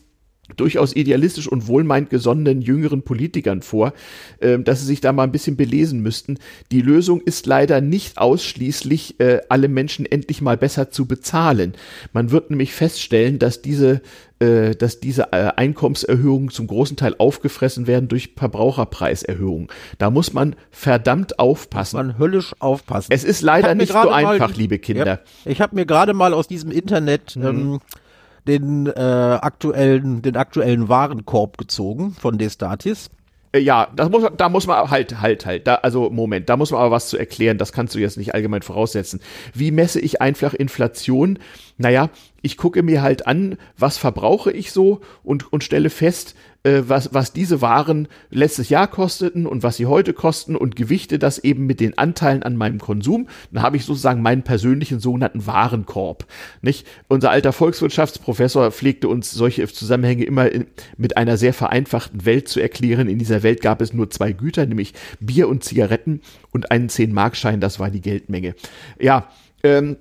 durchaus 0.56 0.94
idealistisch 0.94 1.48
und 1.48 1.66
wohlmeint 1.66 2.10
gesonnenen 2.10 2.62
jüngeren 2.62 3.02
Politikern 3.02 3.62
vor, 3.62 3.92
äh, 4.40 4.58
dass 4.58 4.80
sie 4.80 4.86
sich 4.86 5.00
da 5.00 5.12
mal 5.12 5.24
ein 5.24 5.32
bisschen 5.32 5.56
belesen 5.56 6.00
müssten. 6.00 6.38
Die 6.72 6.82
Lösung 6.82 7.20
ist 7.20 7.46
leider 7.46 7.80
nicht 7.80 8.18
ausschließlich, 8.18 9.20
äh, 9.20 9.40
alle 9.48 9.68
Menschen 9.68 10.06
endlich 10.06 10.40
mal 10.40 10.56
besser 10.56 10.90
zu 10.90 11.06
bezahlen. 11.06 11.74
Man 12.12 12.30
wird 12.30 12.50
nämlich 12.50 12.72
feststellen, 12.72 13.38
dass 13.38 13.62
diese 13.62 14.00
äh, 14.40 14.74
dass 14.74 15.00
diese 15.00 15.32
äh, 15.32 15.52
Einkommenserhöhungen 15.54 16.48
zum 16.48 16.66
großen 16.66 16.96
Teil 16.96 17.14
aufgefressen 17.18 17.86
werden 17.86 18.08
durch 18.08 18.30
Verbraucherpreiserhöhungen. 18.36 19.68
Da 19.98 20.10
muss 20.10 20.32
man 20.32 20.56
verdammt 20.70 21.38
aufpassen. 21.38 21.98
Man 21.98 22.18
höllisch 22.18 22.54
aufpassen. 22.58 23.12
Es 23.12 23.22
ist 23.22 23.42
leider 23.42 23.74
nicht 23.74 23.92
so 23.92 24.08
einfach, 24.08 24.56
liebe 24.56 24.78
Kinder. 24.78 25.06
Ja, 25.06 25.18
ich 25.44 25.60
habe 25.60 25.76
mir 25.76 25.84
gerade 25.84 26.14
mal 26.14 26.32
aus 26.32 26.48
diesem 26.48 26.70
Internet 26.70 27.36
mhm. 27.36 27.44
ähm, 27.44 27.80
den 28.46 28.86
äh, 28.86 28.90
aktuellen, 29.00 30.22
den 30.22 30.36
aktuellen 30.36 30.88
Warenkorb 30.88 31.58
gezogen 31.58 32.12
von 32.12 32.38
Destatis. 32.38 33.10
Äh, 33.52 33.58
ja, 33.60 33.88
das 33.94 34.10
muss, 34.10 34.24
da 34.36 34.48
muss 34.48 34.66
man 34.66 34.90
halt, 34.90 35.20
halt, 35.20 35.46
halt. 35.46 35.66
Da, 35.66 35.76
also 35.76 36.10
Moment, 36.10 36.48
da 36.48 36.56
muss 36.56 36.70
man 36.70 36.80
aber 36.80 36.90
was 36.90 37.08
zu 37.08 37.18
erklären. 37.18 37.58
Das 37.58 37.72
kannst 37.72 37.94
du 37.94 37.98
jetzt 37.98 38.16
nicht 38.16 38.34
allgemein 38.34 38.62
voraussetzen. 38.62 39.20
Wie 39.54 39.70
messe 39.70 40.00
ich 40.00 40.20
einfach 40.20 40.54
Inflation? 40.54 41.38
Naja, 41.80 42.10
ich 42.42 42.58
gucke 42.58 42.82
mir 42.82 43.00
halt 43.00 43.26
an, 43.26 43.56
was 43.78 43.96
verbrauche 43.96 44.52
ich 44.52 44.70
so 44.70 45.00
und, 45.22 45.50
und 45.50 45.64
stelle 45.64 45.88
fest, 45.88 46.34
äh, 46.62 46.82
was, 46.86 47.14
was 47.14 47.32
diese 47.32 47.62
Waren 47.62 48.06
letztes 48.28 48.68
Jahr 48.68 48.86
kosteten 48.86 49.46
und 49.46 49.62
was 49.62 49.78
sie 49.78 49.86
heute 49.86 50.12
kosten 50.12 50.56
und 50.56 50.76
gewichte 50.76 51.18
das 51.18 51.38
eben 51.38 51.64
mit 51.64 51.80
den 51.80 51.96
Anteilen 51.96 52.42
an 52.42 52.56
meinem 52.56 52.80
Konsum. 52.80 53.28
Dann 53.50 53.62
habe 53.62 53.78
ich 53.78 53.86
sozusagen 53.86 54.20
meinen 54.20 54.42
persönlichen 54.42 55.00
sogenannten 55.00 55.46
Warenkorb. 55.46 56.26
Nicht? 56.60 56.86
Unser 57.08 57.30
alter 57.30 57.54
Volkswirtschaftsprofessor 57.54 58.72
pflegte 58.72 59.08
uns 59.08 59.30
solche 59.30 59.66
Zusammenhänge 59.66 60.24
immer 60.24 60.52
in, 60.52 60.66
mit 60.98 61.16
einer 61.16 61.38
sehr 61.38 61.54
vereinfachten 61.54 62.26
Welt 62.26 62.48
zu 62.48 62.60
erklären. 62.60 63.08
In 63.08 63.18
dieser 63.18 63.42
Welt 63.42 63.62
gab 63.62 63.80
es 63.80 63.94
nur 63.94 64.10
zwei 64.10 64.32
Güter, 64.32 64.66
nämlich 64.66 64.92
Bier 65.18 65.48
und 65.48 65.64
Zigaretten 65.64 66.20
und 66.50 66.70
einen 66.70 66.90
10-Markschein, 66.90 67.60
das 67.60 67.80
war 67.80 67.90
die 67.90 68.02
Geldmenge. 68.02 68.54
Ja, 68.98 69.28
ähm, 69.62 69.96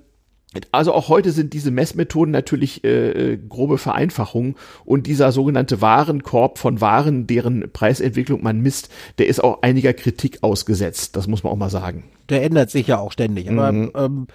also 0.72 0.92
auch 0.92 1.08
heute 1.08 1.30
sind 1.30 1.52
diese 1.52 1.70
Messmethoden 1.70 2.32
natürlich 2.32 2.82
äh, 2.82 3.38
grobe 3.48 3.78
Vereinfachungen 3.78 4.56
und 4.84 5.06
dieser 5.06 5.30
sogenannte 5.30 5.80
Warenkorb 5.80 6.58
von 6.58 6.80
Waren, 6.80 7.28
deren 7.28 7.70
Preisentwicklung 7.72 8.42
man 8.42 8.60
misst, 8.60 8.90
der 9.18 9.28
ist 9.28 9.42
auch 9.44 9.62
einiger 9.62 9.92
Kritik 9.92 10.38
ausgesetzt. 10.42 11.14
Das 11.14 11.28
muss 11.28 11.44
man 11.44 11.52
auch 11.52 11.56
mal 11.56 11.70
sagen. 11.70 12.04
Der 12.30 12.42
ändert 12.42 12.70
sich 12.70 12.88
ja 12.88 12.98
auch 12.98 13.12
ständig. 13.12 13.48
Aber 13.48 13.70
mhm. 13.70 13.92
ähm, 13.94 14.26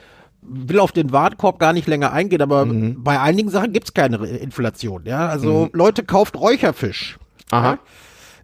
will 0.41 0.79
auf 0.79 0.93
den 0.93 1.11
Warenkorb 1.11 1.59
gar 1.59 1.73
nicht 1.73 1.87
länger 1.87 2.13
eingehen, 2.13 2.41
aber 2.41 2.65
mhm. 2.65 3.03
bei 3.03 3.19
einigen 3.19 3.49
Sachen 3.49 3.73
gibt's 3.73 3.93
keine 3.93 4.17
Inflation. 4.25 5.01
Ja, 5.05 5.27
also 5.27 5.65
mhm. 5.65 5.69
Leute 5.73 6.03
kauft 6.03 6.39
Räucherfisch. 6.39 7.17
Aha. 7.51 7.71
Ja? 7.71 7.79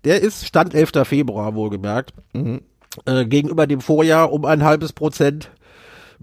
Der 0.03 0.21
ist 0.21 0.45
Stand 0.45 0.73
11. 0.73 1.07
Februar 1.07 1.55
wohlgemerkt. 1.55 2.13
Mhm. 2.33 2.61
Äh, 3.05 3.25
gegenüber 3.25 3.67
dem 3.67 3.79
Vorjahr 3.79 4.33
um 4.33 4.43
ein 4.43 4.63
halbes 4.63 4.91
Prozent 4.91 5.51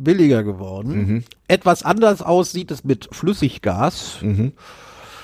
billiger 0.04 0.42
geworden. 0.42 0.96
Mhm. 0.96 1.24
Etwas 1.46 1.82
anders 1.82 2.22
aussieht 2.22 2.70
es 2.70 2.84
mit 2.84 3.08
Flüssiggas. 3.12 4.18
Mhm. 4.22 4.52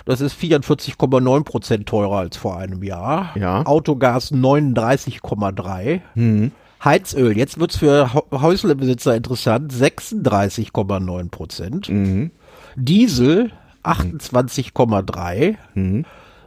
Das 0.05 0.21
ist 0.21 0.35
44,9 0.35 1.45
Prozent 1.45 1.87
teurer 1.87 2.19
als 2.19 2.37
vor 2.37 2.59
einem 2.59 2.83
Jahr. 2.83 3.31
Ja. 3.37 3.65
Autogas 3.65 4.33
39,3. 4.33 6.01
Mhm. 6.15 6.53
Heizöl, 6.85 7.37
jetzt 7.37 7.59
wird's 7.59 7.79
für 7.79 8.13
Häuslebesitzer 8.31 9.17
interessant, 9.17 9.73
36,9 9.73 11.31
Prozent. 11.31 11.89
Mhm. 11.89 12.31
Diesel 12.77 13.53
28,3. 13.83 15.57
Mhm. 15.75 16.05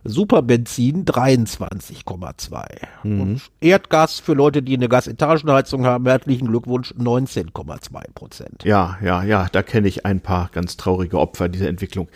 Superbenzin 0.08 1.06
23,2. 1.06 2.66
Mhm. 3.04 3.22
Und 3.22 3.42
Erdgas 3.60 4.20
für 4.20 4.34
Leute, 4.34 4.64
die 4.64 4.76
eine 4.76 4.90
Gasetagenheizung 4.90 5.86
haben, 5.86 6.06
herzlichen 6.06 6.48
Glückwunsch 6.48 6.94
19,2 6.98 8.14
Prozent. 8.16 8.64
Ja, 8.64 8.98
ja, 9.04 9.24
ja, 9.24 9.48
da 9.52 9.62
kenne 9.64 9.88
ich 9.88 10.06
ein 10.06 10.22
paar 10.22 10.50
ganz 10.54 10.78
traurige 10.78 11.20
Opfer 11.20 11.50
dieser 11.50 11.68
Entwicklung. 11.68 12.08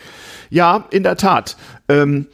Ja, 0.50 0.86
in 0.90 1.02
der 1.02 1.16
Tat. 1.16 1.56
Ähm, 1.88 2.26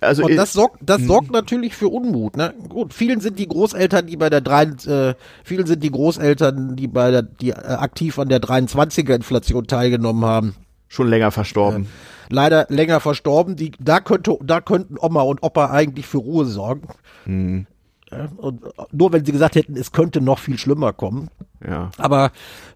also 0.00 0.24
und 0.24 0.34
das 0.34 0.52
sorgt, 0.52 0.78
das 0.80 0.98
hm. 0.98 1.06
sorgt 1.06 1.30
natürlich 1.30 1.76
für 1.76 1.88
Unmut. 1.88 2.36
Ne? 2.36 2.52
Gut, 2.68 2.92
vielen 2.92 3.20
sind 3.20 3.38
die 3.38 3.46
Großeltern, 3.46 4.06
die 4.06 4.16
bei 4.16 4.30
der 4.30 4.40
drei, 4.40 4.64
äh, 4.64 5.14
vielen 5.44 5.66
sind 5.66 5.82
die 5.84 5.90
Großeltern, 5.90 6.74
die 6.74 6.88
bei 6.88 7.12
der, 7.12 7.22
die 7.22 7.50
äh, 7.50 7.54
aktiv 7.54 8.18
an 8.18 8.28
der 8.28 8.40
23er 8.40 9.14
Inflation 9.14 9.68
teilgenommen 9.68 10.24
haben, 10.24 10.56
schon 10.88 11.08
länger 11.08 11.30
verstorben. 11.30 11.84
Äh, 11.84 12.19
leider 12.30 12.66
länger 12.68 13.00
verstorben. 13.00 13.56
Die, 13.56 13.72
da 13.78 14.00
könnte, 14.00 14.38
da 14.42 14.60
könnten 14.60 14.96
Oma 14.98 15.22
und 15.22 15.42
Opa 15.42 15.70
eigentlich 15.70 16.06
für 16.06 16.18
Ruhe 16.18 16.44
sorgen. 16.46 16.88
Hm. 17.24 17.66
Und 18.38 18.64
nur 18.92 19.12
wenn 19.12 19.24
sie 19.24 19.32
gesagt 19.32 19.54
hätten, 19.54 19.76
es 19.76 19.92
könnte 19.92 20.20
noch 20.20 20.38
viel 20.38 20.58
schlimmer 20.58 20.92
kommen. 20.92 21.28
Ja. 21.66 21.90
Aber 21.98 22.32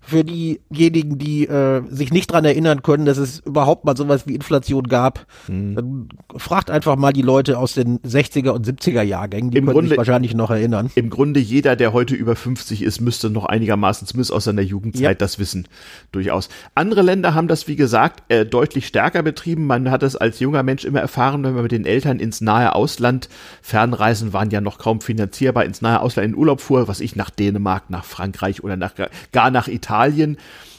für 0.07 0.23
diejenigen, 0.23 1.19
die 1.19 1.47
äh, 1.47 1.83
sich 1.89 2.13
nicht 2.13 2.31
dran 2.31 2.45
erinnern 2.45 2.83
können, 2.83 3.07
dass 3.07 3.17
es 3.17 3.41
überhaupt 3.41 3.85
mal 3.85 3.97
sowas 3.97 4.27
wie 4.27 4.35
Inflation 4.35 4.85
gab, 4.85 5.27
hm. 5.47 5.75
dann 5.75 6.09
fragt 6.37 6.71
einfach 6.71 6.97
mal 6.97 7.13
die 7.13 7.23
Leute 7.23 7.59
aus 7.59 7.73
den 7.73 8.01
60er 8.01 8.51
und 8.51 8.67
70er 8.67 9.03
Jahrgängen, 9.03 9.51
die 9.51 9.59
Im 9.59 9.65
können 9.65 9.75
Grunde, 9.75 9.89
sich 9.91 9.99
wahrscheinlich 9.99 10.35
noch 10.35 10.51
erinnern. 10.51 10.91
Im 10.95 11.09
Grunde 11.09 11.41
jeder, 11.41 11.75
der 11.75 11.95
heute 11.95 12.15
über 12.15 12.37
50 12.37 12.83
ist, 12.83 13.01
müsste 13.01 13.31
noch 13.31 13.47
einigermaßen, 13.47 14.07
zumindest 14.07 14.33
aus 14.33 14.45
seiner 14.45 14.63
Jugendzeit, 14.63 15.03
ja. 15.03 15.15
das 15.15 15.39
wissen. 15.39 15.67
Durchaus. 16.13 16.51
Andere 16.75 17.01
Länder 17.01 17.33
haben 17.33 17.49
das, 17.49 17.67
wie 17.67 17.77
gesagt, 17.77 18.31
äh, 18.31 18.45
deutlich 18.45 18.87
stärker 18.87 19.23
betrieben. 19.23 19.67
Man 19.67 19.91
hat 19.91 20.03
es 20.03 20.17
als 20.17 20.39
junger 20.39 20.63
Mensch 20.63 20.85
immer 20.85 21.01
erfahren, 21.01 21.45
wenn 21.45 21.55
man 21.55 21.63
mit 21.63 21.73
den 21.73 21.87
Eltern 21.87 22.21
ins 22.21 22.43
nahe 22.43 22.75
Ausland, 22.75 23.31
Fernreisen 23.63 24.35
waren 24.35 24.51
ja 24.51 24.61
noch 24.61 24.77
kaum 24.77 25.01
finanzierbar, 25.01 25.65
ins 25.65 25.81
nahe 25.81 26.01
Ausland 26.01 26.29
in 26.29 26.35
Urlaub 26.35 26.61
fuhr, 26.61 26.89
was 26.89 27.01
ich 27.01 27.17
nach 27.17 27.31
Dänemark, 27.31 27.89
nach 27.89 28.05
Frankreich 28.05 28.63
oder 28.63 28.74
nach, 28.77 28.95
gar 29.33 29.51
nach 29.51 29.69
Italien 29.69 30.37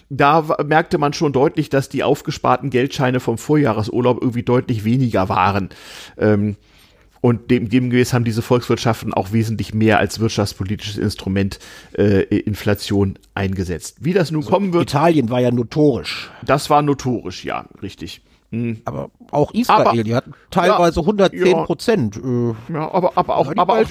da 0.10 0.58
merkte 0.64 0.98
man 0.98 1.14
schon 1.14 1.34
deutlich, 1.34 1.70
dass 1.70 1.90
die 1.90 2.04
aufgesparten 2.04 2.70
Geldscheine 2.70 3.20
vom 3.20 3.38
Vorjahresurlaub 3.38 4.22
irgendwie 4.22 4.44
deutlich 4.44 4.84
weniger 4.84 5.30
waren. 5.30 5.70
Ähm, 6.18 6.58
und 7.22 7.50
dem, 7.50 7.70
demgemäß 7.70 8.14
haben 8.14 8.24
diese 8.24 8.44
Volkswirtschaften 8.44 9.12
auch 9.12 9.32
wesentlich 9.32 9.74
mehr 9.74 9.98
als 9.98 10.20
wirtschaftspolitisches 10.20 11.00
Instrument 11.00 11.58
äh, 11.98 12.22
Inflation 12.22 13.18
eingesetzt. 13.34 13.98
Wie 14.02 14.14
das 14.14 14.30
nun 14.30 14.42
also 14.44 14.52
kommen 14.52 14.74
wird. 14.74 14.92
Italien 14.92 15.32
war 15.32 15.40
ja 15.40 15.50
notorisch. 15.50 16.30
Das 16.46 16.70
war 16.70 16.84
notorisch, 16.84 17.44
ja, 17.44 17.66
richtig. 17.82 18.22
Hm. 18.56 18.82
Aber 18.86 19.10
auch 19.32 19.54
Israel, 19.54 19.88
aber, 19.88 20.04
die 20.04 20.16
hatten 20.16 20.34
teilweise 20.50 21.02
ja, 21.02 21.06
110 21.06 21.54
Prozent. 21.66 22.18
Äh, 22.18 22.74
ja, 22.74 22.92
aber, 22.92 23.12
aber 23.16 23.38
auch, 23.38 23.52
aber 23.56 23.80
auch, 23.80 23.90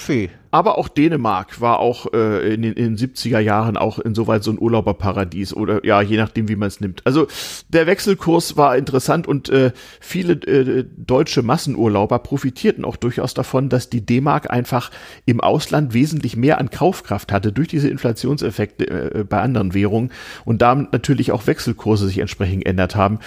aber 0.50 0.78
auch 0.78 0.88
Dänemark 0.88 1.60
war 1.60 1.80
auch 1.80 2.12
äh, 2.12 2.54
in, 2.54 2.62
den, 2.62 2.74
in 2.74 2.96
den 2.96 2.96
70er 2.96 3.40
Jahren 3.40 3.76
auch 3.76 3.98
insoweit 3.98 4.44
so 4.44 4.52
ein 4.52 4.58
Urlauberparadies 4.58 5.52
oder 5.52 5.84
ja, 5.84 6.00
je 6.00 6.16
nachdem, 6.16 6.48
wie 6.48 6.56
man 6.56 6.68
es 6.68 6.80
nimmt. 6.80 7.04
Also 7.04 7.26
der 7.68 7.86
Wechselkurs 7.86 8.56
war 8.56 8.76
interessant 8.76 9.26
und 9.26 9.48
äh, 9.48 9.72
viele 10.00 10.34
äh, 10.34 10.84
deutsche 10.96 11.42
Massenurlauber 11.42 12.20
profitierten 12.20 12.84
auch 12.84 12.96
durchaus 12.96 13.34
davon, 13.34 13.68
dass 13.68 13.90
die 13.90 14.06
D-Mark 14.06 14.50
einfach 14.50 14.90
im 15.26 15.40
Ausland 15.40 15.92
wesentlich 15.92 16.36
mehr 16.36 16.58
an 16.58 16.70
Kaufkraft 16.70 17.32
hatte 17.32 17.52
durch 17.52 17.68
diese 17.68 17.88
Inflationseffekte 17.88 18.86
äh, 18.88 19.24
bei 19.24 19.40
anderen 19.40 19.74
Währungen 19.74 20.12
und 20.44 20.62
damit 20.62 20.92
natürlich 20.92 21.32
auch 21.32 21.46
Wechselkurse 21.46 22.06
sich 22.06 22.18
entsprechend 22.18 22.62
geändert 22.64 22.94
haben. 22.96 23.18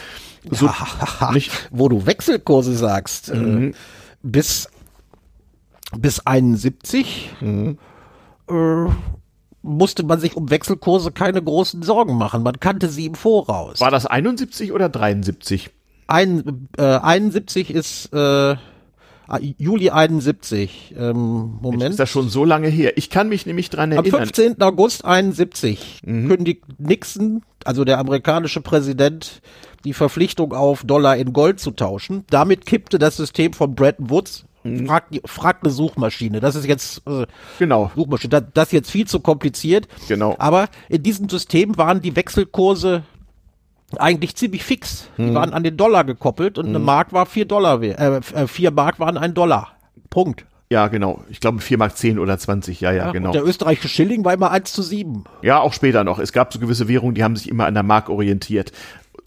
So, 0.52 0.70
nicht, 1.32 1.52
wo 1.72 1.90
du 1.90 2.06
Wechselkurse 2.06 2.76
sagst, 2.76 3.30
äh, 3.30 3.36
mhm. 3.36 3.70
äh, 3.70 3.74
bis, 4.24 4.70
bis 5.98 6.26
71 6.26 7.32
mhm. 7.42 7.78
äh, 8.50 8.86
musste 9.62 10.04
man 10.04 10.20
sich 10.20 10.36
um 10.36 10.50
Wechselkurse 10.50 11.12
keine 11.12 11.42
großen 11.42 11.84
Sorgen 11.84 12.18
machen. 12.18 12.44
Man 12.44 12.60
kannte 12.60 12.90
sie 12.90 13.06
im 13.06 13.16
Voraus. 13.16 13.82
War 13.82 13.92
das 13.92 14.06
71 14.06 14.72
oder 14.72 14.90
73? 14.90 15.70
Ein, 16.08 16.70
äh, 16.78 16.84
71 16.84 17.72
ist 17.72 18.14
äh, 18.14 18.56
Juli 19.58 19.90
71. 19.90 20.96
Ähm, 20.98 21.60
Moment. 21.62 21.82
Jetzt 21.82 21.92
ist 21.92 22.00
das 22.00 22.10
schon 22.10 22.30
so 22.30 22.46
lange 22.46 22.70
her. 22.70 22.98
Ich 22.98 23.10
kann 23.10 23.28
mich 23.30 23.46
nämlich 23.46 23.70
dran 23.70 23.92
erinnern. 23.92 24.14
Am 24.14 24.20
15. 24.22 24.62
August 24.62 25.04
71 25.04 26.02
mhm. 26.06 26.30
kündigt 26.30 26.64
Nixon, 26.78 27.44
also 27.68 27.84
der 27.84 28.00
amerikanische 28.00 28.62
Präsident, 28.62 29.42
die 29.84 29.94
Verpflichtung 29.94 30.54
auf 30.54 30.84
Dollar 30.84 31.18
in 31.18 31.34
Gold 31.34 31.60
zu 31.60 31.72
tauschen. 31.72 32.24
Damit 32.30 32.66
kippte 32.66 32.98
das 32.98 33.18
System 33.18 33.54
von 33.54 33.76
Bretton 33.76 34.10
Woods. 34.10 34.46
Mhm. 34.64 34.88
Frag, 34.88 35.06
frag 35.26 35.58
eine 35.64 35.72
Suchmaschine. 35.72 36.40
Das 36.40 36.56
ist 36.56 36.66
jetzt 36.66 37.02
äh, 37.08 37.26
genau. 37.60 37.92
Suchmaschine. 37.96 38.30
Das, 38.30 38.44
das 38.54 38.68
ist 38.68 38.74
jetzt 38.74 38.92
viel 38.92 39.06
zu 39.06 39.20
kompliziert. 39.20 39.88
Genau. 40.08 40.36
Aber 40.40 40.70
in 40.90 41.04
diesem 41.04 41.30
System 41.30 41.78
waren 41.78 42.02
die 42.02 42.16
Wechselkurse 42.16 43.04
eigentlich 43.98 44.36
ziemlich 44.36 44.64
fix. 44.64 45.10
Die 45.18 45.24
mhm. 45.24 45.36
waren 45.36 45.54
an 45.54 45.64
den 45.64 45.78
Dollar 45.78 46.04
gekoppelt 46.04 46.58
und 46.58 46.70
mhm. 46.70 46.76
eine 46.76 46.80
Mark 46.84 47.14
war 47.14 47.26
vier 47.26 47.46
Dollar. 47.46 47.82
Äh, 47.82 48.18
äh, 48.18 48.48
vier 48.48 48.72
Mark 48.72 49.00
waren 49.00 49.18
ein 49.18 49.34
Dollar. 49.34 49.74
Punkt. 50.10 50.46
Ja, 50.70 50.88
genau. 50.88 51.24
Ich 51.30 51.40
glaube 51.40 51.60
4 51.60 51.78
Mark 51.78 51.96
10 51.96 52.20
oder 52.20 52.38
20, 52.38 52.82
ja, 52.82 52.92
ja, 52.92 53.06
ja 53.06 53.12
genau. 53.12 53.32
der 53.32 53.46
österreichische 53.46 53.88
Schilling 53.88 54.26
war 54.26 54.34
immer 54.34 54.52
1 54.52 54.74
zu 54.74 54.82
7. 54.82 55.24
Ja, 55.42 55.60
auch 55.60 55.72
später 55.72 56.04
noch. 56.04 56.20
Es 56.20 56.34
gab 56.34 56.52
so 56.52 56.60
gewisse 56.60 56.90
Währungen, 56.90 57.16
die 57.16 57.24
haben 57.24 57.38
sich 57.38 57.50
immer 57.50 57.66
an 57.66 57.74
der 57.74 57.84
Mark 57.84 58.10
orientiert 58.10 58.74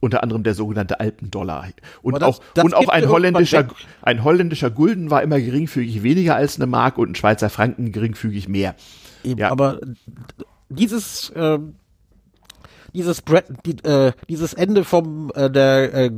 unter 0.01 0.23
anderem 0.23 0.43
der 0.43 0.55
sogenannte 0.55 0.99
Alpendollar. 0.99 1.69
Und 2.03 2.15
das, 2.15 2.23
auch, 2.23 2.41
das 2.55 2.65
und 2.65 2.75
auch 2.75 2.89
ein 2.89 3.09
holländischer, 3.09 3.69
ein 4.03 4.25
holländischer 4.25 4.71
Gulden 4.71 5.11
war 5.11 5.23
immer 5.23 5.39
geringfügig 5.39 6.03
weniger 6.03 6.37
als 6.37 6.57
eine 6.57 6.67
Mark 6.67 6.99
und 6.99 7.11
ein 7.11 7.15
Schweizer 7.15 7.51
Franken 7.51 7.93
geringfügig 7.93 8.49
mehr. 8.49 8.75
Eben, 9.23 9.39
ja. 9.39 9.51
Aber 9.51 9.79
dieses, 10.71 11.31
äh, 11.31 11.59
dieses, 12.95 13.21
Brett, 13.21 13.47
die, 13.67 13.77
äh, 13.85 14.13
dieses 14.29 14.55
Ende 14.55 14.85
vom 14.85 15.31
äh, 15.35 15.51
der 15.51 15.95
äh, 15.95 16.11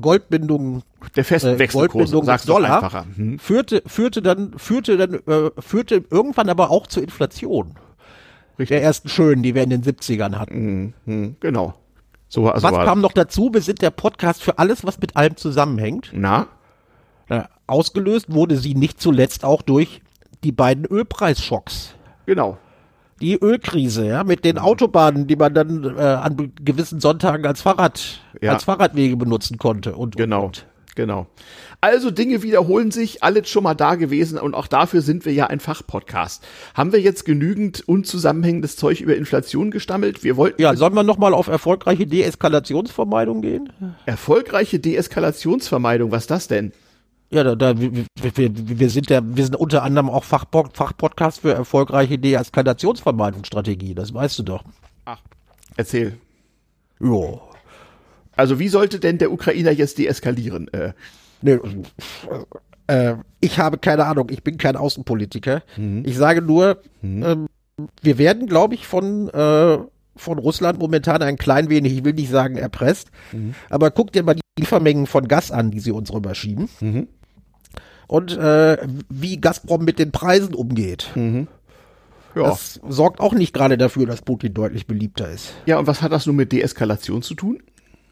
Goldbindung 0.00 0.82
der 1.16 1.24
festen 1.24 1.60
äh, 1.60 1.66
Goldbindung 1.66 2.24
sagst 2.24 2.48
Dollar 2.48 3.04
hm. 3.16 3.38
führte 3.38 3.82
führte 3.86 4.22
dann 4.22 4.52
führte 4.56 4.96
dann 4.96 5.14
äh, 5.14 5.50
führte 5.58 6.04
irgendwann 6.10 6.48
aber 6.48 6.70
auch 6.70 6.86
zur 6.86 7.02
Inflation. 7.02 7.74
Richtig. 8.58 8.68
Der 8.68 8.82
ersten 8.82 9.08
schönen, 9.08 9.42
die 9.42 9.54
wir 9.54 9.62
in 9.62 9.70
den 9.70 9.82
70ern 9.82 10.38
hatten. 10.38 10.94
Mhm, 11.06 11.36
genau. 11.40 11.74
So, 12.28 12.48
also 12.48 12.70
was 12.70 12.84
kam 12.84 13.00
noch 13.00 13.12
dazu? 13.12 13.50
Wir 13.52 13.62
sind 13.62 13.82
der 13.82 13.90
Podcast 13.90 14.42
für 14.42 14.58
alles, 14.58 14.84
was 14.84 14.98
mit 15.00 15.16
allem 15.16 15.36
zusammenhängt. 15.36 16.10
Na? 16.12 16.46
Na 17.28 17.48
ausgelöst 17.72 18.32
wurde 18.32 18.56
sie 18.56 18.74
nicht 18.74 19.00
zuletzt 19.00 19.44
auch 19.44 19.62
durch 19.62 20.02
die 20.44 20.52
beiden 20.52 20.84
Ölpreisschocks. 20.84 21.94
Genau. 22.26 22.58
Die 23.22 23.38
Ölkrise, 23.40 24.06
ja, 24.06 24.24
mit 24.24 24.44
den 24.44 24.58
Autobahnen, 24.58 25.26
die 25.28 25.36
man 25.36 25.54
dann 25.54 25.84
äh, 25.96 26.00
an 26.02 26.52
gewissen 26.62 27.00
Sonntagen 27.00 27.46
als 27.46 27.62
Fahrrad, 27.62 28.20
Ja. 28.40 28.52
als 28.52 28.64
Fahrradwege 28.64 29.16
benutzen 29.16 29.58
konnte 29.58 29.94
und, 29.94 30.16
Genau, 30.16 30.46
und. 30.46 30.66
genau. 30.96 31.28
Also 31.80 32.10
Dinge 32.12 32.42
wiederholen 32.42 32.90
sich, 32.92 33.22
alles 33.24 33.48
schon 33.48 33.64
mal 33.64 33.74
da 33.74 33.94
gewesen 33.96 34.38
und 34.38 34.54
auch 34.54 34.66
dafür 34.68 35.02
sind 35.02 35.24
wir 35.24 35.32
ja 35.32 35.46
ein 35.48 35.58
Fachpodcast. 35.58 36.44
Haben 36.74 36.92
wir 36.92 37.00
jetzt 37.00 37.24
genügend 37.24 37.82
unzusammenhängendes 37.88 38.76
Zeug 38.76 39.00
über 39.00 39.16
Inflation 39.16 39.70
gestammelt? 39.72 40.22
Wir 40.22 40.36
wollten 40.36 40.60
Ja, 40.62 40.76
sollen 40.76 40.94
wir 40.94 41.02
nochmal 41.02 41.34
auf 41.34 41.48
erfolgreiche 41.48 42.06
Deeskalationsvermeidung 42.06 43.40
gehen? 43.42 43.72
erfolgreiche 44.06 44.78
Deeskalationsvermeidung, 44.78 46.10
was 46.10 46.26
das 46.26 46.48
denn? 46.48 46.72
Ja, 47.32 47.42
da, 47.44 47.54
da 47.54 47.80
wir, 47.80 47.90
wir, 48.20 48.50
wir 48.78 48.90
sind 48.90 49.08
ja, 49.10 49.20
wir 49.24 49.44
sind 49.44 49.56
unter 49.56 49.82
anderem 49.82 50.10
auch 50.10 50.24
Fachpod, 50.24 50.76
Fachpodcast 50.76 51.40
für 51.40 51.54
erfolgreiche 51.54 52.18
Deeskalationsvermeidungsstrategie, 52.18 53.94
das 53.94 54.12
weißt 54.12 54.38
du 54.40 54.42
doch. 54.42 54.64
Erzähl. 55.76 56.18
Jo. 57.00 57.40
Also 58.36 58.58
wie 58.58 58.68
sollte 58.68 59.00
denn 59.00 59.18
der 59.18 59.32
Ukrainer 59.32 59.70
jetzt 59.70 59.98
deeskalieren? 59.98 60.68
Äh, 60.72 60.92
Nee, 61.44 61.58
äh, 62.86 63.14
ich 63.40 63.58
habe 63.58 63.78
keine 63.78 64.06
Ahnung, 64.06 64.28
ich 64.30 64.44
bin 64.44 64.58
kein 64.58 64.76
Außenpolitiker. 64.76 65.62
Ich 66.04 66.16
sage 66.16 66.40
nur, 66.40 66.80
ähm, 67.02 67.48
wir 68.00 68.18
werden, 68.18 68.46
glaube 68.46 68.74
ich, 68.74 68.86
von, 68.86 69.28
äh, 69.30 69.78
von 70.14 70.38
Russland 70.38 70.78
momentan 70.78 71.20
ein 71.22 71.36
klein 71.36 71.68
wenig, 71.68 71.94
ich 71.94 72.04
will 72.04 72.12
nicht 72.12 72.30
sagen 72.30 72.56
erpresst, 72.56 73.10
aber 73.70 73.90
guck 73.90 74.12
dir 74.12 74.22
mal 74.22 74.34
die 74.34 74.42
Liefermengen 74.58 75.06
von 75.08 75.26
Gas 75.26 75.50
an, 75.50 75.72
die 75.72 75.80
sie 75.80 75.90
uns 75.90 76.12
rüberschieben. 76.12 76.68
Und 78.12 78.36
äh, 78.36 78.76
wie 79.08 79.40
Gazprom 79.40 79.86
mit 79.86 79.98
den 79.98 80.12
Preisen 80.12 80.54
umgeht. 80.54 81.08
ja. 81.16 81.46
Das 82.34 82.78
sorgt 82.86 83.20
auch 83.20 83.32
nicht 83.32 83.54
gerade 83.54 83.78
dafür, 83.78 84.04
dass 84.04 84.20
Putin 84.20 84.52
deutlich 84.52 84.86
beliebter 84.86 85.30
ist. 85.30 85.54
ja, 85.64 85.78
und 85.78 85.86
was 85.86 86.02
hat 86.02 86.12
das 86.12 86.26
nun 86.26 86.36
mit 86.36 86.52
Deeskalation 86.52 87.22
zu 87.22 87.34
tun? 87.34 87.62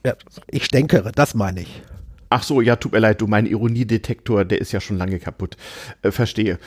Ja, 0.06 0.14
ich 0.46 0.64
stänkere, 0.64 1.12
das 1.12 1.34
meine 1.34 1.60
ich. 1.60 1.82
Ach 2.30 2.42
so, 2.42 2.62
ja, 2.62 2.76
tut 2.76 2.92
mir 2.92 3.00
leid, 3.00 3.20
du, 3.20 3.26
mein 3.26 3.44
Ironiedetektor, 3.44 4.46
der 4.46 4.62
ist 4.62 4.72
ja 4.72 4.80
schon 4.80 4.96
lange 4.96 5.18
kaputt. 5.18 5.58
Äh, 6.00 6.12
verstehe. 6.12 6.58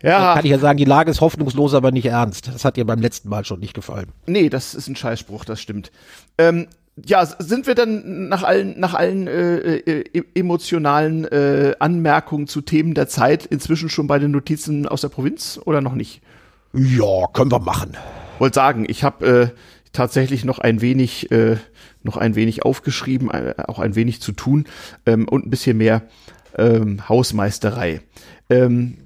Ja, 0.00 0.34
Kann 0.34 0.44
ich 0.44 0.52
ja 0.52 0.58
sagen, 0.60 0.76
die 0.76 0.84
Lage 0.84 1.10
ist 1.10 1.20
hoffnungslos, 1.20 1.74
aber 1.74 1.90
nicht 1.90 2.06
ernst. 2.06 2.46
Das 2.46 2.64
hat 2.64 2.76
dir 2.76 2.84
beim 2.84 3.00
letzten 3.00 3.28
Mal 3.28 3.44
schon 3.44 3.58
nicht 3.58 3.74
gefallen. 3.74 4.12
nee, 4.26 4.48
das 4.48 4.76
ist 4.76 4.86
ein 4.86 4.94
Scheißspruch, 4.94 5.44
das 5.44 5.60
stimmt. 5.60 5.90
Ähm, 6.38 6.68
ja, 6.96 7.24
sind 7.24 7.66
wir 7.66 7.74
dann 7.74 8.28
nach 8.28 8.42
allen, 8.42 8.78
nach 8.78 8.94
allen 8.94 9.26
äh, 9.26 9.76
äh, 9.76 10.24
emotionalen 10.34 11.24
äh, 11.24 11.74
Anmerkungen 11.78 12.46
zu 12.46 12.60
Themen 12.60 12.94
der 12.94 13.08
Zeit 13.08 13.46
inzwischen 13.46 13.88
schon 13.88 14.06
bei 14.06 14.18
den 14.18 14.30
Notizen 14.30 14.86
aus 14.86 15.00
der 15.00 15.08
Provinz 15.08 15.58
oder 15.64 15.80
noch 15.80 15.94
nicht? 15.94 16.20
Ja, 16.74 17.26
können 17.32 17.50
wir 17.50 17.60
machen. 17.60 17.96
Wollte 18.38 18.56
sagen, 18.56 18.84
ich 18.88 19.04
habe 19.04 19.26
äh, 19.26 19.48
tatsächlich 19.92 20.44
noch 20.44 20.58
ein 20.58 20.80
wenig, 20.82 21.30
äh, 21.30 21.56
noch 22.02 22.18
ein 22.18 22.34
wenig 22.34 22.62
aufgeschrieben, 22.64 23.30
äh, 23.30 23.54
auch 23.66 23.78
ein 23.78 23.94
wenig 23.94 24.20
zu 24.20 24.32
tun 24.32 24.66
ähm, 25.06 25.28
und 25.28 25.46
ein 25.46 25.50
bisschen 25.50 25.78
mehr 25.78 26.02
ähm, 26.58 27.08
Hausmeisterei. 27.08 28.02
Ähm, 28.50 28.98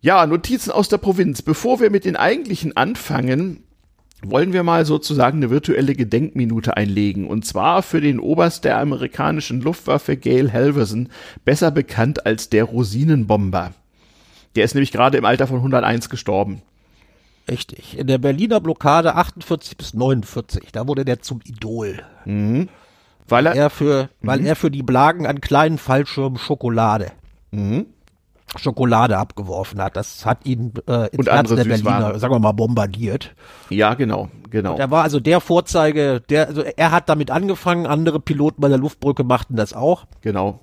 ja, 0.00 0.26
Notizen 0.26 0.70
aus 0.70 0.88
der 0.88 0.98
Provinz. 0.98 1.42
Bevor 1.42 1.80
wir 1.80 1.90
mit 1.90 2.04
den 2.04 2.16
eigentlichen 2.16 2.76
anfangen, 2.76 3.64
wollen 4.24 4.52
wir 4.52 4.62
mal 4.62 4.84
sozusagen 4.84 5.38
eine 5.38 5.50
virtuelle 5.50 5.94
Gedenkminute 5.94 6.76
einlegen. 6.76 7.26
Und 7.26 7.44
zwar 7.46 7.82
für 7.82 8.00
den 8.00 8.18
Oberst 8.20 8.64
der 8.64 8.78
amerikanischen 8.78 9.60
Luftwaffe 9.60 10.16
Gail 10.16 10.52
Halverson, 10.52 11.08
besser 11.44 11.70
bekannt 11.70 12.26
als 12.26 12.48
der 12.48 12.64
Rosinenbomber. 12.64 13.72
Der 14.54 14.64
ist 14.64 14.74
nämlich 14.74 14.92
gerade 14.92 15.18
im 15.18 15.24
Alter 15.24 15.46
von 15.46 15.56
101 15.56 16.08
gestorben. 16.08 16.62
Richtig. 17.50 17.98
In 17.98 18.06
der 18.06 18.18
Berliner 18.18 18.60
Blockade 18.60 19.14
48 19.16 19.76
bis 19.76 19.94
49, 19.94 20.70
da 20.72 20.86
wurde 20.86 21.04
der 21.04 21.20
zum 21.20 21.40
Idol. 21.44 22.02
Weil 23.28 23.46
er, 23.46 23.54
Er 23.54 23.70
für, 23.70 24.10
weil 24.20 24.44
er 24.46 24.56
für 24.56 24.70
die 24.70 24.82
Blagen 24.82 25.26
an 25.26 25.40
kleinen 25.40 25.78
Fallschirmen 25.78 26.38
Schokolade. 26.38 27.12
Schokolade 28.56 29.16
abgeworfen 29.16 29.80
hat. 29.80 29.96
Das 29.96 30.26
hat 30.26 30.44
ihn 30.46 30.72
äh, 30.86 31.08
ins 31.08 31.18
Und 31.18 31.30
Herz 31.30 31.48
der 31.48 31.64
Berliner, 31.64 32.18
sagen 32.18 32.34
wir 32.34 32.38
mal, 32.38 32.52
bombardiert. 32.52 33.34
ja, 33.70 33.94
genau, 33.94 34.28
genau. 34.50 34.76
Er 34.76 34.90
war 34.90 35.02
also 35.02 35.20
der 35.20 35.40
Vorzeige, 35.40 36.20
der, 36.20 36.48
also 36.48 36.62
er 36.62 36.90
hat 36.90 37.08
damit 37.08 37.30
angefangen, 37.30 37.86
andere 37.86 38.20
Piloten 38.20 38.60
bei 38.60 38.68
der 38.68 38.78
Luftbrücke 38.78 39.24
machten 39.24 39.56
das 39.56 39.72
auch. 39.72 40.04
Genau. 40.20 40.60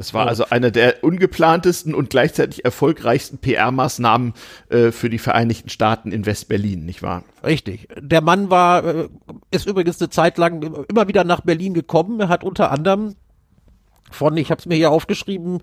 Das 0.00 0.14
war 0.14 0.26
also 0.26 0.46
eine 0.48 0.72
der 0.72 1.04
ungeplantesten 1.04 1.94
und 1.94 2.08
gleichzeitig 2.08 2.64
erfolgreichsten 2.64 3.36
PR-Maßnahmen 3.36 4.32
äh, 4.70 4.92
für 4.92 5.10
die 5.10 5.18
Vereinigten 5.18 5.68
Staaten 5.68 6.10
in 6.10 6.24
West-Berlin, 6.24 6.86
nicht 6.86 7.02
wahr? 7.02 7.22
Richtig. 7.44 7.86
Der 8.00 8.22
Mann 8.22 8.48
war, 8.48 8.82
äh, 8.82 9.08
ist 9.50 9.66
übrigens 9.66 10.00
eine 10.00 10.08
Zeit 10.08 10.38
lang 10.38 10.86
immer 10.88 11.06
wieder 11.06 11.24
nach 11.24 11.42
Berlin 11.42 11.74
gekommen. 11.74 12.18
Er 12.18 12.28
hat 12.28 12.44
unter 12.44 12.70
anderem 12.70 13.14
von, 14.10 14.38
ich 14.38 14.50
habe 14.50 14.58
es 14.58 14.64
mir 14.64 14.76
hier 14.76 14.90
aufgeschrieben, 14.90 15.58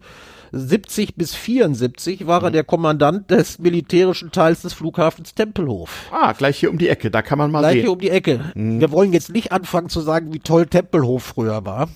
70 0.52 1.15
bis 1.15 1.36
74 1.36 2.28
war 2.28 2.44
er 2.44 2.52
der 2.52 2.64
Kommandant 2.64 3.30
des 3.32 3.60
militärischen 3.60 4.32
Teils 4.32 4.61
des 4.61 4.74
Flughafens 4.74 5.34
Tempelhof. 5.36 6.10
Ah, 6.11 6.34
gleich 6.34 6.57
hier 6.60 6.69
um 6.69 6.78
die 6.78 6.90
Ecke, 6.90 7.11
da 7.11 7.22
kann 7.22 7.38
man 7.38 7.52
mal 7.52 7.60
Gleich 7.60 7.74
hier 7.74 7.82
sehen. 7.84 7.90
um 7.91 7.99
die 7.99 8.10
Ecke. 8.10 8.52
Wir 8.56 8.91
wollen 8.91 9.14
jetzt 9.14 9.32
nicht 9.32 9.52
anfangen 9.52 9.90
zu 9.90 10.02
sagen, 10.02 10.34
wie 10.34 10.40
toll 10.40 10.65
Tempelhof 10.68 11.24
früher 11.24 11.65
war. 11.65 11.90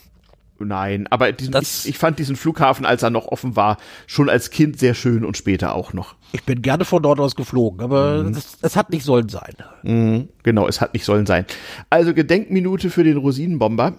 Nein, 0.64 1.08
aber 1.10 1.32
diesen, 1.32 1.56
ich, 1.60 1.88
ich 1.90 1.98
fand 1.98 2.20
diesen 2.20 2.36
Flughafen, 2.36 2.86
als 2.86 3.02
er 3.02 3.10
noch 3.10 3.26
offen 3.26 3.56
war, 3.56 3.78
schon 4.06 4.30
als 4.30 4.52
Kind 4.52 4.78
sehr 4.78 4.94
schön 4.94 5.26
und 5.26 5.36
später 5.36 5.74
auch 5.74 5.94
noch. 5.94 6.14
Ich 6.34 6.44
bin 6.44 6.62
gerne 6.62 6.86
von 6.86 7.02
dort 7.02 7.20
aus 7.20 7.36
geflogen, 7.36 7.82
aber 7.82 8.24
das, 8.32 8.60
das 8.60 8.76
hat 8.76 8.92
nicht 8.92 9.04
sollen 9.04 9.28
sein. 9.28 10.28
Genau, 10.44 10.68
es 10.68 10.80
hat 10.80 10.94
nicht 10.94 11.04
sollen 11.04 11.26
sein. 11.26 11.46
Also 11.90 12.14
Gedenkminute 12.14 12.92
für 12.92 13.04
den 13.04 13.18
Rosinenbomber. 13.18 13.94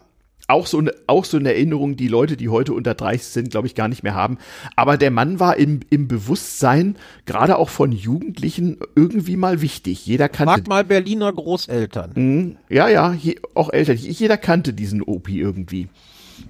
Auch 0.48 0.66
so, 0.66 0.78
eine, 0.78 0.92
auch 1.06 1.24
so 1.24 1.36
eine 1.36 1.54
Erinnerung, 1.54 1.96
die 1.96 2.08
Leute, 2.08 2.36
die 2.36 2.48
heute 2.48 2.74
unter 2.74 2.94
30 2.94 3.26
sind, 3.26 3.50
glaube 3.50 3.66
ich, 3.68 3.74
gar 3.74 3.88
nicht 3.88 4.02
mehr 4.02 4.14
haben. 4.14 4.38
Aber 4.76 4.96
der 4.96 5.10
Mann 5.10 5.40
war 5.40 5.56
im, 5.56 5.80
im 5.88 6.08
Bewusstsein, 6.08 6.96
gerade 7.26 7.56
auch 7.56 7.68
von 7.68 7.92
Jugendlichen, 7.92 8.78
irgendwie 8.96 9.36
mal 9.36 9.62
wichtig. 9.62 10.04
Jeder 10.06 10.28
kannte 10.28 10.54
Frag 10.54 10.68
mal 10.68 10.84
Berliner 10.84 11.32
Großeltern. 11.32 12.56
Ja, 12.68 12.88
ja, 12.88 13.12
je, 13.12 13.36
auch 13.54 13.70
älter. 13.70 13.92
Jeder 13.92 14.36
kannte 14.36 14.72
diesen 14.72 15.02
Opi 15.02 15.40
irgendwie. 15.40 15.88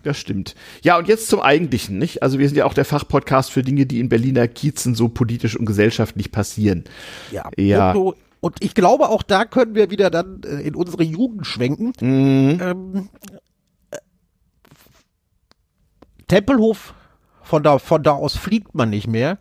Das 0.03 0.19
stimmt. 0.19 0.55
Ja, 0.83 0.99
und 0.99 1.09
jetzt 1.09 1.29
zum 1.29 1.41
Eigentlichen, 1.41 1.99
nicht? 1.99 2.23
Also 2.23 2.39
wir 2.39 2.49
sind 2.49 2.57
ja 2.57 2.65
auch 2.65 2.75
der 2.75 2.85
Fachpodcast 2.85 3.51
für 3.51 3.63
Dinge, 3.63 3.87
die 3.87 4.01
in 4.01 4.09
Berliner 4.09 4.49
Kiezen 4.49 4.95
so 4.95 5.09
politisch 5.09 5.57
und 5.57 5.67
gesellschaftlich 5.67 6.33
passieren. 6.33 6.85
Ja. 7.31 7.51
Ja. 7.57 7.93
Und, 7.93 8.17
und 8.41 8.57
ich 8.61 8.75
glaube, 8.75 9.09
auch 9.09 9.23
da 9.23 9.45
können 9.45 9.75
wir 9.75 9.91
wieder 9.91 10.11
dann 10.11 10.41
äh, 10.45 10.63
in 10.63 10.75
unsere 10.75 11.05
Jugend 11.05 11.47
schwenken. 11.47 11.93
Ähm, 12.01 12.59
äh, 12.61 13.37
Tempelhof, 16.33 16.95
von 17.43 17.63
da, 17.63 17.79
von 17.79 18.03
da 18.03 18.13
aus 18.13 18.37
fliegt 18.37 18.75
man 18.75 18.89
nicht 18.91 19.07
mehr. 19.07 19.37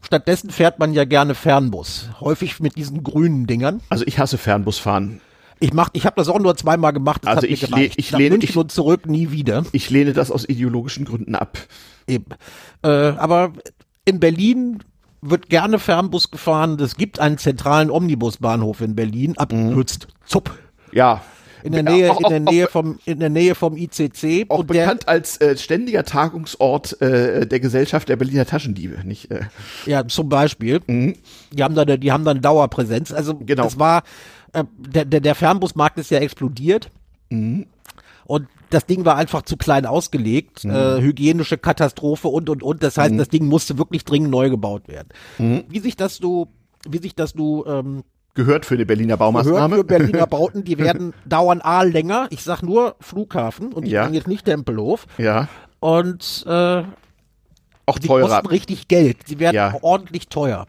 Stattdessen 0.00 0.48
fährt 0.50 0.78
man 0.78 0.94
ja 0.94 1.04
gerne 1.04 1.34
Fernbus. 1.34 2.08
Häufig 2.20 2.60
mit 2.60 2.76
diesen 2.76 3.02
grünen 3.04 3.46
Dingern. 3.46 3.80
Also 3.90 4.04
ich 4.06 4.18
hasse 4.18 4.38
Fernbusfahren. 4.38 5.20
Ich 5.60 5.72
mach, 5.74 5.90
ich 5.92 6.06
habe 6.06 6.16
das 6.16 6.28
auch 6.28 6.38
nur 6.40 6.56
zweimal 6.56 6.92
gemacht. 6.94 7.20
Das 7.24 7.36
Also 7.36 7.46
ich 7.46 7.60
le- 7.62 7.68
gereicht. 7.68 7.94
ich 7.98 8.10
lehne- 8.10 8.36
ich- 8.42 8.56
und 8.56 8.72
zurück 8.72 9.06
nie 9.06 9.30
wieder. 9.32 9.64
Ich 9.72 9.90
lehne 9.90 10.14
das 10.14 10.30
aus 10.30 10.48
ideologischen 10.48 11.04
Gründen 11.04 11.34
ab. 11.34 11.58
Eben. 12.06 12.26
Äh, 12.82 12.88
aber 12.88 13.52
in 14.06 14.18
Berlin 14.18 14.82
wird 15.20 15.48
gerne 15.50 15.78
Fernbus 15.78 16.30
gefahren. 16.30 16.78
Es 16.80 16.96
gibt 16.96 17.18
einen 17.20 17.36
zentralen 17.38 17.90
Omnibusbahnhof 17.90 18.80
in 18.80 18.94
Berlin, 18.94 19.36
abgekürzt 19.38 20.08
ZUP. 20.26 20.50
Ja. 20.92 21.22
In 21.64 21.72
der 21.72 21.82
Nähe, 21.82 22.12
auch- 22.12 22.20
in 22.20 22.28
der 22.28 22.40
Nähe 22.40 22.66
vom, 22.68 22.98
in 23.06 23.20
der 23.20 23.30
Nähe 23.30 23.54
vom 23.54 23.76
ICC. 23.76 24.46
Auch 24.50 24.58
und 24.60 24.70
der, 24.70 24.82
bekannt 24.82 25.08
als 25.08 25.40
äh, 25.40 25.56
ständiger 25.56 26.04
Tagungsort 26.04 27.00
äh, 27.00 27.46
der 27.46 27.58
Gesellschaft 27.58 28.08
der 28.08 28.16
Berliner 28.16 28.44
Taschendiebe, 28.44 29.04
nicht? 29.06 29.30
Äh, 29.30 29.40
ja, 29.86 30.06
zum 30.06 30.28
Beispiel. 30.28 30.80
Die 30.86 31.62
haben 31.62 31.74
dann, 31.74 31.98
die 32.00 32.12
haben 32.12 32.24
dann 32.24 32.40
Dauerpräsenz. 32.42 33.12
Also, 33.12 33.34
Genau. 33.36 33.64
das 33.64 33.78
war, 33.78 34.02
äh, 34.52 34.64
der, 34.78 35.06
der, 35.06 35.20
der 35.20 35.34
Fernbusmarkt 35.34 35.98
ist 35.98 36.10
ja 36.10 36.18
explodiert. 36.18 36.90
Und 37.30 38.48
das 38.70 38.86
Ding 38.86 39.04
war 39.04 39.16
einfach 39.16 39.42
zu 39.42 39.56
klein 39.56 39.86
ausgelegt, 39.86 40.64
äh, 40.64 41.00
hygienische 41.00 41.58
Katastrophe 41.58 42.28
und 42.28 42.48
und 42.50 42.62
und. 42.62 42.82
Das 42.82 42.96
heißt, 42.98 43.18
das 43.18 43.28
Ding 43.28 43.46
musste 43.46 43.78
wirklich 43.78 44.04
dringend 44.04 44.30
neu 44.30 44.50
gebaut 44.50 44.88
werden. 44.88 45.08
Wie 45.68 45.80
sich 45.80 45.96
das 45.96 46.18
du, 46.18 46.46
wie 46.88 46.98
sich 46.98 47.14
das 47.14 47.32
du 47.32 47.64
ähm, 47.66 48.04
gehört 48.34 48.66
für 48.66 48.74
eine 48.74 48.86
Berliner 48.86 49.16
gehört 49.16 49.18
Baumaßnahme. 49.20 49.76
für 49.76 49.84
Berliner 49.84 50.26
Bauten, 50.26 50.64
die 50.64 50.78
werden 50.78 51.14
dauern 51.24 51.60
A 51.60 51.82
länger. 51.82 52.26
Ich 52.30 52.42
sag 52.42 52.62
nur 52.62 52.96
Flughafen 53.00 53.72
und 53.72 53.86
die 53.86 53.92
Ja. 53.92 54.08
jetzt 54.08 54.28
nicht 54.28 54.44
Tempelhof. 54.44 55.06
ja. 55.18 55.48
Und 55.80 56.44
äh, 56.46 56.82
Auch 57.86 57.98
die 57.98 58.06
teurer. 58.06 58.26
kosten 58.28 58.46
richtig 58.46 58.88
Geld. 58.88 59.18
Sie 59.26 59.38
werden 59.38 59.54
Ja. 59.54 59.74
ordentlich 59.82 60.28
teuer. 60.28 60.66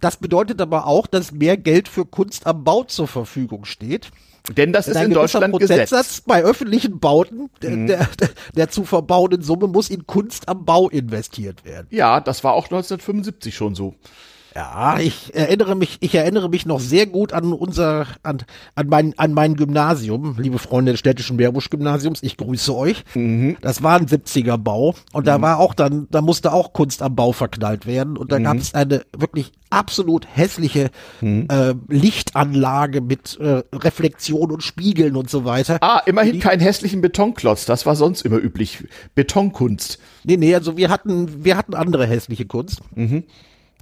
Das 0.00 0.16
bedeutet 0.16 0.60
aber 0.62 0.86
auch, 0.86 1.06
dass 1.06 1.32
mehr 1.32 1.58
Geld 1.58 1.86
für 1.86 2.06
Kunst 2.06 2.46
am 2.46 2.64
Bau 2.64 2.84
zur 2.84 3.06
Verfügung 3.08 3.66
steht. 3.66 4.10
Denn 4.56 4.72
das 4.72 4.88
ist 4.88 4.96
ein 4.96 5.08
in 5.08 5.12
Deutschland 5.12 5.52
Gesetz. 5.58 5.90
Prozentsatz 5.90 6.22
bei 6.22 6.42
öffentlichen 6.42 6.98
Bauten, 7.00 7.50
der, 7.60 7.70
Mhm. 7.72 7.86
der, 7.88 8.08
der 8.56 8.70
zu 8.70 8.84
verbauenden 8.84 9.42
Summe 9.42 9.66
muss 9.66 9.90
in 9.90 10.06
Kunst 10.06 10.48
am 10.48 10.64
Bau 10.64 10.88
investiert 10.88 11.66
werden. 11.66 11.86
Ja, 11.90 12.20
das 12.20 12.42
war 12.42 12.54
auch 12.54 12.64
1975 12.70 13.54
schon 13.54 13.74
so. 13.74 13.94
Ja, 14.54 14.98
ich 14.98 15.34
erinnere 15.34 15.76
mich, 15.76 15.98
ich 16.00 16.14
erinnere 16.14 16.48
mich 16.48 16.66
noch 16.66 16.80
sehr 16.80 17.06
gut 17.06 17.32
an 17.32 17.52
unser, 17.52 18.06
an, 18.22 18.38
an 18.74 18.86
mein, 18.88 19.14
an 19.18 19.34
mein 19.34 19.56
Gymnasium, 19.56 20.36
liebe 20.38 20.58
Freunde 20.58 20.92
des 20.92 21.00
städtischen 21.00 21.36
Meerbusch-Gymnasiums, 21.36 22.22
ich 22.22 22.36
grüße 22.36 22.74
euch. 22.74 23.04
Mhm. 23.14 23.56
Das 23.60 23.82
war 23.82 23.98
ein 23.98 24.06
70er 24.06 24.56
Bau 24.56 24.94
und 25.12 25.26
da 25.26 25.38
mhm. 25.38 25.42
war 25.42 25.58
auch 25.58 25.74
dann, 25.74 26.08
da 26.10 26.22
musste 26.22 26.52
auch 26.52 26.72
Kunst 26.72 27.02
am 27.02 27.14
Bau 27.14 27.32
verknallt 27.32 27.86
werden 27.86 28.16
und 28.16 28.32
da 28.32 28.38
mhm. 28.38 28.44
gab 28.44 28.56
es 28.56 28.74
eine 28.74 29.02
wirklich 29.16 29.52
absolut 29.70 30.26
hässliche 30.34 30.90
mhm. 31.20 31.46
äh, 31.50 31.74
Lichtanlage 31.88 33.00
mit 33.00 33.38
äh, 33.38 33.62
Reflexion 33.74 34.50
und 34.50 34.62
Spiegeln 34.62 35.14
und 35.16 35.28
so 35.28 35.44
weiter. 35.44 35.78
Ah, 35.82 36.00
immerhin 36.06 36.34
Die, 36.34 36.38
keinen 36.38 36.60
hässlichen 36.60 37.00
Betonklotz, 37.02 37.66
das 37.66 37.84
war 37.84 37.96
sonst 37.96 38.22
immer 38.22 38.38
üblich. 38.38 38.84
Betonkunst. 39.14 39.98
Nee, 40.24 40.36
nee, 40.36 40.54
also 40.54 40.76
wir 40.76 40.88
hatten, 40.88 41.44
wir 41.44 41.56
hatten 41.56 41.74
andere 41.74 42.06
hässliche 42.06 42.46
Kunst. 42.46 42.80
Mhm. 42.94 43.24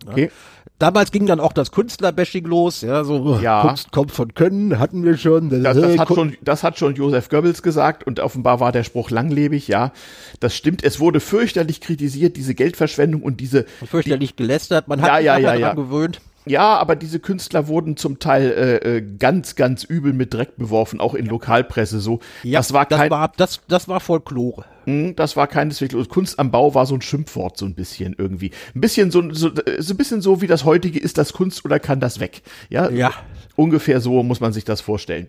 Okay. 0.06 0.24
Ja. 0.24 0.30
Damals 0.78 1.11
ging 1.11 1.24
dann 1.24 1.40
auch 1.40 1.55
das 1.55 1.73
Künstlerbashing 1.73 2.44
los, 2.44 2.82
ja, 2.82 3.03
so 3.03 3.39
ja. 3.40 3.62
Kunst 3.62 3.93
kommt 3.93 4.12
von 4.12 4.35
Können, 4.35 4.78
hatten 4.78 5.05
wir 5.05 5.16
schon. 5.16 5.48
Das, 5.48 5.74
das, 5.74 5.98
hat 5.98 6.09
schon. 6.09 6.36
das 6.43 6.62
hat 6.62 6.78
schon 6.78 6.94
Josef 6.94 7.31
Goebbels 7.31 7.62
gesagt 7.62 8.07
und 8.07 8.20
offenbar 8.20 8.61
war 8.61 8.73
der 8.73 8.85
Spruch 8.85 9.11
langlebig, 9.11 9.69
ja. 9.69 9.93
Das 10.39 10.55
stimmt. 10.55 10.85
Es 10.85 11.01
wurde 11.01 11.20
fürchterlich 11.20 11.81
kritisiert, 11.81 12.36
diese 12.36 12.55
Geldverschwendung 12.55 13.23
und 13.23 13.40
diese. 13.40 13.65
Fürchterlich 13.89 14.35
die, 14.35 14.36
gelästert, 14.36 14.86
man 14.86 15.01
hat 15.01 15.09
ja, 15.09 15.19
ja, 15.19 15.39
ja, 15.39 15.55
ja. 15.55 15.73
gewöhnt. 15.73 16.20
Ja, 16.44 16.77
aber 16.77 16.94
diese 16.94 17.20
Künstler 17.20 17.66
wurden 17.69 17.97
zum 17.97 18.19
Teil 18.19 18.51
äh, 18.51 18.98
äh, 18.98 19.01
ganz, 19.19 19.57
ganz 19.57 19.82
übel 19.82 20.12
mit 20.12 20.32
Dreck 20.32 20.57
beworfen, 20.57 21.01
auch 21.01 21.15
in 21.15 21.27
Lokalpresse 21.27 22.01
so. 22.01 22.20
Ja, 22.44 22.61
das 22.61 22.73
war 22.73 22.86
kein, 22.86 22.98
das 22.98 23.11
war, 23.11 23.32
das, 23.36 23.61
das 23.66 23.89
war 23.89 24.01
Folklore. 24.01 24.65
Mh, 24.86 25.08
hm, 25.08 25.16
das 25.16 25.36
war 25.36 25.46
keineswegs. 25.46 25.94
Kunst 26.08 26.38
am 26.38 26.50
Bau 26.50 26.74
war 26.74 26.86
so 26.86 26.94
ein 26.94 27.02
Schimpfwort, 27.02 27.58
so 27.58 27.66
ein 27.66 27.74
bisschen 27.74 28.14
irgendwie. 28.16 28.52
Ein 28.74 28.80
bisschen 28.80 29.10
so, 29.10 29.22
so, 29.32 29.50
so 29.78 29.94
ein 29.94 29.96
bisschen 29.96 30.22
so 30.22 30.40
wie 30.40 30.46
das 30.46 30.64
heutige, 30.64 30.98
ist 30.98 31.18
das 31.18 31.32
Kunst 31.32 31.64
oder 31.64 31.78
kann 31.78 32.00
das 32.00 32.20
weg? 32.20 32.42
Ja. 32.70 32.88
Ja. 32.90 33.12
Ungefähr 33.56 34.00
so 34.00 34.22
muss 34.22 34.40
man 34.40 34.52
sich 34.52 34.64
das 34.64 34.80
vorstellen. 34.80 35.28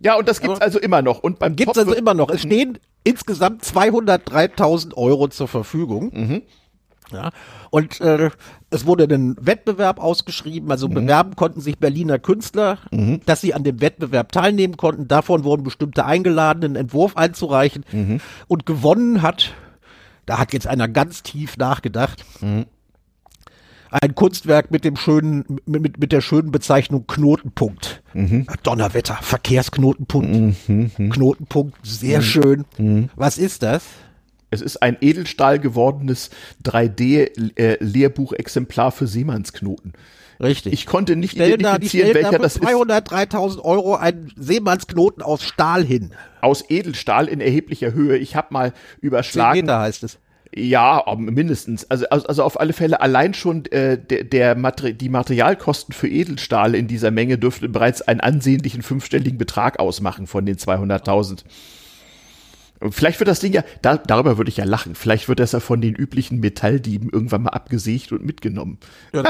Ja, 0.00 0.16
und 0.16 0.28
das 0.28 0.40
gibt's 0.40 0.56
aber 0.56 0.64
also 0.64 0.78
immer 0.78 1.02
noch. 1.02 1.20
Und 1.20 1.38
beim 1.38 1.56
gibt's 1.56 1.74
Top 1.74 1.86
also 1.86 1.94
immer 1.94 2.14
noch. 2.14 2.28
Es 2.28 2.42
stehen 2.42 2.78
insgesamt 3.04 3.62
203.000 3.64 4.94
Euro 4.94 5.28
zur 5.28 5.48
Verfügung. 5.48 6.10
Mhm. 6.12 6.42
Ja, 7.12 7.30
und 7.70 8.00
äh, 8.00 8.30
es 8.70 8.84
wurde 8.84 9.04
ein 9.04 9.36
Wettbewerb 9.40 10.00
ausgeschrieben, 10.00 10.70
also 10.70 10.88
mhm. 10.88 10.94
bewerben 10.94 11.36
konnten 11.36 11.60
sich 11.60 11.78
Berliner 11.78 12.18
Künstler, 12.18 12.78
mhm. 12.90 13.20
dass 13.26 13.40
sie 13.40 13.54
an 13.54 13.62
dem 13.62 13.80
Wettbewerb 13.80 14.32
teilnehmen 14.32 14.76
konnten. 14.76 15.06
Davon 15.06 15.44
wurden 15.44 15.62
bestimmte 15.62 16.04
eingeladen, 16.04 16.64
einen 16.64 16.76
Entwurf 16.76 17.16
einzureichen. 17.16 17.84
Mhm. 17.92 18.20
Und 18.48 18.66
gewonnen 18.66 19.22
hat, 19.22 19.54
da 20.26 20.38
hat 20.38 20.52
jetzt 20.52 20.66
einer 20.66 20.88
ganz 20.88 21.22
tief 21.22 21.56
nachgedacht, 21.56 22.24
mhm. 22.40 22.66
ein 23.92 24.16
Kunstwerk 24.16 24.72
mit 24.72 24.84
dem 24.84 24.96
schönen, 24.96 25.60
mit, 25.64 26.00
mit 26.00 26.10
der 26.10 26.20
schönen 26.20 26.50
Bezeichnung 26.50 27.06
Knotenpunkt. 27.06 28.02
Mhm. 28.14 28.48
Donnerwetter, 28.64 29.18
Verkehrsknotenpunkt. 29.20 30.68
Mhm. 30.68 31.10
Knotenpunkt, 31.10 31.78
sehr 31.84 32.20
schön. 32.20 32.64
Was 33.14 33.38
ist 33.38 33.62
das? 33.62 33.84
Es 34.50 34.62
ist 34.62 34.82
ein 34.82 34.96
Edelstahl 35.00 35.58
gewordenes 35.58 36.30
3D-Lehrbuchexemplar 36.64 38.88
äh, 38.88 38.92
für 38.92 39.06
Seemannsknoten. 39.06 39.94
Richtig. 40.40 40.72
Ich 40.72 40.86
konnte 40.86 41.16
nicht 41.16 41.32
stellen 41.32 41.60
identifizieren, 41.60 42.08
da, 42.08 42.14
welcher 42.14 42.38
das 42.38 42.54
200, 42.54 43.06
ist. 43.06 43.34
3.000 43.34 43.60
Euro 43.60 43.96
ein 43.96 44.32
Seemannsknoten 44.36 45.22
aus 45.22 45.42
Stahl 45.42 45.84
hin. 45.84 46.12
Aus 46.40 46.64
Edelstahl 46.68 47.28
in 47.28 47.40
erheblicher 47.40 47.92
Höhe. 47.92 48.16
Ich 48.18 48.36
habe 48.36 48.52
mal 48.52 48.72
überschlagen. 49.00 49.56
10 49.56 49.64
Meter 49.64 49.80
heißt 49.80 50.04
es. 50.04 50.18
Ja, 50.54 51.04
mindestens. 51.16 51.90
Also, 51.90 52.06
also 52.08 52.42
auf 52.42 52.60
alle 52.60 52.72
Fälle 52.72 53.00
allein 53.00 53.34
schon 53.34 53.66
äh, 53.66 53.98
der, 53.98 54.24
der 54.24 54.54
Mater 54.54 54.92
die 54.92 55.08
Materialkosten 55.08 55.92
für 55.92 56.08
Edelstahl 56.08 56.74
in 56.74 56.86
dieser 56.86 57.10
Menge 57.10 57.36
dürften 57.36 57.72
bereits 57.72 58.00
einen 58.00 58.20
ansehnlichen 58.20 58.82
fünfstelligen 58.82 59.38
Betrag 59.38 59.78
ausmachen 59.78 60.26
von 60.26 60.46
den 60.46 60.56
200.000. 60.56 61.44
Vielleicht 62.90 63.20
wird 63.20 63.28
das 63.28 63.40
Ding 63.40 63.52
ja, 63.52 63.62
da, 63.80 63.96
darüber 63.96 64.36
würde 64.36 64.50
ich 64.50 64.58
ja 64.58 64.64
lachen, 64.64 64.94
vielleicht 64.94 65.28
wird 65.28 65.40
das 65.40 65.52
ja 65.52 65.60
von 65.60 65.80
den 65.80 65.94
üblichen 65.94 66.40
Metalldieben 66.40 67.08
irgendwann 67.10 67.42
mal 67.42 67.50
abgesägt 67.50 68.12
und 68.12 68.24
mitgenommen. 68.24 68.78
Ja, 69.12 69.22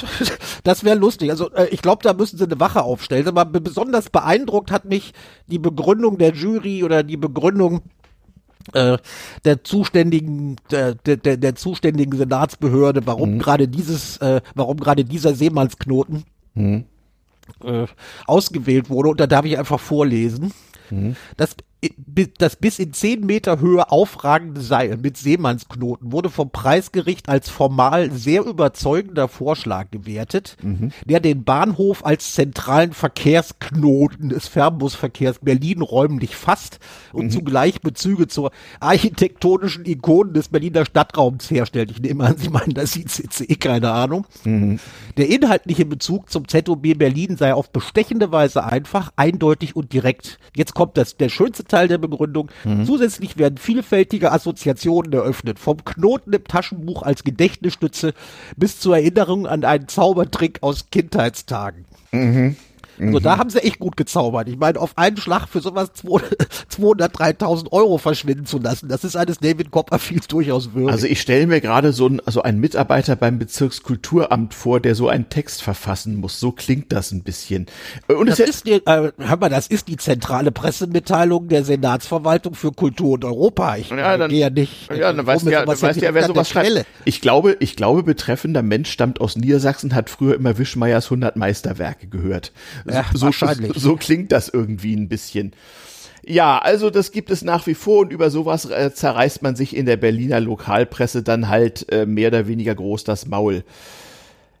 das 0.64 0.84
wäre 0.84 0.96
lustig. 0.96 1.30
Also 1.30 1.50
äh, 1.52 1.68
ich 1.70 1.80
glaube, 1.80 2.02
da 2.02 2.12
müssen 2.12 2.36
sie 2.36 2.44
eine 2.44 2.60
Wache 2.60 2.82
aufstellen. 2.82 3.26
Aber 3.26 3.44
besonders 3.46 4.10
beeindruckt 4.10 4.70
hat 4.70 4.84
mich 4.84 5.14
die 5.46 5.58
Begründung 5.58 6.18
der 6.18 6.34
Jury 6.34 6.84
oder 6.84 7.02
die 7.02 7.16
Begründung 7.16 7.82
äh, 8.72 8.98
der 9.44 9.64
zuständigen 9.64 10.56
der, 10.70 10.94
der, 10.94 11.16
der 11.16 11.54
zuständigen 11.54 12.16
Senatsbehörde, 12.16 13.06
warum 13.06 13.34
mhm. 13.34 13.38
gerade 13.38 13.68
dieses, 13.68 14.18
äh, 14.18 14.40
warum 14.54 14.78
gerade 14.78 15.04
dieser 15.04 15.34
Seemannsknoten 15.34 16.24
mhm. 16.54 16.84
äh, 17.62 17.86
ausgewählt 18.26 18.90
wurde. 18.90 19.10
Und 19.10 19.20
da 19.20 19.26
darf 19.26 19.44
ich 19.44 19.58
einfach 19.58 19.80
vorlesen. 19.80 20.52
Mhm. 20.90 21.16
Das 21.36 21.56
das 22.38 22.56
bis 22.56 22.78
in 22.78 22.92
10 22.92 23.24
Meter 23.26 23.60
Höhe 23.60 23.90
aufragende 23.90 24.60
Seil 24.60 24.96
mit 24.96 25.16
Seemannsknoten 25.16 26.12
wurde 26.12 26.30
vom 26.30 26.50
Preisgericht 26.50 27.28
als 27.28 27.48
formal 27.48 28.10
sehr 28.10 28.44
überzeugender 28.44 29.28
Vorschlag 29.28 29.90
gewertet, 29.90 30.56
mhm. 30.62 30.92
der 31.04 31.20
den 31.20 31.44
Bahnhof 31.44 32.04
als 32.04 32.34
zentralen 32.34 32.92
Verkehrsknoten 32.92 34.28
des 34.28 34.48
Fernbusverkehrs 34.48 35.40
Berlin 35.40 35.82
räumlich 35.82 36.36
fasst 36.36 36.78
und 37.12 37.26
mhm. 37.26 37.30
zugleich 37.30 37.80
Bezüge 37.80 38.28
zur 38.28 38.50
architektonischen 38.80 39.84
Ikonen 39.84 40.34
des 40.34 40.48
Berliner 40.48 40.84
Stadtraums 40.84 41.50
herstellt. 41.50 41.90
Ich 41.90 42.00
nehme 42.00 42.24
an, 42.24 42.36
Sie 42.36 42.48
meinen 42.48 42.74
das 42.74 42.96
ICC, 42.96 43.58
keine 43.60 43.90
Ahnung. 43.90 44.26
Mhm. 44.44 44.78
Der 45.16 45.28
inhaltliche 45.28 45.84
Bezug 45.84 46.30
zum 46.30 46.48
ZOB 46.48 46.98
Berlin 46.98 47.36
sei 47.36 47.54
auf 47.54 47.70
bestechende 47.70 48.32
Weise 48.32 48.64
einfach, 48.64 49.12
eindeutig 49.16 49.76
und 49.76 49.92
direkt. 49.92 50.38
Jetzt 50.56 50.74
kommt 50.74 50.96
das, 50.96 51.16
der 51.16 51.28
schönste 51.28 51.64
Teil 51.74 51.88
der 51.88 51.98
Begründung. 51.98 52.50
Mhm. 52.62 52.86
Zusätzlich 52.86 53.36
werden 53.36 53.58
vielfältige 53.58 54.30
Assoziationen 54.30 55.12
eröffnet. 55.12 55.58
Vom 55.58 55.84
Knoten 55.84 56.32
im 56.32 56.44
Taschenbuch 56.44 57.02
als 57.02 57.24
Gedächtnisstütze 57.24 58.14
bis 58.56 58.78
zur 58.78 58.96
Erinnerung 58.96 59.48
an 59.48 59.64
einen 59.64 59.88
Zaubertrick 59.88 60.62
aus 60.62 60.90
Kindheitstagen. 60.92 61.84
Mhm. 62.12 62.54
Also 63.00 63.20
da 63.20 63.38
haben 63.38 63.50
sie 63.50 63.62
echt 63.62 63.78
gut 63.78 63.96
gezaubert. 63.96 64.48
Ich 64.48 64.58
meine, 64.58 64.80
auf 64.80 64.96
einen 64.96 65.16
Schlag 65.16 65.48
für 65.48 65.60
sowas 65.60 65.92
200, 65.94 67.14
3.000 67.14 67.72
Euro 67.72 67.98
verschwinden 67.98 68.46
zu 68.46 68.58
lassen, 68.58 68.88
das 68.88 69.04
ist 69.04 69.16
eines 69.16 69.38
David 69.38 69.70
Copperfields 69.70 70.28
durchaus 70.28 70.74
würdig. 70.74 70.92
Also 70.92 71.06
ich 71.06 71.20
stelle 71.20 71.46
mir 71.46 71.60
gerade 71.60 71.92
so 71.92 72.06
ein, 72.06 72.20
also 72.24 72.42
einen 72.42 72.60
Mitarbeiter 72.60 73.16
beim 73.16 73.38
Bezirkskulturamt 73.38 74.54
vor, 74.54 74.80
der 74.80 74.94
so 74.94 75.08
einen 75.08 75.28
Text 75.28 75.62
verfassen 75.62 76.16
muss. 76.16 76.40
So 76.40 76.52
klingt 76.52 76.92
das 76.92 77.12
ein 77.12 77.22
bisschen. 77.22 77.66
Und 78.06 78.28
das, 78.28 78.38
ist, 78.38 78.66
die, 78.66 78.72
äh, 78.72 79.12
hör 79.18 79.36
mal, 79.36 79.48
das 79.48 79.66
ist 79.66 79.88
die 79.88 79.96
zentrale 79.96 80.52
Pressemitteilung 80.52 81.48
der 81.48 81.64
Senatsverwaltung 81.64 82.54
für 82.54 82.72
Kultur 82.72 83.14
und 83.14 83.24
Europa. 83.24 83.76
Ich 83.76 83.90
ja, 83.90 84.16
dann, 84.16 84.30
gehe 84.30 84.40
ja 84.40 84.50
nicht. 84.50 84.90
Ja, 84.90 85.12
dann 85.12 85.26
weißt 85.26 85.46
ja, 85.46 85.64
dann 85.64 85.80
weißt 85.80 86.00
ja, 86.00 86.14
wer 86.14 86.26
sowas 86.26 86.48
schreibt. 86.48 86.86
Ich 87.04 87.20
glaube, 87.20 87.56
ich 87.60 87.76
glaube, 87.76 88.02
betreffender 88.02 88.62
Mensch 88.62 88.90
stammt 88.90 89.20
aus 89.20 89.36
Niedersachsen, 89.36 89.94
hat 89.94 90.10
früher 90.10 90.34
immer 90.34 90.58
Wischmeiers 90.58 91.06
100 91.06 91.36
Meisterwerke 91.36 92.06
gehört. 92.06 92.52
Ja, 92.86 93.04
so, 93.12 93.26
wahrscheinlich. 93.26 93.72
So, 93.76 93.96
klingt 93.96 94.32
das 94.32 94.48
irgendwie 94.48 94.94
ein 94.94 95.08
bisschen. 95.08 95.54
Ja, 96.26 96.58
also 96.58 96.90
das 96.90 97.12
gibt 97.12 97.30
es 97.30 97.42
nach 97.42 97.66
wie 97.66 97.74
vor 97.74 98.00
und 98.00 98.12
über 98.12 98.30
sowas 98.30 98.64
äh, 98.64 98.92
zerreißt 98.94 99.42
man 99.42 99.56
sich 99.56 99.76
in 99.76 99.86
der 99.86 99.96
Berliner 99.96 100.40
Lokalpresse 100.40 101.22
dann 101.22 101.48
halt 101.48 101.90
äh, 101.92 102.06
mehr 102.06 102.28
oder 102.28 102.46
weniger 102.48 102.74
groß 102.74 103.04
das 103.04 103.26
Maul. 103.26 103.64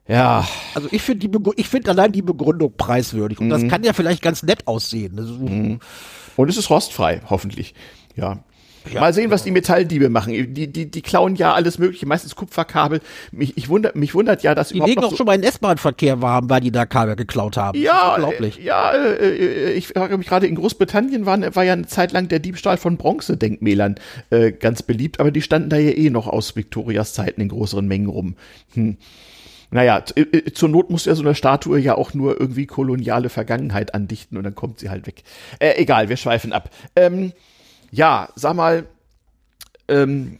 Ja. 0.06 0.46
Also 0.74 0.88
ich 0.90 1.00
finde 1.00 1.28
die 1.28 1.38
ich 1.56 1.68
finde 1.68 1.90
allein 1.90 2.12
die 2.12 2.22
Begründung 2.22 2.74
preiswürdig 2.76 3.40
und 3.40 3.46
mhm. 3.46 3.50
das 3.50 3.68
kann 3.68 3.82
ja 3.82 3.94
vielleicht 3.94 4.22
ganz 4.22 4.42
nett 4.42 4.66
aussehen. 4.66 5.14
Mhm. 5.14 5.80
Und 6.36 6.48
es 6.50 6.56
ist 6.56 6.68
rostfrei, 6.68 7.22
hoffentlich. 7.30 7.74
Ja. 8.14 8.44
Ja, 8.92 9.00
Mal 9.00 9.14
sehen, 9.14 9.30
was 9.30 9.42
die 9.42 9.50
Metalldiebe 9.50 10.08
machen. 10.10 10.32
Die, 10.54 10.70
die, 10.70 10.90
die 10.90 11.02
klauen 11.02 11.36
ja 11.36 11.54
alles 11.54 11.78
Mögliche, 11.78 12.06
meistens 12.06 12.34
Kupferkabel. 12.34 13.00
Mich, 13.32 13.56
ich 13.56 13.68
wundert, 13.68 13.96
mich 13.96 14.14
wundert 14.14 14.42
ja, 14.42 14.54
dass 14.54 14.68
die 14.68 14.76
überhaupt 14.76 14.90
legen 14.90 15.04
auch 15.04 15.10
so 15.10 15.16
schon 15.16 15.26
mal 15.26 15.34
in 15.34 15.42
S-Bahn-Verkehr 15.42 16.20
warm, 16.20 16.50
weil 16.50 16.60
die 16.60 16.70
da 16.70 16.84
Kabel 16.84 17.16
geklaut 17.16 17.56
haben. 17.56 17.78
Ja, 17.78 18.14
unglaublich. 18.14 18.60
Äh, 18.60 18.64
ja, 18.64 18.92
äh, 18.92 19.72
ich 19.72 19.88
frage 19.88 20.18
mich 20.18 20.26
gerade 20.26 20.46
in 20.46 20.54
Großbritannien 20.54 21.24
war, 21.26 21.54
war 21.54 21.64
ja 21.64 21.72
eine 21.72 21.86
Zeit 21.86 22.12
lang 22.12 22.28
der 22.28 22.40
Diebstahl 22.40 22.76
von 22.76 22.96
Bronzedenkmälern 22.96 23.96
äh, 24.30 24.52
ganz 24.52 24.82
beliebt, 24.82 25.20
aber 25.20 25.30
die 25.30 25.42
standen 25.42 25.70
da 25.70 25.76
ja 25.76 25.90
eh 25.90 26.10
noch 26.10 26.26
aus 26.26 26.56
Victorias 26.56 27.14
Zeiten 27.14 27.40
in 27.40 27.48
größeren 27.48 27.86
Mengen 27.86 28.08
rum. 28.08 28.36
Hm. 28.74 28.96
Naja, 29.70 30.04
äh, 30.14 30.52
zur 30.52 30.68
Not 30.68 30.90
muss 30.90 31.04
ja 31.06 31.14
so 31.14 31.22
eine 31.22 31.34
Statue 31.34 31.80
ja 31.80 31.96
auch 31.96 32.14
nur 32.14 32.38
irgendwie 32.38 32.66
koloniale 32.66 33.28
Vergangenheit 33.28 33.94
andichten 33.94 34.36
und 34.36 34.44
dann 34.44 34.54
kommt 34.54 34.78
sie 34.78 34.90
halt 34.90 35.06
weg. 35.06 35.24
Äh, 35.58 35.74
egal, 35.76 36.08
wir 36.08 36.16
schweifen 36.16 36.52
ab. 36.52 36.70
Ähm, 36.94 37.32
ja, 37.94 38.28
sag 38.34 38.54
mal, 38.54 38.86
ähm, 39.88 40.38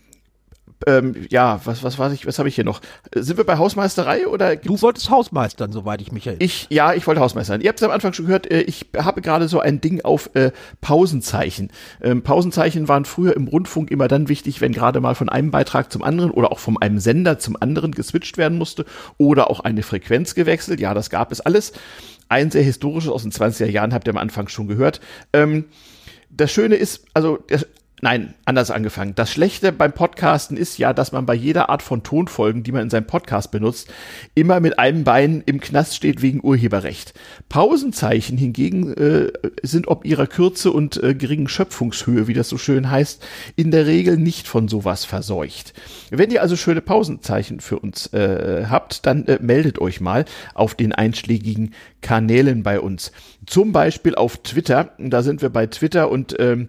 ähm, 0.87 1.15
ja, 1.31 1.61
was, 1.65 1.83
was 1.83 1.99
weiß 1.99 2.13
ich, 2.13 2.27
was 2.27 2.39
habe 2.39 2.49
ich 2.49 2.57
hier 2.57 2.65
noch? 2.65 2.81
Sind 3.15 3.37
wir 3.37 3.45
bei 3.45 3.57
Hausmeisterei 3.57 4.27
oder? 4.27 4.57
Du 4.57 4.81
wolltest 4.83 5.09
Hausmeistern, 5.09 5.73
soweit 5.73 6.03
ich 6.03 6.11
mich 6.11 6.27
erinnere. 6.27 6.45
Ich, 6.45 6.67
ja, 6.69 6.93
ich 6.93 7.07
wollte 7.07 7.21
Hausmeistern. 7.21 7.61
Ihr 7.61 7.69
habt 7.69 7.79
es 7.79 7.85
am 7.85 7.93
Anfang 7.93 8.13
schon 8.13 8.27
gehört, 8.27 8.51
äh, 8.51 8.63
ich 8.63 8.87
habe 8.97 9.23
gerade 9.23 9.49
so 9.49 9.61
ein 9.61 9.81
Ding 9.81 10.05
auf 10.05 10.31
äh, 10.35 10.51
Pausenzeichen. 10.81 11.71
Ähm, 12.03 12.23
Pausenzeichen 12.23 12.89
waren 12.89 13.05
früher 13.05 13.37
im 13.37 13.47
Rundfunk 13.47 13.91
immer 13.93 14.09
dann 14.09 14.29
wichtig, 14.29 14.61
wenn 14.61 14.73
gerade 14.73 15.01
mal 15.01 15.15
von 15.15 15.29
einem 15.29 15.53
Beitrag 15.53 15.93
zum 15.93 16.03
anderen 16.03 16.33
oder 16.33 16.51
auch 16.51 16.59
von 16.59 16.77
einem 16.77 16.99
Sender 16.99 17.39
zum 17.39 17.57
anderen 17.61 17.93
geswitcht 17.93 18.37
werden 18.37 18.59
musste 18.59 18.85
oder 19.17 19.49
auch 19.49 19.61
eine 19.61 19.85
Frequenz 19.85 20.35
gewechselt. 20.35 20.81
Ja, 20.81 20.93
das 20.93 21.09
gab 21.09 21.31
es 21.31 21.41
alles. 21.41 21.73
Ein 22.29 22.51
sehr 22.51 22.63
historisches 22.63 23.11
aus 23.11 23.23
den 23.23 23.33
20er 23.33 23.71
Jahren 23.71 23.95
habt 23.95 24.09
ihr 24.09 24.13
am 24.13 24.19
Anfang 24.19 24.49
schon 24.49 24.67
gehört. 24.67 25.01
Ähm, 25.33 25.67
das 26.37 26.53
Schöne 26.53 26.77
ist, 26.77 27.07
also 27.15 27.39
Nein, 28.05 28.35
anders 28.45 28.71
angefangen. 28.71 29.15
Das 29.15 29.31
Schlechte 29.33 29.73
beim 29.73 29.93
Podcasten 29.93 30.59
ist 30.59 30.77
ja, 30.77 30.93
dass 30.93 31.13
man 31.13 31.25
bei 31.25 31.33
jeder 31.33 31.71
Art 31.71 31.81
von 31.81 32.03
Tonfolgen, 32.03 32.63
die 32.63 32.71
man 32.71 32.83
in 32.83 32.91
seinem 32.91 33.07
Podcast 33.07 33.51
benutzt, 33.51 33.89
immer 34.35 34.61
mit 34.61 34.79
einem 34.79 35.05
Bein 35.05 35.43
im 35.47 35.59
Knast 35.59 35.97
steht 35.97 36.21
wegen 36.21 36.45
Urheberrecht. 36.45 37.15
Pausenzeichen 37.49 38.37
hingegen 38.37 38.93
äh, 38.93 39.33
sind 39.63 39.89
ob 39.89 40.05
ihrer 40.05 40.27
Kürze 40.27 40.71
und 40.71 41.03
äh, 41.03 41.15
geringen 41.15 41.49
Schöpfungshöhe, 41.49 42.27
wie 42.27 42.35
das 42.35 42.51
so 42.51 42.59
schön 42.59 42.91
heißt, 42.91 43.25
in 43.57 43.71
der 43.71 43.87
Regel 43.87 44.19
nicht 44.19 44.49
von 44.49 44.69
sowas 44.69 45.07
verseucht. 45.07 45.73
Wenn 46.11 46.31
ihr 46.31 46.43
also 46.43 46.57
schöne 46.57 46.83
Pausenzeichen 46.83 47.61
für 47.61 47.79
uns 47.79 48.13
äh, 48.13 48.67
habt, 48.69 49.07
dann 49.07 49.25
äh, 49.29 49.39
meldet 49.41 49.79
euch 49.79 50.03
mal 50.03 50.27
auf 50.53 50.75
den 50.75 50.93
einschlägigen 50.93 51.73
Kanälen 52.03 52.63
bei 52.65 52.81
uns. 52.81 53.13
Zum 53.47 53.73
Beispiel 53.73 54.15
auf 54.15 54.39
Twitter. 54.39 54.91
Da 54.99 55.23
sind 55.23 55.43
wir 55.43 55.51
bei 55.51 55.67
Twitter 55.67 56.11
und 56.11 56.37
ähm, 56.39 56.69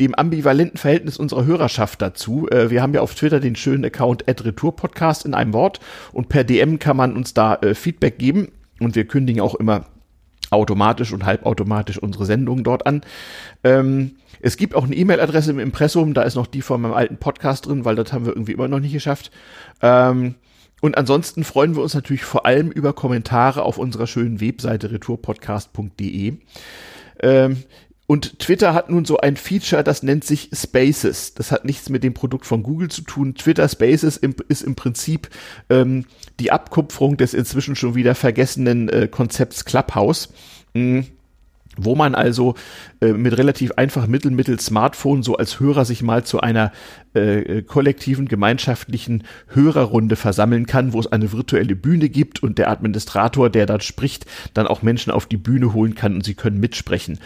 dem 0.00 0.14
ambivalenten 0.14 0.78
Verhältnis 0.78 1.16
unserer 1.16 1.44
Hörerschaft 1.44 2.02
dazu. 2.02 2.48
Äh, 2.50 2.70
wir 2.70 2.82
haben 2.82 2.94
ja 2.94 3.00
auf 3.00 3.14
Twitter 3.14 3.40
den 3.40 3.56
schönen 3.56 3.84
Account 3.84 4.24
@retourpodcast 4.26 5.24
in 5.24 5.34
einem 5.34 5.52
Wort 5.52 5.80
und 6.12 6.28
per 6.28 6.44
DM 6.44 6.78
kann 6.78 6.96
man 6.96 7.16
uns 7.16 7.34
da 7.34 7.56
äh, 7.56 7.74
Feedback 7.74 8.18
geben 8.18 8.48
und 8.80 8.94
wir 8.94 9.06
kündigen 9.06 9.40
auch 9.40 9.54
immer 9.54 9.86
automatisch 10.50 11.12
und 11.12 11.24
halbautomatisch 11.24 11.98
unsere 11.98 12.24
Sendungen 12.24 12.64
dort 12.64 12.86
an. 12.86 13.02
Ähm, 13.64 14.16
es 14.40 14.56
gibt 14.56 14.74
auch 14.74 14.84
eine 14.84 14.94
E-Mail-Adresse 14.94 15.50
im 15.50 15.58
Impressum, 15.58 16.14
da 16.14 16.22
ist 16.22 16.34
noch 16.34 16.46
die 16.46 16.62
von 16.62 16.80
meinem 16.80 16.94
alten 16.94 17.16
Podcast 17.16 17.66
drin, 17.66 17.84
weil 17.84 17.96
das 17.96 18.12
haben 18.12 18.26
wir 18.26 18.32
irgendwie 18.32 18.52
immer 18.52 18.68
noch 18.68 18.80
nicht 18.80 18.92
geschafft. 18.92 19.30
Ähm, 19.82 20.36
und 20.80 20.98
ansonsten 20.98 21.44
freuen 21.44 21.74
wir 21.74 21.82
uns 21.82 21.94
natürlich 21.94 22.24
vor 22.24 22.44
allem 22.44 22.70
über 22.70 22.92
Kommentare 22.92 23.62
auf 23.62 23.78
unserer 23.78 24.06
schönen 24.06 24.40
Webseite 24.40 24.90
retourpodcast.de. 24.90 26.34
Ähm, 27.20 27.56
und 28.06 28.38
Twitter 28.38 28.72
hat 28.72 28.88
nun 28.88 29.04
so 29.04 29.18
ein 29.18 29.36
Feature, 29.36 29.82
das 29.82 30.04
nennt 30.04 30.22
sich 30.22 30.50
Spaces. 30.52 31.34
Das 31.34 31.50
hat 31.50 31.64
nichts 31.64 31.88
mit 31.88 32.04
dem 32.04 32.14
Produkt 32.14 32.46
von 32.46 32.62
Google 32.62 32.88
zu 32.88 33.02
tun. 33.02 33.34
Twitter 33.34 33.68
Spaces 33.68 34.16
im, 34.16 34.34
ist 34.48 34.62
im 34.62 34.76
Prinzip 34.76 35.28
ähm, 35.70 36.04
die 36.38 36.52
Abkupferung 36.52 37.16
des 37.16 37.34
inzwischen 37.34 37.74
schon 37.74 37.96
wieder 37.96 38.14
vergessenen 38.14 38.88
äh, 38.88 39.08
Konzepts 39.08 39.64
Clubhouse. 39.64 40.28
Mhm 40.74 41.06
wo 41.76 41.94
man 41.94 42.14
also 42.14 42.54
äh, 43.00 43.12
mit 43.12 43.36
relativ 43.36 43.72
einfachen 43.72 44.10
Mitteln 44.10 44.34
mittels 44.34 44.66
Smartphone 44.66 45.22
so 45.22 45.36
als 45.36 45.60
Hörer 45.60 45.84
sich 45.84 46.02
mal 46.02 46.24
zu 46.24 46.40
einer 46.40 46.72
äh, 47.16 47.62
kollektiven, 47.62 48.28
gemeinschaftlichen 48.28 49.24
Hörerrunde 49.48 50.16
versammeln 50.16 50.66
kann, 50.66 50.92
wo 50.92 51.00
es 51.00 51.06
eine 51.06 51.32
virtuelle 51.32 51.76
Bühne 51.76 52.08
gibt 52.08 52.42
und 52.42 52.58
der 52.58 52.70
Administrator, 52.70 53.50
der 53.50 53.66
dort 53.66 53.84
spricht, 53.84 54.26
dann 54.54 54.66
auch 54.66 54.82
Menschen 54.82 55.10
auf 55.10 55.26
die 55.26 55.36
Bühne 55.36 55.72
holen 55.72 55.94
kann 55.94 56.14
und 56.14 56.24
sie 56.24 56.34
können 56.34 56.60
mitsprechen. 56.60 57.18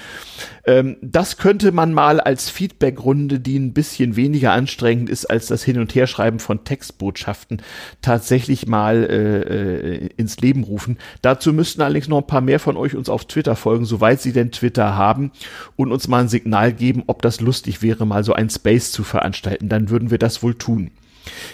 Ähm, 0.64 0.96
das 1.02 1.36
könnte 1.36 1.72
man 1.72 1.94
mal 1.94 2.20
als 2.20 2.50
Feedbackrunde, 2.50 3.40
die 3.40 3.58
ein 3.58 3.72
bisschen 3.72 4.16
weniger 4.16 4.52
anstrengend 4.52 5.10
ist 5.10 5.26
als 5.26 5.46
das 5.46 5.64
Hin- 5.64 5.80
und 5.80 5.94
Herschreiben 5.94 6.38
von 6.38 6.64
Textbotschaften, 6.64 7.62
tatsächlich 8.02 8.66
mal 8.66 9.04
äh, 9.04 10.04
äh, 10.04 10.08
ins 10.16 10.40
Leben 10.40 10.64
rufen. 10.64 10.98
Dazu 11.22 11.52
müssten 11.52 11.82
allerdings 11.82 12.08
noch 12.08 12.18
ein 12.18 12.26
paar 12.26 12.40
mehr 12.40 12.60
von 12.60 12.76
euch 12.76 12.94
uns 12.94 13.08
auf 13.08 13.24
Twitter 13.26 13.56
folgen, 13.56 13.84
soweit 13.84 14.20
sie 14.20 14.32
denn 14.32 14.52
Twitter 14.52 14.96
haben 14.96 15.32
und 15.76 15.92
uns 15.92 16.08
mal 16.08 16.20
ein 16.20 16.28
Signal 16.28 16.72
geben, 16.72 17.04
ob 17.06 17.22
das 17.22 17.40
lustig 17.40 17.82
wäre, 17.82 18.06
mal 18.06 18.24
so 18.24 18.32
ein 18.32 18.50
Space 18.50 18.92
zu 18.92 19.02
veranstalten. 19.02 19.68
Dann 19.68 19.79
würden 19.88 20.10
wir 20.10 20.18
das 20.18 20.42
wohl 20.42 20.54
tun. 20.54 20.90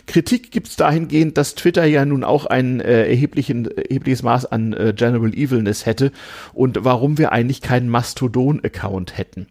Kritik 0.07 0.51
gibt 0.51 0.69
es 0.69 0.77
dahingehend, 0.77 1.37
dass 1.37 1.55
Twitter 1.55 1.85
ja 1.85 2.05
nun 2.05 2.25
auch 2.25 2.47
ein 2.47 2.81
äh, 2.81 3.09
erhebliches 3.09 4.23
Maß 4.23 4.47
an 4.47 4.73
äh, 4.73 4.95
General 4.97 5.35
Evilness 5.35 5.87
hätte 5.87 6.13
und 6.55 6.79
warum 6.83 7.19
wir 7.19 7.33
eigentlich 7.33 7.61
keinen 7.61 7.89
Mastodon-Account 7.89 9.19
hätten. 9.19 9.49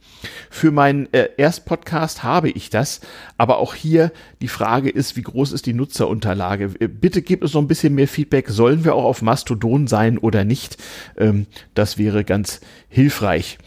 Für 0.50 0.72
meinen 0.72 1.12
äh, 1.14 1.30
Erstpodcast 1.38 2.24
habe 2.24 2.50
ich 2.50 2.70
das, 2.70 3.02
aber 3.38 3.58
auch 3.58 3.76
hier 3.76 4.12
die 4.42 4.48
Frage 4.48 4.90
ist, 4.90 5.16
wie 5.18 5.24
groß 5.24 5.52
ist 5.52 5.66
die 5.66 5.74
Nutzerunterlage? 5.74 6.72
Äh, 6.80 6.88
bitte 6.88 7.22
gebt 7.22 7.44
uns 7.44 7.54
noch 7.54 7.62
ein 7.62 7.68
bisschen 7.68 7.96
mehr 7.96 8.08
Feedback. 8.08 8.50
Sollen 8.50 8.86
wir 8.86 8.96
auch 8.96 9.06
auf 9.06 9.22
Mastodon 9.22 9.88
sein 9.88 10.18
oder 10.18 10.46
nicht? 10.46 10.78
Ähm, 11.18 11.48
das 11.74 11.98
wäre 11.98 12.24
ganz 12.24 12.62
hilfreich. 12.88 13.58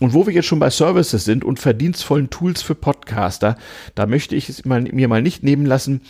Und 0.00 0.12
wo 0.12 0.26
wir 0.26 0.34
jetzt 0.34 0.46
schon 0.46 0.58
bei 0.58 0.70
Services 0.70 1.24
sind 1.24 1.44
und 1.44 1.60
verdienstvollen 1.60 2.28
Tools 2.28 2.62
für 2.62 2.74
Podcaster, 2.74 3.56
da 3.94 4.06
möchte 4.06 4.34
ich 4.34 4.48
es 4.48 4.64
mir 4.64 5.08
mal 5.08 5.22
nicht 5.22 5.44
nehmen 5.44 5.66
lassen, 5.66 6.00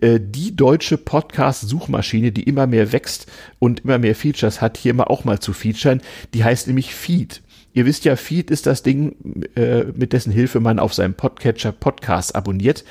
äh, 0.00 0.18
die 0.18 0.56
deutsche 0.56 0.96
Podcast-Suchmaschine, 0.96 2.32
die 2.32 2.44
immer 2.44 2.66
mehr 2.66 2.92
wächst 2.92 3.26
und 3.58 3.80
immer 3.80 3.98
mehr 3.98 4.14
Features 4.14 4.62
hat, 4.62 4.78
hier 4.78 4.94
mal 4.94 5.04
auch 5.04 5.24
mal 5.24 5.40
zu 5.40 5.52
featuren. 5.52 6.00
Die 6.32 6.42
heißt 6.42 6.68
nämlich 6.68 6.94
Feed. 6.94 7.42
Ihr 7.74 7.84
wisst 7.84 8.06
ja, 8.06 8.16
Feed 8.16 8.50
ist 8.50 8.66
das 8.66 8.82
Ding, 8.82 9.14
äh, 9.56 9.84
mit 9.94 10.14
dessen 10.14 10.32
Hilfe 10.32 10.60
man 10.60 10.78
auf 10.78 10.94
seinem 10.94 11.14
Podcatcher 11.14 11.72
Podcast 11.72 12.34
abonniert. 12.34 12.84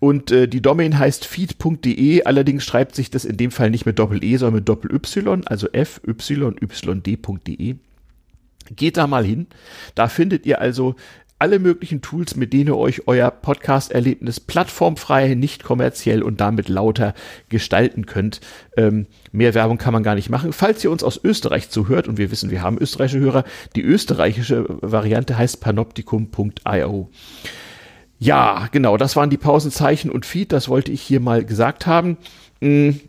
Und 0.00 0.32
äh, 0.32 0.48
die 0.48 0.60
Domain 0.60 0.98
heißt 0.98 1.24
feed.de, 1.24 2.24
allerdings 2.24 2.64
schreibt 2.64 2.96
sich 2.96 3.10
das 3.10 3.24
in 3.24 3.36
dem 3.36 3.52
Fall 3.52 3.70
nicht 3.70 3.86
mit 3.86 3.98
Doppel-E, 4.00 4.38
sondern 4.38 4.56
mit 4.56 4.68
Doppel-Y, 4.68 5.46
also 5.46 5.68
f 5.72 6.00
y 6.04 6.56
y 6.60 7.02
d.de. 7.02 7.76
Geht 8.74 8.96
da 8.96 9.06
mal 9.06 9.24
hin. 9.24 9.46
Da 9.94 10.08
findet 10.08 10.46
ihr 10.46 10.60
also 10.60 10.94
alle 11.38 11.58
möglichen 11.58 12.00
Tools, 12.00 12.36
mit 12.36 12.52
denen 12.52 12.68
ihr 12.68 12.76
euch 12.76 13.06
euer 13.06 13.30
Podcast-Erlebnis 13.30 14.40
plattformfrei, 14.40 15.34
nicht 15.34 15.64
kommerziell 15.64 16.22
und 16.22 16.40
damit 16.40 16.68
lauter 16.68 17.12
gestalten 17.48 18.06
könnt. 18.06 18.40
Ähm, 18.76 19.06
mehr 19.32 19.52
Werbung 19.52 19.76
kann 19.76 19.92
man 19.92 20.02
gar 20.02 20.14
nicht 20.14 20.30
machen. 20.30 20.52
Falls 20.52 20.82
ihr 20.84 20.90
uns 20.90 21.02
aus 21.02 21.20
Österreich 21.22 21.70
zuhört, 21.70 22.08
und 22.08 22.18
wir 22.18 22.30
wissen, 22.30 22.50
wir 22.50 22.62
haben 22.62 22.78
österreichische 22.80 23.20
Hörer, 23.20 23.44
die 23.74 23.82
österreichische 23.82 24.64
Variante 24.80 25.36
heißt 25.36 25.60
panoptikum.io. 25.60 27.10
Ja, 28.20 28.68
genau, 28.70 28.96
das 28.96 29.16
waren 29.16 29.28
die 29.28 29.36
Pausenzeichen 29.36 30.10
und 30.10 30.24
Feed, 30.24 30.52
das 30.52 30.68
wollte 30.68 30.92
ich 30.92 31.02
hier 31.02 31.20
mal 31.20 31.44
gesagt 31.44 31.86
haben. 31.86 32.16
Hm 32.62 33.00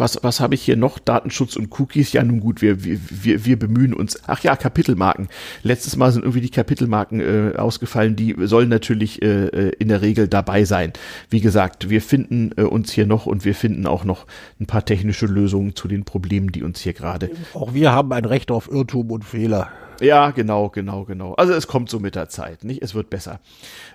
was, 0.00 0.18
was 0.22 0.40
habe 0.40 0.54
ich 0.54 0.62
hier 0.62 0.76
noch? 0.76 0.98
Datenschutz 0.98 1.56
und 1.56 1.78
Cookies. 1.78 2.12
Ja, 2.12 2.24
nun 2.24 2.40
gut, 2.40 2.62
wir, 2.62 2.82
wir, 2.84 3.44
wir 3.44 3.58
bemühen 3.58 3.94
uns. 3.94 4.18
Ach 4.26 4.42
ja, 4.42 4.56
Kapitelmarken. 4.56 5.28
Letztes 5.62 5.96
Mal 5.96 6.10
sind 6.10 6.22
irgendwie 6.22 6.40
die 6.40 6.50
Kapitelmarken 6.50 7.20
äh, 7.20 7.56
ausgefallen. 7.56 8.16
Die 8.16 8.34
sollen 8.40 8.68
natürlich 8.68 9.22
äh, 9.22 9.46
äh, 9.46 9.72
in 9.78 9.88
der 9.88 10.02
Regel 10.02 10.26
dabei 10.26 10.64
sein. 10.64 10.92
Wie 11.28 11.40
gesagt, 11.40 11.90
wir 11.90 12.02
finden 12.02 12.50
äh, 12.56 12.62
uns 12.62 12.90
hier 12.92 13.06
noch 13.06 13.26
und 13.26 13.44
wir 13.44 13.54
finden 13.54 13.86
auch 13.86 14.04
noch 14.04 14.26
ein 14.58 14.66
paar 14.66 14.84
technische 14.84 15.26
Lösungen 15.26 15.76
zu 15.76 15.86
den 15.86 16.04
Problemen, 16.04 16.50
die 16.50 16.62
uns 16.62 16.80
hier 16.80 16.94
gerade. 16.94 17.30
Auch 17.54 17.74
wir 17.74 17.92
haben 17.92 18.12
ein 18.12 18.24
Recht 18.24 18.50
auf 18.50 18.70
Irrtum 18.70 19.10
und 19.10 19.24
Fehler. 19.24 19.70
Ja, 20.00 20.30
genau, 20.30 20.70
genau, 20.70 21.04
genau. 21.04 21.34
Also 21.34 21.52
es 21.52 21.66
kommt 21.66 21.90
so 21.90 22.00
mit 22.00 22.14
der 22.14 22.30
Zeit, 22.30 22.64
nicht? 22.64 22.82
Es 22.82 22.94
wird 22.94 23.10
besser. 23.10 23.40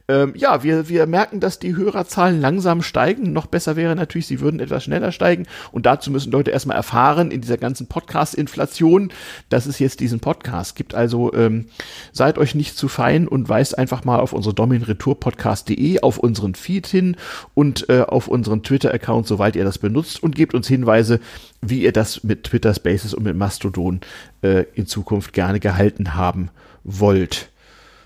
Ähm, 0.07 0.33
ja, 0.35 0.61
wir, 0.61 0.87
wir 0.87 1.07
merken, 1.07 1.39
dass 1.39 1.57
die 1.57 1.75
Hörerzahlen 1.75 2.39
langsam 2.39 2.83
steigen. 2.83 3.33
Noch 3.33 3.47
besser 3.47 3.75
wäre 3.75 3.95
natürlich, 3.95 4.27
sie 4.27 4.39
würden 4.39 4.59
etwas 4.59 4.83
schneller 4.83 5.11
steigen. 5.11 5.47
Und 5.71 5.87
dazu 5.87 6.11
müssen 6.11 6.31
Leute 6.31 6.51
erstmal 6.51 6.77
erfahren, 6.77 7.31
in 7.31 7.41
dieser 7.41 7.57
ganzen 7.57 7.87
Podcast-Inflation, 7.87 9.11
dass 9.49 9.65
es 9.65 9.79
jetzt 9.79 9.99
diesen 10.01 10.19
Podcast 10.19 10.75
gibt. 10.75 10.93
Also 10.93 11.33
ähm, 11.33 11.65
seid 12.11 12.37
euch 12.37 12.53
nicht 12.53 12.77
zu 12.77 12.87
fein 12.87 13.27
und 13.27 13.49
weist 13.49 13.77
einfach 13.77 14.03
mal 14.03 14.19
auf 14.19 14.33
unsere 14.33 14.53
domainretourpodcast.de, 14.53 16.01
auf 16.01 16.19
unseren 16.19 16.53
Feed 16.53 16.85
hin 16.85 17.17
und 17.55 17.89
äh, 17.89 18.01
auf 18.01 18.27
unseren 18.27 18.61
Twitter-Account, 18.61 19.25
soweit 19.25 19.55
ihr 19.55 19.63
das 19.63 19.79
benutzt, 19.79 20.21
und 20.21 20.35
gebt 20.35 20.53
uns 20.53 20.67
Hinweise, 20.67 21.19
wie 21.61 21.81
ihr 21.81 21.91
das 21.91 22.23
mit 22.23 22.43
Twitter 22.43 22.75
Spaces 22.75 23.15
und 23.15 23.23
mit 23.23 23.35
Mastodon 23.35 24.01
äh, 24.43 24.65
in 24.75 24.85
Zukunft 24.85 25.33
gerne 25.33 25.59
gehalten 25.59 26.13
haben 26.13 26.49
wollt. 26.83 27.49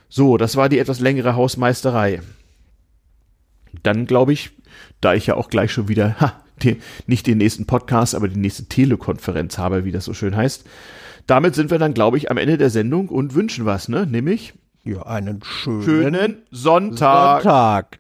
So, 0.10 0.38
das 0.38 0.56
war 0.56 0.70
die 0.70 0.80
etwas 0.80 1.00
längere 1.00 1.36
Hausmeisterei. 1.36 2.22
Dann 3.84 4.08
glaube 4.08 4.34
ich, 4.34 4.52
da 5.00 5.14
ich 5.14 5.28
ja 5.28 5.36
auch 5.36 5.50
gleich 5.50 5.72
schon 5.72 5.88
wieder 5.88 6.20
ha, 6.20 6.44
die, 6.64 6.82
nicht 7.08 7.28
den 7.28 7.38
nächsten 7.38 7.66
Podcast, 7.66 8.16
aber 8.16 8.28
die 8.28 8.40
nächste 8.40 8.66
Telekonferenz 8.66 9.58
habe, 9.58 9.86
wie 9.86 9.92
das 9.92 10.06
so 10.06 10.14
schön 10.14 10.36
heißt. 10.36 10.66
Damit 11.28 11.54
sind 11.54 11.70
wir 11.70 11.78
dann, 11.78 11.94
glaube 11.94 12.18
ich, 12.18 12.32
am 12.32 12.38
Ende 12.38 12.58
der 12.58 12.72
Sendung 12.72 13.08
und 13.10 13.36
wünschen 13.36 13.66
was, 13.66 13.88
ne? 13.88 14.08
Nämlich 14.08 14.56
ja, 14.84 15.04
einen 15.04 15.42
schönen, 15.44 15.84
schönen 15.84 16.38
Sonntag. 16.50 17.44
Sonntag. 17.44 18.00